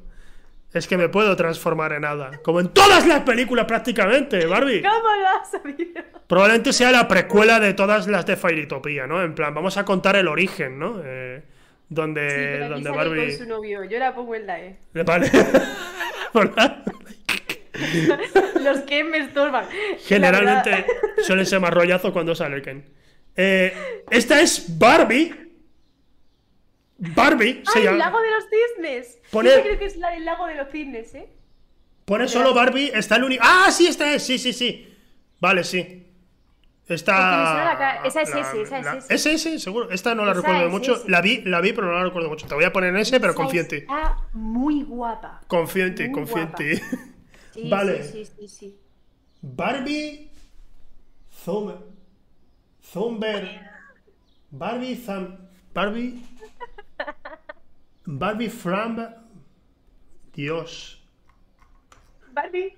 Es 0.74 0.88
que 0.88 0.96
me 0.96 1.10
puedo 1.10 1.36
transformar 1.36 1.94
en 1.94 2.06
hada. 2.06 2.40
Como 2.44 2.60
en 2.60 2.68
todas 2.68 3.08
las 3.08 3.22
películas 3.22 3.66
prácticamente, 3.66 4.46
Barbie. 4.46 4.84
¿Cómo 4.84 4.94
lo 4.94 5.28
has 5.28 5.50
sabido? 5.50 6.04
Probablemente 6.28 6.72
sea 6.72 6.92
la 6.92 7.08
precuela 7.08 7.60
de 7.60 7.74
todas 7.74 8.06
las 8.06 8.28
de 8.28 8.36
Fairytopía, 8.36 9.08
¿no? 9.08 9.24
En 9.24 9.34
plan, 9.34 9.56
vamos 9.56 9.78
a 9.78 9.86
contar 9.86 10.16
el 10.18 10.28
origen, 10.28 10.78
¿no? 10.78 11.02
Eh, 11.04 11.44
donde, 11.94 12.30
Sí, 12.30 12.36
pero 12.36 12.66
aquí 12.66 12.74
donde 12.74 12.90
sale 12.90 12.98
Barbie. 13.10 13.28
con 13.28 13.38
su 13.38 13.46
novio. 13.46 13.84
Yo 13.86 14.00
la 14.00 14.14
pongo 14.16 14.36
en 14.36 14.48
la 14.48 14.60
E. 14.62 14.78
Vale. 15.06 15.30
Los 18.64 18.80
que 18.82 19.04
me 19.04 19.18
estorban. 19.20 19.66
Generalmente 20.06 20.86
suelen 21.24 21.46
ser 21.46 21.60
más 21.60 21.74
rollazo 21.74 22.14
cuando 22.14 22.36
sale 22.36 22.62
Ken. 22.62 22.86
Eh, 23.36 23.74
esta 24.10 24.40
es 24.42 24.78
Barbie. 24.78 25.34
Barbie 26.98 27.64
¡Ah, 27.68 27.72
se 27.74 27.80
el 27.80 27.86
llama. 27.86 27.98
lago 27.98 28.22
de 28.22 28.32
los 28.32 28.44
cisnes! 28.50 29.20
Pone- 29.32 29.50
Yo 29.50 29.62
creo 29.62 29.80
que 29.80 29.86
es 29.86 29.98
la 29.98 30.12
del 30.12 30.24
lago 30.24 30.46
de 30.46 30.56
los 30.56 30.70
cisnes, 30.72 31.14
¿eh? 31.16 31.28
Pone 32.06 32.28
solo 32.28 32.54
Barbie, 32.54 32.92
está 32.94 33.16
el 33.18 33.24
único. 33.26 33.44
¡Ah, 33.46 33.70
sí, 33.72 33.88
esta 33.88 34.14
es! 34.14 34.24
Sí, 34.24 34.38
sí, 34.38 34.54
sí. 34.54 34.94
Vale, 35.40 35.64
sí. 35.64 36.08
Cara- 37.02 38.02
esa 38.06 38.22
es 38.22 38.30
ese, 38.30 38.62
esa 38.62 38.80
es 38.80 38.88
ese. 39.06 39.14
¿Es 39.16 39.26
ese? 39.26 39.60
Seguro. 39.60 39.90
Esta 39.90 40.14
no 40.16 40.26
la 40.26 40.32
Esa 40.34 40.42
recuerdo 40.42 40.66
es 40.66 40.72
mucho. 40.72 40.96
ese. 40.96 41.10
La 41.10 41.22
vi, 41.22 41.42
la 41.42 41.60
vi, 41.62 41.74
pero 41.74 41.88
no 41.88 41.94
la 41.94 42.04
recuerdo 42.04 42.30
mucho. 42.30 42.46
Te 42.48 42.54
voy 42.56 42.64
a 42.64 42.72
poner 42.74 42.90
en 42.92 42.98
ese, 42.98 43.20
pero 43.20 43.34
confío 43.34 43.62
en 43.62 43.68
ti. 43.68 43.76
Está 43.78 44.18
muy 44.34 44.84
guapa. 44.84 45.42
Confío 45.48 45.86
en 45.86 45.96
ti, 45.96 46.04
muy 46.04 46.12
confío 46.12 46.38
en 46.44 46.48
guapa. 46.50 46.58
ti. 46.58 46.74
Sí, 47.54 47.70
Vale. 47.70 48.04
sí, 48.04 48.26
sí, 48.26 48.32
sí, 48.40 48.48
sí. 48.48 48.80
Barbie. 49.42 50.32
Thumb. 51.46 51.72
Thumber. 52.92 53.62
Barbie 54.50 54.96
Thumb. 54.96 55.38
Barbie. 55.72 56.24
Barbie 58.06 58.50
Fram. 58.50 59.08
Dios. 60.34 61.00
Barbie. 62.34 62.76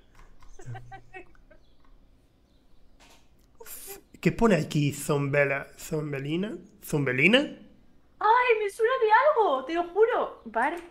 ¿Qué 4.26 4.32
pone 4.32 4.56
aquí? 4.56 4.92
Zombela, 4.92 5.68
¿Zombelina? 5.78 6.58
¿Zombelina? 6.84 7.38
¡Ay, 7.38 8.58
me 8.60 8.68
suena 8.68 8.92
de 9.00 9.12
algo! 9.12 9.64
Te 9.64 9.74
lo 9.74 9.84
juro. 9.84 10.42
Barbie. 10.46 10.82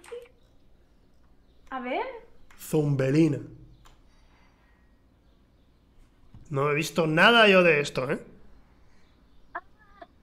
A 1.69 1.81
ver. 1.81 2.05
Zombelina. 2.57 3.39
No 6.49 6.71
he 6.71 6.75
visto 6.75 7.07
nada 7.07 7.49
yo 7.49 7.61
de 7.61 7.81
esto, 7.81 8.09
¿eh? 8.09 8.19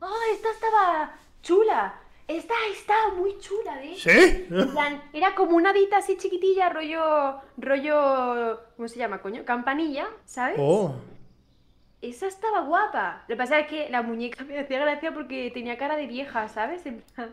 ¡Oh, 0.01 0.21
esta 0.33 0.51
estaba 0.51 1.15
chula! 1.43 2.01
Esta 2.27 2.55
estaba 2.73 3.13
muy 3.13 3.37
chula, 3.41 3.77
de 3.77 3.93
hecho. 3.93 4.09
¿Sí? 4.09 4.47
Plan, 4.73 5.03
era 5.13 5.35
como 5.35 5.55
una 5.55 5.75
dita 5.75 5.99
así 5.99 6.17
chiquitilla, 6.17 6.71
rollo. 6.71 7.43
rollo. 7.59 8.59
¿Cómo 8.75 8.89
se 8.89 8.97
llama, 8.97 9.21
coño? 9.21 9.45
Campanilla, 9.45 10.09
¿sabes? 10.25 10.57
Oh. 10.59 10.95
Esa 12.03 12.27
estaba 12.27 12.61
guapa. 12.63 13.23
Lo 13.29 13.35
que 13.35 13.39
pasa 13.39 13.61
es 13.61 13.67
que 13.69 13.89
la 13.89 14.03
muñeca 14.03 14.45
me 14.49 14.59
hacía 14.59 14.81
gracia 14.81 15.13
porque 15.15 15.51
tenía 15.55 15.79
cara 15.79 15.97
de 15.97 16.07
vieja, 16.07 16.49
¿sabes? 16.49 16.85
En 16.85 17.01
plan. 17.15 17.31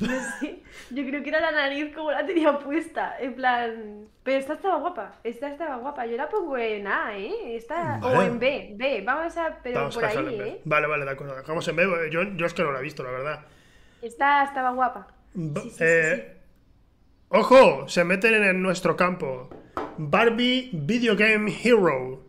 No 0.00 0.20
sé. 0.40 0.62
Yo 0.90 1.04
creo 1.04 1.22
que 1.24 1.28
era 1.28 1.40
la 1.40 1.50
nariz 1.50 1.92
como 1.94 2.12
la 2.12 2.24
tenía 2.24 2.56
puesta. 2.58 3.16
En 3.18 3.34
plan. 3.34 4.06
Pero 4.22 4.38
esta 4.38 4.52
estaba 4.54 4.76
guapa. 4.76 5.16
Esta 5.24 5.48
estaba 5.48 5.76
guapa. 5.76 6.06
Yo 6.06 6.16
la 6.16 6.28
pongo 6.28 6.56
en 6.56 6.86
A, 6.86 7.16
¿eh? 7.18 7.56
Esta. 7.56 7.98
O 8.02 8.22
en 8.22 8.38
B. 8.38 8.74
B. 8.76 9.02
Vamos 9.04 9.36
a. 9.36 9.58
Pero 9.62 9.80
Vamos 9.80 9.94
por 9.96 10.04
a 10.04 10.08
ahí. 10.08 10.38
¿eh? 10.40 10.60
Vale, 10.64 10.86
vale, 10.86 11.04
de 11.04 11.10
acuerdo. 11.10 11.34
Dejamos 11.34 11.66
en 11.66 11.76
B. 11.76 11.82
Yo, 12.12 12.22
yo 12.22 12.46
es 12.46 12.54
que 12.54 12.62
no 12.62 12.70
la 12.72 12.78
he 12.78 12.82
visto, 12.82 13.02
la 13.02 13.10
verdad. 13.10 13.40
Esta 14.00 14.44
estaba 14.44 14.70
guapa. 14.70 15.08
Ba- 15.34 15.60
Sí, 15.62 15.70
sí, 15.70 15.76
sí, 15.78 15.84
eh, 15.84 16.36
Ojo, 17.30 17.88
se 17.88 18.04
meten 18.04 18.34
en 18.44 18.62
nuestro 18.62 18.94
campo. 18.96 19.48
Barbie 19.98 20.70
Video 20.72 21.16
Game 21.16 21.50
Hero. 21.64 22.22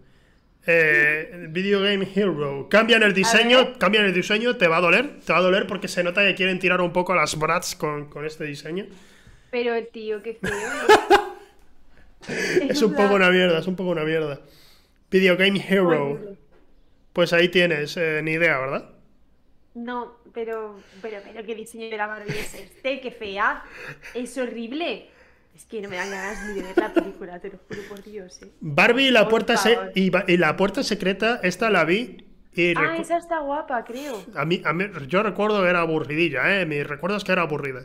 Eh, 0.66 1.48
Video 1.50 1.82
Game 1.82 2.08
Hero. 2.16 2.68
Cambian 2.70 3.04
el 3.04 3.14
diseño, 3.14 3.78
cambian 3.78 4.06
el 4.06 4.14
diseño, 4.14 4.56
te 4.56 4.68
va 4.68 4.78
a 4.78 4.82
doler, 4.82 5.20
te 5.20 5.34
va 5.34 5.40
a 5.40 5.42
doler 5.42 5.68
porque 5.68 5.88
se 5.88 6.04
nota 6.04 6.26
que 6.26 6.36
quieren 6.36 6.60
tirar 6.60 6.80
un 6.82 6.94
poco 6.94 7.14
a 7.14 7.18
las 7.18 7.38
brats 7.38 7.76
con, 7.76 8.10
con 8.10 8.26
este 8.26 8.46
diseño. 8.46 8.86
Pero 9.52 9.84
tío, 9.88 10.22
qué 10.24 10.36
feo. 10.36 10.52
Es 12.70 12.82
un 12.82 12.94
poco 12.94 13.16
una 13.16 13.30
mierda, 13.30 13.60
es 13.60 13.68
un 13.68 13.76
poco 13.76 13.90
una 13.90 14.06
mierda. 14.06 14.40
Video 15.12 15.36
Game 15.36 15.64
Hero. 15.68 16.38
Pues 17.12 17.34
ahí 17.34 17.50
tienes, 17.50 17.98
eh, 17.98 18.22
ni 18.24 18.32
idea, 18.32 18.58
¿verdad? 18.60 18.90
No, 19.76 20.18
pero, 20.34 20.80
pero, 21.02 21.20
pero 21.24 21.46
qué 21.46 21.56
diseño 21.56 21.90
de 21.90 21.98
la 21.98 22.08
Barbie 22.08 22.32
es 22.32 22.54
este, 22.54 23.02
qué 23.02 23.12
fea. 23.12 23.64
Es 24.14 24.38
horrible. 24.38 25.10
Es 25.56 25.66
que 25.66 25.82
no 25.82 25.90
me 25.90 25.96
dan 25.98 26.10
ganas 26.10 26.48
ni 26.48 26.56
de 26.56 26.64
ver 26.64 26.78
la 26.78 26.94
película, 26.94 27.40
te 27.40 27.50
lo 27.50 27.58
juro 27.68 27.82
por 27.88 28.04
Dios, 28.04 28.42
eh. 28.42 28.52
Barbie 28.60 29.08
y 29.08 29.12
la 29.12 29.22
Por 29.22 29.30
puerta 29.30 29.58
se- 29.58 29.78
y, 29.96 30.10
la 30.38 30.56
puerta 30.56 30.84
secreta, 30.84 31.40
esta 31.44 31.70
la 31.70 31.84
vi 31.86 32.26
y 32.54 32.74
Ah, 32.76 32.98
esa 32.98 33.18
está 33.18 33.40
guapa, 33.40 33.84
creo. 33.84 34.24
A 34.36 34.46
mí, 34.46 34.62
a 34.66 34.74
mí- 34.74 34.86
yo 35.08 35.22
recuerdo 35.24 35.62
que 35.64 35.70
era 35.70 35.82
aburridilla, 35.82 36.60
¿eh? 36.62 36.66
Mi 36.66 36.82
recuerdo 36.84 37.18
es 37.18 37.24
que 37.24 37.32
era 37.32 37.44
aburrida. 37.44 37.84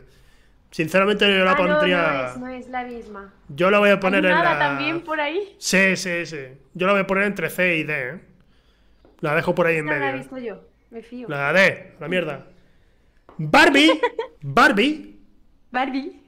Sinceramente 0.71 1.25
yo 1.27 1.43
la 1.45 1.51
Ah, 1.53 1.57
pondría... 1.57 2.11
no 2.11 2.27
es, 2.27 2.37
no 2.37 2.47
es 2.47 2.69
la 2.69 2.83
misma. 2.83 3.33
Yo 3.49 3.71
la 3.71 3.79
voy 3.79 3.89
a 3.89 3.99
poner 3.99 4.23
en 4.25 4.31
Animada 4.31 4.53
la... 4.53 4.59
también 4.59 5.01
por 5.01 5.19
ahí. 5.19 5.55
Sí, 5.57 5.95
sí, 5.95 6.25
sí. 6.27 6.37
Yo 6.75 6.85
la 6.87 6.93
voy 6.93 7.01
a 7.01 7.07
poner 7.07 7.23
entre 7.25 7.49
C 7.49 7.77
y 7.77 7.83
D, 7.83 8.09
¿eh? 8.09 8.19
La 9.21 9.33
dejo 9.35 9.55
por 9.55 9.65
ahí 9.67 9.77
en 9.77 9.85
no 9.85 9.91
la 9.91 9.97
he 9.97 9.99
medio. 9.99 10.17
visto 10.19 10.37
yo, 10.37 10.61
me 10.91 11.01
fío. 11.01 11.27
La 11.27 11.51
D, 11.53 11.93
la 11.99 12.07
mierda. 12.07 12.45
Barbie, 13.37 13.99
Barbie, 14.41 15.19
Barbie. 15.71 16.18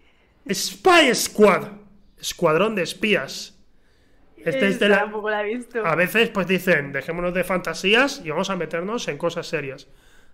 Spy 0.50 1.14
Squad. 1.16 1.68
Escuadrón 2.20 2.76
de 2.76 2.84
espías. 2.84 3.58
Este 4.38 4.50
es 4.68 4.80
de 4.80 4.86
Esta 4.86 4.88
la... 4.90 5.00
tampoco 5.02 5.30
la 5.30 5.42
he 5.44 5.56
visto. 5.56 5.86
A 5.86 5.96
veces 5.96 6.30
pues 6.30 6.48
dicen, 6.48 6.92
dejémonos 6.92 7.34
de 7.34 7.44
fantasías 7.44 8.22
y 8.24 8.30
vamos 8.30 8.50
a 8.50 8.56
meternos 8.56 9.08
en 9.08 9.18
cosas 9.18 9.48
serias. 9.48 9.88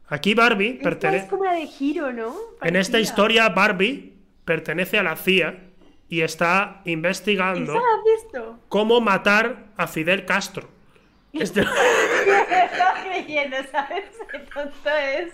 Aquí 0.07 0.33
Barbie 0.33 0.79
pertenece... 0.81 1.25
es 1.25 1.29
como 1.29 1.43
la 1.43 1.53
de 1.53 1.67
Giro, 1.67 2.13
¿no? 2.13 2.33
En 2.61 2.75
esta 2.77 2.99
historia, 2.99 3.49
Barbie 3.49 4.13
pertenece 4.45 4.97
a 4.97 5.03
la 5.03 5.15
CIA 5.17 5.59
y 6.07 6.21
está 6.21 6.81
¿Esa 6.83 6.89
investigando 6.91 7.73
visto? 8.05 8.59
cómo 8.69 9.01
matar 9.01 9.65
a 9.75 9.87
Fidel 9.87 10.25
Castro. 10.25 10.69
Este- 11.33 11.61
Me 11.63 11.67
estaba 12.65 13.03
creyendo, 13.03 13.57
¿sabes? 13.71 14.05
Qué 14.31 14.39
tonto 14.39 14.89
es. 14.89 15.33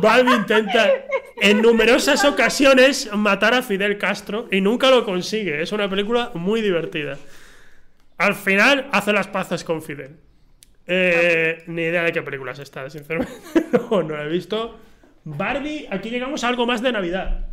Barbie 0.00 0.34
intenta 0.34 0.90
en 1.40 1.62
numerosas 1.62 2.24
ocasiones 2.24 3.10
matar 3.14 3.54
a 3.54 3.62
Fidel 3.62 3.98
Castro 3.98 4.48
y 4.50 4.60
nunca 4.60 4.90
lo 4.90 5.04
consigue. 5.04 5.62
Es 5.62 5.72
una 5.72 5.88
película 5.88 6.30
muy 6.34 6.60
divertida. 6.60 7.18
Al 8.18 8.34
final 8.34 8.88
hace 8.92 9.12
las 9.12 9.28
paces 9.28 9.64
con 9.64 9.82
Fidel. 9.82 10.16
Eh, 10.86 11.62
ni 11.66 11.82
idea 11.82 12.02
de 12.02 12.12
qué 12.12 12.22
película 12.22 12.52
es 12.52 12.58
esta, 12.58 12.88
sinceramente. 12.90 13.32
no, 13.90 14.02
no 14.02 14.16
la 14.16 14.24
he 14.24 14.28
visto. 14.28 14.78
Barbie, 15.24 15.86
aquí 15.90 16.10
llegamos 16.10 16.42
a 16.42 16.48
algo 16.48 16.66
más 16.66 16.82
de 16.82 16.92
Navidad. 16.92 17.46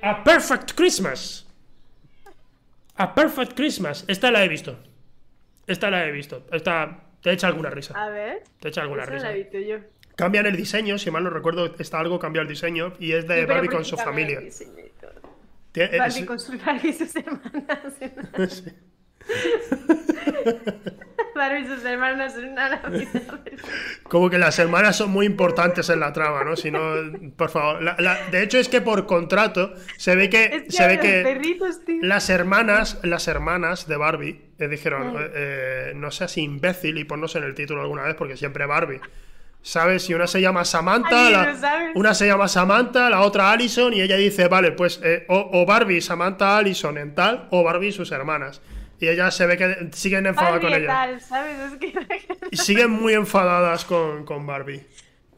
A 0.00 0.22
Perfect 0.24 0.72
Christmas. 0.74 1.46
A 2.96 3.14
Perfect 3.14 3.54
Christmas. 3.54 4.04
Esta 4.06 4.30
la 4.30 4.44
he 4.44 4.48
visto. 4.48 4.78
Esta 5.66 5.90
la 5.90 6.06
he 6.06 6.12
visto. 6.12 6.46
Esta 6.52 7.04
te 7.20 7.32
echa 7.32 7.48
alguna 7.48 7.70
risa. 7.70 7.94
A 8.00 8.08
ver. 8.08 8.42
Te 8.60 8.68
echa 8.68 8.82
alguna 8.82 9.04
risa. 9.04 9.26
la 9.26 9.32
he 9.32 9.38
visto 9.38 9.58
yo. 9.58 9.78
Cambian 10.16 10.46
el 10.46 10.56
diseño, 10.56 10.98
si 10.98 11.10
mal 11.10 11.24
no 11.24 11.30
recuerdo, 11.30 11.74
está 11.78 11.98
algo 12.00 12.18
cambiado 12.18 12.42
el 12.42 12.48
diseño 12.48 12.92
y 12.98 13.12
es 13.12 13.26
de 13.26 13.40
Sí, 13.40 13.46
Barbie 13.46 13.68
¿por 13.68 13.76
con 13.76 13.84
su 13.84 13.96
familia. 13.96 14.40
es- 14.40 14.64
Barbie 15.98 16.26
con 16.26 16.38
su 16.38 16.58
Barbie 16.58 16.88
y 16.90 16.92
sus 16.92 17.16
hermanas. 17.16 17.94
sí. 18.52 18.72
Barbie 21.34 21.60
y 21.62 21.66
sus 21.66 21.84
hermanas 21.84 22.36
en 22.36 22.50
una 22.52 22.68
Navidad. 22.68 23.40
Como 24.04 24.28
que 24.28 24.38
las 24.38 24.58
hermanas 24.58 24.96
son 24.96 25.10
muy 25.10 25.24
importantes 25.24 25.88
en 25.88 26.00
la 26.00 26.12
trama, 26.12 26.44
¿no? 26.44 26.56
Si 26.56 26.70
no, 26.70 26.80
por 27.36 27.48
favor. 27.48 27.82
La- 27.82 27.96
la- 27.98 28.28
de 28.30 28.42
hecho, 28.42 28.58
es 28.58 28.68
que 28.68 28.80
por 28.82 29.06
contrato 29.06 29.72
se 29.96 30.14
ve 30.14 30.28
que, 30.28 30.44
Es 30.44 30.62
que 30.64 30.70
se 30.72 30.86
ve 30.86 30.98
que 31.00 31.22
perritos, 31.22 31.84
tío. 31.84 31.96
las 32.02 32.28
hermanas, 32.28 32.98
las 33.02 33.28
hermanas 33.28 33.88
de 33.88 33.96
Barbie 33.96 34.42
le 34.58 34.68
dijeron, 34.68 35.14
Ay. 35.16 35.26
eh, 35.34 35.92
no 35.96 36.10
seas 36.10 36.36
imbécil 36.36 36.98
y 36.98 37.04
ponnos 37.04 37.34
en 37.36 37.44
el 37.44 37.54
título 37.54 37.80
alguna 37.80 38.02
vez 38.02 38.14
porque 38.14 38.36
siempre 38.36 38.66
Barbie. 38.66 39.00
¿Sabes? 39.64 40.02
Si 40.04 40.12
una 40.14 40.26
se 40.26 40.40
llama 40.40 40.64
Samantha, 40.64 41.30
la- 41.30 41.92
una 41.94 42.14
se 42.14 42.26
llama 42.26 42.48
Samantha, 42.48 43.08
la 43.08 43.20
otra 43.20 43.52
Allison, 43.52 43.92
y 43.94 44.00
ella 44.00 44.16
dice, 44.16 44.48
vale, 44.48 44.72
pues 44.72 45.00
eh, 45.04 45.24
o, 45.28 45.50
o 45.52 45.64
Barbie, 45.66 46.00
Samantha, 46.00 46.58
Allison 46.58 46.98
en 46.98 47.14
tal, 47.14 47.46
o 47.50 47.62
Barbie 47.62 47.88
y 47.88 47.92
sus 47.92 48.10
hermanas. 48.10 48.60
Y 48.98 49.08
ellas 49.08 49.34
se 49.36 49.46
ve 49.46 49.56
que 49.56 49.88
siguen 49.92 50.26
enfadadas 50.26 50.60
Barbie 50.62 50.66
con 50.74 50.82
ella. 50.82 50.88
tal, 50.88 51.20
¿sabes? 51.20 51.56
Es 51.72 51.78
que... 51.78 51.92
Y 52.50 52.56
siguen 52.56 52.90
muy 52.90 53.14
enfadadas 53.14 53.84
con, 53.84 54.24
con 54.24 54.46
Barbie. 54.46 54.84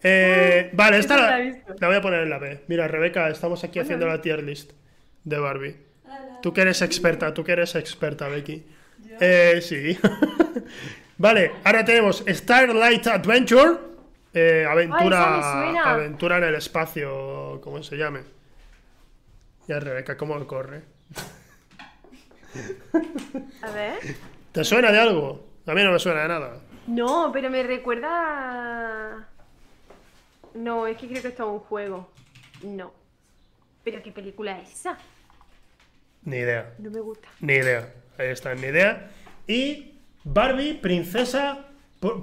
Eh, 0.02 0.70
vale, 0.74 0.98
esta 0.98 1.38
la 1.38 1.86
voy 1.86 1.96
a 1.96 2.00
poner 2.02 2.22
en 2.22 2.30
la 2.30 2.38
B. 2.38 2.62
Mira, 2.68 2.88
Rebeca, 2.88 3.28
estamos 3.30 3.62
aquí 3.64 3.78
haciendo 3.78 4.06
la 4.06 4.20
tier 4.20 4.42
list 4.42 4.72
de 5.22 5.38
Barbie. 5.38 5.76
Tú 6.42 6.52
que 6.52 6.60
eres 6.62 6.82
experta, 6.82 7.32
tú 7.32 7.42
que 7.44 7.52
eres 7.52 7.74
experta, 7.74 8.28
Becky. 8.28 8.66
Eh, 9.20 9.60
sí. 9.62 9.96
vale, 11.18 11.52
ahora 11.64 11.84
tenemos 11.84 12.24
Starlight 12.28 13.06
Adventure. 13.06 13.93
Eh, 14.34 14.66
aventura, 14.68 15.62
Ay, 15.62 15.76
aventura 15.76 16.38
en 16.38 16.44
el 16.44 16.54
espacio, 16.56 17.60
como 17.62 17.82
se 17.82 17.96
llame. 17.96 18.20
Ya, 19.66 19.80
Rebeca, 19.80 20.16
¿cómo 20.16 20.46
corre? 20.46 20.82
A 23.62 23.70
ver. 23.70 23.98
¿Te 24.52 24.64
suena 24.64 24.92
de 24.92 25.00
algo? 25.00 25.46
A 25.66 25.72
mí 25.72 25.82
no 25.82 25.92
me 25.92 25.98
suena 25.98 26.22
de 26.22 26.28
nada. 26.28 26.60
No, 26.86 27.30
pero 27.32 27.48
me 27.50 27.62
recuerda... 27.62 29.28
No, 30.54 30.86
es 30.86 30.96
que 30.96 31.08
creo 31.08 31.22
que 31.22 31.28
esto 31.28 31.42
es 31.44 31.48
un 31.48 31.60
juego. 31.60 32.10
No. 32.62 32.92
¿Pero 33.82 34.02
qué 34.02 34.12
película 34.12 34.58
es 34.60 34.72
esa? 34.72 34.98
Ni 36.22 36.36
idea. 36.36 36.74
No 36.78 36.90
me 36.90 37.00
gusta. 37.00 37.28
Ni 37.40 37.54
idea. 37.54 37.92
Ahí 38.18 38.28
está, 38.28 38.54
ni 38.54 38.66
idea. 38.66 39.10
Y 39.46 39.98
Barbie, 40.22 40.74
princesa. 40.74 41.66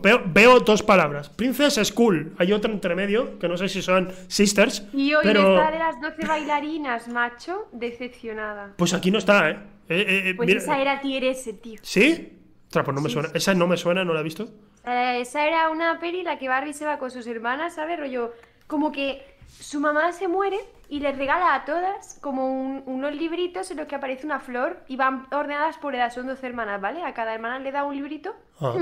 Veo, 0.01 0.21
veo 0.25 0.59
dos 0.59 0.83
palabras. 0.83 1.29
Princess 1.29 1.75
School. 1.87 2.33
Hay 2.37 2.53
otra 2.53 2.71
entre 2.71 2.95
medio, 2.95 3.39
que 3.39 3.47
no 3.47 3.57
sé 3.57 3.67
si 3.69 3.81
son 3.81 4.09
sisters. 4.27 4.85
Y 4.93 5.13
hoy 5.13 5.21
pero. 5.23 5.55
está 5.55 5.71
de 5.71 5.79
las 5.79 5.99
12 6.01 6.25
bailarinas, 6.27 7.07
macho, 7.07 7.67
decepcionada. 7.71 8.73
Pues 8.77 8.93
aquí 8.93 9.11
no 9.11 9.17
está, 9.17 9.49
¿eh? 9.49 9.59
Eh, 9.89 10.05
eh, 10.07 10.29
eh, 10.29 10.33
Pues 10.35 10.47
mira- 10.47 10.59
esa 10.61 10.79
era 10.79 11.01
S, 11.03 11.53
tío. 11.53 11.79
¿Sí? 11.83 12.37
Ostras, 12.67 12.85
pues 12.85 12.95
no 12.95 13.01
me 13.01 13.09
Sí, 13.09 13.13
suena. 13.13 13.29
sí. 13.29 13.37
Esa 13.37 13.53
no 13.53 13.67
me 13.67 13.77
suena, 13.77 14.05
no 14.05 14.13
la 14.13 14.21
he 14.21 14.23
visto. 14.23 14.47
Eh, 14.85 15.17
esa 15.21 15.45
era 15.45 15.69
una 15.69 15.99
peli 15.99 16.19
en 16.19 16.25
la 16.25 16.37
que 16.39 16.47
Barbie 16.47 16.73
se 16.73 16.85
va 16.85 16.97
con 16.97 17.11
sus 17.11 17.27
hermanas, 17.27 17.75
¿sabes? 17.75 17.99
Rollo, 17.99 18.33
como 18.67 18.91
que 18.91 19.21
su 19.47 19.79
mamá 19.79 20.11
se 20.13 20.27
muere 20.27 20.57
y 20.89 20.99
les 21.01 21.17
regala 21.17 21.53
a 21.55 21.65
todas 21.65 22.17
como 22.21 22.47
un- 22.51 22.83
unos 22.85 23.13
libritos 23.15 23.69
en 23.71 23.77
los 23.77 23.87
que 23.87 23.95
aparece 23.95 24.25
una 24.25 24.39
flor 24.39 24.79
y 24.87 24.95
van 24.95 25.27
ordenadas 25.31 25.77
por 25.77 25.93
edad. 25.95 26.11
Son 26.13 26.25
12 26.27 26.47
hermanas, 26.47 26.79
¿vale? 26.79 27.03
A 27.03 27.13
cada 27.13 27.33
hermana 27.33 27.59
le 27.59 27.71
da 27.71 27.83
un 27.83 27.95
librito. 27.95 28.33
Ah. 28.59 28.73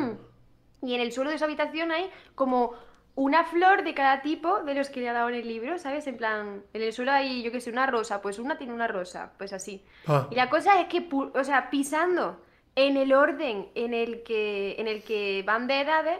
Y 0.81 0.95
en 0.95 1.01
el 1.01 1.11
suelo 1.11 1.29
de 1.29 1.37
su 1.37 1.43
habitación 1.43 1.91
hay 1.91 2.09
como 2.35 2.73
una 3.15 3.43
flor 3.43 3.83
de 3.83 3.93
cada 3.93 4.21
tipo 4.21 4.63
de 4.63 4.73
los 4.73 4.89
que 4.89 5.01
le 5.01 5.09
ha 5.09 5.13
dado 5.13 5.29
en 5.29 5.35
el 5.35 5.47
libro, 5.47 5.77
¿sabes? 5.77 6.07
En 6.07 6.15
plan, 6.15 6.63
en 6.73 6.81
el 6.81 6.93
suelo 6.93 7.11
hay, 7.11 7.43
yo 7.43 7.51
qué 7.51 7.59
sé, 7.59 7.69
una 7.69 7.85
rosa, 7.85 8.21
pues 8.21 8.39
una 8.39 8.57
tiene 8.57 8.73
una 8.73 8.87
rosa, 8.87 9.33
pues 9.37 9.51
así. 9.51 9.83
Ah. 10.07 10.27
Y 10.31 10.35
la 10.35 10.49
cosa 10.49 10.79
es 10.79 10.87
que, 10.87 11.09
o 11.11 11.43
sea, 11.43 11.69
pisando 11.69 12.39
en 12.75 12.95
el 12.95 13.11
orden 13.13 13.67
en 13.75 13.93
el 13.93 14.23
que, 14.23 14.75
en 14.79 14.87
el 14.87 15.03
que 15.03 15.43
van 15.45 15.67
de 15.67 15.81
edades, 15.81 16.19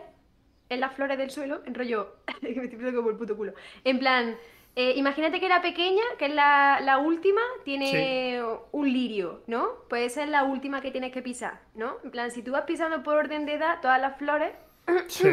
en 0.67 0.79
las 0.81 0.93
flores 0.93 1.17
del 1.17 1.31
suelo, 1.31 1.61
en 1.65 1.73
rollo, 1.73 2.15
que 2.41 2.53
me 2.53 2.65
estoy 2.65 2.93
como 2.93 3.09
el 3.09 3.15
puto 3.15 3.37
culo. 3.37 3.53
En 3.83 3.99
plan, 3.99 4.35
eh, 4.75 4.93
imagínate 4.95 5.39
que 5.39 5.49
la 5.49 5.61
pequeña, 5.61 6.03
que 6.17 6.25
es 6.27 6.33
la, 6.33 6.79
la 6.81 6.97
última, 6.99 7.41
tiene 7.65 8.41
un 8.71 8.91
lirio, 8.93 9.43
¿no? 9.47 9.67
Pues 9.89 10.13
esa 10.13 10.23
es 10.23 10.29
la 10.29 10.43
última 10.43 10.81
que 10.81 10.91
tienes 10.91 11.11
que 11.11 11.21
pisar, 11.21 11.59
¿no? 11.75 11.97
En 12.03 12.11
plan, 12.11 12.31
si 12.31 12.43
tú 12.43 12.51
vas 12.51 12.63
pisando 12.63 13.03
por 13.03 13.15
orden 13.17 13.45
de 13.45 13.53
edad 13.55 13.79
todas 13.81 13.99
las 13.99 14.17
flores, 14.17 14.53
Sí. 15.07 15.27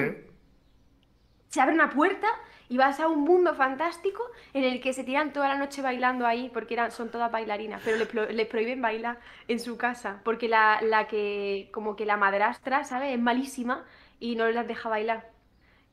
se 1.48 1.60
abre 1.60 1.74
una 1.74 1.90
puerta 1.90 2.26
y 2.68 2.76
vas 2.78 2.98
a 2.98 3.06
un 3.08 3.20
mundo 3.20 3.54
fantástico 3.54 4.22
en 4.52 4.64
el 4.64 4.80
que 4.80 4.92
se 4.92 5.04
tiran 5.04 5.32
toda 5.32 5.48
la 5.48 5.56
noche 5.56 5.82
bailando 5.82 6.26
ahí, 6.26 6.50
porque 6.52 6.74
eran, 6.74 6.90
son 6.90 7.10
todas 7.10 7.30
bailarinas, 7.30 7.80
pero 7.84 7.96
les, 7.96 8.08
pro- 8.08 8.26
les 8.28 8.46
prohíben 8.48 8.82
bailar 8.82 9.18
en 9.46 9.60
su 9.60 9.76
casa, 9.78 10.20
porque 10.24 10.48
la, 10.48 10.80
la 10.82 11.06
que, 11.06 11.70
como 11.72 11.94
que 11.94 12.04
la 12.06 12.16
madrastra, 12.16 12.84
¿sabes? 12.84 13.14
Es 13.14 13.20
malísima 13.20 13.84
y 14.18 14.34
no 14.36 14.48
las 14.50 14.66
deja 14.66 14.88
bailar. 14.88 15.30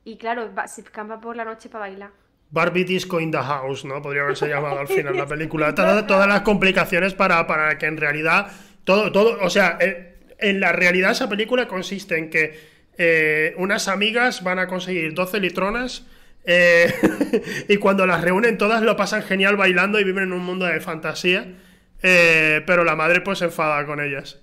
Y 0.04 0.16
claro, 0.18 0.52
va- 0.54 0.68
se 0.68 0.80
escapa 0.82 1.20
por 1.20 1.36
la 1.36 1.44
noche 1.44 1.68
para 1.68 1.86
bailar. 1.86 2.10
Barbie 2.54 2.84
Disco 2.84 3.20
in 3.20 3.30
the 3.30 3.38
House, 3.38 3.84
¿no? 3.84 4.00
Podría 4.00 4.22
haberse 4.22 4.48
llamado 4.48 4.78
al 4.78 4.88
final 4.88 5.16
la 5.16 5.26
película. 5.26 5.74
Todas, 5.80 6.06
todas 6.06 6.28
las 6.28 6.40
complicaciones 6.42 7.12
para, 7.14 7.46
para 7.46 7.76
que 7.78 7.86
en 7.86 7.96
realidad. 7.98 8.46
Todo, 8.84 9.10
todo. 9.12 9.38
O 9.42 9.50
sea, 9.50 9.76
eh, 9.80 10.14
en 10.38 10.60
la 10.60 10.72
realidad 10.72 11.10
esa 11.12 11.28
película 11.28 11.66
consiste 11.68 12.16
en 12.18 12.30
que 12.30 12.58
eh, 12.96 13.54
unas 13.58 13.88
amigas 13.88 14.42
van 14.44 14.58
a 14.60 14.66
conseguir 14.68 15.14
12 15.14 15.40
litronas. 15.40 16.06
eh, 16.44 16.92
y 17.68 17.76
cuando 17.78 18.06
las 18.06 18.20
reúnen 18.22 18.58
todas 18.58 18.82
lo 18.82 18.96
pasan 18.96 19.22
genial 19.22 19.56
bailando 19.56 19.98
y 19.98 20.04
viven 20.04 20.24
en 20.24 20.32
un 20.32 20.44
mundo 20.44 20.66
de 20.66 20.80
fantasía. 20.80 21.46
eh, 22.02 22.62
pero 22.66 22.84
la 22.84 22.94
madre 22.96 23.20
pues 23.22 23.38
se 23.38 23.46
enfada 23.46 23.84
con 23.86 24.00
ellas. 24.00 24.38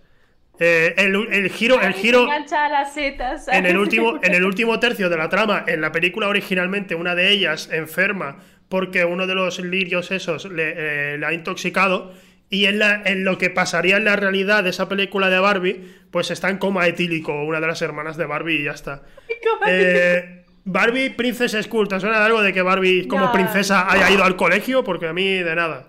Eh, 0.64 0.94
el, 0.98 1.16
el 1.34 1.50
giro, 1.50 1.82
el 1.82 1.94
giro, 1.94 2.28
las 2.28 2.94
setas, 2.94 3.48
en 3.48 3.66
el 3.66 3.78
último, 3.80 4.20
en 4.22 4.34
el 4.36 4.44
último 4.46 4.80
tercio 4.80 5.10
de 5.10 5.18
la 5.18 5.28
trama, 5.28 5.64
en 5.68 5.82
la 5.82 5.92
película 5.92 6.28
originalmente, 6.28 6.94
una 6.94 7.16
de 7.16 7.30
ellas 7.32 7.70
enferma 7.72 8.38
porque 8.70 9.04
uno 9.04 9.26
de 9.28 9.34
los 9.36 9.60
lirios 9.60 10.12
esos 10.12 10.46
le, 10.46 10.74
eh, 11.14 11.18
le 11.18 11.26
ha 11.26 11.34
intoxicado. 11.34 12.14
Y 12.54 12.66
en, 12.66 12.80
la- 12.80 13.02
en 13.06 13.24
lo 13.24 13.38
que 13.38 13.50
pasaría 13.50 13.96
en 13.98 14.04
la 14.04 14.18
realidad 14.18 14.64
de 14.64 14.70
esa 14.72 14.88
película 14.90 15.30
de 15.30 15.40
Barbie, 15.40 15.88
pues 16.12 16.32
está 16.32 16.50
en 16.50 16.58
coma 16.58 16.86
etílico, 16.86 17.44
una 17.44 17.60
de 17.62 17.68
las 17.68 17.82
hermanas 17.82 18.18
de 18.18 18.26
Barbie 18.26 18.56
y 18.60 18.64
ya 18.66 18.72
está. 18.72 19.04
Eh, 19.68 20.44
Barbie 20.66 21.10
Princess 21.12 21.54
School, 21.66 21.88
¿te 21.88 22.00
suena 22.00 22.20
de 22.20 22.26
algo 22.26 22.42
de 22.42 22.54
que 22.54 22.62
Barbie 22.62 23.08
como 23.08 23.26
No. 23.28 23.32
princesa 23.32 23.90
haya 23.92 24.12
ido 24.12 24.24
al 24.24 24.36
colegio? 24.36 24.84
Porque 24.84 25.08
a 25.08 25.14
mí 25.14 25.38
de 25.38 25.56
nada. 25.56 25.88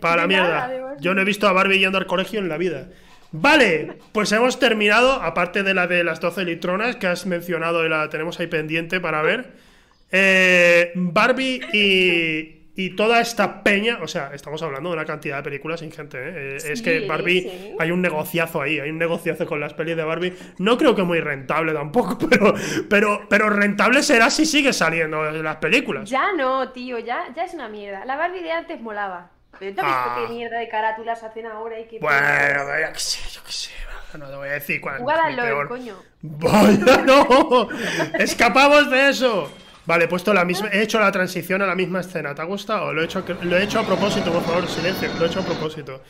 Para 0.00 0.22
la 0.22 0.28
mierda. 0.28 0.68
nada. 0.68 0.96
Yo 1.00 1.14
no 1.14 1.22
he 1.22 1.24
visto 1.24 1.46
a 1.48 1.52
Barbie 1.52 1.78
yendo 1.78 1.98
al 1.98 2.06
colegio 2.06 2.40
en 2.40 2.48
la 2.48 2.56
vida. 2.58 2.88
Vale, 3.32 3.98
pues 4.12 4.32
hemos 4.32 4.58
terminado, 4.58 5.12
aparte 5.12 5.62
de 5.62 5.72
la 5.72 5.86
de 5.86 6.02
las 6.02 6.20
12 6.20 6.44
litronas 6.44 6.96
que 6.96 7.06
has 7.06 7.26
mencionado 7.26 7.86
y 7.86 7.88
la 7.88 8.08
tenemos 8.10 8.40
ahí 8.40 8.48
pendiente 8.48 9.00
para 9.00 9.22
ver. 9.22 9.52
Eh, 10.10 10.90
Barbie 10.96 11.60
y, 11.72 12.60
y 12.74 12.90
toda 12.96 13.20
esta 13.20 13.62
peña, 13.62 13.98
o 14.02 14.08
sea, 14.08 14.32
estamos 14.34 14.60
hablando 14.62 14.88
de 14.90 14.96
una 14.96 15.04
cantidad 15.04 15.36
de 15.36 15.42
películas 15.44 15.82
ingente, 15.82 16.18
¿eh? 16.18 16.56
Eh, 16.56 16.72
es 16.72 16.82
que 16.82 17.06
Barbie, 17.06 17.42
sí. 17.42 17.74
hay 17.78 17.92
un 17.92 18.02
negociazo 18.02 18.62
ahí, 18.62 18.80
hay 18.80 18.90
un 18.90 18.98
negociazo 18.98 19.46
con 19.46 19.60
las 19.60 19.74
pelis 19.74 19.96
de 19.96 20.02
Barbie. 20.02 20.32
No 20.58 20.76
creo 20.76 20.96
que 20.96 21.04
muy 21.04 21.20
rentable 21.20 21.72
tampoco, 21.72 22.18
pero, 22.30 22.52
pero, 22.88 23.26
pero 23.28 23.48
rentable 23.50 24.02
será 24.02 24.28
si 24.30 24.44
sigue 24.44 24.72
saliendo 24.72 25.22
de 25.30 25.42
las 25.42 25.56
películas. 25.56 26.10
Ya 26.10 26.32
no, 26.36 26.70
tío, 26.70 26.98
ya, 26.98 27.32
ya 27.36 27.44
es 27.44 27.54
una 27.54 27.68
mierda. 27.68 28.04
La 28.04 28.16
Barbie 28.16 28.42
de 28.42 28.50
antes 28.50 28.80
molaba. 28.80 29.30
Pero 29.60 29.74
¿tú 29.76 29.80
has 29.82 29.86
visto 29.86 30.10
Ah. 30.10 30.24
qué 30.26 30.32
mierda 30.34 30.58
de 30.58 30.68
carátulas 30.68 31.22
hacen 31.22 31.46
ahora 31.46 31.78
y 31.78 31.86
qué... 31.86 31.98
Bueno, 32.00 32.80
yo 32.80 32.92
qué 32.92 32.98
sé, 32.98 33.30
yo 33.30 33.40
qué 33.44 33.52
sé. 33.52 33.70
No 34.18 34.26
te 34.28 34.34
voy 34.34 34.48
a 34.48 34.52
decir 34.52 34.80
cuál 34.80 34.98
Jugar 34.98 35.30
es 35.30 35.36
LOL, 35.36 35.68
coño. 35.68 35.96
Vaya, 36.22 36.96
no. 37.06 37.68
Escapamos 38.18 38.90
de 38.90 39.10
eso. 39.10 39.52
Vale, 39.86 40.04
he 40.06 40.08
puesto 40.08 40.34
la 40.34 40.44
misma, 40.44 40.68
he 40.72 40.82
hecho 40.82 40.98
la 40.98 41.12
transición 41.12 41.62
a 41.62 41.66
la 41.66 41.74
misma 41.76 42.00
escena. 42.00 42.34
¿Te 42.34 42.42
ha 42.42 42.44
gustado? 42.44 42.92
Lo 42.92 43.02
he 43.02 43.04
hecho, 43.04 43.24
lo 43.42 43.56
he 43.56 43.62
hecho 43.62 43.78
a 43.78 43.86
propósito, 43.86 44.32
por 44.32 44.42
favor, 44.42 44.66
silencio. 44.68 45.08
Lo 45.18 45.24
he 45.24 45.28
hecho 45.28 45.40
a 45.40 45.44
propósito. 45.44 46.02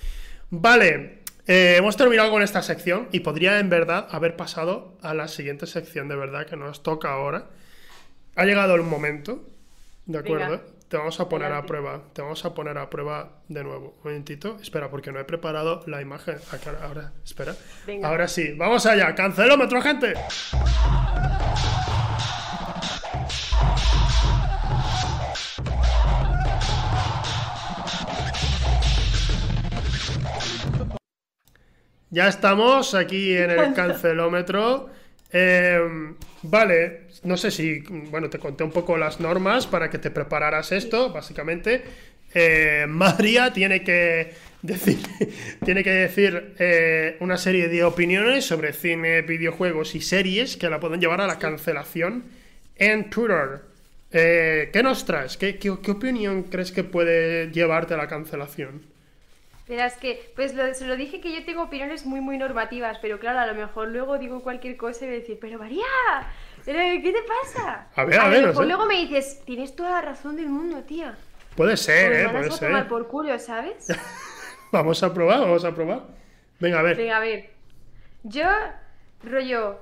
Vale, 0.49 1.21
eh, 1.47 1.75
hemos 1.77 1.97
terminado 1.97 2.31
con 2.31 2.43
esta 2.43 2.63
sección 2.63 3.09
y 3.13 3.21
podría 3.21 3.59
en 3.59 3.69
verdad 3.69 4.09
haber 4.11 4.35
pasado 4.37 4.97
a 5.03 5.13
la 5.13 5.29
siguiente 5.29 5.67
sección 5.67 6.09
de 6.09 6.17
verdad 6.17 6.47
que 6.47 6.57
nos 6.57 6.83
toca 6.83 7.11
ahora. 7.13 7.47
Ha 8.37 8.45
llegado 8.45 8.75
el 8.77 8.83
momento, 8.83 9.43
¿de 10.07 10.19
acuerdo? 10.19 10.51
Venga. 10.59 10.63
Te 10.91 10.97
vamos 10.97 11.21
a 11.21 11.29
poner 11.29 11.53
a 11.53 11.65
prueba. 11.65 12.03
Te 12.13 12.21
vamos 12.21 12.45
a 12.45 12.53
poner 12.53 12.77
a 12.77 12.91
prueba 12.91 13.43
de 13.47 13.63
nuevo. 13.63 13.95
Un 13.99 14.11
momentito. 14.11 14.59
Espera, 14.61 14.91
porque 14.91 15.13
no 15.13 15.21
he 15.21 15.25
preparado 15.25 15.85
la 15.87 16.03
imagen. 16.03 16.39
Acá, 16.51 16.77
Ahora, 16.83 17.13
espera. 17.25 17.55
Venga. 17.87 18.09
Ahora 18.09 18.27
sí. 18.27 18.55
Vamos 18.57 18.85
allá. 18.87 19.15
Cancelómetro, 19.15 19.81
gente. 19.83 20.15
Ya 32.11 32.27
estamos 32.27 32.97
aquí 32.97 33.37
en 33.37 33.53
el 33.53 33.75
cancelómetro. 33.75 34.91
Eh, 35.31 35.79
vale, 36.43 37.07
no 37.23 37.37
sé 37.37 37.51
si, 37.51 37.81
bueno, 37.81 38.31
te 38.31 38.39
conté 38.39 38.65
un 38.65 38.71
poco 38.71 38.97
las 38.97 39.21
normas 39.21 39.67
para 39.67 39.91
que 39.91 39.99
te 39.99 40.11
prepararas 40.11 40.73
esto, 40.73 41.13
básicamente. 41.13 41.83
Eh, 42.33 42.87
María 42.89 43.53
tiene 43.53 43.83
que 43.83 44.33
decir, 44.63 44.99
tiene 45.65 45.83
que 45.83 45.91
decir 45.91 46.55
eh, 46.59 47.17
una 47.21 47.37
serie 47.37 47.69
de 47.69 47.85
opiniones 47.85 48.45
sobre 48.47 48.73
cine, 48.73 49.23
videojuegos 49.23 49.95
y 49.95 50.01
series 50.01 50.57
que 50.57 50.71
la 50.71 50.81
pueden 50.81 51.01
llevar 51.01 51.21
a 51.21 51.27
la 51.27 51.39
cancelación 51.39 52.25
en 52.77 53.11
Twitter. 53.11 53.61
Eh, 54.13 54.71
¿Qué 54.73 54.83
nos 54.83 55.05
traes? 55.05 55.37
¿Qué, 55.37 55.59
qué, 55.59 55.77
qué 55.83 55.91
opinión 55.91 56.45
crees 56.45 56.73
que 56.73 56.85
puede 56.85 57.51
llevarte 57.51 57.95
a 57.95 57.97
la 57.97 58.09
cancelación? 58.09 58.83
Verás 59.71 59.97
que, 59.99 60.33
pues 60.35 60.53
lo, 60.53 60.75
se 60.75 60.85
lo 60.85 60.97
dije 60.97 61.21
que 61.21 61.33
yo 61.33 61.45
tengo 61.45 61.63
opiniones 61.63 62.05
muy, 62.05 62.21
muy 62.21 62.37
normativas, 62.37 62.99
pero 63.01 63.21
claro, 63.21 63.39
a 63.39 63.47
lo 63.47 63.55
mejor 63.55 63.87
luego 63.87 64.19
digo 64.19 64.43
cualquier 64.43 64.77
cosa 64.77 65.05
y 65.05 65.09
voy 65.09 65.17
a 65.17 65.21
decir, 65.21 65.39
pero 65.41 65.61
María, 65.61 65.85
¿pero 66.65 66.79
¿qué 67.03 67.13
te 67.13 67.23
pasa? 67.23 67.89
A 67.95 68.05
ver, 68.05 68.21
a 68.21 68.29
lo 68.29 68.31
ver, 68.31 68.43
mejor 68.43 68.55
sé. 68.55 68.67
luego 68.67 68.87
me 68.87 68.95
dices, 68.97 69.43
tienes 69.45 69.75
toda 69.77 69.91
la 69.93 70.03
razón 70.03 70.37
del 70.37 70.49
mundo, 70.49 70.83
tía. 70.85 71.19
Puede 71.55 71.77
O 71.77 71.77
ser, 71.77 72.11
me 72.11 72.23
¿eh? 72.25 72.29
Puede 72.29 72.51
a 72.51 72.59
tomar 72.59 72.87
ser. 72.89 72.89
por 72.89 73.09
culo, 73.09 73.39
¿sabes? 73.39 73.87
Vamos 74.73 75.03
a 75.03 75.13
probar, 75.13 75.41
vamos 75.41 75.65
a 75.65 75.75
probar. 75.75 76.07
Venga, 76.61 76.81
a 76.81 76.83
ver. 76.83 76.97
Venga, 76.97 77.17
a 77.17 77.21
ver. 77.21 77.51
Yo, 78.23 78.47
rollo. 79.23 79.81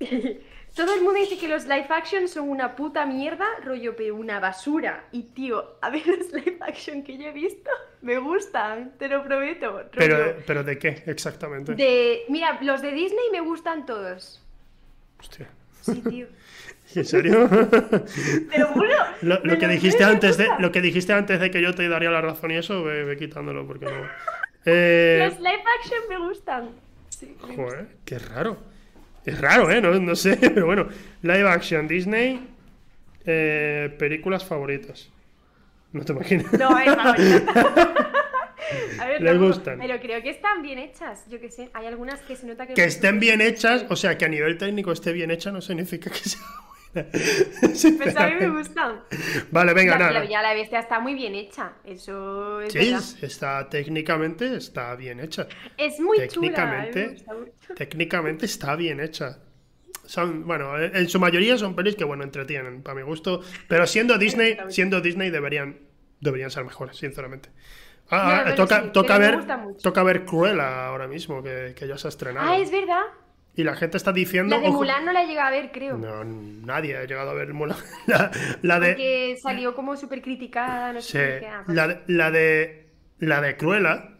Todo 0.74 0.94
el 0.94 1.02
mundo 1.02 1.20
dice 1.20 1.38
que 1.38 1.48
los 1.48 1.64
live 1.66 1.86
action 1.90 2.28
son 2.28 2.48
una 2.48 2.74
puta 2.76 3.04
mierda, 3.06 3.46
rollo, 3.64 3.94
pero 3.96 4.16
una 4.16 4.40
basura. 4.40 5.04
Y 5.12 5.24
tío, 5.34 5.76
a 5.82 5.90
ver 5.90 6.06
los 6.18 6.32
live 6.32 6.58
action 6.60 7.02
que 7.04 7.18
yo 7.18 7.28
he 7.28 7.32
visto, 7.32 7.70
me 8.02 8.18
gustan, 8.18 8.92
te 8.98 9.08
lo 9.08 9.22
prometo. 9.24 9.70
rollo. 9.70 9.90
Pero, 9.92 10.36
pero 10.46 10.64
¿de 10.64 10.78
qué 10.78 11.02
exactamente? 11.06 11.74
De. 11.74 12.24
Mira, 12.28 12.58
los 12.62 12.82
de 12.82 12.92
Disney 12.92 13.30
me 13.32 13.40
gustan 13.40 13.86
todos. 13.86 14.42
Hostia. 15.20 15.48
Sí, 15.82 16.00
tío. 16.08 16.26
¿En 16.94 17.04
serio? 17.04 17.48
Te 18.50 18.58
lo 18.58 18.66
juro. 18.68 18.96
Lo, 19.22 19.58
que 19.58 19.68
dijiste 19.68 20.04
antes 20.04 20.36
de, 20.36 20.48
lo 20.58 20.72
que 20.72 20.80
dijiste 20.80 21.12
antes 21.12 21.40
de 21.40 21.50
que 21.50 21.62
yo 21.62 21.74
te 21.74 21.88
daría 21.88 22.10
la 22.10 22.20
razón 22.20 22.50
y 22.50 22.56
eso, 22.56 22.82
ve, 22.84 23.04
ve 23.04 23.16
quitándolo 23.16 23.66
porque 23.66 23.86
no. 23.86 23.92
Eh, 24.64 25.28
Los 25.28 25.40
live 25.40 25.64
action 25.80 26.00
me 26.08 26.18
gustan. 26.18 26.70
Sí, 27.08 27.26
me 27.26 27.32
gustan. 27.48 27.56
joder, 27.56 27.86
qué 28.04 28.16
raro. 28.20 28.56
Es 29.24 29.40
raro, 29.40 29.68
¿eh? 29.72 29.80
No, 29.80 29.92
no 29.98 30.14
sé, 30.14 30.36
pero 30.40 30.66
bueno. 30.66 30.86
Live 31.22 31.48
action, 31.48 31.88
Disney, 31.88 32.48
eh, 33.26 33.92
películas 33.98 34.44
favoritas. 34.44 35.10
No 35.92 36.04
te 36.04 36.12
imaginas. 36.12 36.52
No, 36.52 36.78
es 36.78 36.96
A 39.00 39.06
ver, 39.06 39.38
gustan. 39.38 39.78
Pero 39.78 40.00
creo 40.00 40.22
que 40.22 40.30
están 40.30 40.62
bien 40.62 40.78
hechas. 40.78 41.24
Yo 41.28 41.40
qué 41.40 41.50
sé. 41.50 41.70
Hay 41.74 41.86
algunas 41.86 42.20
que 42.20 42.36
se 42.36 42.46
nota 42.46 42.66
que. 42.66 42.74
Que 42.74 42.84
estén 42.84 43.20
bien 43.20 43.40
hechas, 43.40 43.84
o 43.88 43.96
sea, 43.96 44.16
que 44.18 44.24
a 44.24 44.28
nivel 44.28 44.58
técnico 44.58 44.92
esté 44.92 45.12
bien 45.12 45.30
hecha 45.30 45.50
no 45.52 45.60
significa 45.60 46.10
que 46.10 46.18
sea 46.18 46.40
buena. 46.40 46.62
Pues 47.72 48.16
a 48.16 48.26
mí 48.28 48.34
me 48.38 48.50
gustan. 48.50 49.00
Vale, 49.50 49.72
venga, 49.72 49.92
la, 49.92 49.98
nada. 49.98 50.12
la 50.12 50.20
Bella 50.20 50.40
y 50.40 50.42
la 50.42 50.54
Bestia 50.54 50.80
está 50.80 51.00
muy 51.00 51.14
bien 51.14 51.34
hecha. 51.34 51.72
Eso 51.84 52.60
es 52.60 52.72
Sí, 52.72 52.78
verdad. 52.90 53.02
está 53.22 53.68
técnicamente 53.70 54.56
está 54.56 54.94
bien 54.94 55.20
hecha. 55.20 55.46
Es 55.78 55.98
muy 56.00 56.18
Técnicamente, 56.18 57.08
mucho. 57.26 57.74
técnicamente 57.74 58.44
está 58.44 58.76
bien 58.76 59.00
hecha. 59.00 59.38
Son, 60.04 60.46
bueno, 60.46 60.78
en 60.78 61.08
su 61.08 61.18
mayoría 61.18 61.56
son 61.56 61.74
pelis 61.74 61.94
que, 61.96 62.04
bueno, 62.04 62.24
entretienen, 62.24 62.82
para 62.82 62.96
mi 62.96 63.02
gusto. 63.02 63.40
Pero 63.68 63.86
siendo 63.86 64.18
Disney, 64.18 64.58
siendo 64.68 65.00
Disney 65.00 65.30
deberían, 65.30 65.78
deberían 66.20 66.50
ser 66.50 66.64
mejores, 66.64 66.96
sinceramente. 66.98 67.48
Ah, 68.12 68.44
ah, 68.46 68.54
toca, 68.54 68.82
sí, 68.82 68.90
ver, 69.18 69.38
toca 69.82 70.02
ver 70.02 70.24
Cruella 70.24 70.86
ahora 70.86 71.08
mismo, 71.08 71.42
que, 71.42 71.74
que 71.74 71.88
ya 71.88 71.96
se 71.98 72.08
ha 72.08 72.10
estrenado. 72.10 72.48
Ah, 72.48 72.58
es 72.58 72.70
verdad. 72.70 73.02
Y 73.54 73.64
la 73.64 73.74
gente 73.74 73.96
está 73.96 74.12
diciendo. 74.12 74.56
La 74.56 74.62
de 74.62 74.70
Mulan 74.70 75.04
no 75.04 75.12
la 75.12 75.24
llega 75.24 75.46
a 75.46 75.50
ver, 75.50 75.72
creo. 75.72 75.96
No, 75.98 76.24
nadie 76.24 76.96
ha 76.96 77.04
llegado 77.04 77.30
a 77.30 77.34
ver 77.34 77.52
Mulan. 77.52 77.76
La, 78.06 78.30
la 78.62 78.80
de. 78.80 78.88
Porque 78.88 79.36
salió 79.42 79.74
como 79.74 79.96
súper 79.96 80.22
criticada, 80.22 80.92
no 80.92 81.00
Sí, 81.02 81.12
sé 81.12 81.38
qué. 81.40 81.46
ah, 81.48 81.64
la, 81.68 81.88
de- 81.88 82.00
la 82.06 82.30
de 82.30 82.86
la 83.18 83.40
de 83.40 83.56
Cruella 83.56 84.10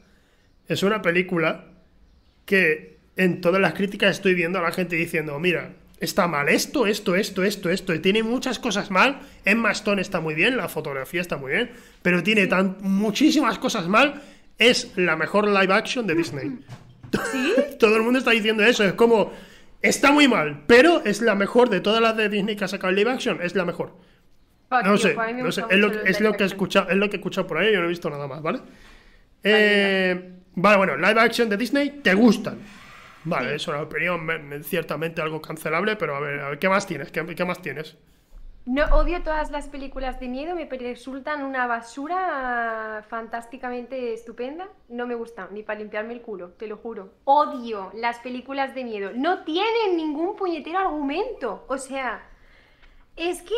es 0.68 0.82
una 0.82 1.02
película 1.02 1.66
que 2.44 2.98
en 3.16 3.40
todas 3.40 3.60
las 3.60 3.74
críticas 3.74 4.10
estoy 4.16 4.34
viendo 4.34 4.58
a 4.58 4.62
la 4.62 4.72
gente 4.72 4.96
diciendo, 4.96 5.38
mira, 5.38 5.72
está 6.02 6.26
mal 6.26 6.48
esto, 6.48 6.86
esto, 6.86 7.14
esto, 7.14 7.44
esto, 7.44 7.70
esto, 7.70 8.00
tiene 8.00 8.24
muchas 8.24 8.58
cosas 8.58 8.90
mal. 8.90 9.20
Emma 9.44 9.70
Stone 9.70 10.02
está 10.02 10.20
muy 10.20 10.34
bien, 10.34 10.56
la 10.56 10.68
fotografía 10.68 11.20
está 11.20 11.36
muy 11.36 11.52
bien, 11.52 11.70
pero 12.02 12.22
tiene 12.24 12.48
tan, 12.48 12.76
muchísimas 12.80 13.58
cosas 13.58 13.86
mal. 13.86 14.20
Es 14.58 14.92
la 14.96 15.16
mejor 15.16 15.46
live 15.46 15.72
action 15.72 16.06
de 16.06 16.14
Disney. 16.16 16.58
¿Sí? 17.30 17.54
Todo 17.78 17.96
el 17.96 18.02
mundo 18.02 18.18
está 18.18 18.32
diciendo 18.32 18.64
eso, 18.64 18.84
es 18.84 18.94
como, 18.94 19.32
está 19.80 20.10
muy 20.10 20.26
mal, 20.26 20.64
pero 20.66 21.02
es 21.04 21.22
la 21.22 21.36
mejor 21.36 21.70
de 21.70 21.80
todas 21.80 22.00
las 22.00 22.16
de 22.16 22.28
Disney 22.28 22.56
que 22.56 22.64
ha 22.64 22.68
sacado 22.68 22.92
live 22.92 23.10
action, 23.10 23.38
es 23.42 23.54
la 23.54 23.64
mejor. 23.64 23.96
No 24.70 24.82
tío, 24.82 24.98
sé, 24.98 25.16
no 25.34 25.52
sé, 25.52 25.64
es 25.68 25.78
lo, 25.78 25.92
es 25.92 26.20
lo 26.20 26.32
que 26.32 26.44
he 26.44 26.46
escuchado, 26.46 26.88
es 26.88 26.96
lo 26.96 27.10
que 27.10 27.16
he 27.16 27.18
escuchado 27.18 27.46
por 27.46 27.58
ahí, 27.58 27.72
yo 27.72 27.80
no 27.80 27.86
he 27.86 27.88
visto 27.88 28.08
nada 28.08 28.26
más, 28.26 28.40
¿vale? 28.40 28.60
Eh, 29.42 30.32
vale, 30.54 30.76
bueno, 30.78 30.96
live 30.96 31.20
action 31.20 31.48
de 31.48 31.56
Disney, 31.56 32.00
¿te 32.02 32.14
gustan? 32.14 32.58
Vale, 33.24 33.50
Sí. 33.50 33.54
es 33.56 33.68
una 33.68 33.82
opinión 33.82 34.24
me- 34.24 34.38
me- 34.38 34.62
ciertamente 34.62 35.22
algo 35.22 35.40
cancelable, 35.40 35.96
pero 35.96 36.16
a 36.16 36.20
ver, 36.20 36.40
a 36.40 36.48
ver, 36.50 36.58
¿qué 36.58 36.68
más 36.68 36.86
tienes? 36.86 37.10
¿Qué, 37.12 37.24
qué 37.34 37.44
más 37.44 37.62
tienes? 37.62 37.96
No 38.64 38.84
odio 38.96 39.22
todas 39.24 39.50
las 39.50 39.66
películas 39.68 40.20
de 40.20 40.28
miedo, 40.28 40.54
me 40.54 40.66
resultan 40.66 41.42
una 41.42 41.66
basura 41.66 43.04
fantásticamente 43.08 44.12
estupenda. 44.14 44.68
No 44.88 45.04
me 45.06 45.16
gustan, 45.16 45.48
ni 45.52 45.64
para 45.64 45.80
limpiarme 45.80 46.12
el 46.14 46.22
culo, 46.22 46.50
te 46.50 46.68
lo 46.68 46.76
juro. 46.76 47.12
Odio 47.24 47.90
las 47.94 48.20
películas 48.20 48.72
de 48.74 48.84
miedo. 48.84 49.10
No 49.14 49.42
tienen 49.42 49.96
ningún 49.96 50.36
puñetero 50.36 50.78
argumento. 50.78 51.64
O 51.68 51.76
sea, 51.76 52.22
es 53.16 53.42
que 53.42 53.54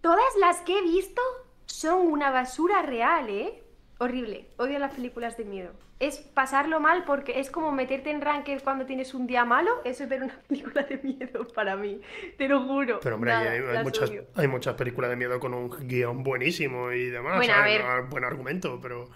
todas 0.00 0.34
las 0.40 0.62
que 0.62 0.78
he 0.78 0.82
visto 0.82 1.20
son 1.66 2.06
una 2.06 2.30
basura 2.30 2.80
real, 2.82 3.28
¿eh? 3.28 3.61
Horrible. 4.02 4.46
Odio 4.56 4.78
las 4.80 4.94
películas 4.94 5.36
de 5.36 5.44
miedo. 5.44 5.70
Es 6.00 6.18
pasarlo 6.18 6.80
mal 6.80 7.04
porque 7.04 7.38
es 7.38 7.50
como 7.50 7.70
meterte 7.70 8.10
en 8.10 8.20
ranked 8.20 8.60
cuando 8.64 8.84
tienes 8.84 9.14
un 9.14 9.28
día 9.28 9.44
malo. 9.44 9.70
Eso 9.84 10.02
es 10.02 10.08
ver 10.08 10.24
una 10.24 10.36
película 10.48 10.82
de 10.82 10.98
miedo 10.98 11.46
para 11.54 11.76
mí. 11.76 12.00
Te 12.36 12.48
lo 12.48 12.62
juro. 12.64 12.98
Pero 13.00 13.14
hombre, 13.14 13.30
Nada, 13.30 13.50
hay, 13.52 13.60
hay 13.76 13.84
muchas, 13.84 14.10
odio. 14.10 14.24
hay 14.34 14.48
muchas 14.48 14.74
películas 14.74 15.10
de 15.10 15.16
miedo 15.16 15.38
con 15.38 15.54
un 15.54 15.70
guion 15.86 16.24
buenísimo 16.24 16.90
y 16.90 17.06
demás, 17.10 17.36
Bueno, 17.36 17.54
a 17.54 17.62
ver. 17.62 17.82
Buen 18.10 18.24
argumento, 18.24 18.80
pero... 18.82 19.08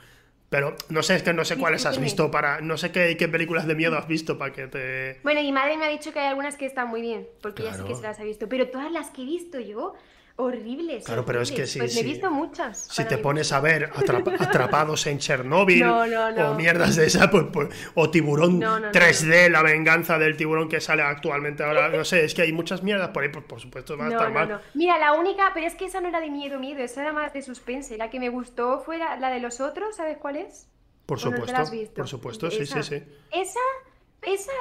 Pero 0.48 0.76
no 0.90 1.02
sé, 1.02 1.16
es 1.16 1.24
que 1.24 1.32
no 1.32 1.44
sé 1.44 1.58
cuáles 1.58 1.84
has 1.86 2.00
visto 2.00 2.30
para... 2.30 2.60
No 2.60 2.76
sé 2.76 2.92
qué, 2.92 3.16
qué 3.16 3.26
películas 3.26 3.66
de 3.66 3.74
miedo 3.74 3.98
has 3.98 4.06
visto 4.06 4.38
para 4.38 4.52
que 4.52 4.68
te... 4.68 5.18
Bueno, 5.24 5.40
mi 5.40 5.50
madre 5.50 5.76
me 5.76 5.86
ha 5.86 5.88
dicho 5.88 6.12
que 6.12 6.20
hay 6.20 6.28
algunas 6.28 6.56
que 6.56 6.66
están 6.66 6.86
muy 6.86 7.00
bien, 7.02 7.26
porque 7.42 7.64
ya 7.64 7.70
sé 7.72 7.78
Claro. 7.78 7.88
que 7.88 7.94
se 7.96 8.02
las 8.02 8.20
ha 8.20 8.22
visto, 8.22 8.48
pero 8.48 8.68
todas 8.68 8.92
las 8.92 9.10
que 9.10 9.22
he 9.22 9.24
visto 9.24 9.58
yo, 9.58 9.94
horribles. 10.36 11.04
Claro, 11.04 11.24
pero 11.24 11.40
es 11.40 11.50
que 11.50 11.66
sí, 11.66 11.78
Pues 11.78 11.96
he 11.96 12.02
visto 12.02 12.30
muchas. 12.30 12.86
Si 12.90 13.04
te 13.04 13.16
mí. 13.16 13.22
pones 13.22 13.52
a 13.52 13.60
ver 13.60 13.90
Atrapa- 13.92 14.36
Atrapados 14.40 15.06
en 15.06 15.18
Chernóbil 15.18 15.80
No, 15.80 16.06
no, 16.06 16.30
no. 16.30 16.50
o 16.50 16.54
mierdas 16.54 16.96
de 16.96 17.06
esa, 17.06 17.30
pues, 17.30 17.46
pues- 17.52 17.68
o 17.94 18.10
Tiburón 18.10 18.58
No, 18.58 18.78
no, 18.78 18.86
no, 18.86 18.92
3D, 18.92 19.48
la 19.50 19.62
venganza 19.62 20.18
del 20.18 20.36
tiburón 20.36 20.68
que 20.68 20.80
sale 20.80 21.02
actualmente 21.02 21.64
ahora, 21.64 21.88
no 21.88 22.04
sé, 22.04 22.24
es 22.24 22.34
que 22.34 22.42
hay 22.42 22.52
muchas 22.52 22.82
mierdas 22.82 23.08
por 23.10 23.22
ahí, 23.22 23.30
pues 23.30 23.44
por 23.46 23.60
supuesto 23.60 23.96
va 23.96 24.06
a 24.06 24.10
estar 24.10 24.30
mal. 24.32 24.60
Mira, 24.74 24.98
la 24.98 25.14
única, 25.14 25.50
pero 25.54 25.66
es 25.66 25.74
que 25.74 25.86
esa 25.86 26.00
no 26.00 26.08
era 26.08 26.20
de 26.20 26.30
miedo, 26.30 26.58
miedo, 26.58 26.80
esa 26.82 27.02
era 27.02 27.12
más 27.12 27.32
de 27.32 27.42
suspense. 27.42 27.96
La 27.96 28.10
que 28.10 28.20
me 28.20 28.28
gustó 28.28 28.80
fue 28.80 28.98
la, 28.98 29.16
la 29.16 29.30
de 29.30 29.40
los 29.40 29.60
otros, 29.60 29.96
¿sabes 29.96 30.18
cuál 30.18 30.36
es? 30.36 30.68
Por 31.06 31.18
¿O 31.24 31.30
no 31.30 31.42
te 31.44 31.52
la 31.52 31.60
has 31.60 31.68
supuesto, 31.68 31.94
por 31.94 32.08
supuesto, 32.08 32.50
sí, 32.50 32.62
Esa. 32.62 32.82
sí, 32.82 32.98
sí. 32.98 33.04
Esa, 33.32 33.60
esa 34.26 34.52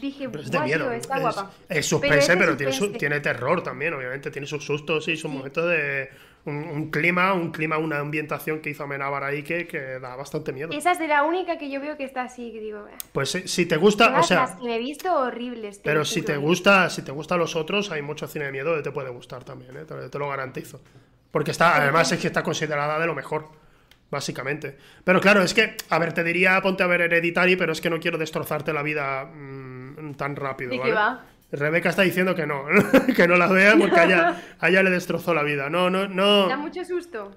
dije, 0.00 0.28
Pero 0.28 0.42
es 0.42 0.50
de 0.50 0.58
"Guau, 0.58 0.68
tío, 0.68 0.78
miedo, 0.78 0.92
está 0.92 1.16
es, 1.16 1.20
guapa. 1.22 1.50
es 1.68 1.86
suspense, 1.86 2.36
pero, 2.36 2.56
tiene, 2.56 2.72
suspense. 2.72 2.98
tiene 2.98 3.20
terror 3.20 3.62
también, 3.62 3.94
obviamente, 3.94 4.30
tiene 4.30 4.46
sus 4.46 4.64
sustos 4.64 5.08
y 5.08 5.16
sus 5.16 5.30
momentos 5.30 5.68
de 5.70 6.10
un, 6.44 6.56
un 6.56 6.90
clima, 6.90 7.32
un 7.34 7.52
clima, 7.52 7.78
una 7.78 8.00
ambientación 8.00 8.60
que 8.60 8.70
hizo 8.70 8.82
Amenábar 8.82 9.22
ahí 9.22 9.42
que, 9.44 9.66
que 9.68 9.78
da 10.00 10.16
bastante 10.16 10.52
miedo. 10.52 10.70
Esa 10.72 10.90
es 10.92 10.98
de 10.98 11.06
la 11.06 11.22
única 11.22 11.56
que 11.56 11.70
yo 11.70 11.80
veo 11.80 11.96
que 11.96 12.04
está 12.04 12.22
así, 12.22 12.50
que 12.52 12.60
digo. 12.60 12.84
Pues 13.12 13.30
si 13.30 13.66
te 13.66 13.76
gusta, 13.76 14.18
o 14.18 14.22
sea, 14.24 14.40
las 14.40 14.56
que 14.56 14.64
me 14.64 14.74
he 14.76 14.78
visto 14.80 15.14
horribles. 15.14 15.80
Pero 15.84 16.04
si 16.04 16.22
te 16.22 16.34
¿eh? 16.34 16.36
gusta, 16.38 16.90
si 16.90 17.02
te 17.02 17.12
gustan 17.12 17.38
los 17.38 17.54
otros, 17.54 17.90
hay 17.92 18.02
mucho 18.02 18.26
cine 18.26 18.46
de 18.46 18.52
miedo 18.52 18.74
que 18.74 18.82
te 18.82 18.90
puede 18.90 19.10
gustar 19.10 19.44
también, 19.44 19.76
¿eh? 19.76 19.84
te, 19.84 20.08
te 20.08 20.18
lo 20.18 20.28
garantizo. 20.28 20.80
Porque 21.30 21.52
está, 21.52 21.76
además 21.76 22.10
es 22.12 22.20
que 22.20 22.26
está 22.26 22.42
considerada 22.42 22.98
de 22.98 23.06
lo 23.06 23.14
mejor, 23.14 23.46
básicamente. 24.12 24.76
Pero 25.02 25.20
claro, 25.20 25.42
es 25.42 25.54
que, 25.54 25.74
a 25.88 25.98
ver, 25.98 26.12
te 26.12 26.22
diría 26.22 26.60
ponte 26.62 26.82
a 26.84 26.86
ver 26.86 27.00
Hereditary, 27.00 27.56
pero 27.56 27.72
es 27.72 27.80
que 27.80 27.90
no 27.90 27.98
quiero 27.98 28.18
destrozarte 28.18 28.72
la 28.72 28.82
vida 28.82 29.24
mm, 29.24 30.14
tan 30.14 30.36
rápido, 30.36 30.70
¿De 30.70 30.78
¿vale? 30.78 30.92
va? 30.92 31.24
Rebeca 31.50 31.88
está 31.90 32.02
diciendo 32.02 32.34
que 32.34 32.46
no, 32.46 32.64
que 33.16 33.26
no 33.26 33.36
la 33.36 33.46
vea 33.48 33.74
porque 33.76 33.98
a 33.98 34.04
ella, 34.04 34.42
a 34.60 34.68
ella 34.68 34.82
le 34.82 34.90
destrozó 34.90 35.34
la 35.34 35.42
vida. 35.42 35.68
No, 35.68 35.90
no, 35.90 36.06
no. 36.06 36.46
Da 36.46 36.56
mucho 36.56 36.84
susto. 36.84 37.36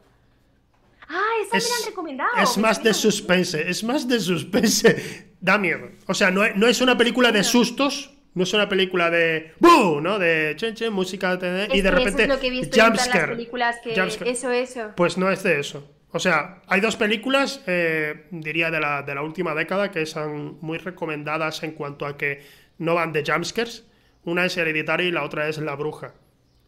Ah, 1.07 1.21
esa 1.41 1.57
me 1.57 1.63
la 1.63 1.75
han 1.79 1.85
recomendado. 1.87 2.29
es 2.41 2.57
más 2.57 2.83
de 2.83 2.93
suspense, 2.93 3.69
es 3.69 3.83
más 3.83 4.07
de 4.07 4.19
suspense. 4.19 5.31
Da 5.39 5.57
miedo. 5.57 5.89
O 6.07 6.13
sea, 6.13 6.31
no, 6.31 6.43
es- 6.43 6.55
no 6.55 6.67
es 6.67 6.81
una 6.81 6.97
película 6.97 7.31
de 7.31 7.43
sustos, 7.43 8.11
no 8.33 8.43
es 8.43 8.53
una 8.53 8.67
película 8.67 9.09
de. 9.09 9.53
¿no? 9.61 10.19
De 10.19 10.55
chen, 10.57 10.75
chen, 10.75 10.91
música 10.91 11.39
y 11.71 11.77
Es 11.77 11.83
de 11.83 11.91
repente 11.91 12.23
eso 12.23 12.33
es 12.33 12.35
lo 12.35 12.39
que 12.39 12.47
he 12.47 12.49
visto 12.49 12.77
en 12.79 12.93
las 12.93 13.07
películas 13.07 13.75
que... 13.83 13.93
Eso, 14.29 14.51
eso. 14.51 14.91
Pues 14.97 15.17
no 15.17 15.29
es 15.31 15.43
de 15.43 15.59
eso. 15.59 15.94
O 16.15 16.19
sea, 16.19 16.61
hay 16.67 16.79
dos 16.79 16.95
películas, 16.95 17.61
eh, 17.67 18.27
diría, 18.31 18.71
de 18.71 18.79
la, 18.79 19.01
de 19.03 19.13
la 19.13 19.21
última 19.21 19.53
década 19.53 19.91
que 19.91 20.05
son 20.05 20.57
muy 20.61 20.77
recomendadas 20.77 21.61
en 21.63 21.73
cuanto 21.73 22.05
a 22.05 22.15
que 22.15 22.41
no 22.77 22.95
van 22.95 23.11
de 23.11 23.21
jumpscares. 23.27 23.85
Una 24.23 24.45
es 24.45 24.55
Hereditary 24.55 25.07
y 25.07 25.11
la 25.11 25.23
otra 25.23 25.49
es 25.49 25.57
La 25.57 25.75
Bruja, 25.75 26.13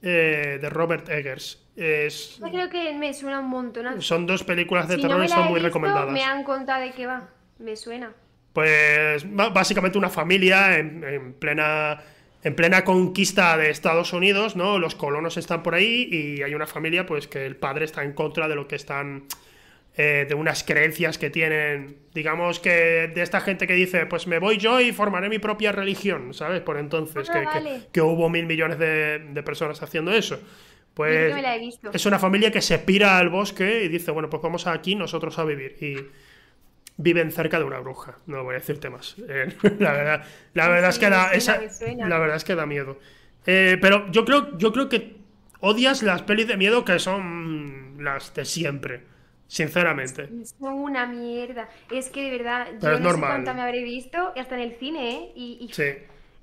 eh, 0.01 0.59
de 0.61 0.69
Robert 0.69 1.07
Eggers. 1.07 1.65
Es, 1.77 2.39
Yo 2.39 2.49
creo 2.49 2.69
que 2.69 2.93
me 2.93 3.13
suena 3.13 3.39
un 3.39 3.47
montón. 3.47 4.01
son 4.01 4.25
dos 4.25 4.43
películas 4.43 4.89
de 4.89 4.95
si 4.95 5.01
terror 5.01 5.17
no 5.19 5.23
y 5.23 5.29
son 5.29 5.45
muy 5.45 5.53
visto, 5.53 5.67
recomendadas. 5.67 6.11
me 6.11 6.25
han 6.25 6.43
contado 6.43 6.81
de 6.81 6.91
qué 6.91 7.07
va. 7.07 7.29
Me 7.59 7.77
suena. 7.77 8.11
Pues 8.51 9.25
básicamente 9.33 9.97
una 9.97 10.09
familia 10.09 10.77
en, 10.77 11.05
en 11.05 11.33
plena 11.35 12.01
en 12.47 12.55
plena 12.55 12.83
conquista 12.83 13.57
de 13.57 13.69
Estados 13.69 14.13
Unidos, 14.13 14.55
¿no? 14.55 14.79
Los 14.79 14.95
colonos 14.95 15.37
están 15.37 15.63
por 15.63 15.75
ahí 15.75 16.07
y 16.11 16.41
hay 16.43 16.53
una 16.55 16.67
familia, 16.67 17.05
pues 17.05 17.27
que 17.27 17.45
el 17.45 17.55
padre 17.55 17.85
está 17.85 18.03
en 18.03 18.13
contra 18.13 18.47
de 18.47 18.55
lo 18.55 18.67
que 18.67 18.75
están 18.75 19.25
eh, 19.97 20.25
de 20.29 20.35
unas 20.35 20.63
creencias 20.63 21.17
que 21.17 21.29
tienen, 21.31 21.97
digamos 22.13 22.59
que 22.59 23.11
de 23.13 23.21
esta 23.21 23.41
gente 23.41 23.65
que 23.65 23.73
dice, 23.73 24.05
pues 24.05 24.27
me 24.27 24.37
voy 24.39 24.57
yo 24.57 24.79
y 24.79 24.91
formaré 24.91 25.27
mi 25.29 25.39
propia 25.39 25.71
religión, 25.71 26.33
¿sabes? 26.35 26.61
Por 26.61 26.77
entonces, 26.77 27.27
Ah, 27.29 27.33
que, 27.33 27.39
que- 27.39 27.45
vale. 27.45 27.81
que 27.91 28.01
hubo 28.01 28.29
mil 28.29 28.45
millones 28.45 28.77
de, 28.77 29.19
de 29.19 29.43
personas 29.43 29.81
haciendo 29.81 30.11
eso. 30.13 30.39
Pues 30.93 31.29
que 31.29 31.33
me 31.35 31.41
la 31.41 31.55
he 31.55 31.59
visto. 31.59 31.89
es 31.93 32.05
una 32.05 32.17
familia 32.19 32.51
que 32.51 32.61
se 32.61 32.79
pira 32.79 33.17
al 33.17 33.29
bosque 33.29 33.83
y 33.83 33.87
dice, 33.87 34.11
bueno, 34.11 34.29
pues 34.29 34.41
vamos 34.41 34.65
aquí 34.67 34.95
nosotros 34.95 35.37
a 35.39 35.43
vivir. 35.45 35.75
Y 35.81 35.95
viven 36.97 37.31
cerca 37.31 37.59
de 37.59 37.65
una 37.65 37.79
bruja. 37.79 38.17
No 38.25 38.43
voy 38.43 38.55
a 38.55 38.59
decirte 38.59 38.89
más. 38.89 39.15
Eh, 39.27 39.55
la 39.79 39.91
verdad, 39.93 40.25
la 40.53 40.63
Sí, 40.65 40.69
verdad 40.69 40.89
es 40.89 40.99
que 40.99 41.09
da, 41.09 41.33
esa- 41.33 41.59
la 42.03 42.19
verdad 42.19 42.37
es 42.37 42.43
que 42.43 42.55
da 42.55 42.65
miedo. 42.65 42.99
Eh, 43.45 43.77
pero 43.81 44.09
yo 44.11 44.25
creo, 44.25 44.57
yo 44.57 44.71
creo 44.73 44.89
que 44.89 45.17
odias 45.61 46.03
las 46.03 46.21
pelis 46.23 46.47
de 46.47 46.57
miedo 46.57 46.83
que 46.85 46.99
son 46.99 47.97
las 48.03 48.33
de 48.33 48.45
siempre. 48.45 49.03
Sinceramente. 49.47 50.29
Son 50.59 50.73
una 50.73 51.05
mierda. 51.05 51.69
Es 51.89 52.09
que 52.09 52.23
de 52.23 52.31
verdad, 52.37 52.67
Pero 52.81 52.93
yo 52.93 52.97
es 52.97 53.01
no 53.01 53.09
normal. 53.09 53.29
sé 53.29 53.33
cuánta 53.33 53.53
me 53.53 53.61
habré 53.61 53.83
visto, 53.83 54.33
hasta 54.35 54.55
en 54.55 54.61
el 54.61 54.75
cine, 54.77 55.11
¿eh? 55.15 55.31
Y, 55.35 55.57
y 55.61 55.73
Sí. 55.73 55.83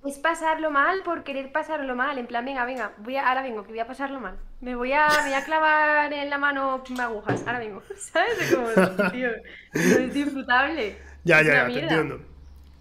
Es 0.05 0.19
pasarlo 0.19 0.71
mal 0.71 1.03
por 1.05 1.25
querer 1.25 1.51
pasarlo 1.53 1.95
mal. 1.97 2.19
En 2.19 2.27
plan, 2.27 2.45
venga, 2.45 2.65
venga, 2.65 2.93
voy 2.99 3.17
a, 3.17 3.29
ahora 3.29 3.43
vengo, 3.43 3.63
que 3.65 3.71
voy 3.71 3.81
a 3.81 3.87
pasarlo 3.87 4.21
mal. 4.21 4.37
Me 4.61 4.75
voy 4.75 4.93
a, 4.93 5.07
me 5.23 5.31
voy 5.31 5.35
a 5.35 5.45
clavar 5.45 6.13
en 6.13 6.31
la 6.31 6.39
mano 6.39 6.83
agujas, 6.99 7.43
ahora 7.47 7.59
vengo. 7.59 7.83
¿Sabes? 7.97 8.41
Es 8.41 8.55
como, 8.55 9.11
tío, 9.11 9.31
es 9.73 10.15
disfrutable. 10.15 10.97
Ya, 11.25 11.41
Es 11.41 11.47
ya, 11.47 11.53
ya, 11.55 11.67
te 11.67 11.81
entiendo. 11.81 12.17
Es 12.17 12.21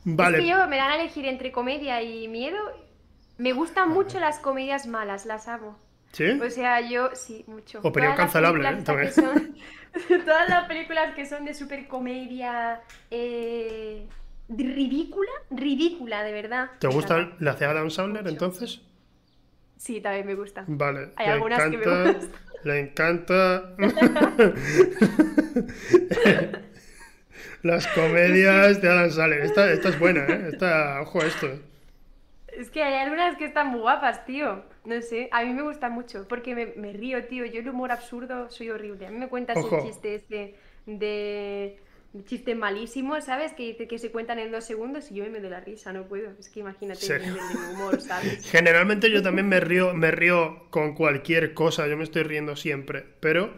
Vale. 0.05 0.37
que 0.39 0.47
yo 0.47 0.67
me 0.67 0.77
dan 0.77 0.91
a 0.91 0.95
elegir 0.95 1.25
entre 1.25 1.51
comedia 1.51 2.01
y 2.01 2.27
miedo. 2.27 2.57
Me 3.37 3.53
gustan 3.53 3.89
mucho 3.89 4.19
las 4.19 4.39
comedias 4.39 4.85
malas, 4.85 5.25
las 5.25 5.47
amo. 5.47 5.79
¿Sí? 6.11 6.29
O 6.39 6.49
sea, 6.49 6.81
yo 6.81 7.09
sí, 7.15 7.43
mucho. 7.47 7.79
Opinión 7.81 8.15
cancelable, 8.15 8.67
¿eh? 8.69 9.11
son- 9.11 9.55
todas 10.25 10.49
las 10.49 10.67
películas 10.67 11.15
que 11.15 11.25
son 11.25 11.45
de 11.45 11.53
super 11.53 11.87
comedia 11.87 12.81
eh, 13.09 14.07
ridícula, 14.47 15.31
ridícula, 15.49 16.23
de 16.23 16.31
verdad. 16.31 16.69
¿Te 16.79 16.87
gusta 16.87 17.17
encanta. 17.19 17.35
la 17.39 17.53
de 17.55 17.65
Adam 17.65 17.89
Sandler 17.89 18.27
entonces? 18.27 18.81
Sí, 19.77 20.01
también 20.01 20.25
me 20.25 20.35
gusta. 20.35 20.63
Vale. 20.67 21.11
Hay 21.15 21.27
le 21.27 21.31
algunas 21.33 21.63
que 21.69 21.77
me 21.77 21.83
encanta. 21.85 22.13
gustan. 22.13 22.41
Le 22.63 22.79
encanta. 22.79 23.75
Las 27.61 27.87
comedias 27.87 28.81
de 28.81 28.89
Adam 28.89 29.09
Sandler. 29.11 29.41
Esta, 29.41 29.71
esta 29.71 29.89
es 29.89 29.99
buena, 29.99 30.25
¿eh? 30.27 30.49
Esta, 30.49 31.01
ojo 31.01 31.21
a 31.21 31.25
esto. 31.25 31.47
Es 32.47 32.69
que 32.69 32.83
hay 32.83 32.95
algunas 32.95 33.37
que 33.37 33.45
están 33.45 33.67
muy 33.67 33.79
guapas, 33.79 34.25
tío. 34.25 34.63
No 34.85 35.01
sé, 35.01 35.29
a 35.31 35.43
mí 35.43 35.53
me 35.53 35.63
gusta 35.63 35.89
mucho 35.89 36.27
porque 36.27 36.55
me, 36.55 36.67
me 36.75 36.91
río, 36.93 37.23
tío. 37.25 37.45
Yo 37.45 37.61
el 37.61 37.69
humor 37.69 37.91
absurdo 37.91 38.49
soy 38.51 38.69
horrible. 38.69 39.07
A 39.07 39.11
mí 39.11 39.17
me 39.17 39.29
cuentas 39.29 39.57
Ojo. 39.57 39.77
el 39.77 39.83
chiste 39.85 40.15
este 40.15 40.55
de 40.85 41.79
chiste 42.25 42.53
malísimo, 42.55 43.19
¿sabes? 43.21 43.53
Que 43.53 43.63
dice 43.63 43.87
que 43.87 43.97
se 43.97 44.11
cuentan 44.11 44.37
en 44.39 44.51
dos 44.51 44.65
segundos 44.65 45.09
y 45.11 45.15
yo 45.15 45.25
me 45.31 45.39
doy 45.39 45.49
la 45.49 45.59
risa, 45.61 45.91
no 45.93 46.03
puedo. 46.07 46.29
Es 46.39 46.49
que 46.49 46.59
imagínate 46.59 46.99
Sí. 47.01 47.11
el 47.13 47.33
humor, 47.73 47.99
¿sabes? 48.01 48.45
Generalmente 48.51 49.09
yo 49.11 49.23
también 49.23 49.47
me 49.49 49.59
río, 49.59 49.93
me 49.93 50.11
río 50.11 50.67
con 50.69 50.93
cualquier 50.93 51.53
cosa, 51.53 51.87
yo 51.87 51.97
me 51.97 52.03
estoy 52.03 52.23
riendo 52.23 52.55
siempre, 52.55 53.03
pero 53.19 53.53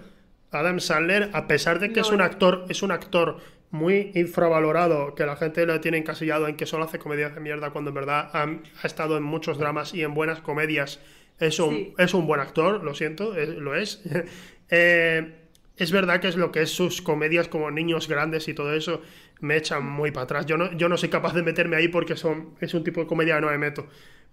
Adam 0.52 0.80
Sandler, 0.80 1.32
a 1.34 1.48
pesar 1.48 1.80
de 1.80 1.92
que 1.92 2.00
es 2.00 2.12
un 2.12 2.22
actor, 2.22 2.66
es 2.70 2.82
un 2.82 2.92
actor 2.92 3.40
muy 3.72 4.12
infravalorado, 4.16 5.16
que 5.16 5.26
la 5.26 5.36
gente 5.36 5.66
lo 5.66 5.82
tiene 5.82 5.98
encasillado 5.98 6.48
en 6.48 6.56
que 6.56 6.66
solo 6.66 6.86
hace 6.86 6.98
comedias 6.98 7.36
de 7.36 7.42
mierda, 7.42 7.72
cuando 7.72 7.90
en 7.90 7.96
verdad 7.96 8.30
ha, 8.32 8.44
ha 8.44 8.88
estado 8.88 9.18
en 9.18 9.24
muchos 9.24 9.58
dramas 9.58 9.94
y 9.94 10.02
en 10.04 10.14
buenas 10.14 10.40
comedias. 10.40 11.02
Es 11.40 11.60
un, 11.60 11.74
Sí. 11.76 11.94
es 11.98 12.14
un 12.14 12.26
buen 12.26 12.40
actor, 12.40 12.82
lo 12.86 12.94
siento, 12.96 13.36
es- 13.36 13.50
lo 13.50 13.76
es. 13.76 14.02
Eh, 14.72 15.45
es 15.78 15.92
verdad 15.92 16.20
que 16.22 16.28
es 16.30 16.36
lo 16.38 16.52
que 16.52 16.62
es 16.62 16.70
sus 16.72 17.02
comedias 17.02 17.48
como 17.48 17.70
niños 17.72 18.08
grandes 18.08 18.48
y 18.48 18.54
todo 18.54 18.74
eso, 18.74 19.02
me 19.42 19.58
echan 19.58 19.86
muy 19.86 20.12
para 20.12 20.24
atrás. 20.24 20.46
Yo 20.46 20.58
no, 20.58 20.72
yo 20.74 20.90
no 20.90 20.98
soy 20.98 21.10
capaz 21.10 21.34
de 21.34 21.44
meterme 21.44 21.76
ahí 21.78 21.88
porque 21.90 22.16
son, 22.16 22.56
es 22.62 22.74
un 22.74 22.84
tipo 22.84 23.02
de 23.02 23.08
comedia 23.08 23.36
que 23.36 23.42
no 23.42 23.48
me 23.52 23.58
meto. 23.58 23.88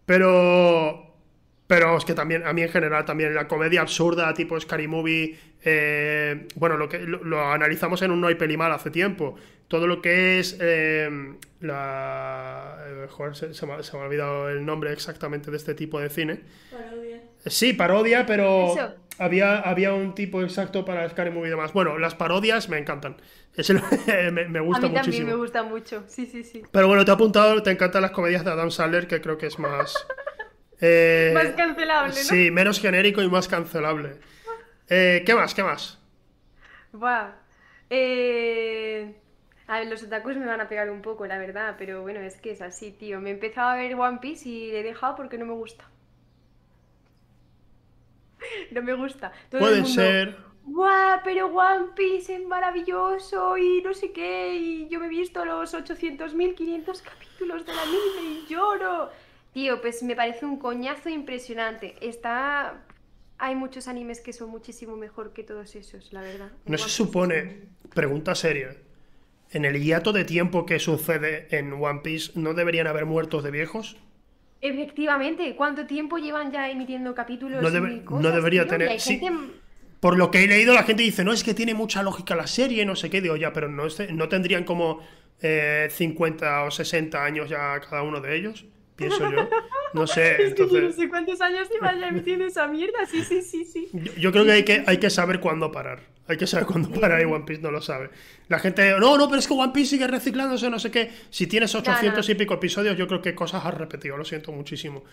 Pero 0.07 1.09
pero 1.67 1.97
es 1.97 2.05
que 2.05 2.13
también, 2.13 2.47
a 2.47 2.53
mí 2.53 2.61
en 2.63 2.69
general, 2.69 3.05
también 3.07 3.35
la 3.35 3.49
comedia 3.49 3.81
absurda, 3.81 4.35
tipo 4.35 4.61
Scary 4.61 4.89
Movie, 4.89 5.39
eh, 5.65 6.47
bueno, 6.57 6.77
lo 6.77 6.87
que 6.89 6.99
lo, 7.01 7.25
lo 7.25 7.51
analizamos 7.51 8.03
en 8.03 8.11
un 8.11 8.21
No 8.21 8.27
hay 8.27 8.35
peli 8.35 8.59
mal 8.59 8.73
hace 8.73 8.91
tiempo. 8.91 9.37
Todo 9.69 9.87
lo 9.87 10.03
que 10.03 10.39
es 10.39 10.59
eh, 10.61 11.09
la. 11.61 12.77
eh, 12.87 13.07
joder, 13.09 13.35
se, 13.37 13.55
se 13.55 13.67
me, 13.67 13.73
ha- 13.75 13.83
se 13.83 13.97
me 13.97 14.03
ha 14.03 14.07
olvidado 14.07 14.51
el 14.51 14.67
nombre 14.67 14.93
exactamente 14.93 15.51
de 15.51 15.57
este 15.57 15.75
tipo 15.75 15.99
de 15.99 16.11
cine. 16.11 16.41
Sí, 17.47 17.73
parodia, 17.73 18.27
pero 18.27 18.73
Eso. 18.75 18.95
Había, 19.19 19.61
había 19.61 19.93
un 19.95 20.15
tipo 20.15 20.43
exacto 20.43 20.85
para 20.85 21.09
Scary 21.09 21.31
y 21.31 21.49
demás. 21.49 21.73
Bueno, 21.73 21.99
las 21.99 22.15
parodias 22.15 22.69
me 22.69 22.79
encantan. 22.79 23.17
Es 23.55 23.71
el- 23.71 23.83
me, 24.33 24.49
me 24.49 24.59
A 24.59 24.63
gusta 24.63 24.89
mí 24.89 24.93
también 24.93 24.93
muchísimo. 24.93 25.27
me 25.27 25.35
gusta 25.35 25.63
mucho. 25.63 26.05
Sí, 26.09 26.27
sí, 26.27 26.43
sí. 26.45 26.63
Pero 26.73 26.89
bueno, 26.89 27.05
te 27.05 27.11
he 27.11 27.15
apuntado, 27.15 27.63
te 27.63 27.71
encantan 27.71 28.03
las 28.03 28.11
comedias 28.13 28.45
de 28.45 28.51
Adam 28.51 28.71
Sandler, 28.71 29.07
que 29.07 29.21
creo 29.21 29.39
que 29.39 29.47
es 29.47 29.59
más. 29.59 29.95
eh, 30.81 31.33
Más 31.35 31.49
cancelable, 31.51 32.15
¿no? 32.15 32.21
Sí, 32.21 32.51
menos 32.51 32.81
genérico 32.81 33.23
y 33.23 33.29
más 33.29 33.49
cancelable. 33.49 34.17
Eh, 34.89 35.23
¿Qué 35.27 35.35
más? 35.35 35.55
¿Qué 35.55 35.63
más? 35.63 35.99
Buah. 36.93 37.33
Eh... 37.91 39.15
A 39.67 39.79
ver, 39.79 39.89
los 39.89 40.03
otakus 40.03 40.37
me 40.37 40.47
van 40.47 40.61
a 40.61 40.69
pegar 40.69 40.91
un 40.91 41.03
poco, 41.03 41.27
la 41.27 41.39
verdad, 41.39 41.77
pero 41.79 42.03
bueno, 42.03 42.21
es 42.21 42.37
que 42.41 42.51
es 42.53 42.61
así, 42.63 42.91
tío. 42.93 43.21
Me 43.21 43.31
he 43.31 43.33
empezado 43.35 43.71
a 43.71 43.77
ver 43.77 43.95
One 43.95 44.19
Piece 44.21 44.49
y 44.49 44.71
le 44.73 44.81
he 44.81 44.83
dejado 44.83 45.17
porque 45.17 45.39
no 45.39 45.47
me 45.47 45.53
gusta. 45.55 45.89
No 48.71 48.83
me 48.83 48.95
gusta. 48.95 49.33
Todo 49.51 49.61
el 49.61 49.67
Puede 49.67 49.83
mundo, 49.83 49.95
ser. 49.95 50.37
Buah, 50.65 51.23
pero 51.25 51.47
One 51.47 51.89
Piece 51.97 52.37
es 52.37 52.47
maravilloso 52.47 53.59
y 53.59 53.83
no 53.83 53.95
sé 53.95 54.13
qué, 54.13 54.55
y 54.55 54.89
yo 54.89 55.01
me 55.01 55.07
he 55.07 55.09
visto 55.09 55.45
los 55.45 55.75
800.500 55.75 57.03
capítulos 57.03 57.67
del 57.67 57.79
anime 57.79 58.23
y 58.23 58.47
lloro. 58.49 59.11
Tío, 59.53 59.81
pues 59.81 60.03
me 60.03 60.17
parece 60.17 60.47
un 60.47 60.59
coñazo 60.59 61.09
impresionante. 61.09 61.97
Está... 62.01 62.85
Hay 63.39 63.57
muchos 63.57 63.89
animes 63.89 64.21
que 64.21 64.33
son 64.33 64.51
muchísimo 64.51 64.97
mejor 64.97 65.33
que 65.33 65.43
todos 65.43 65.75
esos, 65.75 66.13
la 66.13 66.21
verdad. 66.21 66.53
No 66.65 66.79
se 66.79 66.89
supone, 66.89 67.65
pregunta 67.93 68.37
seria, 68.37 68.77
en 69.51 69.65
el 69.65 69.83
hiato 69.83 70.13
de 70.13 70.25
tiempo 70.25 70.65
que 70.65 70.79
sucede 70.79 71.49
en 71.51 71.73
One 71.73 72.01
Piece, 72.05 72.33
¿no 72.37 72.55
deberían 72.55 72.87
haber 72.87 73.05
muertos 73.05 73.43
de 73.43 73.51
viejos? 73.51 73.97
Efectivamente, 74.63 75.55
¿cuánto 75.57 75.87
tiempo 75.87 76.19
llevan 76.19 76.53
ya 76.53 76.71
emitiendo 76.71 77.15
capítulos 77.15 77.61
No 77.61 77.69
y 77.69 77.73
debe- 77.73 78.05
cosas, 78.05 78.23
no 78.23 78.31
debería 78.31 78.63
tío? 78.63 78.71
tener- 78.71 79.01
sí. 79.01 79.19
gente- 79.19 79.53
Por 80.01 80.17
lo 80.17 80.31
que 80.31 80.43
he 80.43 80.47
leído, 80.49 80.73
la 80.75 80.83
gente 80.85 81.03
dice, 81.03 81.23
no, 81.25 81.33
es 81.33 81.45
que 81.45 81.53
tiene 81.55 81.75
mucha 81.75 82.03
lógica 82.03 82.35
la 82.35 82.47
serie, 82.49 82.85
no 82.85 82.97
sé 82.97 83.09
qué, 83.11 83.21
digo, 83.21 83.37
ya, 83.37 83.53
pero 83.53 83.69
no, 83.69 83.85
no 84.13 84.29
tendrían 84.29 84.65
como 84.65 85.01
eh, 85.45 85.89
50 85.91 86.65
o 86.65 86.71
60 86.71 87.25
años 87.25 87.49
ya 87.51 87.79
cada 87.81 88.03
uno 88.03 88.21
de 88.21 88.37
ellos, 88.37 88.65
pienso 88.95 89.29
yo. 89.31 89.49
No 89.93 90.07
sé, 90.07 90.37
Es 90.43 90.55
que 90.55 90.69
yo 90.69 90.81
no 90.81 90.93
sé 90.93 91.09
cuántos 91.09 91.41
años 91.41 91.69
llevan 91.71 91.99
ya 92.01 92.09
emitiendo 92.09 92.45
esa 92.47 92.67
mierda. 92.69 93.05
Sí, 93.11 93.23
sí, 93.25 93.43
sí, 93.43 93.65
sí. 93.65 93.89
Yo, 93.93 94.13
yo 94.15 94.33
creo 94.33 94.45
que 94.45 94.53
hay, 94.53 94.63
que 94.65 94.85
hay 94.87 94.99
que 94.99 95.11
saber 95.11 95.41
cuándo 95.41 95.73
parar. 95.73 96.01
Hay 96.33 96.39
que 96.39 96.47
saber 96.47 96.67
cuándo 96.67 96.91
parar 96.91 97.21
y 97.21 97.25
One 97.25 97.45
Piece 97.47 97.63
no 97.63 97.71
lo 97.71 97.81
sabe. 97.81 98.11
La 98.49 98.59
gente, 98.59 98.91
no, 98.99 99.17
no, 99.17 99.29
pero 99.29 99.39
es 99.39 99.47
que 99.47 99.55
One 99.55 99.73
Piece 99.73 99.91
sigue 99.91 100.07
reciclándose, 100.07 100.69
no 100.69 100.79
sé 100.79 100.91
qué. 100.91 101.11
Si 101.31 101.47
tienes 101.47 101.75
800 101.75 102.29
y 102.29 102.35
pico 102.35 102.55
episodios, 102.55 102.97
yo 102.97 103.07
creo 103.07 103.23
que 103.23 103.35
cosas 103.35 103.65
has 103.65 103.75
repetido, 103.75 104.17
lo 104.17 104.25
siento 104.25 104.51
muchísimo. 104.53 105.05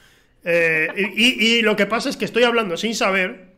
Eh, 0.43 0.87
y, 1.15 1.23
y- 1.23 1.57
y 1.57 1.61
lo 1.61 1.75
que 1.75 1.85
pasa 1.85 2.09
es 2.09 2.17
que 2.17 2.25
estoy 2.25 2.43
hablando 2.43 2.75
sin 2.77 2.95
saber, 2.95 3.49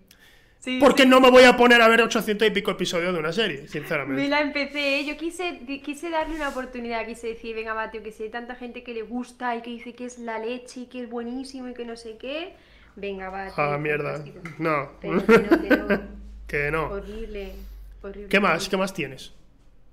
Sí, 0.59 0.77
porque 0.79 1.03
sí. 1.03 1.09
no 1.09 1.19
me 1.19 1.31
voy 1.31 1.43
a 1.43 1.57
poner 1.57 1.81
a 1.81 1.88
ver 1.88 2.01
800 2.03 2.47
y 2.47 2.51
pico 2.51 2.69
episodios 2.69 3.13
de 3.13 3.19
una 3.19 3.33
serie, 3.33 3.63
Me 3.63 3.67
sinceramente. 3.67 4.27
la 4.27 4.41
empecé, 4.41 5.03
yo 5.05 5.17
quise, 5.17 5.59
quise 5.83 6.11
darle 6.11 6.35
una 6.35 6.49
oportunidad, 6.49 7.03
quise 7.07 7.27
decir, 7.29 7.55
venga, 7.55 7.73
va, 7.73 7.89
tío, 7.89 8.03
que 8.03 8.11
si 8.11 8.23
hay 8.23 8.29
tanta 8.29 8.53
gente 8.55 8.83
que 8.83 8.93
le 8.93 9.01
gusta 9.01 9.55
y 9.55 9.61
que 9.63 9.71
dice 9.71 9.93
que 9.93 10.05
es 10.05 10.19
la 10.19 10.38
leche 10.38 10.81
y 10.81 10.85
que 10.85 11.01
es 11.03 11.09
buenísimo 11.09 11.67
y 11.69 11.73
que 11.73 11.83
no 11.83 11.95
sé 11.97 12.17
qué, 12.19 12.53
venga, 12.95 13.29
va. 13.31 13.47
Ah, 13.57 13.77
mierda. 13.79 14.23
No. 14.59 14.91
Pero 15.01 15.25
que 15.25 15.38
no, 15.69 15.88
que 16.52 16.69
no. 16.69 16.88
Horrible, 16.88 17.53
horrible. 18.02 18.28
¿Qué 18.28 18.40
más? 18.41 18.68
¿Qué 18.68 18.76
más 18.76 18.94
tienes? 18.94 19.34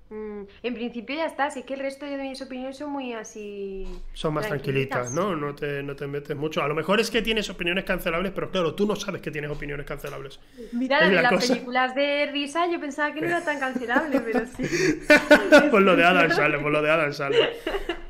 Mm, 0.09 0.41
en 0.63 0.73
principio 0.73 1.15
ya 1.15 1.27
está, 1.27 1.51
sé 1.51 1.63
que 1.63 1.75
el 1.75 1.81
resto 1.81 2.05
de 2.05 2.17
mis 2.17 2.41
opiniones 2.41 2.77
son 2.77 2.91
muy 2.91 3.13
así. 3.13 3.85
Son 4.13 4.33
más 4.33 4.47
tranquilitas, 4.47 5.13
¿no? 5.13 5.35
No 5.35 5.53
te, 5.55 5.83
no 5.83 5.95
te 5.95 6.07
metes 6.07 6.35
mucho. 6.35 6.63
A 6.63 6.67
lo 6.67 6.73
mejor 6.73 6.99
es 6.99 7.11
que 7.11 7.21
tienes 7.21 7.49
opiniones 7.49 7.85
cancelables, 7.85 8.31
pero 8.33 8.49
claro, 8.49 8.73
tú 8.73 8.87
no 8.87 8.95
sabes 8.95 9.21
que 9.21 9.29
tienes 9.29 9.51
opiniones 9.51 9.85
cancelables. 9.85 10.39
Mira, 10.73 11.07
la 11.07 11.21
las 11.21 11.31
cosa. 11.31 11.53
películas 11.53 11.95
de 11.95 12.25
risa 12.31 12.69
yo 12.69 12.79
pensaba 12.79 13.13
que 13.13 13.21
no 13.21 13.27
era 13.27 13.45
tan 13.45 13.59
cancelable, 13.59 14.19
pero 14.25 14.45
sí. 14.47 14.63
por 15.71 15.81
lo 15.83 15.95
de 15.95 16.03
Adam 16.03 16.31
Sandler, 16.31 16.61
por 16.61 16.71
lo 16.71 16.81
de 16.81 16.89
Adam 16.89 17.13
Sandler. 17.13 17.53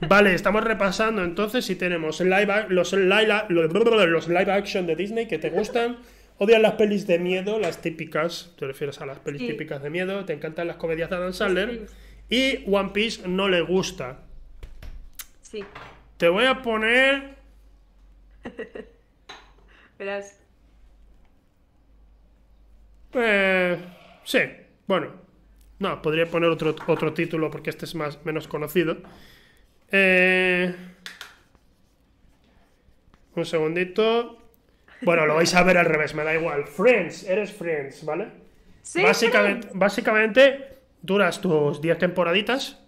Vale, 0.08 0.34
estamos 0.34 0.64
repasando 0.64 1.24
entonces 1.24 1.66
si 1.66 1.76
tenemos 1.76 2.22
live 2.22 2.68
los, 2.70 2.94
live, 2.94 3.46
los 3.50 4.28
live 4.28 4.52
action 4.52 4.88
de 4.88 4.96
Disney 4.96 5.28
que 5.28 5.38
te 5.38 5.50
gustan. 5.50 5.98
Odias 6.40 6.62
las 6.62 6.74
pelis 6.74 7.06
de 7.06 7.20
miedo, 7.20 7.60
las 7.60 7.82
típicas, 7.82 8.54
te 8.58 8.66
refieres 8.66 9.00
a 9.02 9.06
las 9.06 9.20
pelis 9.20 9.42
Sí. 9.42 9.48
típicas 9.50 9.84
de 9.84 9.90
miedo, 9.90 10.24
te 10.26 10.34
encantan 10.34 10.68
las 10.68 10.78
comedias 10.78 11.10
de 11.10 11.16
Adam 11.18 11.34
Sandler. 11.34 11.88
Sí. 12.30 12.64
Y 12.66 12.72
One 12.74 12.90
Piece 12.92 13.28
no 13.28 13.50
le 13.50 13.62
gusta. 13.62 14.20
Sí, 15.42 15.64
Te 16.18 16.28
voy 16.30 16.46
a 16.46 16.62
poner. 16.62 17.36
verás. 20.00 20.40
Eh, 23.14 23.78
sí, 24.24 24.40
bueno. 24.88 25.12
No, 25.80 26.02
podría 26.02 26.26
poner 26.26 26.50
otro, 26.50 26.76
otro 26.88 27.14
título 27.14 27.50
porque 27.50 27.70
este 27.70 27.86
es 27.86 27.96
más, 27.96 28.24
menos 28.26 28.48
conocido. 28.50 28.98
Eh, 29.92 30.76
un 33.36 33.46
segundito. 33.46 34.38
Bueno, 35.02 35.26
lo 35.26 35.36
vais 35.36 35.54
a 35.56 35.64
ver 35.64 35.78
al 35.78 35.86
revés, 35.86 36.14
me 36.14 36.24
da 36.24 36.34
igual. 36.34 36.66
Friends, 36.68 37.24
eres 37.24 37.52
Friends, 37.54 38.04
¿vale? 38.06 38.28
Sí, 38.82 39.02
básicamente, 39.02 39.68
básicamente, 39.74 40.68
duras 41.02 41.40
tus 41.42 41.82
10 41.82 41.98
temporaditas. 41.98 42.80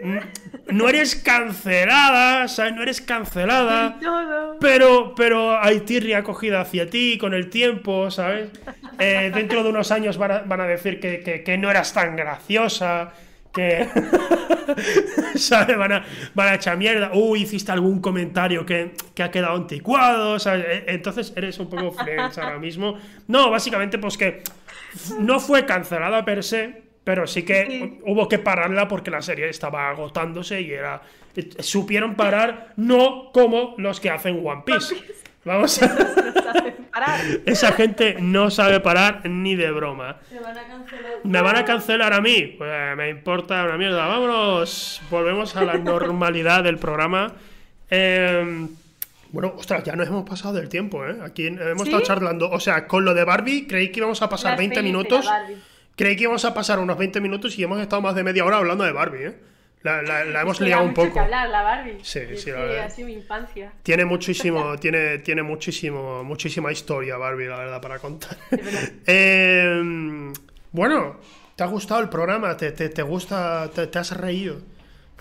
N- 0.00 0.22
No 0.68 0.88
eres 0.88 1.14
cancelada, 1.16 2.48
¿sabes? 2.48 2.74
No 2.74 2.82
eres 2.82 3.00
cancelada. 3.00 3.98
Todo. 4.00 4.58
Pero, 4.60 5.14
pero 5.14 5.58
hay 5.58 5.80
tirria 5.80 6.18
acogida 6.18 6.60
hacia 6.60 6.88
ti 6.88 7.18
con 7.18 7.34
el 7.34 7.48
tiempo, 7.50 8.10
¿sabes? 8.10 8.48
Eh, 8.98 9.30
dentro 9.34 9.62
de 9.62 9.70
unos 9.70 9.90
años 9.90 10.16
van 10.18 10.30
a, 10.32 10.38
van 10.40 10.60
a 10.60 10.66
decir 10.66 11.00
que, 11.00 11.20
que- 11.20 11.42
que 11.42 11.58
no 11.58 11.70
eras 11.70 11.92
tan 11.92 12.16
graciosa, 12.16 13.12
que... 13.52 13.88
¿Sabes? 15.34 15.76
Van 15.76 15.92
a, 15.92 16.04
van 16.34 16.48
a 16.48 16.54
echar 16.54 16.76
mierda. 16.76 17.10
Uy, 17.14 17.42
hiciste 17.42 17.72
algún 17.72 18.00
comentario 18.00 18.64
que, 18.64 18.92
que 19.14 19.22
ha 19.22 19.30
quedado 19.30 19.56
anticuado, 19.56 20.38
¿sabes? 20.38 20.64
Eh, 20.68 20.84
Entonces 20.88 21.32
eres 21.36 21.58
un 21.58 21.68
poco 21.68 21.92
friends 21.92 22.38
ahora 22.38 22.58
mismo. 22.58 22.98
No, 23.28 23.50
básicamente 23.50 23.98
pues 23.98 24.16
que 24.16 24.42
no 25.18 25.40
fue 25.40 25.66
cancelada 25.66 26.24
per 26.24 26.42
se, 26.44 26.82
pero 27.04 27.26
sí 27.26 27.42
que 27.44 27.66
Sí. 27.66 27.98
hubo 28.06 28.28
que 28.28 28.38
pararla 28.38 28.88
porque 28.88 29.10
la 29.10 29.22
serie 29.22 29.48
estaba 29.48 29.88
agotándose 29.90 30.60
y 30.60 30.72
era... 30.72 31.02
Supieron 31.60 32.16
parar 32.16 32.72
no 32.76 33.30
como 33.32 33.74
los 33.78 34.00
que 34.00 34.10
hacen 34.10 34.44
One 34.44 34.62
Piece. 34.66 34.96
Vamos 35.44 35.82
a... 35.82 35.86
No. 35.86 36.30
Esa 37.46 37.72
gente 37.72 38.16
no 38.20 38.50
sabe 38.50 38.80
parar 38.80 39.28
ni 39.28 39.54
de 39.54 39.70
broma. 39.70 40.16
Me 40.30 40.40
van 40.40 40.58
a 40.58 40.66
cancelar. 40.66 41.12
¿Me 41.22 41.40
van 41.40 41.56
a 41.56 41.64
cancelar 41.64 42.12
a 42.12 42.20
mí? 42.20 42.54
Pues 42.58 42.96
me 42.96 43.08
importa 43.08 43.64
una 43.64 43.76
mierda. 43.76 44.06
Vámonos. 44.06 45.00
Volvemos 45.10 45.56
a 45.56 45.64
la 45.64 45.74
normalidad 45.78 46.64
del 46.64 46.78
programa. 46.78 47.32
Eh, 47.90 48.66
bueno, 49.32 49.54
ostras, 49.56 49.84
ya 49.84 49.94
nos 49.94 50.08
hemos 50.08 50.28
pasado 50.28 50.54
del 50.54 50.68
tiempo, 50.68 51.06
¿eh? 51.06 51.16
Aquí 51.24 51.46
hemos 51.46 51.82
¿Sí? 51.82 51.88
estado 51.88 52.02
charlando. 52.02 52.50
O 52.50 52.60
sea, 52.60 52.86
con 52.86 53.04
lo 53.04 53.14
de 53.14 53.24
Barbie 53.24 53.66
creí 53.66 53.90
que 53.90 54.00
íbamos 54.00 54.20
a 54.22 54.28
pasar 54.28 54.52
Las 54.52 54.58
20 54.58 54.74
pelis 54.74 54.92
de 54.92 54.92
la 54.92 54.98
minutos. 54.98 55.30
Creí 55.96 56.16
que 56.16 56.22
íbamos 56.24 56.44
a 56.44 56.54
pasar 56.54 56.78
unos 56.78 56.98
20 56.98 57.20
minutos 57.20 57.58
y 57.58 57.62
hemos 57.62 57.80
estado 57.80 58.02
más 58.02 58.14
de 58.14 58.24
media 58.24 58.44
hora 58.44 58.56
hablando 58.56 58.84
de 58.84 58.92
Barbie, 58.92 59.26
¿eh? 59.26 59.34
La, 59.82 60.02
la- 60.02 60.24
la 60.26 60.42
hemos 60.42 60.60
liado 60.60 60.84
un 60.84 60.92
poco. 60.92 61.14
que 61.14 61.20
hablar, 61.20 61.48
la 61.48 61.62
Barbie. 61.62 61.98
Sí, 62.02 62.18
Es 62.18 62.42
sí, 62.42 62.50
la 62.50 62.60
verdad. 62.60 62.84
ha 62.84 62.90
sido 62.90 63.08
mi 63.08 63.14
infancia. 63.14 63.72
Tiene 63.82 64.04
muchísimo, 64.04 64.76
tiene, 64.80 65.18
tiene 65.20 65.42
muchísimo, 65.42 66.22
muchísima 66.22 66.70
historia 66.70 67.16
Barbie, 67.16 67.46
la 67.46 67.56
verdad, 67.58 67.80
para 67.80 67.98
contar. 67.98 68.36
verdad. 68.50 68.80
Eh, 69.06 70.32
bueno, 70.72 71.16
¿te 71.56 71.62
ha 71.64 71.66
gustado 71.66 72.00
el 72.02 72.08
programa? 72.08 72.56
¿Te, 72.56 72.72
te, 72.72 72.88
te 72.90 73.02
gusta? 73.02 73.70
Te, 73.74 73.86
te 73.86 73.98
has 73.98 74.16
reído? 74.16 74.60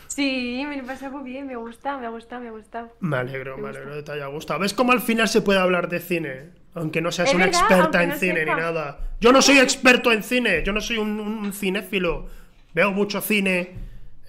Sí, 0.07 0.63
me 0.67 0.75
lo 0.77 0.83
he 0.83 0.85
pasado 0.85 1.17
muy 1.19 1.29
bien, 1.31 1.47
me 1.47 1.55
gusta, 1.55 1.97
me 1.97 2.05
ha 2.07 2.09
gustado, 2.09 2.41
me 2.41 2.47
ha 2.49 2.51
gustado. 2.51 2.93
Me 2.99 3.17
alegro, 3.17 3.55
Me 3.57 3.63
me 3.63 3.69
alegro 3.69 3.95
que 3.95 4.03
te 4.03 4.11
haya 4.11 4.25
gustado. 4.27 4.59
¿Ves 4.59 4.73
cómo 4.73 4.91
al 4.91 5.01
final 5.01 5.29
se 5.29 5.41
puede 5.41 5.59
hablar 5.59 5.87
de 5.87 5.99
cine? 5.99 6.49
Aunque 6.73 6.99
no 7.01 7.11
seas 7.11 7.33
una 7.33 7.45
verdad, 7.45 7.61
experta 7.61 7.83
aunque 7.83 8.03
en 8.03 8.09
no 8.09 8.15
cine 8.15 8.39
sepa. 8.41 8.55
ni 8.55 8.61
nada. 8.61 8.99
Yo 9.21 9.31
no 9.31 9.41
soy 9.41 9.59
experto 9.59 10.11
en 10.11 10.23
cine, 10.23 10.63
yo 10.65 10.73
no 10.73 10.81
soy 10.81 10.97
un, 10.97 11.19
un 11.19 11.53
cinéfilo. 11.53 12.27
veo 12.73 12.91
mucho 12.91 13.21
cine, 13.21 13.71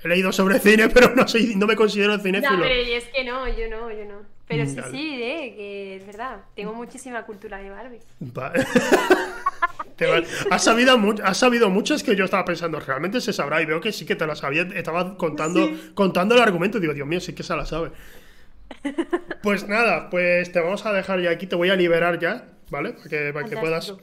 he 0.03 0.09
leído 0.09 0.33
sobre 0.33 0.59
cine, 0.61 0.89
pero 0.89 1.15
no, 1.15 1.27
soy, 1.29 1.55
no 1.57 1.67
me 1.67 1.77
considero 1.77 2.19
cinéfilo. 2.19 2.53
No, 2.57 2.63
pero 2.63 2.75
es 2.75 3.05
que 3.05 3.25
no, 3.25 3.47
yo 3.49 3.69
no, 3.69 3.91
yo 3.91 4.05
no. 4.05 4.23
Pero 4.47 4.67
sí, 4.67 4.77
Vale. 4.77 4.91
sí, 4.91 5.23
eh, 5.23 5.55
que 5.57 5.97
es 5.97 6.07
verdad. 6.07 6.39
Tengo 6.57 6.75
muchísima 6.75 7.23
cultura 7.25 7.59
de 7.59 7.71
Barbie. 7.71 8.01
Va- 8.37 8.53
Te 9.97 10.07
va- 10.07 10.23
has, 10.51 10.65
sabido 10.65 10.99
has 11.25 11.37
sabido 11.37 11.69
muchas 11.69 12.03
que 12.03 12.17
yo 12.17 12.25
estaba 12.25 12.45
pensando, 12.45 12.81
realmente 12.81 13.21
se 13.21 13.33
sabrá, 13.35 13.61
y 13.61 13.67
veo 13.67 13.81
que 13.81 13.93
sí 13.93 14.07
que 14.07 14.17
te 14.17 14.27
las 14.27 14.43
había, 14.43 14.63
estaba 14.75 15.17
contando, 15.19 15.67
Sí. 15.67 15.91
contando 15.95 16.35
el 16.35 16.41
argumento, 16.41 16.81
digo, 16.81 16.95
Dios 16.95 17.07
mío, 17.07 17.21
sí 17.21 17.35
que 17.35 17.43
se 17.43 17.55
la 17.55 17.67
sabe. 17.67 17.91
Pues 19.43 19.67
nada, 19.69 20.11
pues 20.11 20.53
te 20.53 20.61
vamos 20.61 20.85
a 20.87 20.93
dejar 20.93 21.21
ya 21.21 21.31
aquí, 21.31 21.47
te 21.47 21.57
voy 21.57 21.71
a 21.71 21.77
liberar 21.77 22.19
ya, 22.19 22.49
¿vale? 22.71 22.93
Para 22.93 23.09
que, 23.09 23.33
para 23.33 23.49
que 23.49 23.57
puedas, 23.57 23.95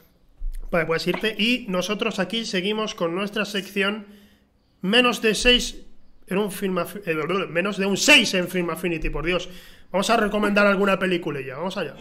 para 0.72 0.84
que 0.84 0.88
puedas 0.88 1.08
irte. 1.08 1.36
Y 1.38 1.66
nosotros 1.70 2.20
aquí 2.20 2.44
seguimos 2.46 2.96
con 2.96 3.14
nuestra 3.16 3.46
sección 3.46 4.06
menos 4.82 5.22
de 5.22 5.36
6 5.36 5.78
en 6.28 6.38
un 6.38 6.52
film 6.52 6.78
eh, 6.80 7.16
menos 7.50 7.78
de 7.78 7.86
un 7.86 7.98
6 7.98 8.34
en 8.36 8.48
Film 8.48 8.70
Affinity, 8.70 9.10
por 9.10 9.26
Dios. 9.26 9.50
Vamos 9.92 10.10
a 10.10 10.18
recomendar 10.18 10.68
alguna 10.68 11.00
película 11.00 11.40
ya, 11.42 11.56
vamos 11.56 11.78
allá. 11.78 11.96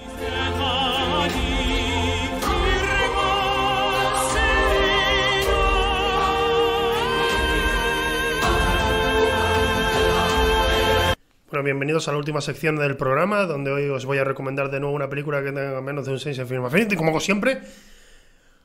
Bueno, 11.49 11.65
bienvenidos 11.65 12.09
a 12.09 12.13
la 12.13 12.19
última 12.19 12.41
sección 12.41 12.77
del 12.77 12.97
programa, 12.97 13.47
donde 13.47 13.71
hoy 13.71 13.89
os 13.89 14.05
voy 14.05 14.19
a 14.19 14.25
recomendar 14.25 14.69
de 14.71 14.81
nuevo 14.81 14.95
una 14.95 15.09
película 15.09 15.43
que 15.43 15.53
tenga 15.53 15.81
menos 15.81 16.05
de 16.05 16.13
un 16.13 16.19
6 16.19 16.37
en 16.41 16.49
Film 16.49 16.65
Affinity, 16.65 16.97
como 16.97 17.19
siempre. 17.21 17.61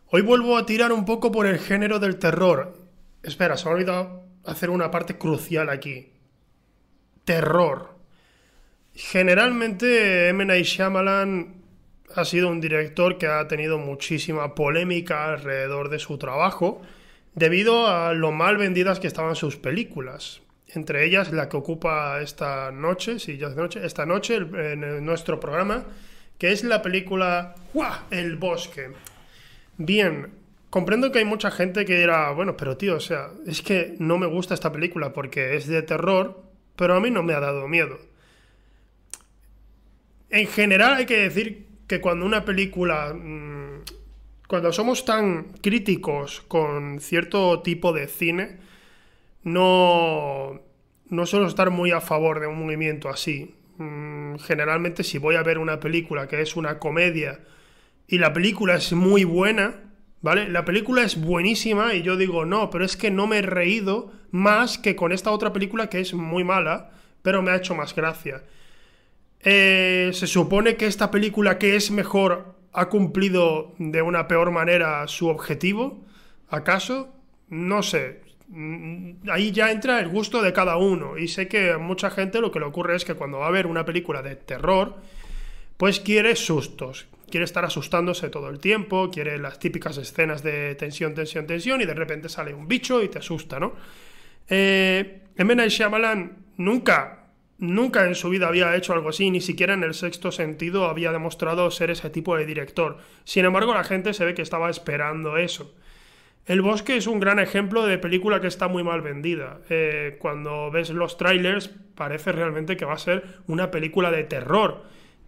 Hoy 0.08 0.24
vuelvo 0.24 0.58
a 0.58 0.66
tirar 0.66 0.92
un 0.92 1.06
poco 1.06 1.32
por 1.32 1.46
el 1.46 1.60
género 1.60 2.00
del 2.00 2.18
terror. 2.18 2.74
Espera, 3.24 3.56
se 3.56 3.66
me 3.66 3.72
ha 3.72 3.74
olvidado 3.76 4.21
hacer 4.46 4.70
una 4.70 4.92
parte 4.92 5.18
crucial 5.18 5.70
aquí. 5.70 6.12
Terror. 7.26 7.96
Generalmente 8.94 10.30
M. 10.30 10.46
Night 10.46 10.66
Shyamalan 10.66 11.62
ha 12.16 12.26
sido 12.26 12.50
un 12.50 12.60
director 12.60 13.18
que 13.18 13.28
ha 13.28 13.48
tenido 13.48 13.78
muchísima 13.78 14.54
polémica 14.54 15.32
alrededor 15.34 15.90
de 15.90 16.00
su 16.00 16.18
trabajo 16.18 16.82
debido 17.34 17.88
a 17.88 18.14
lo 18.14 18.32
mal 18.32 18.58
vendidas 18.58 19.00
que 19.00 19.08
estaban 19.08 19.36
sus 19.36 19.56
películas. 19.56 20.42
Entre 20.68 21.06
ellas 21.06 21.32
la 21.32 21.50
que 21.50 21.58
ocupa 21.58 22.22
esta 22.22 22.72
noche, 22.72 23.20
sí, 23.20 23.38
ya 23.38 23.48
es 23.48 23.56
noche, 23.56 23.86
esta 23.86 24.06
noche 24.06 24.36
en 24.38 25.06
nuestro 25.06 25.40
programa, 25.40 25.86
que 26.38 26.52
es 26.52 26.64
la 26.64 26.82
película 26.82 27.56
¡Guau! 27.74 27.94
El 28.10 28.38
Bosque. 28.38 28.92
Bien, 29.78 30.41
comprendo 30.72 31.12
que 31.12 31.20
hay 31.20 31.26
mucha 31.26 31.52
gente 31.52 31.86
que 31.86 32.00
dirá, 32.00 32.32
bueno, 32.32 32.58
pero 32.58 32.78
tío, 32.78 32.96
o 32.96 33.00
sea, 33.00 33.30
es 33.46 33.62
que 33.62 33.96
no 34.00 34.18
me 34.18 34.26
gusta 34.26 34.56
esta 34.56 34.72
película 34.72 35.14
porque 35.14 35.56
es 35.56 35.68
de 35.68 35.84
terror, 35.84 36.42
pero 36.76 36.96
a 36.96 37.00
mí 37.00 37.12
no 37.12 37.22
me 37.22 37.34
ha 37.34 37.40
dado 37.40 37.68
miedo. 37.68 38.00
En 40.30 40.48
general 40.48 40.94
hay 40.96 41.06
que 41.06 41.18
decir 41.18 41.68
que 41.88 42.00
cuando 42.02 42.26
una 42.26 42.46
película, 42.46 43.14
mm, 43.14 43.84
cuando 44.48 44.72
somos 44.72 45.06
tan 45.06 45.54
críticos 45.62 46.42
con 46.48 47.00
cierto 47.02 47.62
tipo 47.62 47.92
de 47.94 48.08
cine, 48.08 48.58
no, 49.44 50.62
no 51.10 51.26
suelo 51.26 51.48
estar 51.48 51.70
muy 51.70 51.92
a 51.92 52.02
favor 52.02 52.40
de 52.40 52.48
un 52.48 52.60
movimiento 52.66 53.10
así. 53.10 53.56
Mm, 53.78 54.38
Generalmente 54.40 55.04
si 55.04 55.18
voy 55.18 55.36
a 55.36 55.44
ver 55.44 55.58
una 55.58 55.80
película 55.80 56.28
que 56.28 56.42
es 56.42 56.56
una 56.56 56.80
comedia 56.80 57.42
y 58.08 58.18
la 58.20 58.34
película 58.34 58.76
es 58.76 58.94
muy 58.94 59.24
buena, 59.26 59.91
¿vale? 60.22 60.50
La 60.50 60.66
película 60.66 61.04
es 61.04 61.20
buenísima 61.20 61.94
y 61.94 62.02
yo 62.02 62.16
digo, 62.18 62.46
no, 62.46 62.70
pero 62.70 62.86
es 62.86 62.98
que 62.98 63.12
no 63.12 63.28
me 63.28 63.40
he 63.40 63.42
reído 63.42 64.12
más 64.32 64.78
que 64.78 64.96
con 64.96 65.12
esta 65.12 65.32
otra 65.32 65.54
película 65.54 65.88
que 65.88 66.00
es 66.00 66.14
muy 66.14 66.44
mala, 66.44 66.92
pero 67.22 67.42
me 67.42 67.52
ha 67.52 67.58
hecho 67.58 67.76
más 67.76 67.96
gracia. 67.96 68.44
Eh, 69.42 70.12
se 70.14 70.28
supone 70.28 70.76
que 70.76 70.86
esta 70.86 71.10
película 71.12 71.58
que 71.58 71.76
es 71.76 71.92
mejor 71.92 72.56
ha 72.74 72.90
cumplido 72.90 73.74
de 73.80 74.02
una 74.02 74.28
peor 74.28 74.52
manera 74.52 75.08
su 75.08 75.28
objetivo, 75.28 76.06
¿acaso? 76.50 77.14
No 77.50 77.84
sé. 77.84 78.22
Mm, 78.48 79.30
Ahí 79.30 79.52
ya 79.52 79.72
entra 79.72 80.00
el 80.00 80.10
gusto 80.10 80.42
de 80.42 80.54
cada 80.54 80.78
uno 80.78 81.18
y 81.18 81.28
sé 81.28 81.48
que 81.48 81.72
a 81.72 81.78
mucha 81.78 82.12
gente 82.12 82.40
lo 82.42 82.52
que 82.52 82.60
le 82.60 82.66
ocurre 82.66 82.96
es 82.96 83.06
que 83.06 83.16
cuando 83.16 83.40
va 83.40 83.48
a 83.48 83.52
ver 83.52 83.66
una 83.68 83.86
película 83.86 84.22
de 84.22 84.36
terror, 84.36 84.98
pues 85.78 86.00
quiere 86.00 86.36
sustos, 86.36 87.08
quiere 87.32 87.46
estar 87.46 87.66
asustándose 87.66 88.30
todo 88.30 88.50
el 88.50 88.60
tiempo, 88.60 89.10
quiere 89.10 89.40
las 89.40 89.58
típicas 89.58 89.98
escenas 89.98 90.44
de 90.44 90.76
tensión, 90.76 91.16
tensión, 91.16 91.48
tensión 91.48 91.82
y 91.82 91.86
de 91.86 91.96
repente 91.96 92.30
sale 92.30 92.54
un 92.54 92.68
bicho 92.68 93.02
y 93.02 93.08
te 93.08 93.18
asusta, 93.18 93.60
¿no? 93.60 93.74
Eh, 94.48 95.22
M. 95.38 95.56
Night 95.56 95.72
Shyamalan 95.72 96.38
nunca, 96.58 97.30
nunca 97.58 98.06
en 98.06 98.14
su 98.14 98.30
vida 98.30 98.48
había 98.48 98.76
hecho 98.76 98.94
algo 98.94 99.10
así, 99.10 99.32
ni 99.32 99.42
siquiera 99.42 99.74
en 99.74 99.84
el 99.84 99.96
sexto 99.96 100.32
sentido 100.32 100.86
había 100.86 101.12
demostrado 101.12 101.72
ser 101.72 101.90
ese 101.90 102.12
tipo 102.12 102.36
de 102.36 102.46
director. 102.46 102.98
Sin 103.24 103.46
embargo, 103.46 103.74
la 103.74 103.84
gente 103.84 104.14
se 104.14 104.26
ve 104.26 104.36
que 104.36 104.44
estaba 104.44 104.70
esperando 104.70 105.38
eso. 105.38 105.74
El 106.46 106.62
bosque 106.62 106.98
es 106.98 107.08
un 107.08 107.20
gran 107.20 107.40
ejemplo 107.40 107.86
de 107.86 107.98
película 107.98 108.42
que 108.42 108.48
está 108.48 108.68
muy 108.68 108.84
mal 108.84 109.02
vendida. 109.02 109.60
Eh, 109.70 110.18
cuando 110.20 110.72
ves 110.72 110.90
los 110.90 111.18
trailers 111.18 111.70
parece 111.96 112.32
realmente 112.32 112.78
que 112.78 112.86
va 112.86 112.94
a 112.94 112.98
ser 112.98 113.24
una 113.48 113.70
película 113.70 114.12
de 114.12 114.24
terror. 114.24 114.84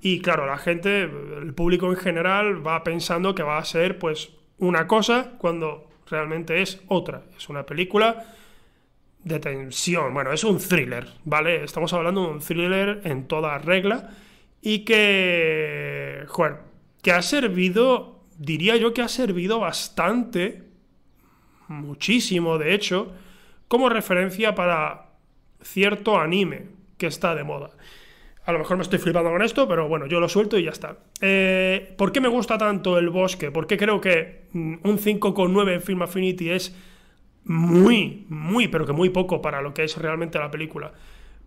Y 0.05 0.19
claro, 0.19 0.45
la 0.45 0.57
gente, 0.57 1.03
el 1.03 1.53
público 1.53 1.89
en 1.89 1.95
general 1.95 2.67
va 2.67 2.83
pensando 2.83 3.33
que 3.33 3.41
va 3.41 3.57
a 3.57 3.63
ser 3.63 3.99
pues 3.99 4.31
una 4.57 4.85
cosa 4.85 5.31
cuando 5.37 5.89
realmente 6.09 6.61
es 6.61 6.81
otra. 6.89 7.23
Es 7.37 7.47
una 7.47 7.65
película 7.65 8.25
de 9.23 9.39
tensión. 9.39 10.13
Bueno, 10.13 10.33
es 10.33 10.43
un 10.43 10.57
thriller, 10.57 11.07
¿vale? 11.23 11.63
Estamos 11.63 11.93
hablando 11.93 12.21
de 12.23 12.33
un 12.33 12.39
thriller 12.41 12.99
en 13.05 13.29
toda 13.29 13.57
regla 13.59 14.09
y 14.61 14.79
que, 14.79 16.25
joder, 16.27 16.57
que 17.01 17.13
ha 17.13 17.21
servido, 17.21 18.25
diría 18.37 18.75
yo 18.75 18.93
que 18.93 19.03
ha 19.03 19.07
servido 19.07 19.61
bastante, 19.61 20.63
muchísimo 21.69 22.57
de 22.57 22.73
hecho, 22.73 23.13
como 23.69 23.87
referencia 23.87 24.53
para 24.53 25.11
cierto 25.61 26.19
anime 26.19 26.67
que 26.97 27.07
está 27.07 27.35
de 27.35 27.45
moda. 27.45 27.69
A 28.45 28.51
lo 28.51 28.59
mejor 28.59 28.75
me 28.77 28.83
estoy 28.83 28.99
flipando 28.99 29.29
con 29.31 29.41
esto, 29.41 29.67
pero 29.67 29.87
bueno, 29.87 30.05
yo 30.05 30.19
lo 30.19 30.27
suelto 30.27 30.57
y 30.57 30.63
ya 30.63 30.71
está. 30.71 30.97
Eh, 31.21 31.93
¿Por 31.97 32.11
qué 32.11 32.19
me 32.19 32.27
gusta 32.27 32.57
tanto 32.57 32.97
el 32.97 33.09
bosque? 33.09 33.51
¿Por 33.51 33.67
qué 33.67 33.77
creo 33.77 34.01
que 34.01 34.47
mm, 34.51 34.75
un 34.83 34.97
5,9 34.97 35.73
en 35.73 35.81
Film 35.81 36.01
Affinity 36.01 36.49
es 36.49 36.75
muy, 37.45 38.25
muy, 38.29 38.67
pero 38.67 38.85
que 38.85 38.91
muy 38.91 39.09
poco 39.09 39.41
para 39.41 39.61
lo 39.61 39.73
que 39.73 39.85
es 39.85 39.97
realmente 39.97 40.39
la 40.39 40.51
película? 40.51 40.91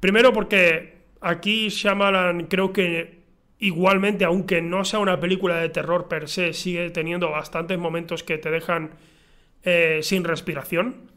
Primero 0.00 0.32
porque 0.32 0.96
aquí 1.20 1.68
Shyamalan 1.68 2.46
creo 2.46 2.72
que 2.72 3.20
igualmente, 3.58 4.24
aunque 4.24 4.62
no 4.62 4.84
sea 4.84 4.98
una 4.98 5.20
película 5.20 5.56
de 5.56 5.68
terror 5.68 6.08
per 6.08 6.28
se, 6.28 6.54
sigue 6.54 6.90
teniendo 6.90 7.30
bastantes 7.30 7.78
momentos 7.78 8.22
que 8.22 8.38
te 8.38 8.50
dejan 8.50 8.92
eh, 9.64 10.00
sin 10.02 10.24
respiración. 10.24 11.10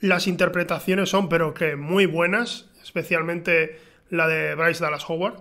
Las 0.00 0.26
interpretaciones 0.26 1.08
son, 1.08 1.28
pero 1.28 1.54
que 1.54 1.76
muy 1.76 2.06
buenas, 2.06 2.70
especialmente 2.82 3.78
la 4.14 4.28
de 4.28 4.54
Bryce 4.54 4.82
Dallas 4.82 5.08
Howard. 5.08 5.40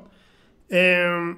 Eh, 0.69 1.35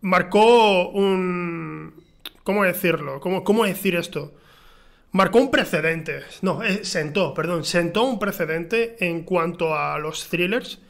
marcó 0.00 0.88
un. 0.88 2.04
¿Cómo 2.42 2.64
decirlo? 2.64 3.20
¿Cómo, 3.20 3.44
¿Cómo 3.44 3.64
decir 3.64 3.96
esto? 3.96 4.34
Marcó 5.12 5.38
un 5.38 5.50
precedente. 5.50 6.22
No, 6.42 6.62
eh, 6.62 6.84
sentó, 6.84 7.34
perdón. 7.34 7.64
Sentó 7.64 8.04
un 8.04 8.18
precedente 8.18 8.96
en 9.00 9.22
cuanto 9.22 9.76
a 9.76 9.98
los 9.98 10.28
thrillers 10.28 10.80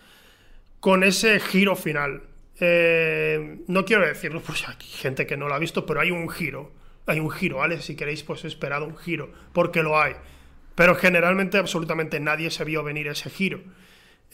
con 0.81 1.03
ese 1.03 1.41
giro 1.41 1.77
final. 1.77 2.23
Eh, 2.59 3.59
no 3.67 3.85
quiero 3.85 4.07
decirlo, 4.07 4.41
pues 4.47 4.67
hay 4.69 4.77
gente 4.81 5.27
que 5.27 5.37
no 5.37 5.49
lo 5.49 5.55
ha 5.55 5.59
visto, 5.59 5.87
pero 5.87 6.01
hay 6.01 6.11
un 6.11 6.29
giro. 6.29 6.73
Hay 7.07 7.21
un 7.21 7.31
giro, 7.31 7.59
¿vale? 7.59 7.81
Si 7.83 7.95
queréis, 7.95 8.25
pues 8.25 8.45
esperad 8.45 8.83
un 8.83 8.97
giro, 8.97 9.33
porque 9.53 9.83
lo 9.83 10.01
hay. 10.01 10.15
Pero 10.75 10.97
generalmente, 10.97 11.57
absolutamente 11.57 12.19
nadie 12.19 12.51
se 12.51 12.65
vio 12.65 12.83
venir 12.83 13.07
ese 13.07 13.31
giro. 13.31 13.61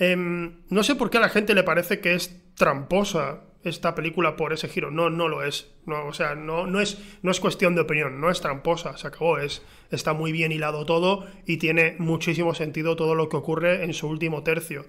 Em, 0.02 0.64
no 0.68 0.82
sé 0.82 0.96
por 0.96 1.10
qué 1.10 1.18
a 1.18 1.20
la 1.20 1.28
gente 1.28 1.54
le 1.54 1.62
parece 1.62 2.00
que 2.00 2.14
es 2.14 2.36
tramposa 2.56 3.44
esta 3.62 3.94
película 3.94 4.34
por 4.34 4.52
ese 4.52 4.66
giro. 4.66 4.90
No, 4.90 5.10
no 5.10 5.28
lo 5.28 5.44
es. 5.44 5.72
No, 5.86 6.06
o 6.06 6.12
sea, 6.12 6.34
no, 6.34 6.80
es, 6.80 6.96
cuestión 7.40 7.76
de 7.76 7.82
opinión, 7.82 8.20
no 8.20 8.28
es 8.28 8.40
tramposa, 8.40 8.96
se 8.96 9.06
acabó. 9.06 9.38
Es, 9.38 9.62
está 9.92 10.12
muy 10.12 10.32
bien 10.32 10.50
hilado 10.50 10.86
todo 10.86 11.28
y 11.46 11.58
tiene 11.58 11.94
muchísimo 12.00 12.52
sentido 12.52 12.96
todo 12.96 13.14
lo 13.14 13.28
que 13.28 13.36
ocurre 13.36 13.84
en 13.84 13.94
su 13.94 14.08
último 14.08 14.42
tercio. 14.42 14.86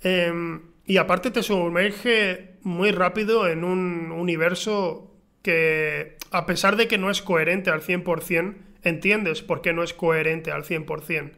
Em, 0.00 0.62
y 0.86 0.98
aparte 0.98 1.32
te 1.32 1.42
sumerge 1.42 2.54
muy 2.62 2.92
rápido 2.92 3.48
en 3.48 3.64
un 3.64 4.12
universo 4.12 5.12
que, 5.42 6.18
a 6.30 6.46
pesar 6.46 6.76
de 6.76 6.86
que 6.86 6.98
no 6.98 7.10
es 7.10 7.20
coherente 7.20 7.70
al 7.70 7.82
100%, 7.82 8.54
entiendes 8.84 9.42
por 9.42 9.60
qué 9.60 9.72
no 9.72 9.82
es 9.82 9.92
coherente 9.92 10.52
al 10.52 10.62
100%. 10.62 11.32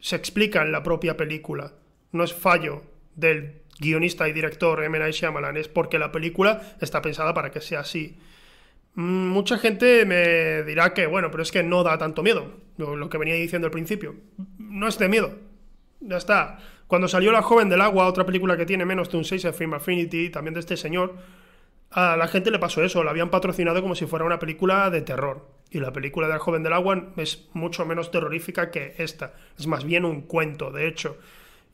Se 0.00 0.16
explica 0.16 0.60
en 0.60 0.72
la 0.72 0.82
propia 0.82 1.16
película. 1.16 1.72
No 2.12 2.24
es 2.24 2.32
fallo 2.32 2.82
del 3.14 3.62
guionista 3.78 4.28
y 4.28 4.32
director 4.32 4.82
M. 4.82 4.98
Night 4.98 5.14
Shyamalan, 5.14 5.56
es 5.56 5.68
porque 5.68 5.98
la 5.98 6.12
película 6.12 6.62
está 6.80 7.02
pensada 7.02 7.34
para 7.34 7.50
que 7.50 7.60
sea 7.60 7.80
así. 7.80 8.18
Mm, 8.94 9.28
mucha 9.28 9.58
gente 9.58 10.04
me 10.06 10.62
dirá 10.62 10.94
que, 10.94 11.06
bueno, 11.06 11.30
pero 11.30 11.42
es 11.42 11.52
que 11.52 11.62
no 11.62 11.82
da 11.82 11.98
tanto 11.98 12.22
miedo, 12.22 12.54
lo, 12.78 13.08
que 13.10 13.18
venía 13.18 13.34
diciendo 13.34 13.66
al 13.66 13.72
principio. 13.72 14.16
No 14.58 14.88
es 14.88 14.98
de 14.98 15.08
miedo. 15.08 15.34
Ya 16.00 16.16
está. 16.16 16.58
Cuando 16.86 17.08
salió 17.08 17.32
La 17.32 17.42
joven 17.42 17.68
del 17.68 17.80
agua, 17.80 18.06
otra 18.06 18.24
película 18.24 18.56
que 18.56 18.66
tiene 18.66 18.84
menos 18.84 19.10
de 19.10 19.18
un 19.18 19.24
6 19.24 19.44
en 19.44 19.54
Film 19.54 19.74
Affinity, 19.74 20.30
también 20.30 20.54
de 20.54 20.60
este 20.60 20.76
señor, 20.76 21.16
a 21.90 22.16
la 22.16 22.28
gente 22.28 22.50
le 22.50 22.58
pasó 22.58 22.82
eso, 22.82 23.04
la 23.04 23.10
habían 23.10 23.30
patrocinado 23.30 23.82
como 23.82 23.94
si 23.94 24.06
fuera 24.06 24.24
una 24.24 24.38
película 24.38 24.88
de 24.90 25.02
terror. 25.02 25.46
Y 25.70 25.80
la 25.80 25.92
película 25.92 26.26
de 26.26 26.34
La 26.34 26.38
joven 26.38 26.62
del 26.62 26.72
agua 26.72 27.12
es 27.16 27.48
mucho 27.52 27.84
menos 27.84 28.10
terrorífica 28.10 28.70
que 28.70 28.94
esta. 28.98 29.34
Es 29.58 29.66
más 29.66 29.84
bien 29.84 30.04
un 30.04 30.22
cuento, 30.22 30.70
de 30.70 30.86
hecho. 30.88 31.18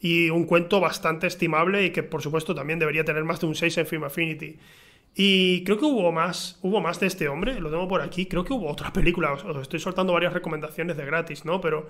Y 0.03 0.29
un 0.29 0.45
cuento 0.45 0.81
bastante 0.81 1.29
estimable 1.29 1.87
y 1.87 1.91
que 1.91 2.03
por 2.03 2.20
supuesto 2.20 2.55
también 2.55 2.79
debería 2.79 3.05
tener 3.05 3.24
más 3.24 3.41
de 3.41 3.47
un 3.47 3.55
6 3.55 3.79
en 3.79 3.87
Film 3.87 4.05
Affinity. 4.05 4.59
Y 5.15 5.65
creo 5.65 5.79
que 5.79 5.85
hubo 5.85 6.11
más, 6.12 6.59
hubo 6.62 6.81
más 6.81 7.01
de 7.01 7.07
este 7.07 7.29
hombre, 7.29 7.61
lo 7.61 7.70
tengo 7.70 7.89
por 7.89 8.03
aquí. 8.03 8.27
Creo 8.27 8.45
que 8.45 8.53
hubo 8.53 8.69
otra 8.69 8.93
película, 8.93 9.33
os, 9.33 9.57
estoy 9.62 9.81
soltando 9.81 10.12
varias 10.12 10.33
recomendaciones 10.33 10.97
de 10.97 11.07
gratis, 11.07 11.45
¿no? 11.45 11.61
Pero 11.61 11.89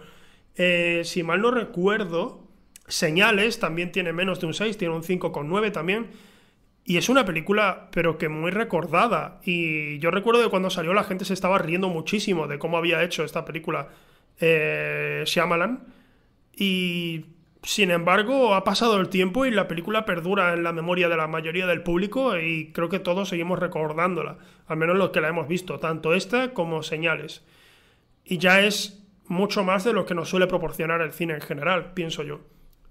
eh, 0.57 1.03
si 1.05 1.23
mal 1.23 1.41
no 1.41 1.51
recuerdo, 1.51 2.49
Señales 2.89 3.61
también 3.61 3.93
tiene 3.93 4.13
menos 4.13 4.41
de 4.41 4.47
un 4.47 4.55
6, 4.55 4.77
tiene 4.77 4.95
un 4.95 5.03
5,9 5.03 5.73
también. 5.73 6.11
Y 6.85 6.97
es 6.97 7.09
una 7.09 7.25
película, 7.25 7.89
pero 7.93 8.19
que 8.19 8.29
muy 8.29 8.51
recordada. 8.51 9.41
Y 9.45 9.99
yo 10.01 10.11
recuerdo 10.11 10.43
que 10.43 10.51
cuando 10.51 10.69
salió 10.69 10.93
la 10.93 11.05
gente 11.05 11.25
se 11.25 11.33
estaba 11.33 11.59
riendo 11.59 11.89
muchísimo 11.89 12.49
de 12.49 12.59
cómo 12.59 12.77
había 12.77 13.03
hecho 13.03 13.25
esta 13.25 13.45
película 13.45 13.89
eh, 14.41 15.23
Shyamalan. 15.25 15.85
Y 16.57 17.27
sin 17.63 17.91
embargo, 17.91 18.55
ha 18.55 18.65
pasado 18.65 19.01
el 19.01 19.09
tiempo 19.09 19.47
y 19.47 19.51
la 19.51 19.69
película 19.69 20.05
perdura 20.05 20.53
en 20.53 20.65
la 20.65 20.73
memoria 20.73 21.09
de 21.09 21.17
la 21.17 21.29
mayoría 21.29 21.67
del 21.67 21.83
público 21.83 22.37
y 22.37 22.73
creo 22.73 22.89
que 22.89 22.99
todos 22.99 23.29
seguimos 23.29 23.59
recordándola, 23.59 24.39
al 24.67 24.77
menos 24.77 24.97
los 24.97 25.11
que 25.11 25.21
la 25.21 25.29
hemos 25.29 25.47
visto, 25.47 25.79
tanto 25.79 26.13
esta 26.13 26.55
como 26.55 26.83
señales. 26.83 27.45
Y 28.25 28.39
ya 28.39 28.61
es 28.61 29.05
mucho 29.27 29.63
más 29.63 29.85
de 29.85 29.93
lo 29.93 30.07
que 30.07 30.15
nos 30.15 30.29
suele 30.29 30.49
proporcionar 30.49 31.01
el 31.03 31.13
cine 31.13 31.35
en 31.35 31.41
general, 31.41 31.93
pienso 31.95 32.25
yo. 32.25 32.41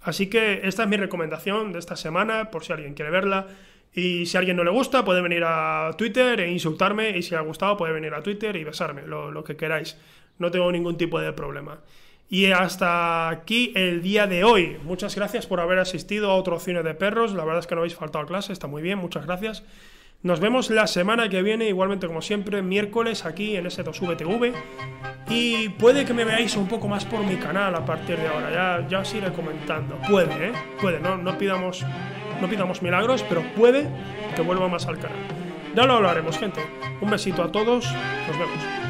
Así 0.01 0.27
que 0.27 0.61
esta 0.63 0.83
es 0.83 0.89
mi 0.89 0.97
recomendación 0.97 1.73
de 1.73 1.79
esta 1.79 1.95
semana, 1.95 2.49
por 2.49 2.63
si 2.63 2.73
alguien 2.73 2.93
quiere 2.93 3.11
verla. 3.11 3.47
Y 3.93 4.25
si 4.25 4.37
a 4.37 4.39
alguien 4.39 4.57
no 4.57 4.63
le 4.63 4.71
gusta, 4.71 5.05
puede 5.05 5.21
venir 5.21 5.43
a 5.45 5.91
Twitter 5.97 6.39
e 6.39 6.51
insultarme. 6.51 7.17
Y 7.17 7.21
si 7.21 7.31
le 7.31 7.37
ha 7.37 7.41
gustado, 7.41 7.77
puede 7.77 7.93
venir 7.93 8.13
a 8.13 8.23
Twitter 8.23 8.55
y 8.55 8.63
besarme, 8.63 9.03
lo, 9.05 9.31
lo 9.31 9.43
que 9.43 9.55
queráis. 9.55 9.97
No 10.39 10.49
tengo 10.49 10.71
ningún 10.71 10.97
tipo 10.97 11.19
de 11.19 11.33
problema. 11.33 11.81
Y 12.31 12.49
hasta 12.53 13.27
aquí 13.27 13.73
el 13.75 14.01
día 14.01 14.25
de 14.25 14.45
hoy. 14.45 14.77
Muchas 14.85 15.15
gracias 15.17 15.45
por 15.45 15.59
haber 15.59 15.79
asistido 15.79 16.31
a 16.31 16.35
otro 16.35 16.61
cine 16.61 16.81
de 16.81 16.93
perros. 16.93 17.33
La 17.33 17.43
verdad 17.43 17.59
es 17.59 17.67
que 17.67 17.75
no 17.75 17.81
habéis 17.81 17.95
faltado 17.95 18.23
a 18.23 18.27
clase, 18.27 18.53
está 18.53 18.67
muy 18.67 18.81
bien, 18.81 18.99
muchas 18.99 19.25
gracias. 19.25 19.63
Nos 20.23 20.39
vemos 20.39 20.69
la 20.69 20.87
semana 20.87 21.27
que 21.27 21.41
viene, 21.41 21.67
igualmente 21.67 22.07
como 22.07 22.21
siempre, 22.21 22.61
miércoles 22.61 23.25
aquí 23.25 23.57
en 23.57 23.65
S2VTV. 23.65 24.53
Y 25.27 25.69
puede 25.69 26.05
que 26.05 26.13
me 26.13 26.23
veáis 26.23 26.55
un 26.55 26.69
poco 26.69 26.87
más 26.87 27.03
por 27.03 27.21
mi 27.25 27.35
canal 27.35 27.75
a 27.75 27.83
partir 27.83 28.15
de 28.15 28.29
ahora, 28.29 28.49
ya, 28.49 28.87
ya 28.87 28.99
os 28.99 29.13
iré 29.13 29.33
comentando. 29.33 29.97
Puede, 30.09 30.47
¿eh? 30.47 30.53
Puede, 30.79 31.01
no, 31.01 31.17
no, 31.17 31.37
pidamos, 31.37 31.83
no 32.39 32.47
pidamos 32.47 32.81
milagros, 32.81 33.25
pero 33.27 33.43
puede 33.57 33.89
que 34.37 34.41
vuelva 34.41 34.69
más 34.69 34.85
al 34.87 34.99
canal. 34.99 35.17
Ya 35.75 35.85
lo 35.85 35.95
hablaremos, 35.95 36.37
gente. 36.37 36.61
Un 37.01 37.09
besito 37.09 37.43
a 37.43 37.51
todos, 37.51 37.91
nos 38.27 38.39
vemos. 38.39 38.80